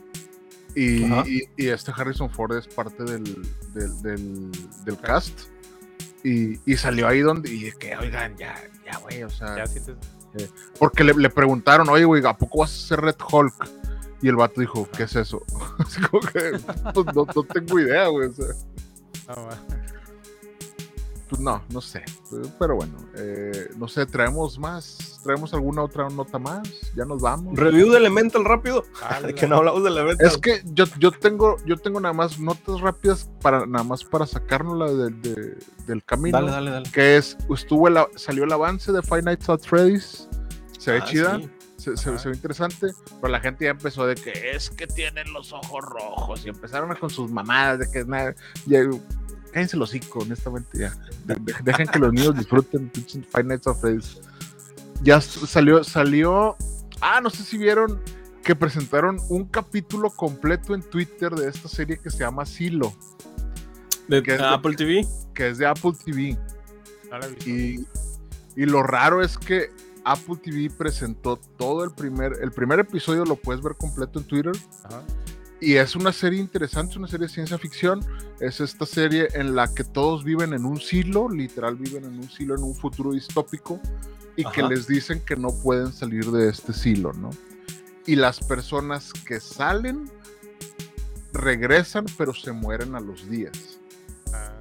Y, 0.74 1.04
y, 1.58 1.68
este 1.68 1.92
Harrison 1.94 2.30
Ford 2.30 2.56
es 2.56 2.66
parte 2.68 3.04
del, 3.04 3.24
del, 3.74 4.98
cast. 5.02 5.38
Y, 6.24 6.58
y, 6.64 6.76
salió 6.78 7.06
ahí 7.06 7.20
donde. 7.20 7.52
Y 7.52 7.70
que, 7.72 7.94
oigan, 7.98 8.34
ya, 8.38 8.54
ya, 8.86 8.96
güey, 8.98 9.24
o 9.24 9.30
sea. 9.30 9.62
Eh, 10.38 10.48
porque 10.78 11.04
le, 11.04 11.12
le, 11.12 11.28
preguntaron, 11.28 11.86
oye, 11.90 12.04
güey, 12.04 12.24
¿a 12.24 12.34
poco 12.34 12.60
vas 12.60 12.70
a 12.72 12.88
ser 12.88 13.00
Red 13.02 13.16
Hulk? 13.30 13.68
Y 14.22 14.28
el 14.28 14.36
vato 14.36 14.60
dijo, 14.60 14.88
¿qué 14.96 15.04
es 15.04 15.16
eso? 15.16 15.42
Así 15.78 16.00
como 16.02 16.20
que, 16.22 16.58
pues, 16.92 17.06
no, 17.14 17.26
no, 17.34 17.42
tengo 17.44 17.80
idea, 17.80 18.06
güey. 18.08 18.28
O 18.28 18.32
sea. 18.32 18.46
pues 21.28 21.40
no, 21.40 21.62
no 21.70 21.80
sé. 21.80 22.02
Pero 22.58 22.76
bueno, 22.76 22.98
eh, 23.16 23.70
no 23.78 23.88
sé, 23.88 24.04
traemos 24.04 24.58
más, 24.58 25.20
traemos 25.24 25.54
alguna 25.54 25.82
otra 25.82 26.08
nota 26.10 26.38
más, 26.38 26.68
ya 26.94 27.06
nos 27.06 27.22
vamos. 27.22 27.58
Review 27.58 27.90
de 27.90 27.96
Elemental 27.96 28.44
rápido, 28.44 28.84
que 29.36 29.46
no 29.46 29.56
hablamos 29.56 29.84
de 29.84 29.88
Elemental. 29.88 30.26
Es 30.26 30.36
que 30.36 30.60
yo, 30.66 30.84
yo 30.98 31.12
tengo, 31.12 31.56
yo 31.64 31.78
tengo 31.78 31.98
nada 31.98 32.12
más 32.12 32.38
notas 32.38 32.80
rápidas 32.82 33.30
para 33.40 33.64
nada 33.64 33.84
más 33.84 34.04
para 34.04 34.26
sacárnosla 34.26 34.92
de, 34.92 35.56
del 35.86 36.04
camino. 36.04 36.36
Dale, 36.36 36.50
dale, 36.50 36.70
dale. 36.72 36.90
Que 36.90 37.16
es, 37.16 37.38
estuvo 37.54 37.88
el, 37.88 37.96
salió 38.16 38.44
el 38.44 38.52
avance 38.52 38.92
de 38.92 39.00
Five 39.00 39.22
Nights 39.22 39.48
at 39.48 39.60
Freddy's. 39.60 40.28
Se 40.78 40.92
ve 40.92 40.98
ah, 40.98 41.04
chida 41.04 41.40
se, 41.80 42.10
ve 42.10 42.34
interesante, 42.34 42.92
pero 43.20 43.32
la 43.32 43.40
gente 43.40 43.64
ya 43.64 43.70
empezó 43.70 44.06
de 44.06 44.14
que 44.14 44.52
es 44.52 44.70
que 44.70 44.86
tienen 44.86 45.32
los 45.32 45.52
ojos 45.52 45.82
rojos 45.82 46.44
y 46.44 46.50
empezaron 46.50 46.94
con 46.96 47.10
sus 47.10 47.30
mamadas 47.30 47.80
de 47.80 47.90
que 47.90 48.04
nada, 48.04 48.34
ya, 48.66 48.82
cállense 49.52 49.76
los 49.76 49.90
hocico, 49.90 50.20
honestamente 50.20 50.78
ya. 50.78 50.94
dejen 51.64 51.86
que 51.88 51.98
los 51.98 52.12
niños 52.12 52.36
disfruten 52.36 52.90
Five 53.32 53.44
Nights 53.44 53.66
of 53.66 53.80
Freddy's. 53.80 54.20
Ya 55.02 55.20
salió, 55.20 55.82
salió, 55.82 56.56
ah, 57.00 57.20
no 57.20 57.30
sé 57.30 57.42
si 57.42 57.56
vieron 57.56 58.00
que 58.44 58.54
presentaron 58.54 59.18
un 59.28 59.46
capítulo 59.46 60.10
completo 60.10 60.74
en 60.74 60.82
Twitter 60.82 61.34
de 61.34 61.48
esta 61.48 61.68
serie 61.68 61.98
que 61.98 62.10
se 62.10 62.18
llama 62.18 62.44
Silo. 62.44 62.92
¿De 64.08 64.18
Apple 64.42 64.74
TV? 64.74 65.06
Que 65.34 65.48
es 65.48 65.58
de 65.58 65.66
Apple 65.66 65.92
TV. 66.04 66.36
y, 67.46 67.86
y 68.56 68.66
lo 68.66 68.82
raro 68.82 69.22
es 69.22 69.38
que 69.38 69.70
Apple 70.04 70.36
TV 70.42 70.70
presentó 70.70 71.36
todo 71.56 71.84
el 71.84 71.90
primer, 71.92 72.34
el 72.42 72.52
primer 72.52 72.80
episodio 72.80 73.24
lo 73.24 73.36
puedes 73.36 73.62
ver 73.62 73.74
completo 73.76 74.18
en 74.18 74.24
Twitter. 74.26 74.52
Y 75.60 75.74
es 75.74 75.94
una 75.94 76.10
serie 76.12 76.40
interesante, 76.40 76.98
una 76.98 77.06
serie 77.06 77.26
de 77.26 77.32
ciencia 77.32 77.58
ficción. 77.58 78.00
Es 78.40 78.60
esta 78.60 78.86
serie 78.86 79.28
en 79.34 79.54
la 79.54 79.72
que 79.72 79.84
todos 79.84 80.24
viven 80.24 80.54
en 80.54 80.64
un 80.64 80.80
silo, 80.80 81.28
literal 81.28 81.76
viven 81.76 82.04
en 82.04 82.18
un 82.18 82.30
silo 82.30 82.54
en 82.54 82.62
un 82.62 82.74
futuro 82.74 83.12
distópico. 83.12 83.80
y 84.36 84.44
que 84.44 84.62
les 84.62 84.86
dicen 84.86 85.20
que 85.20 85.36
no 85.36 85.48
pueden 85.48 85.92
salir 85.92 86.30
de 86.30 86.48
este 86.48 86.72
silo, 86.72 87.12
¿no? 87.12 87.28
Y 88.06 88.16
las 88.16 88.40
personas 88.40 89.12
que 89.12 89.38
salen 89.38 90.10
regresan, 91.34 92.06
pero 92.16 92.32
se 92.32 92.52
mueren 92.52 92.94
a 92.94 93.00
los 93.00 93.28
días. 93.28 93.78
Ah, 94.32 94.52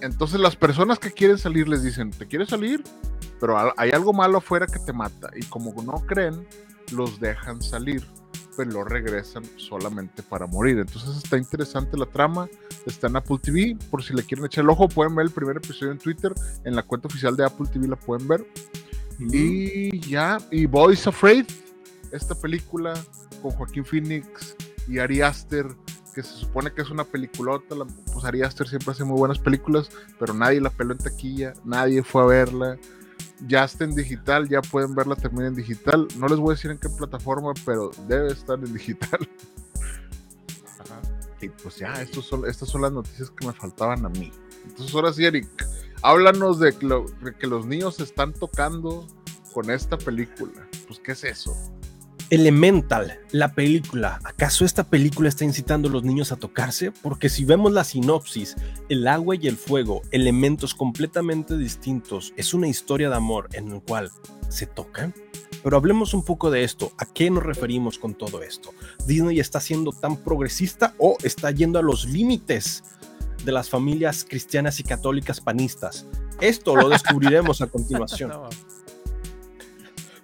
Entonces 0.00 0.40
las 0.40 0.56
personas 0.56 0.98
que 0.98 1.10
quieren 1.12 1.36
salir 1.36 1.68
les 1.68 1.82
dicen, 1.82 2.10
¿te 2.10 2.26
quieres 2.26 2.48
salir? 2.48 2.82
Pero 3.40 3.72
hay 3.76 3.90
algo 3.90 4.12
malo 4.12 4.38
afuera 4.38 4.66
que 4.66 4.78
te 4.78 4.92
mata. 4.92 5.30
Y 5.36 5.44
como 5.46 5.72
no 5.82 5.94
creen, 6.06 6.46
los 6.92 7.20
dejan 7.20 7.60
salir, 7.62 8.06
pero 8.56 8.70
lo 8.70 8.84
regresan 8.84 9.44
solamente 9.56 10.22
para 10.22 10.46
morir. 10.46 10.78
Entonces 10.78 11.16
está 11.16 11.36
interesante 11.36 11.96
la 11.98 12.06
trama. 12.06 12.48
Está 12.86 13.08
en 13.08 13.16
Apple 13.16 13.38
TV. 13.42 13.76
Por 13.90 14.02
si 14.02 14.14
le 14.14 14.22
quieren 14.22 14.46
echar 14.46 14.64
el 14.64 14.70
ojo, 14.70 14.88
pueden 14.88 15.14
ver 15.14 15.26
el 15.26 15.32
primer 15.32 15.56
episodio 15.58 15.92
en 15.92 15.98
Twitter. 15.98 16.32
En 16.64 16.74
la 16.76 16.82
cuenta 16.82 17.08
oficial 17.08 17.36
de 17.36 17.44
Apple 17.44 17.66
TV 17.72 17.88
la 17.88 17.96
pueden 17.96 18.26
ver. 18.28 18.46
Y 19.18 20.00
ya, 20.08 20.38
y 20.50 20.66
Boys 20.66 21.06
Afraid, 21.06 21.46
esta 22.12 22.34
película 22.34 22.94
con 23.42 23.50
Joaquín 23.52 23.84
Phoenix 23.84 24.56
y 24.88 24.98
Ari 24.98 25.22
Aster, 25.22 25.66
que 26.14 26.22
se 26.22 26.34
supone 26.34 26.72
que 26.72 26.82
es 26.82 26.90
una 26.90 27.04
peliculota, 27.04 27.74
la- 27.74 27.86
pues 28.12 28.24
Ari 28.24 28.42
Aster 28.42 28.68
siempre 28.68 28.92
hace 28.92 29.04
muy 29.04 29.18
buenas 29.18 29.38
películas, 29.38 29.90
pero 30.18 30.32
nadie 30.34 30.60
la 30.60 30.70
peló 30.70 30.92
en 30.92 30.98
taquilla, 30.98 31.54
nadie 31.64 32.02
fue 32.02 32.22
a 32.22 32.26
verla. 32.26 32.78
Ya 33.46 33.64
está 33.64 33.84
en 33.84 33.94
digital, 33.94 34.48
ya 34.48 34.62
pueden 34.62 34.94
verla 34.94 35.14
también 35.14 35.48
en 35.48 35.54
digital. 35.54 36.08
No 36.16 36.26
les 36.28 36.38
voy 36.38 36.52
a 36.52 36.54
decir 36.54 36.70
en 36.70 36.78
qué 36.78 36.88
plataforma, 36.88 37.52
pero 37.64 37.90
debe 38.08 38.28
estar 38.32 38.58
en 38.58 38.72
digital. 38.72 39.28
ajá. 40.78 41.00
Y 41.40 41.48
pues 41.50 41.76
ya, 41.76 41.92
estos 42.00 42.24
son, 42.26 42.46
estas 42.48 42.68
son 42.70 42.82
las 42.82 42.92
noticias 42.92 43.30
que 43.30 43.46
me 43.46 43.52
faltaban 43.52 44.06
a 44.06 44.08
mí. 44.08 44.32
Entonces 44.64 44.94
ahora 44.94 45.12
sí, 45.12 45.24
Eric, 45.26 45.46
háblanos 46.02 46.58
de 46.58 46.72
que, 46.76 46.86
lo- 46.86 47.04
de 47.22 47.34
que 47.34 47.46
los 47.46 47.66
niños 47.66 47.96
se 47.96 48.04
están 48.04 48.32
tocando 48.32 49.06
con 49.52 49.70
esta 49.70 49.98
película. 49.98 50.66
Pues, 50.86 50.98
¿qué 51.00 51.12
es 51.12 51.24
eso? 51.24 51.54
Elemental, 52.28 53.20
la 53.30 53.54
película. 53.54 54.18
¿Acaso 54.24 54.64
esta 54.64 54.82
película 54.82 55.28
está 55.28 55.44
incitando 55.44 55.88
a 55.88 55.92
los 55.92 56.02
niños 56.02 56.32
a 56.32 56.36
tocarse? 56.36 56.90
Porque 56.90 57.28
si 57.28 57.44
vemos 57.44 57.72
la 57.72 57.84
sinopsis, 57.84 58.56
el 58.88 59.06
agua 59.06 59.36
y 59.36 59.46
el 59.46 59.56
fuego, 59.56 60.02
elementos 60.10 60.74
completamente 60.74 61.56
distintos, 61.56 62.34
es 62.36 62.52
una 62.52 62.66
historia 62.66 63.10
de 63.10 63.14
amor 63.14 63.48
en 63.52 63.70
el 63.70 63.80
cual 63.80 64.10
se 64.48 64.66
tocan. 64.66 65.14
Pero 65.62 65.76
hablemos 65.76 66.14
un 66.14 66.24
poco 66.24 66.50
de 66.50 66.64
esto. 66.64 66.90
¿A 66.98 67.06
qué 67.06 67.30
nos 67.30 67.44
referimos 67.44 67.96
con 67.96 68.14
todo 68.14 68.42
esto? 68.42 68.70
¿Disney 69.06 69.38
está 69.38 69.60
siendo 69.60 69.92
tan 69.92 70.16
progresista 70.16 70.96
o 70.98 71.16
está 71.22 71.52
yendo 71.52 71.78
a 71.78 71.82
los 71.82 72.06
límites 72.06 72.82
de 73.44 73.52
las 73.52 73.70
familias 73.70 74.26
cristianas 74.28 74.80
y 74.80 74.82
católicas 74.82 75.40
panistas? 75.40 76.06
Esto 76.40 76.74
lo 76.74 76.88
descubriremos 76.88 77.62
a 77.62 77.66
continuación. 77.68 78.32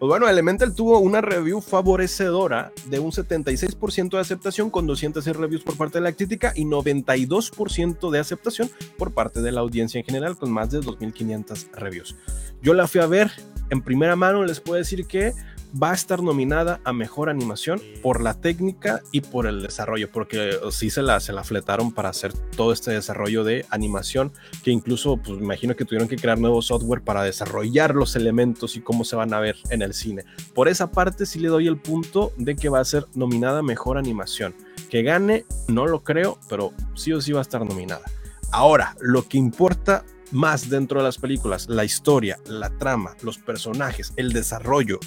Pues 0.03 0.09
bueno, 0.09 0.29
Elemental 0.29 0.75
tuvo 0.75 0.99
una 0.99 1.21
review 1.21 1.61
favorecedora 1.61 2.73
de 2.87 2.99
un 2.99 3.13
76% 3.13 4.11
de 4.11 4.19
aceptación 4.19 4.69
con 4.69 4.85
206 4.85 5.37
reviews 5.37 5.63
por 5.63 5.77
parte 5.77 5.99
de 5.99 6.03
la 6.03 6.11
crítica 6.11 6.53
y 6.57 6.65
92% 6.65 8.11
de 8.11 8.19
aceptación 8.19 8.69
por 8.99 9.13
parte 9.13 9.43
de 9.43 9.53
la 9.53 9.61
audiencia 9.61 10.01
en 10.01 10.05
general 10.05 10.37
con 10.37 10.51
más 10.51 10.73
de 10.73 10.81
2.500 10.81 11.71
reviews. 11.75 12.17
Yo 12.61 12.75
la 12.75 12.89
fui 12.89 13.01
a 13.01 13.07
ver 13.07 13.31
en 13.71 13.81
primera 13.81 14.17
mano, 14.17 14.45
les 14.45 14.59
puedo 14.59 14.77
decir 14.77 15.07
que 15.07 15.35
va 15.81 15.93
a 15.93 15.95
estar 15.95 16.23
nominada 16.23 16.81
a 16.85 16.93
Mejor 16.93 17.31
Animación 17.31 17.81
por 18.03 18.23
la 18.23 18.35
técnica 18.35 19.03
y 19.11 19.21
por 19.23 19.47
el 19.47 19.63
desarrollo, 19.63 20.11
porque 20.11 20.59
sí 20.71 20.91
se 20.91 21.03
la, 21.03 21.21
se 21.21 21.33
la 21.33 21.45
fletaron 21.45 21.93
para 21.93 22.11
hacer 22.11 22.33
todo 22.57 22.73
este 22.73 22.91
desarrollo 22.91 23.45
de 23.45 23.65
animación, 23.71 24.33
que 24.63 24.71
incluso, 24.71 25.17
pues 25.17 25.41
imagino 25.41 25.77
que 25.77 25.85
tuvieron 25.85 26.09
que 26.09 26.17
crear 26.17 26.39
nuevo 26.39 26.63
software 26.63 27.03
para 27.03 27.23
desarrollar 27.23 27.95
los 27.95 28.17
elementos 28.17 28.77
y 28.77 28.81
cómo 28.81 29.05
se 29.05 29.17
van 29.17 29.33
a 29.35 29.41
ver 29.41 29.57
en 29.71 29.83
el 29.83 29.95
cine. 29.95 30.25
Por 30.55 30.69
esa 30.69 30.91
parte 30.91 31.27
sí 31.27 31.39
le 31.39 31.49
doy 31.49 31.67
el 31.67 31.79
punto 31.79 32.33
de 32.37 32.57
que 32.57 32.69
va 32.69 32.81
a 32.81 32.85
ser 32.85 33.07
nominada 33.15 33.61
a 33.61 33.63
Mejor 33.63 33.99
Animación. 33.99 34.55
Que 34.91 35.03
gane, 35.03 35.47
no 35.69 35.87
lo 35.87 36.03
creo, 36.03 36.39
pero 36.49 36.73
sí 36.95 37.13
o 37.13 37.21
sí 37.21 37.33
va 37.33 37.39
a 37.39 37.43
estar 37.43 37.65
nominada. 37.65 38.05
Ahora, 38.51 38.95
lo 39.01 39.27
que 39.27 39.39
importa 39.39 40.05
más 40.33 40.69
dentro 40.69 41.01
de 41.01 41.05
las 41.05 41.19
películas, 41.19 41.69
la 41.69 41.85
historia, 41.85 42.39
la 42.47 42.71
trama, 42.79 43.17
los 43.23 43.39
personajes, 43.39 44.13
el 44.17 44.33
desarrollo, 44.33 44.99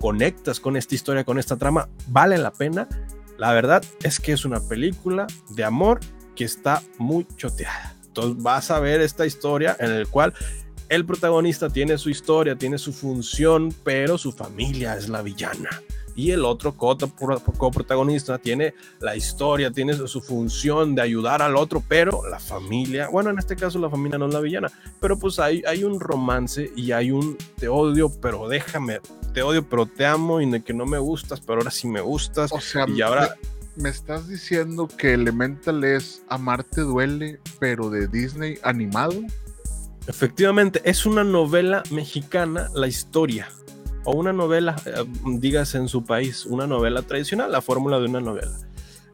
conectas 0.00 0.60
con 0.60 0.76
esta 0.76 0.94
historia, 0.94 1.24
con 1.24 1.38
esta 1.38 1.56
trama, 1.56 1.88
vale 2.08 2.38
la 2.38 2.52
pena. 2.52 2.88
La 3.38 3.52
verdad 3.52 3.84
es 4.02 4.20
que 4.20 4.32
es 4.32 4.44
una 4.44 4.60
película 4.60 5.26
de 5.50 5.64
amor 5.64 6.00
que 6.34 6.44
está 6.44 6.82
muy 6.98 7.26
choteada. 7.36 7.94
Entonces 8.06 8.42
vas 8.42 8.70
a 8.70 8.80
ver 8.80 9.00
esta 9.00 9.26
historia 9.26 9.76
en 9.78 9.90
el 9.90 10.08
cual 10.08 10.32
el 10.88 11.04
protagonista 11.04 11.68
tiene 11.68 11.98
su 11.98 12.10
historia, 12.10 12.56
tiene 12.56 12.78
su 12.78 12.92
función, 12.92 13.74
pero 13.84 14.18
su 14.18 14.32
familia 14.32 14.96
es 14.96 15.08
la 15.08 15.22
villana. 15.22 15.70
Y 16.16 16.30
el 16.32 16.44
otro 16.44 16.74
co- 16.76 16.96
coprotagonista 17.58 18.38
tiene 18.38 18.74
la 19.00 19.14
historia, 19.14 19.70
tiene 19.70 19.92
su- 19.94 20.08
su 20.08 20.20
función 20.20 20.94
de 20.94 21.02
ayudar 21.02 21.42
al 21.42 21.56
otro, 21.56 21.82
pero 21.86 22.26
la 22.28 22.40
familia, 22.40 23.08
bueno, 23.10 23.30
en 23.30 23.38
este 23.38 23.54
caso 23.54 23.78
la 23.78 23.90
familia 23.90 24.18
no 24.18 24.26
es 24.26 24.34
la 24.34 24.40
villana, 24.40 24.72
pero 25.00 25.18
pues 25.18 25.38
hay, 25.38 25.62
hay 25.66 25.84
un 25.84 26.00
romance 26.00 26.72
y 26.74 26.92
hay 26.92 27.10
un 27.10 27.36
te 27.58 27.68
odio, 27.68 28.10
pero 28.20 28.48
déjame, 28.48 29.00
te 29.34 29.42
odio, 29.42 29.62
pero 29.68 29.84
te 29.86 30.06
amo 30.06 30.40
y 30.40 30.50
de 30.50 30.62
que 30.62 30.72
no 30.72 30.86
me 30.86 30.98
gustas, 30.98 31.40
pero 31.40 31.58
ahora 31.60 31.70
sí 31.70 31.86
me 31.86 32.00
gustas. 32.00 32.50
O 32.52 32.60
sea, 32.60 32.86
Y 32.88 33.02
ahora, 33.02 33.36
me, 33.76 33.82
me 33.84 33.88
estás 33.90 34.26
diciendo 34.26 34.88
que 34.88 35.12
Elemental 35.12 35.84
es 35.84 36.22
Amarte 36.30 36.80
Duele, 36.80 37.38
pero 37.60 37.90
de 37.90 38.08
Disney 38.08 38.58
animado. 38.62 39.12
efectivamente, 40.06 40.80
es 40.84 41.04
una 41.04 41.24
novela 41.24 41.82
mexicana, 41.90 42.68
la 42.74 42.86
historia. 42.86 43.48
O 44.06 44.12
una 44.12 44.32
novela, 44.32 44.76
eh, 44.86 45.04
dígase 45.26 45.78
en 45.78 45.88
su 45.88 46.04
país, 46.04 46.46
una 46.46 46.66
novela 46.66 47.02
tradicional, 47.02 47.52
la 47.52 47.60
fórmula 47.60 47.98
de 47.98 48.06
una 48.06 48.20
novela. 48.20 48.56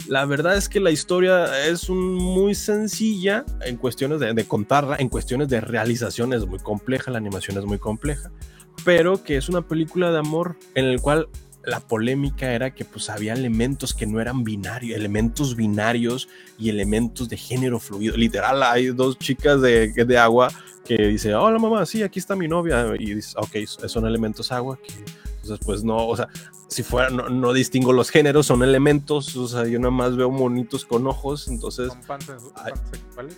La 0.06 0.24
verdad 0.26 0.56
es 0.56 0.68
que 0.68 0.80
la 0.80 0.90
historia 0.90 1.66
es 1.66 1.88
muy 1.88 2.54
sencilla 2.54 3.44
en 3.62 3.76
cuestiones 3.76 4.20
de, 4.20 4.34
de 4.34 4.44
contarla, 4.44 4.96
en 4.96 5.08
cuestiones 5.08 5.48
de 5.48 5.60
realización 5.60 6.32
es 6.32 6.46
muy 6.46 6.58
compleja, 6.58 7.10
la 7.10 7.18
animación 7.18 7.56
es 7.56 7.64
muy 7.64 7.78
compleja, 7.78 8.30
pero 8.84 9.22
que 9.22 9.36
es 9.36 9.48
una 9.48 9.62
película 9.62 10.12
de 10.12 10.18
amor 10.18 10.56
en 10.74 10.84
el 10.84 11.00
cual 11.00 11.28
la 11.64 11.80
polémica 11.80 12.52
era 12.52 12.74
que 12.74 12.84
pues 12.84 13.08
había 13.10 13.34
elementos 13.34 13.94
que 13.94 14.06
no 14.06 14.20
eran 14.20 14.42
binarios, 14.44 14.96
elementos 14.98 15.54
binarios 15.56 16.28
y 16.58 16.68
elementos 16.70 17.28
de 17.28 17.36
género 17.36 17.78
fluido. 17.78 18.16
Literal, 18.16 18.62
hay 18.62 18.86
dos 18.88 19.18
chicas 19.18 19.60
de, 19.60 19.88
de 19.92 20.18
agua 20.18 20.48
que 20.84 20.96
dice, 20.96 21.34
hola 21.34 21.58
mamá, 21.58 21.86
sí, 21.86 22.02
aquí 22.02 22.18
está 22.18 22.34
mi 22.34 22.48
novia. 22.48 22.86
Y 22.98 23.14
dice, 23.14 23.34
ok, 23.36 23.66
son 23.86 24.06
elementos 24.06 24.50
agua 24.50 24.76
que 24.82 24.92
entonces 25.42 25.64
pues 25.64 25.82
no, 25.84 26.06
o 26.08 26.16
sea, 26.16 26.28
si 26.68 26.82
fuera, 26.82 27.10
no, 27.10 27.28
no 27.28 27.52
distingo 27.52 27.92
los 27.92 28.10
géneros, 28.10 28.46
son 28.46 28.62
elementos, 28.62 29.36
o 29.36 29.46
sea, 29.48 29.66
yo 29.66 29.78
nada 29.78 29.90
más 29.90 30.16
veo 30.16 30.30
monitos 30.30 30.84
con 30.84 31.06
ojos, 31.06 31.48
entonces... 31.48 31.88
¿Son 31.88 32.00
panses- 32.02 32.52
Ay. 32.54 32.72
pansexuales? 32.72 33.36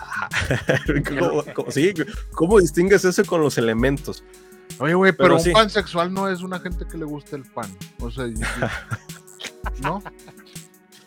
¿Cómo, 1.18 1.44
cómo- 1.54 1.70
sí, 1.70 1.92
¿cómo 2.32 2.60
distingues 2.60 3.04
eso 3.04 3.24
con 3.24 3.40
los 3.40 3.58
elementos? 3.58 4.22
Oye, 4.78 4.94
güey, 4.94 5.12
pero, 5.12 5.24
Pero 5.24 5.34
un 5.36 5.40
sí. 5.42 5.50
pansexual 5.52 6.12
no 6.12 6.28
es 6.28 6.40
una 6.42 6.58
gente 6.60 6.86
que 6.86 6.96
le 6.96 7.04
gusta 7.04 7.36
el 7.36 7.42
pan. 7.44 7.70
O 8.00 8.10
sea, 8.10 8.24
¿no? 9.82 9.98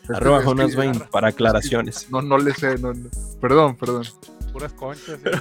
Es 0.02 0.08
que- 0.08 0.14
Arroba 0.16 0.38
es 0.38 0.42
que- 0.44 0.48
Jonas 0.50 0.76
Bain 0.76 1.00
para 1.10 1.28
aclaraciones. 1.28 2.06
No, 2.10 2.22
no 2.22 2.38
le 2.38 2.54
sé, 2.54 2.78
no, 2.78 2.92
no. 2.92 3.08
Perdón, 3.40 3.76
perdón. 3.76 4.04
Puras 4.52 4.72
conchas. 4.74 5.08
eh. 5.24 5.40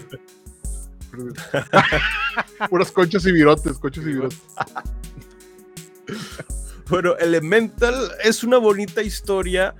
perdón. 1.11 1.33
Puras 2.69 2.91
conchas 2.91 3.25
y 3.25 3.31
virotes, 3.31 3.77
conchas 3.77 4.03
y 4.03 4.07
virotes. 4.13 4.41
Bueno, 6.89 7.15
Elemental 7.17 7.95
es 8.23 8.43
una 8.43 8.57
bonita 8.57 9.01
historia, 9.01 9.73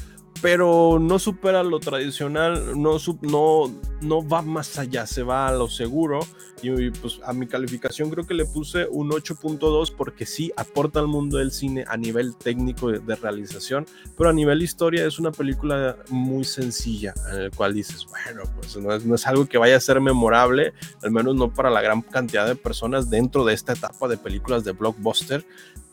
pero 0.44 1.00
no 1.00 1.20
supera 1.20 1.64
lo 1.64 1.80
tradicional, 1.80 2.74
no, 2.76 2.98
no, 3.22 3.74
no 4.02 4.28
va 4.28 4.42
más 4.42 4.78
allá, 4.78 5.08
se 5.08 5.24
va 5.24 5.48
a 5.48 5.54
lo 5.54 5.70
seguro. 5.70 6.20
Y 6.62 6.92
pues 6.92 7.20
a 7.26 7.34
mi 7.34 7.46
calificación 7.48 8.10
creo 8.10 8.26
que 8.26 8.34
le 8.34 8.46
puse 8.46 8.88
un 8.90 9.10
8.2 9.10 9.94
porque 9.96 10.26
sí 10.26 10.52
aporta 10.56 11.00
al 11.00 11.08
mundo 11.08 11.38
del 11.38 11.52
cine 11.52 11.84
a 11.88 11.98
nivel 11.98 12.36
técnico 12.36 12.90
de, 12.90 13.00
de 13.00 13.16
realización, 13.16 13.86
pero 14.18 14.30
a 14.30 14.34
nivel 14.34 14.62
historia 14.62 15.06
es 15.06 15.20
una 15.20 15.32
película 15.32 15.98
muy 16.10 16.46
sencilla 16.46 17.14
en 17.34 17.42
el 17.42 17.52
cual 17.52 17.74
dices, 17.74 18.06
bueno, 18.08 18.44
pues 18.56 18.78
no 18.78 18.94
es, 18.94 19.06
no 19.06 19.16
es 19.16 19.28
algo 19.28 19.46
que 19.46 19.58
vaya 19.58 19.76
a 19.76 19.82
ser 19.82 20.00
memorable, 20.00 20.74
al 21.02 21.12
menos 21.12 21.36
no 21.36 21.54
para 21.54 21.70
la 21.70 21.82
gran 21.82 22.02
cantidad 22.02 22.48
de 22.48 22.56
personas 22.56 23.10
dentro 23.10 23.44
de 23.44 23.54
esta 23.54 23.74
etapa 23.74 24.08
de 24.08 24.18
películas 24.18 24.64
de 24.64 24.72
blockbuster, 24.72 25.46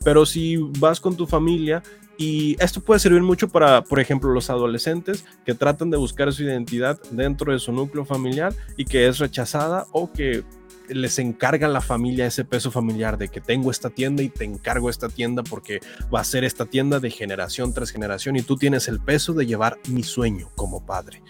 pero 0.02 0.24
si 0.24 0.56
vas 0.56 1.00
con 1.00 1.16
tu 1.16 1.26
familia 1.26 1.82
y 2.16 2.56
esto 2.62 2.80
puede 2.80 3.00
servir 3.00 3.22
mucho 3.22 3.48
para, 3.48 3.82
por 3.82 4.00
ejemplo, 4.00 4.30
los 4.30 4.50
adolescentes 4.50 5.24
que 5.44 5.54
tratan 5.54 5.90
de 5.90 5.96
buscar 5.96 6.32
su 6.32 6.42
identidad 6.42 6.98
dentro 7.10 7.52
de 7.52 7.58
su 7.58 7.72
núcleo 7.72 8.04
familiar 8.04 8.54
y 8.76 8.84
que 8.84 9.08
es 9.08 9.18
rechazada 9.18 9.86
o 9.92 10.12
que 10.12 10.44
les 10.88 11.18
encarga 11.18 11.68
la 11.68 11.80
familia 11.80 12.26
ese 12.26 12.44
peso 12.44 12.70
familiar 12.70 13.16
de 13.16 13.28
que 13.28 13.40
tengo 13.40 13.70
esta 13.70 13.90
tienda 13.90 14.22
y 14.22 14.28
te 14.28 14.44
encargo 14.44 14.90
esta 14.90 15.08
tienda 15.08 15.42
porque 15.42 15.80
va 16.12 16.20
a 16.20 16.24
ser 16.24 16.44
esta 16.44 16.66
tienda 16.66 16.98
de 16.98 17.10
generación 17.10 17.72
tras 17.72 17.90
generación 17.90 18.36
y 18.36 18.42
tú 18.42 18.56
tienes 18.56 18.88
el 18.88 19.00
peso 19.00 19.32
de 19.32 19.46
llevar 19.46 19.78
mi 19.88 20.02
sueño 20.02 20.50
como 20.56 20.84
padre. 20.84 21.22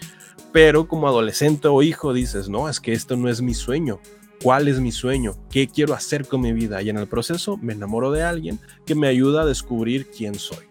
Pero 0.51 0.87
como 0.87 1.07
adolescente 1.07 1.67
o 1.67 1.81
hijo 1.83 2.13
dices, 2.13 2.49
no, 2.49 2.67
es 2.67 2.79
que 2.79 2.93
esto 2.93 3.15
no 3.15 3.29
es 3.29 3.41
mi 3.41 3.53
sueño. 3.53 3.99
Cuál 4.41 4.67
es 4.67 4.79
mi 4.79 4.91
sueño, 4.91 5.35
qué 5.49 5.67
quiero 5.67 5.93
hacer 5.93 6.27
con 6.27 6.41
mi 6.41 6.53
vida 6.53 6.81
y 6.81 6.89
en 6.89 6.97
el 6.97 7.07
proceso 7.07 7.57
me 7.57 7.73
enamoro 7.73 8.11
de 8.11 8.23
alguien 8.23 8.59
que 8.85 8.95
me 8.95 9.07
ayuda 9.07 9.43
a 9.43 9.45
descubrir 9.45 10.09
quién 10.09 10.35
soy. 10.35 10.65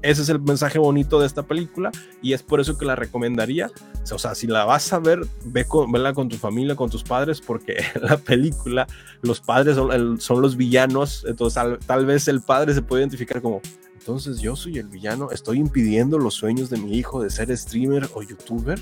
Ese 0.00 0.22
es 0.22 0.28
el 0.28 0.40
mensaje 0.40 0.78
bonito 0.78 1.18
de 1.18 1.26
esta 1.26 1.42
película 1.42 1.90
y 2.22 2.32
es 2.32 2.42
por 2.42 2.60
eso 2.60 2.78
que 2.78 2.84
la 2.84 2.94
recomendaría. 2.94 3.70
O 4.12 4.18
sea, 4.18 4.34
si 4.34 4.46
la 4.46 4.64
vas 4.64 4.92
a 4.92 5.00
ver, 5.00 5.20
ve 5.44 5.64
con, 5.64 5.90
vela 5.90 6.12
con 6.12 6.28
tu 6.28 6.36
familia, 6.36 6.76
con 6.76 6.88
tus 6.88 7.02
padres, 7.02 7.40
porque 7.40 7.84
la 8.00 8.16
película 8.16 8.86
los 9.22 9.40
padres 9.40 9.76
son, 9.76 10.40
los 10.40 10.56
villanos. 10.56 11.24
Entonces, 11.26 11.62
tal 11.84 12.06
vez 12.06 12.28
el 12.28 12.40
padre 12.40 12.74
se 12.74 12.82
puede 12.82 13.02
identificar 13.02 13.42
como, 13.42 13.60
entonces 13.98 14.38
yo 14.40 14.54
soy 14.54 14.78
el 14.78 14.88
villano, 14.88 15.30
estoy 15.32 15.58
impidiendo 15.58 16.18
los 16.18 16.34
sueños 16.34 16.70
de 16.70 16.78
mi 16.78 16.96
hijo 16.96 17.20
de 17.22 17.30
ser 17.30 17.54
streamer 17.56 18.08
o 18.14 18.22
youtuber. 18.22 18.78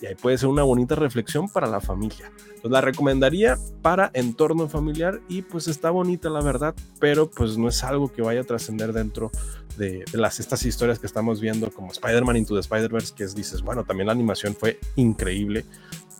Y 0.00 0.06
ahí 0.06 0.14
puede 0.14 0.38
ser 0.38 0.48
una 0.48 0.62
bonita 0.62 0.94
reflexión 0.94 1.48
para 1.48 1.66
la 1.66 1.80
familia. 1.80 2.32
Entonces 2.46 2.70
la 2.70 2.80
recomendaría 2.80 3.58
para 3.82 4.10
entorno 4.14 4.68
familiar 4.68 5.20
y 5.28 5.42
pues 5.42 5.68
está 5.68 5.90
bonita 5.90 6.30
la 6.30 6.40
verdad, 6.40 6.74
pero 6.98 7.30
pues 7.30 7.58
no 7.58 7.68
es 7.68 7.84
algo 7.84 8.10
que 8.10 8.22
vaya 8.22 8.40
a 8.40 8.44
trascender 8.44 8.92
dentro 8.92 9.30
de, 9.76 10.04
las, 10.12 10.40
estas 10.40 10.64
historias 10.64 10.98
que 10.98 11.06
estamos 11.06 11.40
viendo 11.40 11.70
como 11.70 11.92
Spider-Man 11.92 12.36
Into 12.36 12.54
the 12.54 12.60
Spider-Verse, 12.60 13.14
que 13.14 13.24
es, 13.24 13.34
dices, 13.34 13.62
bueno, 13.62 13.84
también 13.84 14.06
la 14.06 14.12
animación 14.12 14.54
fue 14.54 14.78
increíble, 14.96 15.64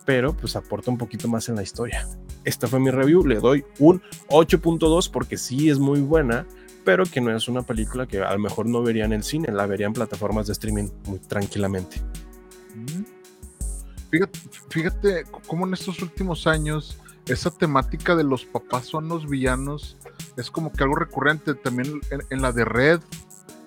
pero 0.05 0.33
pues 0.33 0.55
aporta 0.55 0.91
un 0.91 0.97
poquito 0.97 1.27
más 1.27 1.49
en 1.49 1.55
la 1.55 1.63
historia. 1.63 2.07
Esta 2.43 2.67
fue 2.67 2.79
mi 2.79 2.89
review, 2.89 3.25
le 3.25 3.39
doy 3.39 3.63
un 3.79 4.01
8.2 4.29 5.09
porque 5.11 5.37
sí 5.37 5.69
es 5.69 5.79
muy 5.79 6.01
buena, 6.01 6.47
pero 6.83 7.03
que 7.05 7.21
no 7.21 7.35
es 7.35 7.47
una 7.47 7.61
película 7.61 8.07
que 8.07 8.19
a 8.19 8.33
lo 8.33 8.39
mejor 8.39 8.65
no 8.65 8.81
vería 8.81 9.05
en 9.05 9.13
el 9.13 9.23
cine, 9.23 9.51
la 9.51 9.67
vería 9.67 9.87
en 9.87 9.93
plataformas 9.93 10.47
de 10.47 10.53
streaming 10.53 10.89
muy 11.05 11.19
tranquilamente. 11.19 12.01
Fíjate, 14.11 14.39
fíjate 14.69 15.23
cómo 15.47 15.65
en 15.65 15.73
estos 15.73 16.01
últimos 16.01 16.45
años 16.45 16.97
esa 17.25 17.49
temática 17.49 18.15
de 18.15 18.23
los 18.23 18.45
papás 18.45 18.85
son 18.87 19.07
los 19.07 19.27
villanos 19.27 19.97
es 20.37 20.51
como 20.51 20.71
que 20.71 20.83
algo 20.83 20.95
recurrente 20.95 21.53
también 21.55 22.01
en, 22.09 22.21
en 22.29 22.41
la 22.41 22.51
de 22.51 22.65
Red. 22.65 23.01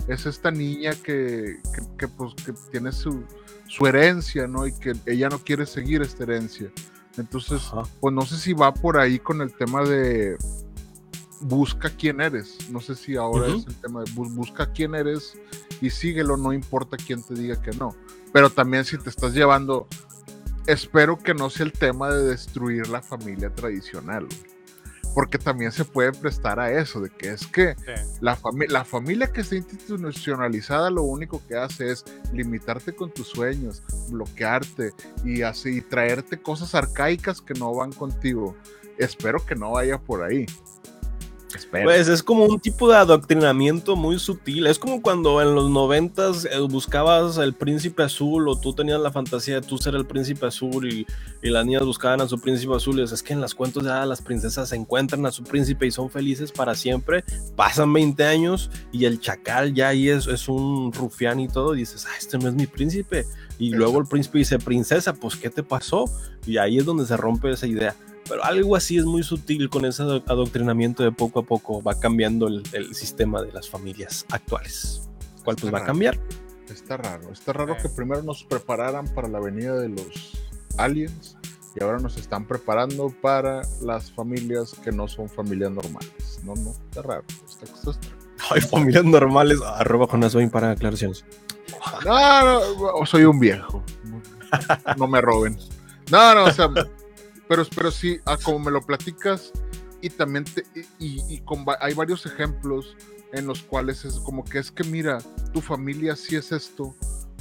Es 0.09 0.27
esta 0.27 0.51
niña 0.51 0.93
que, 0.95 1.61
que, 1.75 1.83
que 1.99 2.09
pues, 2.09 2.35
que 2.45 2.53
tiene 2.71 2.93
su, 2.93 3.25
su, 3.67 3.87
herencia, 3.87 4.47
¿no? 4.47 4.67
Y 4.67 4.73
que 4.73 4.95
ella 5.07 5.29
no 5.29 5.39
quiere 5.39 5.67
seguir 5.67 6.03
esta 6.03 6.25
herencia. 6.25 6.71
Entonces, 7.17 7.63
Ajá. 7.73 7.83
pues 8.01 8.15
no 8.15 8.23
sé 8.23 8.37
si 8.37 8.53
va 8.53 8.75
por 8.75 8.99
ahí 8.99 9.19
con 9.19 9.41
el 9.41 9.53
tema 9.55 9.83
de 9.83 10.37
busca 11.41 11.91
quién 11.91 12.21
eres. 12.21 12.71
No 12.71 12.81
sé 12.81 12.95
si 12.95 13.17
ahora 13.17 13.49
uh 13.49 13.53
-huh. 13.53 13.61
es 13.61 13.67
el 13.67 13.75
tema 13.77 14.03
de 14.03 14.11
bus 14.13 14.35
busca 14.35 14.71
quién 14.73 14.95
eres 14.95 15.35
y 15.81 15.91
síguelo, 15.91 16.37
no 16.37 16.53
importa 16.53 16.97
quién 16.97 17.23
te 17.23 17.35
diga 17.35 17.61
que 17.61 17.71
no. 17.73 17.95
Pero 18.33 18.51
también 18.51 18.85
si 18.85 18.99
te 18.99 19.09
estás 19.09 19.33
llevando 19.33 19.87
espero 20.67 21.19
que 21.19 21.35
no 21.35 21.51
sea 21.51 21.67
el 21.67 21.73
tema 21.73 22.11
de 22.13 22.25
destruir 22.25 22.89
la 22.89 23.03
familia 23.03 23.51
tradicional, 23.51 24.27
porque 25.15 25.39
también 25.39 25.73
se 25.73 25.85
puede 25.85 26.13
prestar 26.13 26.59
a 26.59 26.73
eso, 26.73 27.01
de 27.01 27.11
que 27.11 27.31
es 27.31 27.47
que 27.47 27.75
sí. 27.75 28.19
la, 28.21 28.37
fami 28.37 28.67
la, 28.67 28.85
familia 28.85 29.33
que 29.33 29.43
está 29.43 29.55
institucionalizada 29.55 30.91
lo 30.91 31.03
único 31.03 31.41
que 31.47 31.57
hace 31.57 31.93
es 31.93 32.05
limitarte 32.33 32.95
con 32.95 33.13
tus 33.13 33.29
sueños, 33.29 33.83
bloquearte 34.09 34.93
y 35.25 35.43
así 35.43 35.79
y 35.79 35.81
traerte 35.81 36.41
cosas 36.41 36.75
arcaicas 36.75 37.41
que 37.41 37.55
no 37.55 37.75
van 37.75 37.93
contigo. 37.93 38.57
Espero 38.99 39.45
que 39.45 39.55
no 39.55 39.73
vaya 39.73 39.99
por 39.99 40.23
ahí. 40.23 40.47
Espero. 41.55 41.85
Pues 41.85 42.09
es 42.09 42.23
como 42.23 42.47
un 42.47 42.59
tipo 42.59 42.89
de 42.89 42.97
adoctrinamiento 42.97 43.97
muy 43.97 44.19
sutil. 44.19 44.67
Es 44.67 44.79
como 44.79 45.01
cuando 45.01 45.41
en 45.41 45.55
los 45.55 45.71
noventas 45.71 46.45
eh, 46.45 46.59
buscabas 46.61 47.39
el 47.39 47.55
príncipe 47.55 48.03
azul 48.03 48.49
o 48.49 48.59
tú 48.59 48.73
tenías 48.73 49.01
la 49.01 49.13
fantasía 49.13 49.61
de 49.61 49.67
tú 49.67 49.79
ser 49.79 49.95
el 49.95 50.05
príncipe 50.05 50.47
azul 50.47 50.93
y, 50.93 51.07
y 51.43 51.51
las 51.51 51.65
niñas 51.65 51.85
buscaban 51.85 52.21
a 52.21 52.29
su 52.29 52.41
príncipe 52.41 52.75
azul. 52.75 52.99
Y 52.99 53.03
es 53.03 53.23
que 53.23 53.33
en 53.33 53.41
las 53.41 53.55
cuentos 53.55 53.85
ya 53.85 54.05
las 54.05 54.21
princesas 54.21 54.69
se 54.69 54.77
encuentran 54.77 55.25
a 55.27 55.31
su 55.31 55.45
príncipe 55.45 55.87
y 55.87 55.91
son 55.91 56.11
felices 56.11 56.51
para 56.51 56.75
siempre. 56.75 57.25
Pasan 57.57 57.93
20 57.93 58.25
años 58.25 58.71
y 58.93 59.05
el 59.05 59.21
chacal 59.21 59.75
ya 59.75 59.89
ahí 59.89 60.09
es, 60.09 60.27
es 60.27 60.49
un 60.49 60.93
rufián 60.93 61.41
y 61.41 61.49
todo. 61.49 61.75
Y 61.75 61.79
dices, 61.79 62.07
ah, 62.09 62.15
este 62.19 62.39
no 62.39 62.49
es 62.49 62.55
mi 62.55 62.67
príncipe. 62.67 63.27
Y 63.59 63.71
luego 63.71 64.01
el 64.01 64.07
príncipe 64.07 64.39
dice, 64.39 64.59
princesa, 64.59 65.15
pues 65.15 65.37
¿qué 65.37 65.51
te 65.51 65.63
pasó? 65.63 66.07
Y 66.45 66.59
ahí 66.59 66.79
es 66.79 66.85
donde 66.85 67.07
se 67.07 67.17
rompe 67.17 67.51
esa 67.51 67.67
idea 67.67 67.95
pero 68.29 68.45
algo 68.45 68.77
así 68.77 68.99
es 68.99 69.05
muy 69.05 69.23
sutil 69.23 69.69
con 69.69 69.85
ese 69.85 70.03
adoctrinamiento 70.03 71.03
de 71.03 71.13
poco 71.13 71.41
a 71.41 71.43
poco 71.43 71.83
va 71.83 71.99
cambiando 71.99 72.49
el, 72.49 72.63
el 72.73 72.95
sistema 72.95 73.43
de 73.43 73.53
las 73.53 73.69
familias 73.69 74.25
actuales, 74.31 75.09
cuál 75.45 75.57
pues 75.57 75.73
va 75.73 75.79
raro. 75.79 75.85
a 75.85 75.87
cambiar. 75.87 76.19
Está 76.69 76.97
raro, 76.97 77.31
está 77.31 77.53
raro 77.53 77.77
que 77.77 77.89
primero 77.89 78.23
nos 78.23 78.45
prepararan 78.45 79.07
para 79.09 79.29
la 79.29 79.39
venida 79.39 79.77
de 79.77 79.91
los 79.91 80.33
aliens 80.79 81.37
y 81.77 81.83
ahora 81.83 81.99
nos 81.99 82.17
están 82.17 82.47
preparando 82.47 83.11
para 83.21 83.63
las 83.83 84.11
familias 84.13 84.75
que 84.83 84.93
no 84.93 85.09
son 85.09 85.29
familias 85.29 85.71
normales. 85.73 86.41
No, 86.45 86.55
no, 86.55 86.71
está 86.71 87.03
raro. 87.03 87.25
Está, 87.49 87.65
está, 87.65 87.91
está... 87.91 88.09
Hay 88.51 88.61
familias 88.61 89.05
normales, 89.05 89.61
arroba 89.63 90.07
con 90.07 90.21
para 90.51 90.73
aclaraciones. 90.73 91.25
No, 92.05 93.01
no, 93.01 93.07
soy 93.07 93.25
un 93.25 93.39
viejo. 93.41 93.83
No 94.97 95.09
me 95.09 95.21
roben. 95.21 95.59
No, 96.11 96.35
no, 96.35 96.45
o 96.45 96.51
sea, 96.53 96.69
pero, 97.49 97.65
pero 97.75 97.91
sí, 97.91 98.19
ah, 98.27 98.37
como 98.43 98.59
me 98.59 98.71
lo 98.71 98.81
platicas, 98.83 99.53
y 100.05 100.11
también 100.11 100.45
te, 100.45 100.65
y, 100.99 101.43
hay 101.81 101.95
varios 101.95 102.27
ejemplos 102.27 102.95
en 103.33 103.47
los 103.47 103.63
cuales 103.63 104.05
es 104.05 104.19
como 104.21 104.45
que 104.45 104.59
es 104.59 104.71
que 104.71 104.85
mira, 104.85 105.19
tu 105.55 105.63
familia 105.63 106.15
sí 106.15 106.37
es 106.37 106.53
esto, 106.53 106.95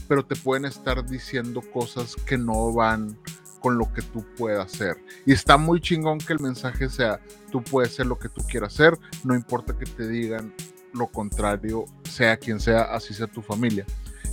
pero 0.08 0.26
te 0.26 0.38
pueden 0.38 0.64
estar 0.64 1.06
diciendo 1.06 1.62
cosas 1.74 2.16
que 2.26 2.38
no 2.38 2.72
van 2.72 3.20
con 3.60 3.78
lo 3.78 3.92
que 3.92 4.02
tú 4.02 4.26
puedas 4.38 4.74
hacer. 4.74 4.96
Y 5.26 5.34
está 5.34 5.58
muy 5.58 5.82
chingón 5.82 6.20
que 6.20 6.32
el 6.32 6.40
mensaje 6.40 6.90
sea, 6.90 7.20
tú 7.52 7.62
puedes 7.62 7.96
ser 7.96 8.06
lo 8.06 8.18
que 8.18 8.30
tú 8.30 8.42
quieras 8.48 8.74
hacer, 8.74 8.98
no 9.26 9.36
importa 9.36 9.78
que 9.78 9.86
te 9.86 10.08
digan 10.08 10.54
lo 10.94 11.08
contrario, 11.08 11.84
sea 12.10 12.38
quien 12.38 12.62
sea, 12.62 12.84
así 12.84 13.14
sea 13.14 13.28
tu 13.28 13.42
familia. 13.42 13.86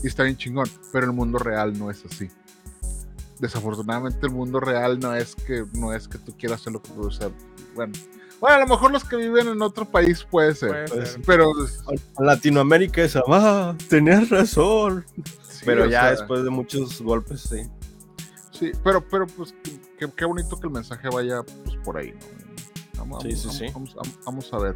Y 0.05 0.07
está 0.07 0.23
bien 0.23 0.37
chingón, 0.37 0.69
pero 0.93 1.07
el 1.07 1.13
mundo 1.13 1.39
real 1.39 1.77
no 1.77 1.91
es 1.91 2.05
así 2.05 2.29
desafortunadamente 3.41 4.27
el 4.27 4.33
mundo 4.33 4.61
real 4.61 5.01
no 5.01 5.15
es 5.15 5.35
que 5.35 5.65
no 5.75 5.93
es 5.93 6.07
que 6.07 6.19
tú 6.19 6.37
quieras 6.37 6.61
hacer 6.61 6.75
lo 6.75 6.83
que 6.83 6.91
tú, 6.91 7.07
o 7.07 7.11
sea, 7.11 7.31
bueno, 7.75 7.93
bueno, 8.39 8.57
a 8.57 8.59
lo 8.61 8.67
mejor 8.67 8.91
los 8.91 9.05
que 9.05 9.17
viven 9.17 9.49
en 9.49 9.61
otro 9.63 9.85
país 9.85 10.25
puede 10.31 10.55
ser, 10.55 10.87
puede 10.87 11.07
ser. 11.07 11.23
pero 11.27 11.53
Latinoamérica 12.19 13.03
es, 13.03 13.17
ah, 13.17 13.75
tenías 13.89 14.29
razón. 14.31 15.05
Sí, 15.49 15.63
pero 15.67 15.87
ya 15.87 16.03
sea, 16.03 16.11
después 16.13 16.43
de 16.43 16.51
muchos 16.51 17.03
golpes, 17.03 17.41
sí. 17.43 17.69
Sí, 18.51 18.73
pero, 18.83 19.07
pero 19.07 19.27
pues 19.27 19.55
qué, 19.99 20.11
qué 20.15 20.25
bonito 20.25 20.59
que 20.59 20.67
el 20.67 20.73
mensaje 20.73 21.09
vaya 21.09 21.43
pues 21.43 21.77
por 21.85 21.99
ahí, 21.99 22.13
¿no? 22.13 22.41
Vamos, 22.99 23.23
sí, 23.23 23.33
sí, 23.33 23.47
vamos, 23.47 23.59
sí. 23.59 23.67
Vamos, 23.73 23.95
vamos, 23.95 24.19
vamos, 24.25 24.53
a 24.53 24.59
ver. 24.59 24.75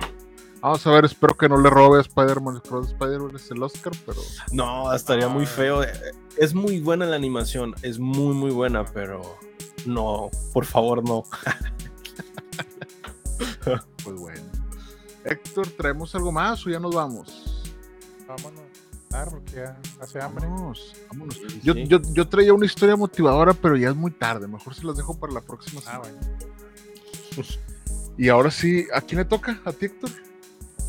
Vamos 0.64 0.86
a 0.86 0.92
ver, 0.92 1.04
espero 1.04 1.36
que 1.36 1.46
no 1.46 1.60
le 1.60 1.68
robe 1.68 1.98
a 1.98 2.00
Spider-Man. 2.00 2.62
Spider-Man 2.64 3.36
es 3.36 3.50
el 3.50 3.62
Oscar, 3.62 3.92
pero. 4.06 4.18
No, 4.50 4.94
estaría 4.94 5.26
ah. 5.26 5.28
muy 5.28 5.44
feo. 5.44 5.82
Es 6.38 6.54
muy 6.54 6.80
buena 6.80 7.04
la 7.04 7.16
animación, 7.16 7.74
es 7.82 7.98
muy, 7.98 8.32
muy 8.34 8.50
buena, 8.50 8.82
pero 8.82 9.20
no, 9.84 10.30
por 10.54 10.64
favor, 10.64 11.06
no. 11.06 11.24
pues 14.02 14.16
bueno. 14.16 14.40
Héctor, 15.26 15.66
¿traemos 15.66 16.14
algo 16.14 16.32
más 16.32 16.66
o 16.66 16.70
ya 16.70 16.80
nos 16.80 16.94
vamos? 16.94 17.62
Vámonos. 18.26 18.62
Claro, 19.10 19.32
porque 19.32 19.56
ya 19.56 19.76
hace 20.00 20.18
hambre. 20.18 20.46
Vámonos, 20.46 20.94
vámonos. 21.10 21.34
Sí, 21.34 21.60
yo, 21.62 21.74
sí. 21.74 21.86
Yo, 21.88 22.00
yo, 22.00 22.26
traía 22.26 22.54
una 22.54 22.64
historia 22.64 22.96
motivadora, 22.96 23.52
pero 23.52 23.76
ya 23.76 23.90
es 23.90 23.96
muy 23.96 24.12
tarde. 24.12 24.48
Mejor 24.48 24.74
se 24.74 24.86
las 24.86 24.96
dejo 24.96 25.14
para 25.14 25.34
la 25.34 25.42
próxima 25.42 25.82
ah, 25.84 26.00
semana. 26.02 26.20
Bueno. 27.36 27.48
Y 28.16 28.28
ahora 28.28 28.48
sí, 28.48 28.86
¿a 28.94 29.00
quién 29.00 29.18
le 29.18 29.24
toca? 29.24 29.60
¿A 29.64 29.72
ti, 29.72 29.86
Héctor? 29.86 30.08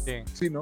Sí. 0.06 0.24
Sí, 0.34 0.50
¿no? 0.50 0.62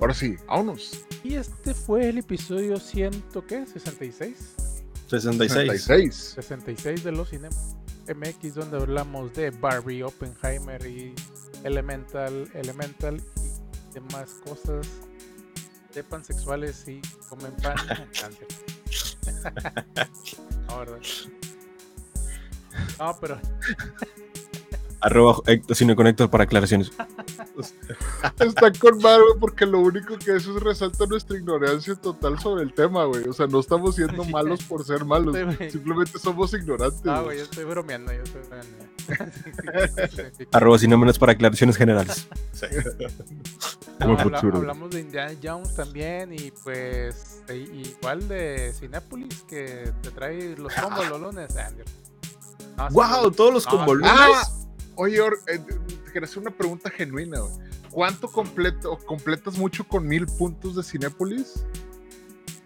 Ahora 0.00 0.14
sí, 0.14 0.36
vámonos. 0.46 1.04
Y 1.22 1.34
este 1.34 1.74
fue 1.74 2.08
el 2.08 2.18
episodio 2.18 2.78
100, 2.78 3.24
¿qué? 3.46 3.64
¿66? 3.66 4.34
66. 5.08 5.08
66. 5.08 6.32
66 6.34 7.04
de 7.04 7.12
los 7.12 7.28
Cine 7.28 7.48
MX, 8.14 8.54
donde 8.54 8.78
hablamos 8.78 9.34
de 9.34 9.50
Barbie, 9.50 10.02
Oppenheimer 10.02 10.84
y 10.86 11.14
Elemental, 11.64 12.50
Elemental 12.54 13.16
y 13.16 13.94
demás 13.94 14.40
cosas 14.44 14.86
de 15.94 16.04
pansexuales 16.04 16.86
y 16.88 17.00
comen 17.28 17.52
pan. 17.56 17.76
no, 20.68 20.78
¿verdad? 20.78 21.00
No, 22.98 23.18
pero 23.20 23.40
Arroba 25.00 25.40
Conector 25.96 26.30
para 26.30 26.44
aclaraciones. 26.44 26.92
Está 28.38 28.72
con 28.72 28.98
madre, 28.98 29.24
porque 29.38 29.66
lo 29.66 29.80
único 29.80 30.18
que 30.18 30.36
eso 30.36 30.56
es 30.56 30.62
resalta 30.62 31.06
nuestra 31.06 31.36
ignorancia 31.36 31.94
total 31.94 32.38
sobre 32.38 32.62
el 32.62 32.72
tema, 32.72 33.04
güey. 33.04 33.28
O 33.28 33.32
sea, 33.32 33.46
no 33.46 33.60
estamos 33.60 33.94
siendo 33.96 34.24
malos 34.24 34.62
por 34.64 34.84
ser 34.84 35.04
malos. 35.04 35.36
Simplemente 35.70 36.18
somos 36.18 36.52
ignorantes. 36.54 37.02
Ah, 37.06 37.20
güey, 37.22 37.38
yo 37.38 37.44
estoy 37.44 37.64
bromeando, 37.64 38.12
yo 38.12 38.22
estoy 38.22 38.42
bromeando. 38.42 38.88
Arroba 40.52 40.78
Cinemenes 40.78 41.18
para 41.18 41.32
aclaraciones 41.32 41.76
generales. 41.76 42.28
Sí. 42.52 42.66
No, 44.00 44.18
habla, 44.18 44.38
hablamos 44.38 44.90
de 44.90 45.00
Indiana 45.00 45.32
Jones 45.42 45.74
también 45.74 46.32
y 46.32 46.52
pues 46.62 47.42
igual 47.52 48.28
de 48.28 48.72
Cinépolis 48.78 49.42
que 49.42 49.92
te 50.02 50.10
trae 50.10 50.56
los 50.56 50.72
combos 50.74 51.08
los 51.08 51.20
lunes. 51.20 51.48
Wow, 52.90 53.30
todos 53.32 53.52
los 53.52 53.66
combos 53.66 53.96
lunes. 53.96 54.12
Ah, 54.14 54.42
Oye, 54.98 55.20
Or, 55.20 55.38
eh, 55.46 55.60
te 56.04 56.12
quería 56.12 56.28
hacer 56.28 56.40
una 56.40 56.50
pregunta 56.50 56.90
genuina, 56.90 57.38
güey. 57.38 57.52
¿Cuánto 57.88 58.26
completo, 58.26 58.98
completas 59.06 59.56
mucho 59.56 59.86
con 59.86 60.04
mil 60.04 60.26
puntos 60.26 60.74
de 60.74 60.82
Cinépolis? 60.82 61.64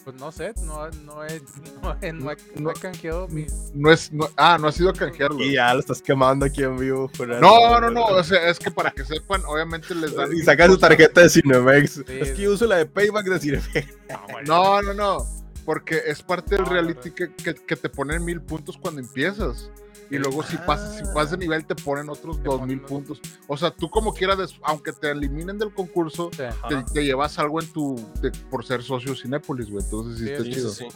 Pues 0.02 0.16
no 0.16 0.32
sé, 0.32 0.54
no, 0.64 0.88
no, 1.04 1.24
he, 1.24 1.42
no, 1.82 1.96
he, 2.00 2.12
no, 2.12 2.30
he, 2.32 2.36
no 2.56 2.70
he 2.70 2.74
canjeado 2.74 3.28
mis. 3.28 3.52
No 3.74 3.92
es, 3.92 4.10
no, 4.10 4.30
ah, 4.36 4.56
no 4.58 4.68
has 4.68 4.80
ido 4.80 4.88
a 4.88 4.94
canjearlo. 4.94 5.44
Y 5.44 5.52
ya 5.52 5.74
lo 5.74 5.80
estás 5.80 6.00
quemando 6.00 6.46
aquí 6.46 6.62
en 6.62 6.78
vivo. 6.78 7.10
No, 7.38 7.78
no, 7.78 7.90
no, 7.90 8.06
o 8.06 8.24
sea, 8.24 8.48
es 8.48 8.58
que 8.58 8.70
para 8.70 8.90
que 8.90 9.04
sepan, 9.04 9.42
obviamente 9.44 9.94
les 9.94 10.14
dan. 10.14 10.34
Y 10.34 10.40
sacas 10.40 10.68
tu 10.68 10.78
tarjeta 10.78 11.20
de 11.20 11.28
Cinemex. 11.28 11.92
Sí, 11.92 12.02
es 12.08 12.30
que 12.32 12.42
yo 12.42 12.52
uso 12.52 12.64
la 12.66 12.78
de 12.78 12.86
Payback 12.86 13.26
de 13.26 13.38
Cinemex. 13.40 13.88
No, 14.46 14.80
no, 14.80 14.94
no, 14.94 15.26
porque 15.66 16.00
es 16.06 16.22
parte 16.22 16.56
del 16.56 16.64
reality 16.64 17.10
que, 17.10 17.32
que, 17.34 17.54
que 17.54 17.76
te 17.76 17.88
ponen 17.90 18.24
mil 18.24 18.40
puntos 18.40 18.78
cuando 18.78 19.00
empiezas. 19.02 19.70
Y 20.12 20.18
luego 20.18 20.42
si 20.42 20.56
pasas, 20.58 20.98
si 20.98 21.04
pasas 21.14 21.30
de 21.32 21.38
nivel 21.38 21.64
te 21.64 21.74
ponen 21.74 22.10
otros 22.10 22.42
dos 22.42 22.60
mil 22.66 22.80
puntos. 22.82 23.18
O 23.46 23.56
sea, 23.56 23.70
tú 23.70 23.88
como 23.88 24.12
quieras, 24.12 24.38
aunque 24.62 24.92
te 24.92 25.10
eliminen 25.10 25.58
del 25.58 25.72
concurso, 25.72 26.28
Sí. 26.36 26.42
te, 26.68 26.82
te 26.92 27.04
llevas 27.04 27.38
algo 27.38 27.60
en 27.62 27.72
tu, 27.72 27.96
de- 28.20 28.30
por 28.50 28.64
ser 28.64 28.82
socio 28.82 29.14
Cinépolis, 29.16 29.70
güey. 29.70 29.82
Entonces 29.82 30.18
sí, 30.18 30.26
Sí, 30.26 30.32
está 30.32 30.44
sí, 30.44 30.50
chido. 30.52 30.70
sí. 30.70 30.86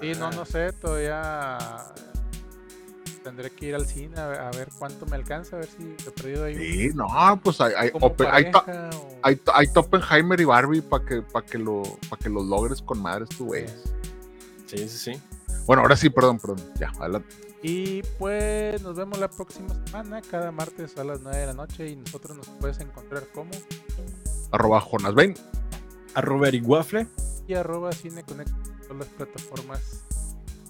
Sí, 0.00 0.12
no, 0.18 0.30
no 0.32 0.44
sé, 0.44 0.72
todavía 0.72 1.56
tendré 3.22 3.50
que 3.50 3.66
ir 3.66 3.74
al 3.74 3.86
cine 3.86 4.18
a 4.20 4.26
ver, 4.26 4.40
a 4.40 4.50
ver 4.50 4.68
cuánto 4.78 5.06
me 5.06 5.16
alcanza, 5.16 5.56
a 5.56 5.60
ver 5.60 5.68
si 5.68 5.82
he 6.06 6.10
perdido 6.10 6.44
ahí. 6.44 6.54
Sí, 6.56 6.90
no, 6.94 7.40
pues 7.42 7.60
hay, 7.60 7.72
hay, 7.76 7.90
Oppen- 7.90 8.28
hay, 8.30 8.50
to- 8.50 8.58
o- 8.58 9.18
hay, 9.22 9.36
y 10.40 10.44
Barbie 10.44 10.82
para 10.82 11.04
que, 11.04 11.22
pa 11.22 11.42
que, 11.42 11.58
lo, 11.58 11.82
pa 12.10 12.16
que 12.16 12.28
lo 12.28 12.42
logres 12.42 12.82
con 12.82 13.00
madres 13.00 13.28
tú, 13.30 13.46
güey. 13.46 13.66
Sí, 14.66 14.78
sí, 14.88 14.98
sí. 15.14 15.22
Bueno, 15.64 15.82
ahora 15.82 15.96
sí, 15.96 16.10
perdón, 16.10 16.38
perdón. 16.38 16.58
Ya, 16.78 16.90
adelante. 17.00 17.45
Y 17.62 18.02
pues 18.18 18.82
nos 18.82 18.96
vemos 18.96 19.18
la 19.18 19.28
próxima 19.28 19.74
semana, 19.86 20.20
cada 20.22 20.52
martes 20.52 20.96
a 20.98 21.04
las 21.04 21.20
9 21.20 21.36
de 21.38 21.46
la 21.46 21.54
noche. 21.54 21.88
Y 21.88 21.96
nosotros 21.96 22.36
nos 22.36 22.48
puedes 22.60 22.78
encontrar 22.80 23.26
como 23.28 23.50
Arroba 24.52 24.80
Jonas 24.80 25.14
Bain. 25.14 25.34
Arroba 26.14 26.48
Eric 26.48 26.68
Waffle. 26.68 27.06
y 27.48 27.54
arroba 27.54 27.92
CineConnect 27.92 28.50
en 28.50 28.80
todas 28.82 28.96
las 28.98 29.08
plataformas 29.08 30.02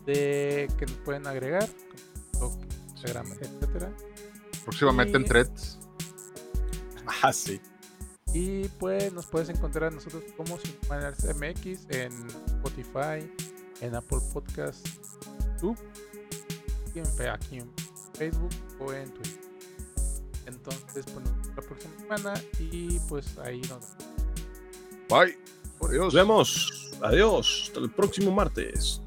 de 0.05 0.69
que 0.79 0.87
nos 0.87 0.97
pueden 0.99 1.27
agregar, 1.27 1.69
como 1.69 2.57
TikTok, 2.59 2.91
Instagram, 2.91 3.33
etcétera. 3.41 3.93
Próximamente 4.65 5.17
en 5.17 5.25
threads. 5.25 5.79
Ah, 7.23 7.33
sí. 7.33 7.61
Y 8.35 8.69
pues 8.81 9.13
nos 9.13 9.27
puedes 9.27 9.49
encontrar 9.49 9.93
a 9.93 9.95
nosotros 9.95 10.25
como 10.37 10.59
Cinemaners 10.59 11.25
MX 11.37 11.87
en 11.91 12.13
Spotify, 12.47 13.31
en 13.81 13.95
Apple 13.95 14.19
Podcast, 14.33 14.87
YouTube, 15.55 15.79
aquí 17.01 17.59
en 17.59 17.71
Facebook 18.15 18.51
o 18.81 18.93
en 18.93 19.11
Twitter. 19.13 19.41
Entonces, 20.47 21.05
vemos 21.07 21.49
la 21.55 21.63
próxima 21.63 21.99
semana 21.99 22.35
y 22.59 22.99
pues 23.09 23.37
ahí 23.39 23.61
nos 23.63 23.97
vemos. 23.99 24.17
Bye. 25.09 25.39
Adiós. 25.89 26.05
Nos 26.05 26.15
vemos. 26.15 26.93
Adiós. 27.03 27.65
Hasta 27.67 27.81
el 27.81 27.91
próximo 27.91 28.31
martes. 28.31 29.01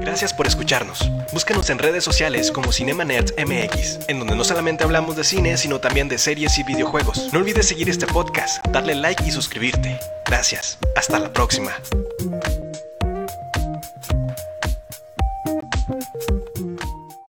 Gracias 0.00 0.32
por 0.34 0.46
escucharnos. 0.46 1.08
Búscanos 1.32 1.70
en 1.70 1.78
redes 1.78 2.02
sociales 2.02 2.50
como 2.50 2.72
Cinema 2.72 3.04
Nerds 3.04 3.34
MX, 3.38 4.08
en 4.08 4.18
donde 4.18 4.34
no 4.34 4.42
solamente 4.42 4.84
hablamos 4.84 5.16
de 5.16 5.24
cine, 5.24 5.56
sino 5.56 5.80
también 5.80 6.08
de 6.08 6.18
series 6.18 6.58
y 6.58 6.64
videojuegos. 6.64 7.32
No 7.32 7.38
olvides 7.38 7.68
seguir 7.68 7.88
este 7.88 8.06
podcast, 8.06 8.66
darle 8.68 8.94
like 8.94 9.22
y 9.24 9.30
suscribirte. 9.30 10.00
Gracias. 10.26 10.78
Hasta 10.96 11.18
la 11.18 11.32
próxima. 11.32 11.72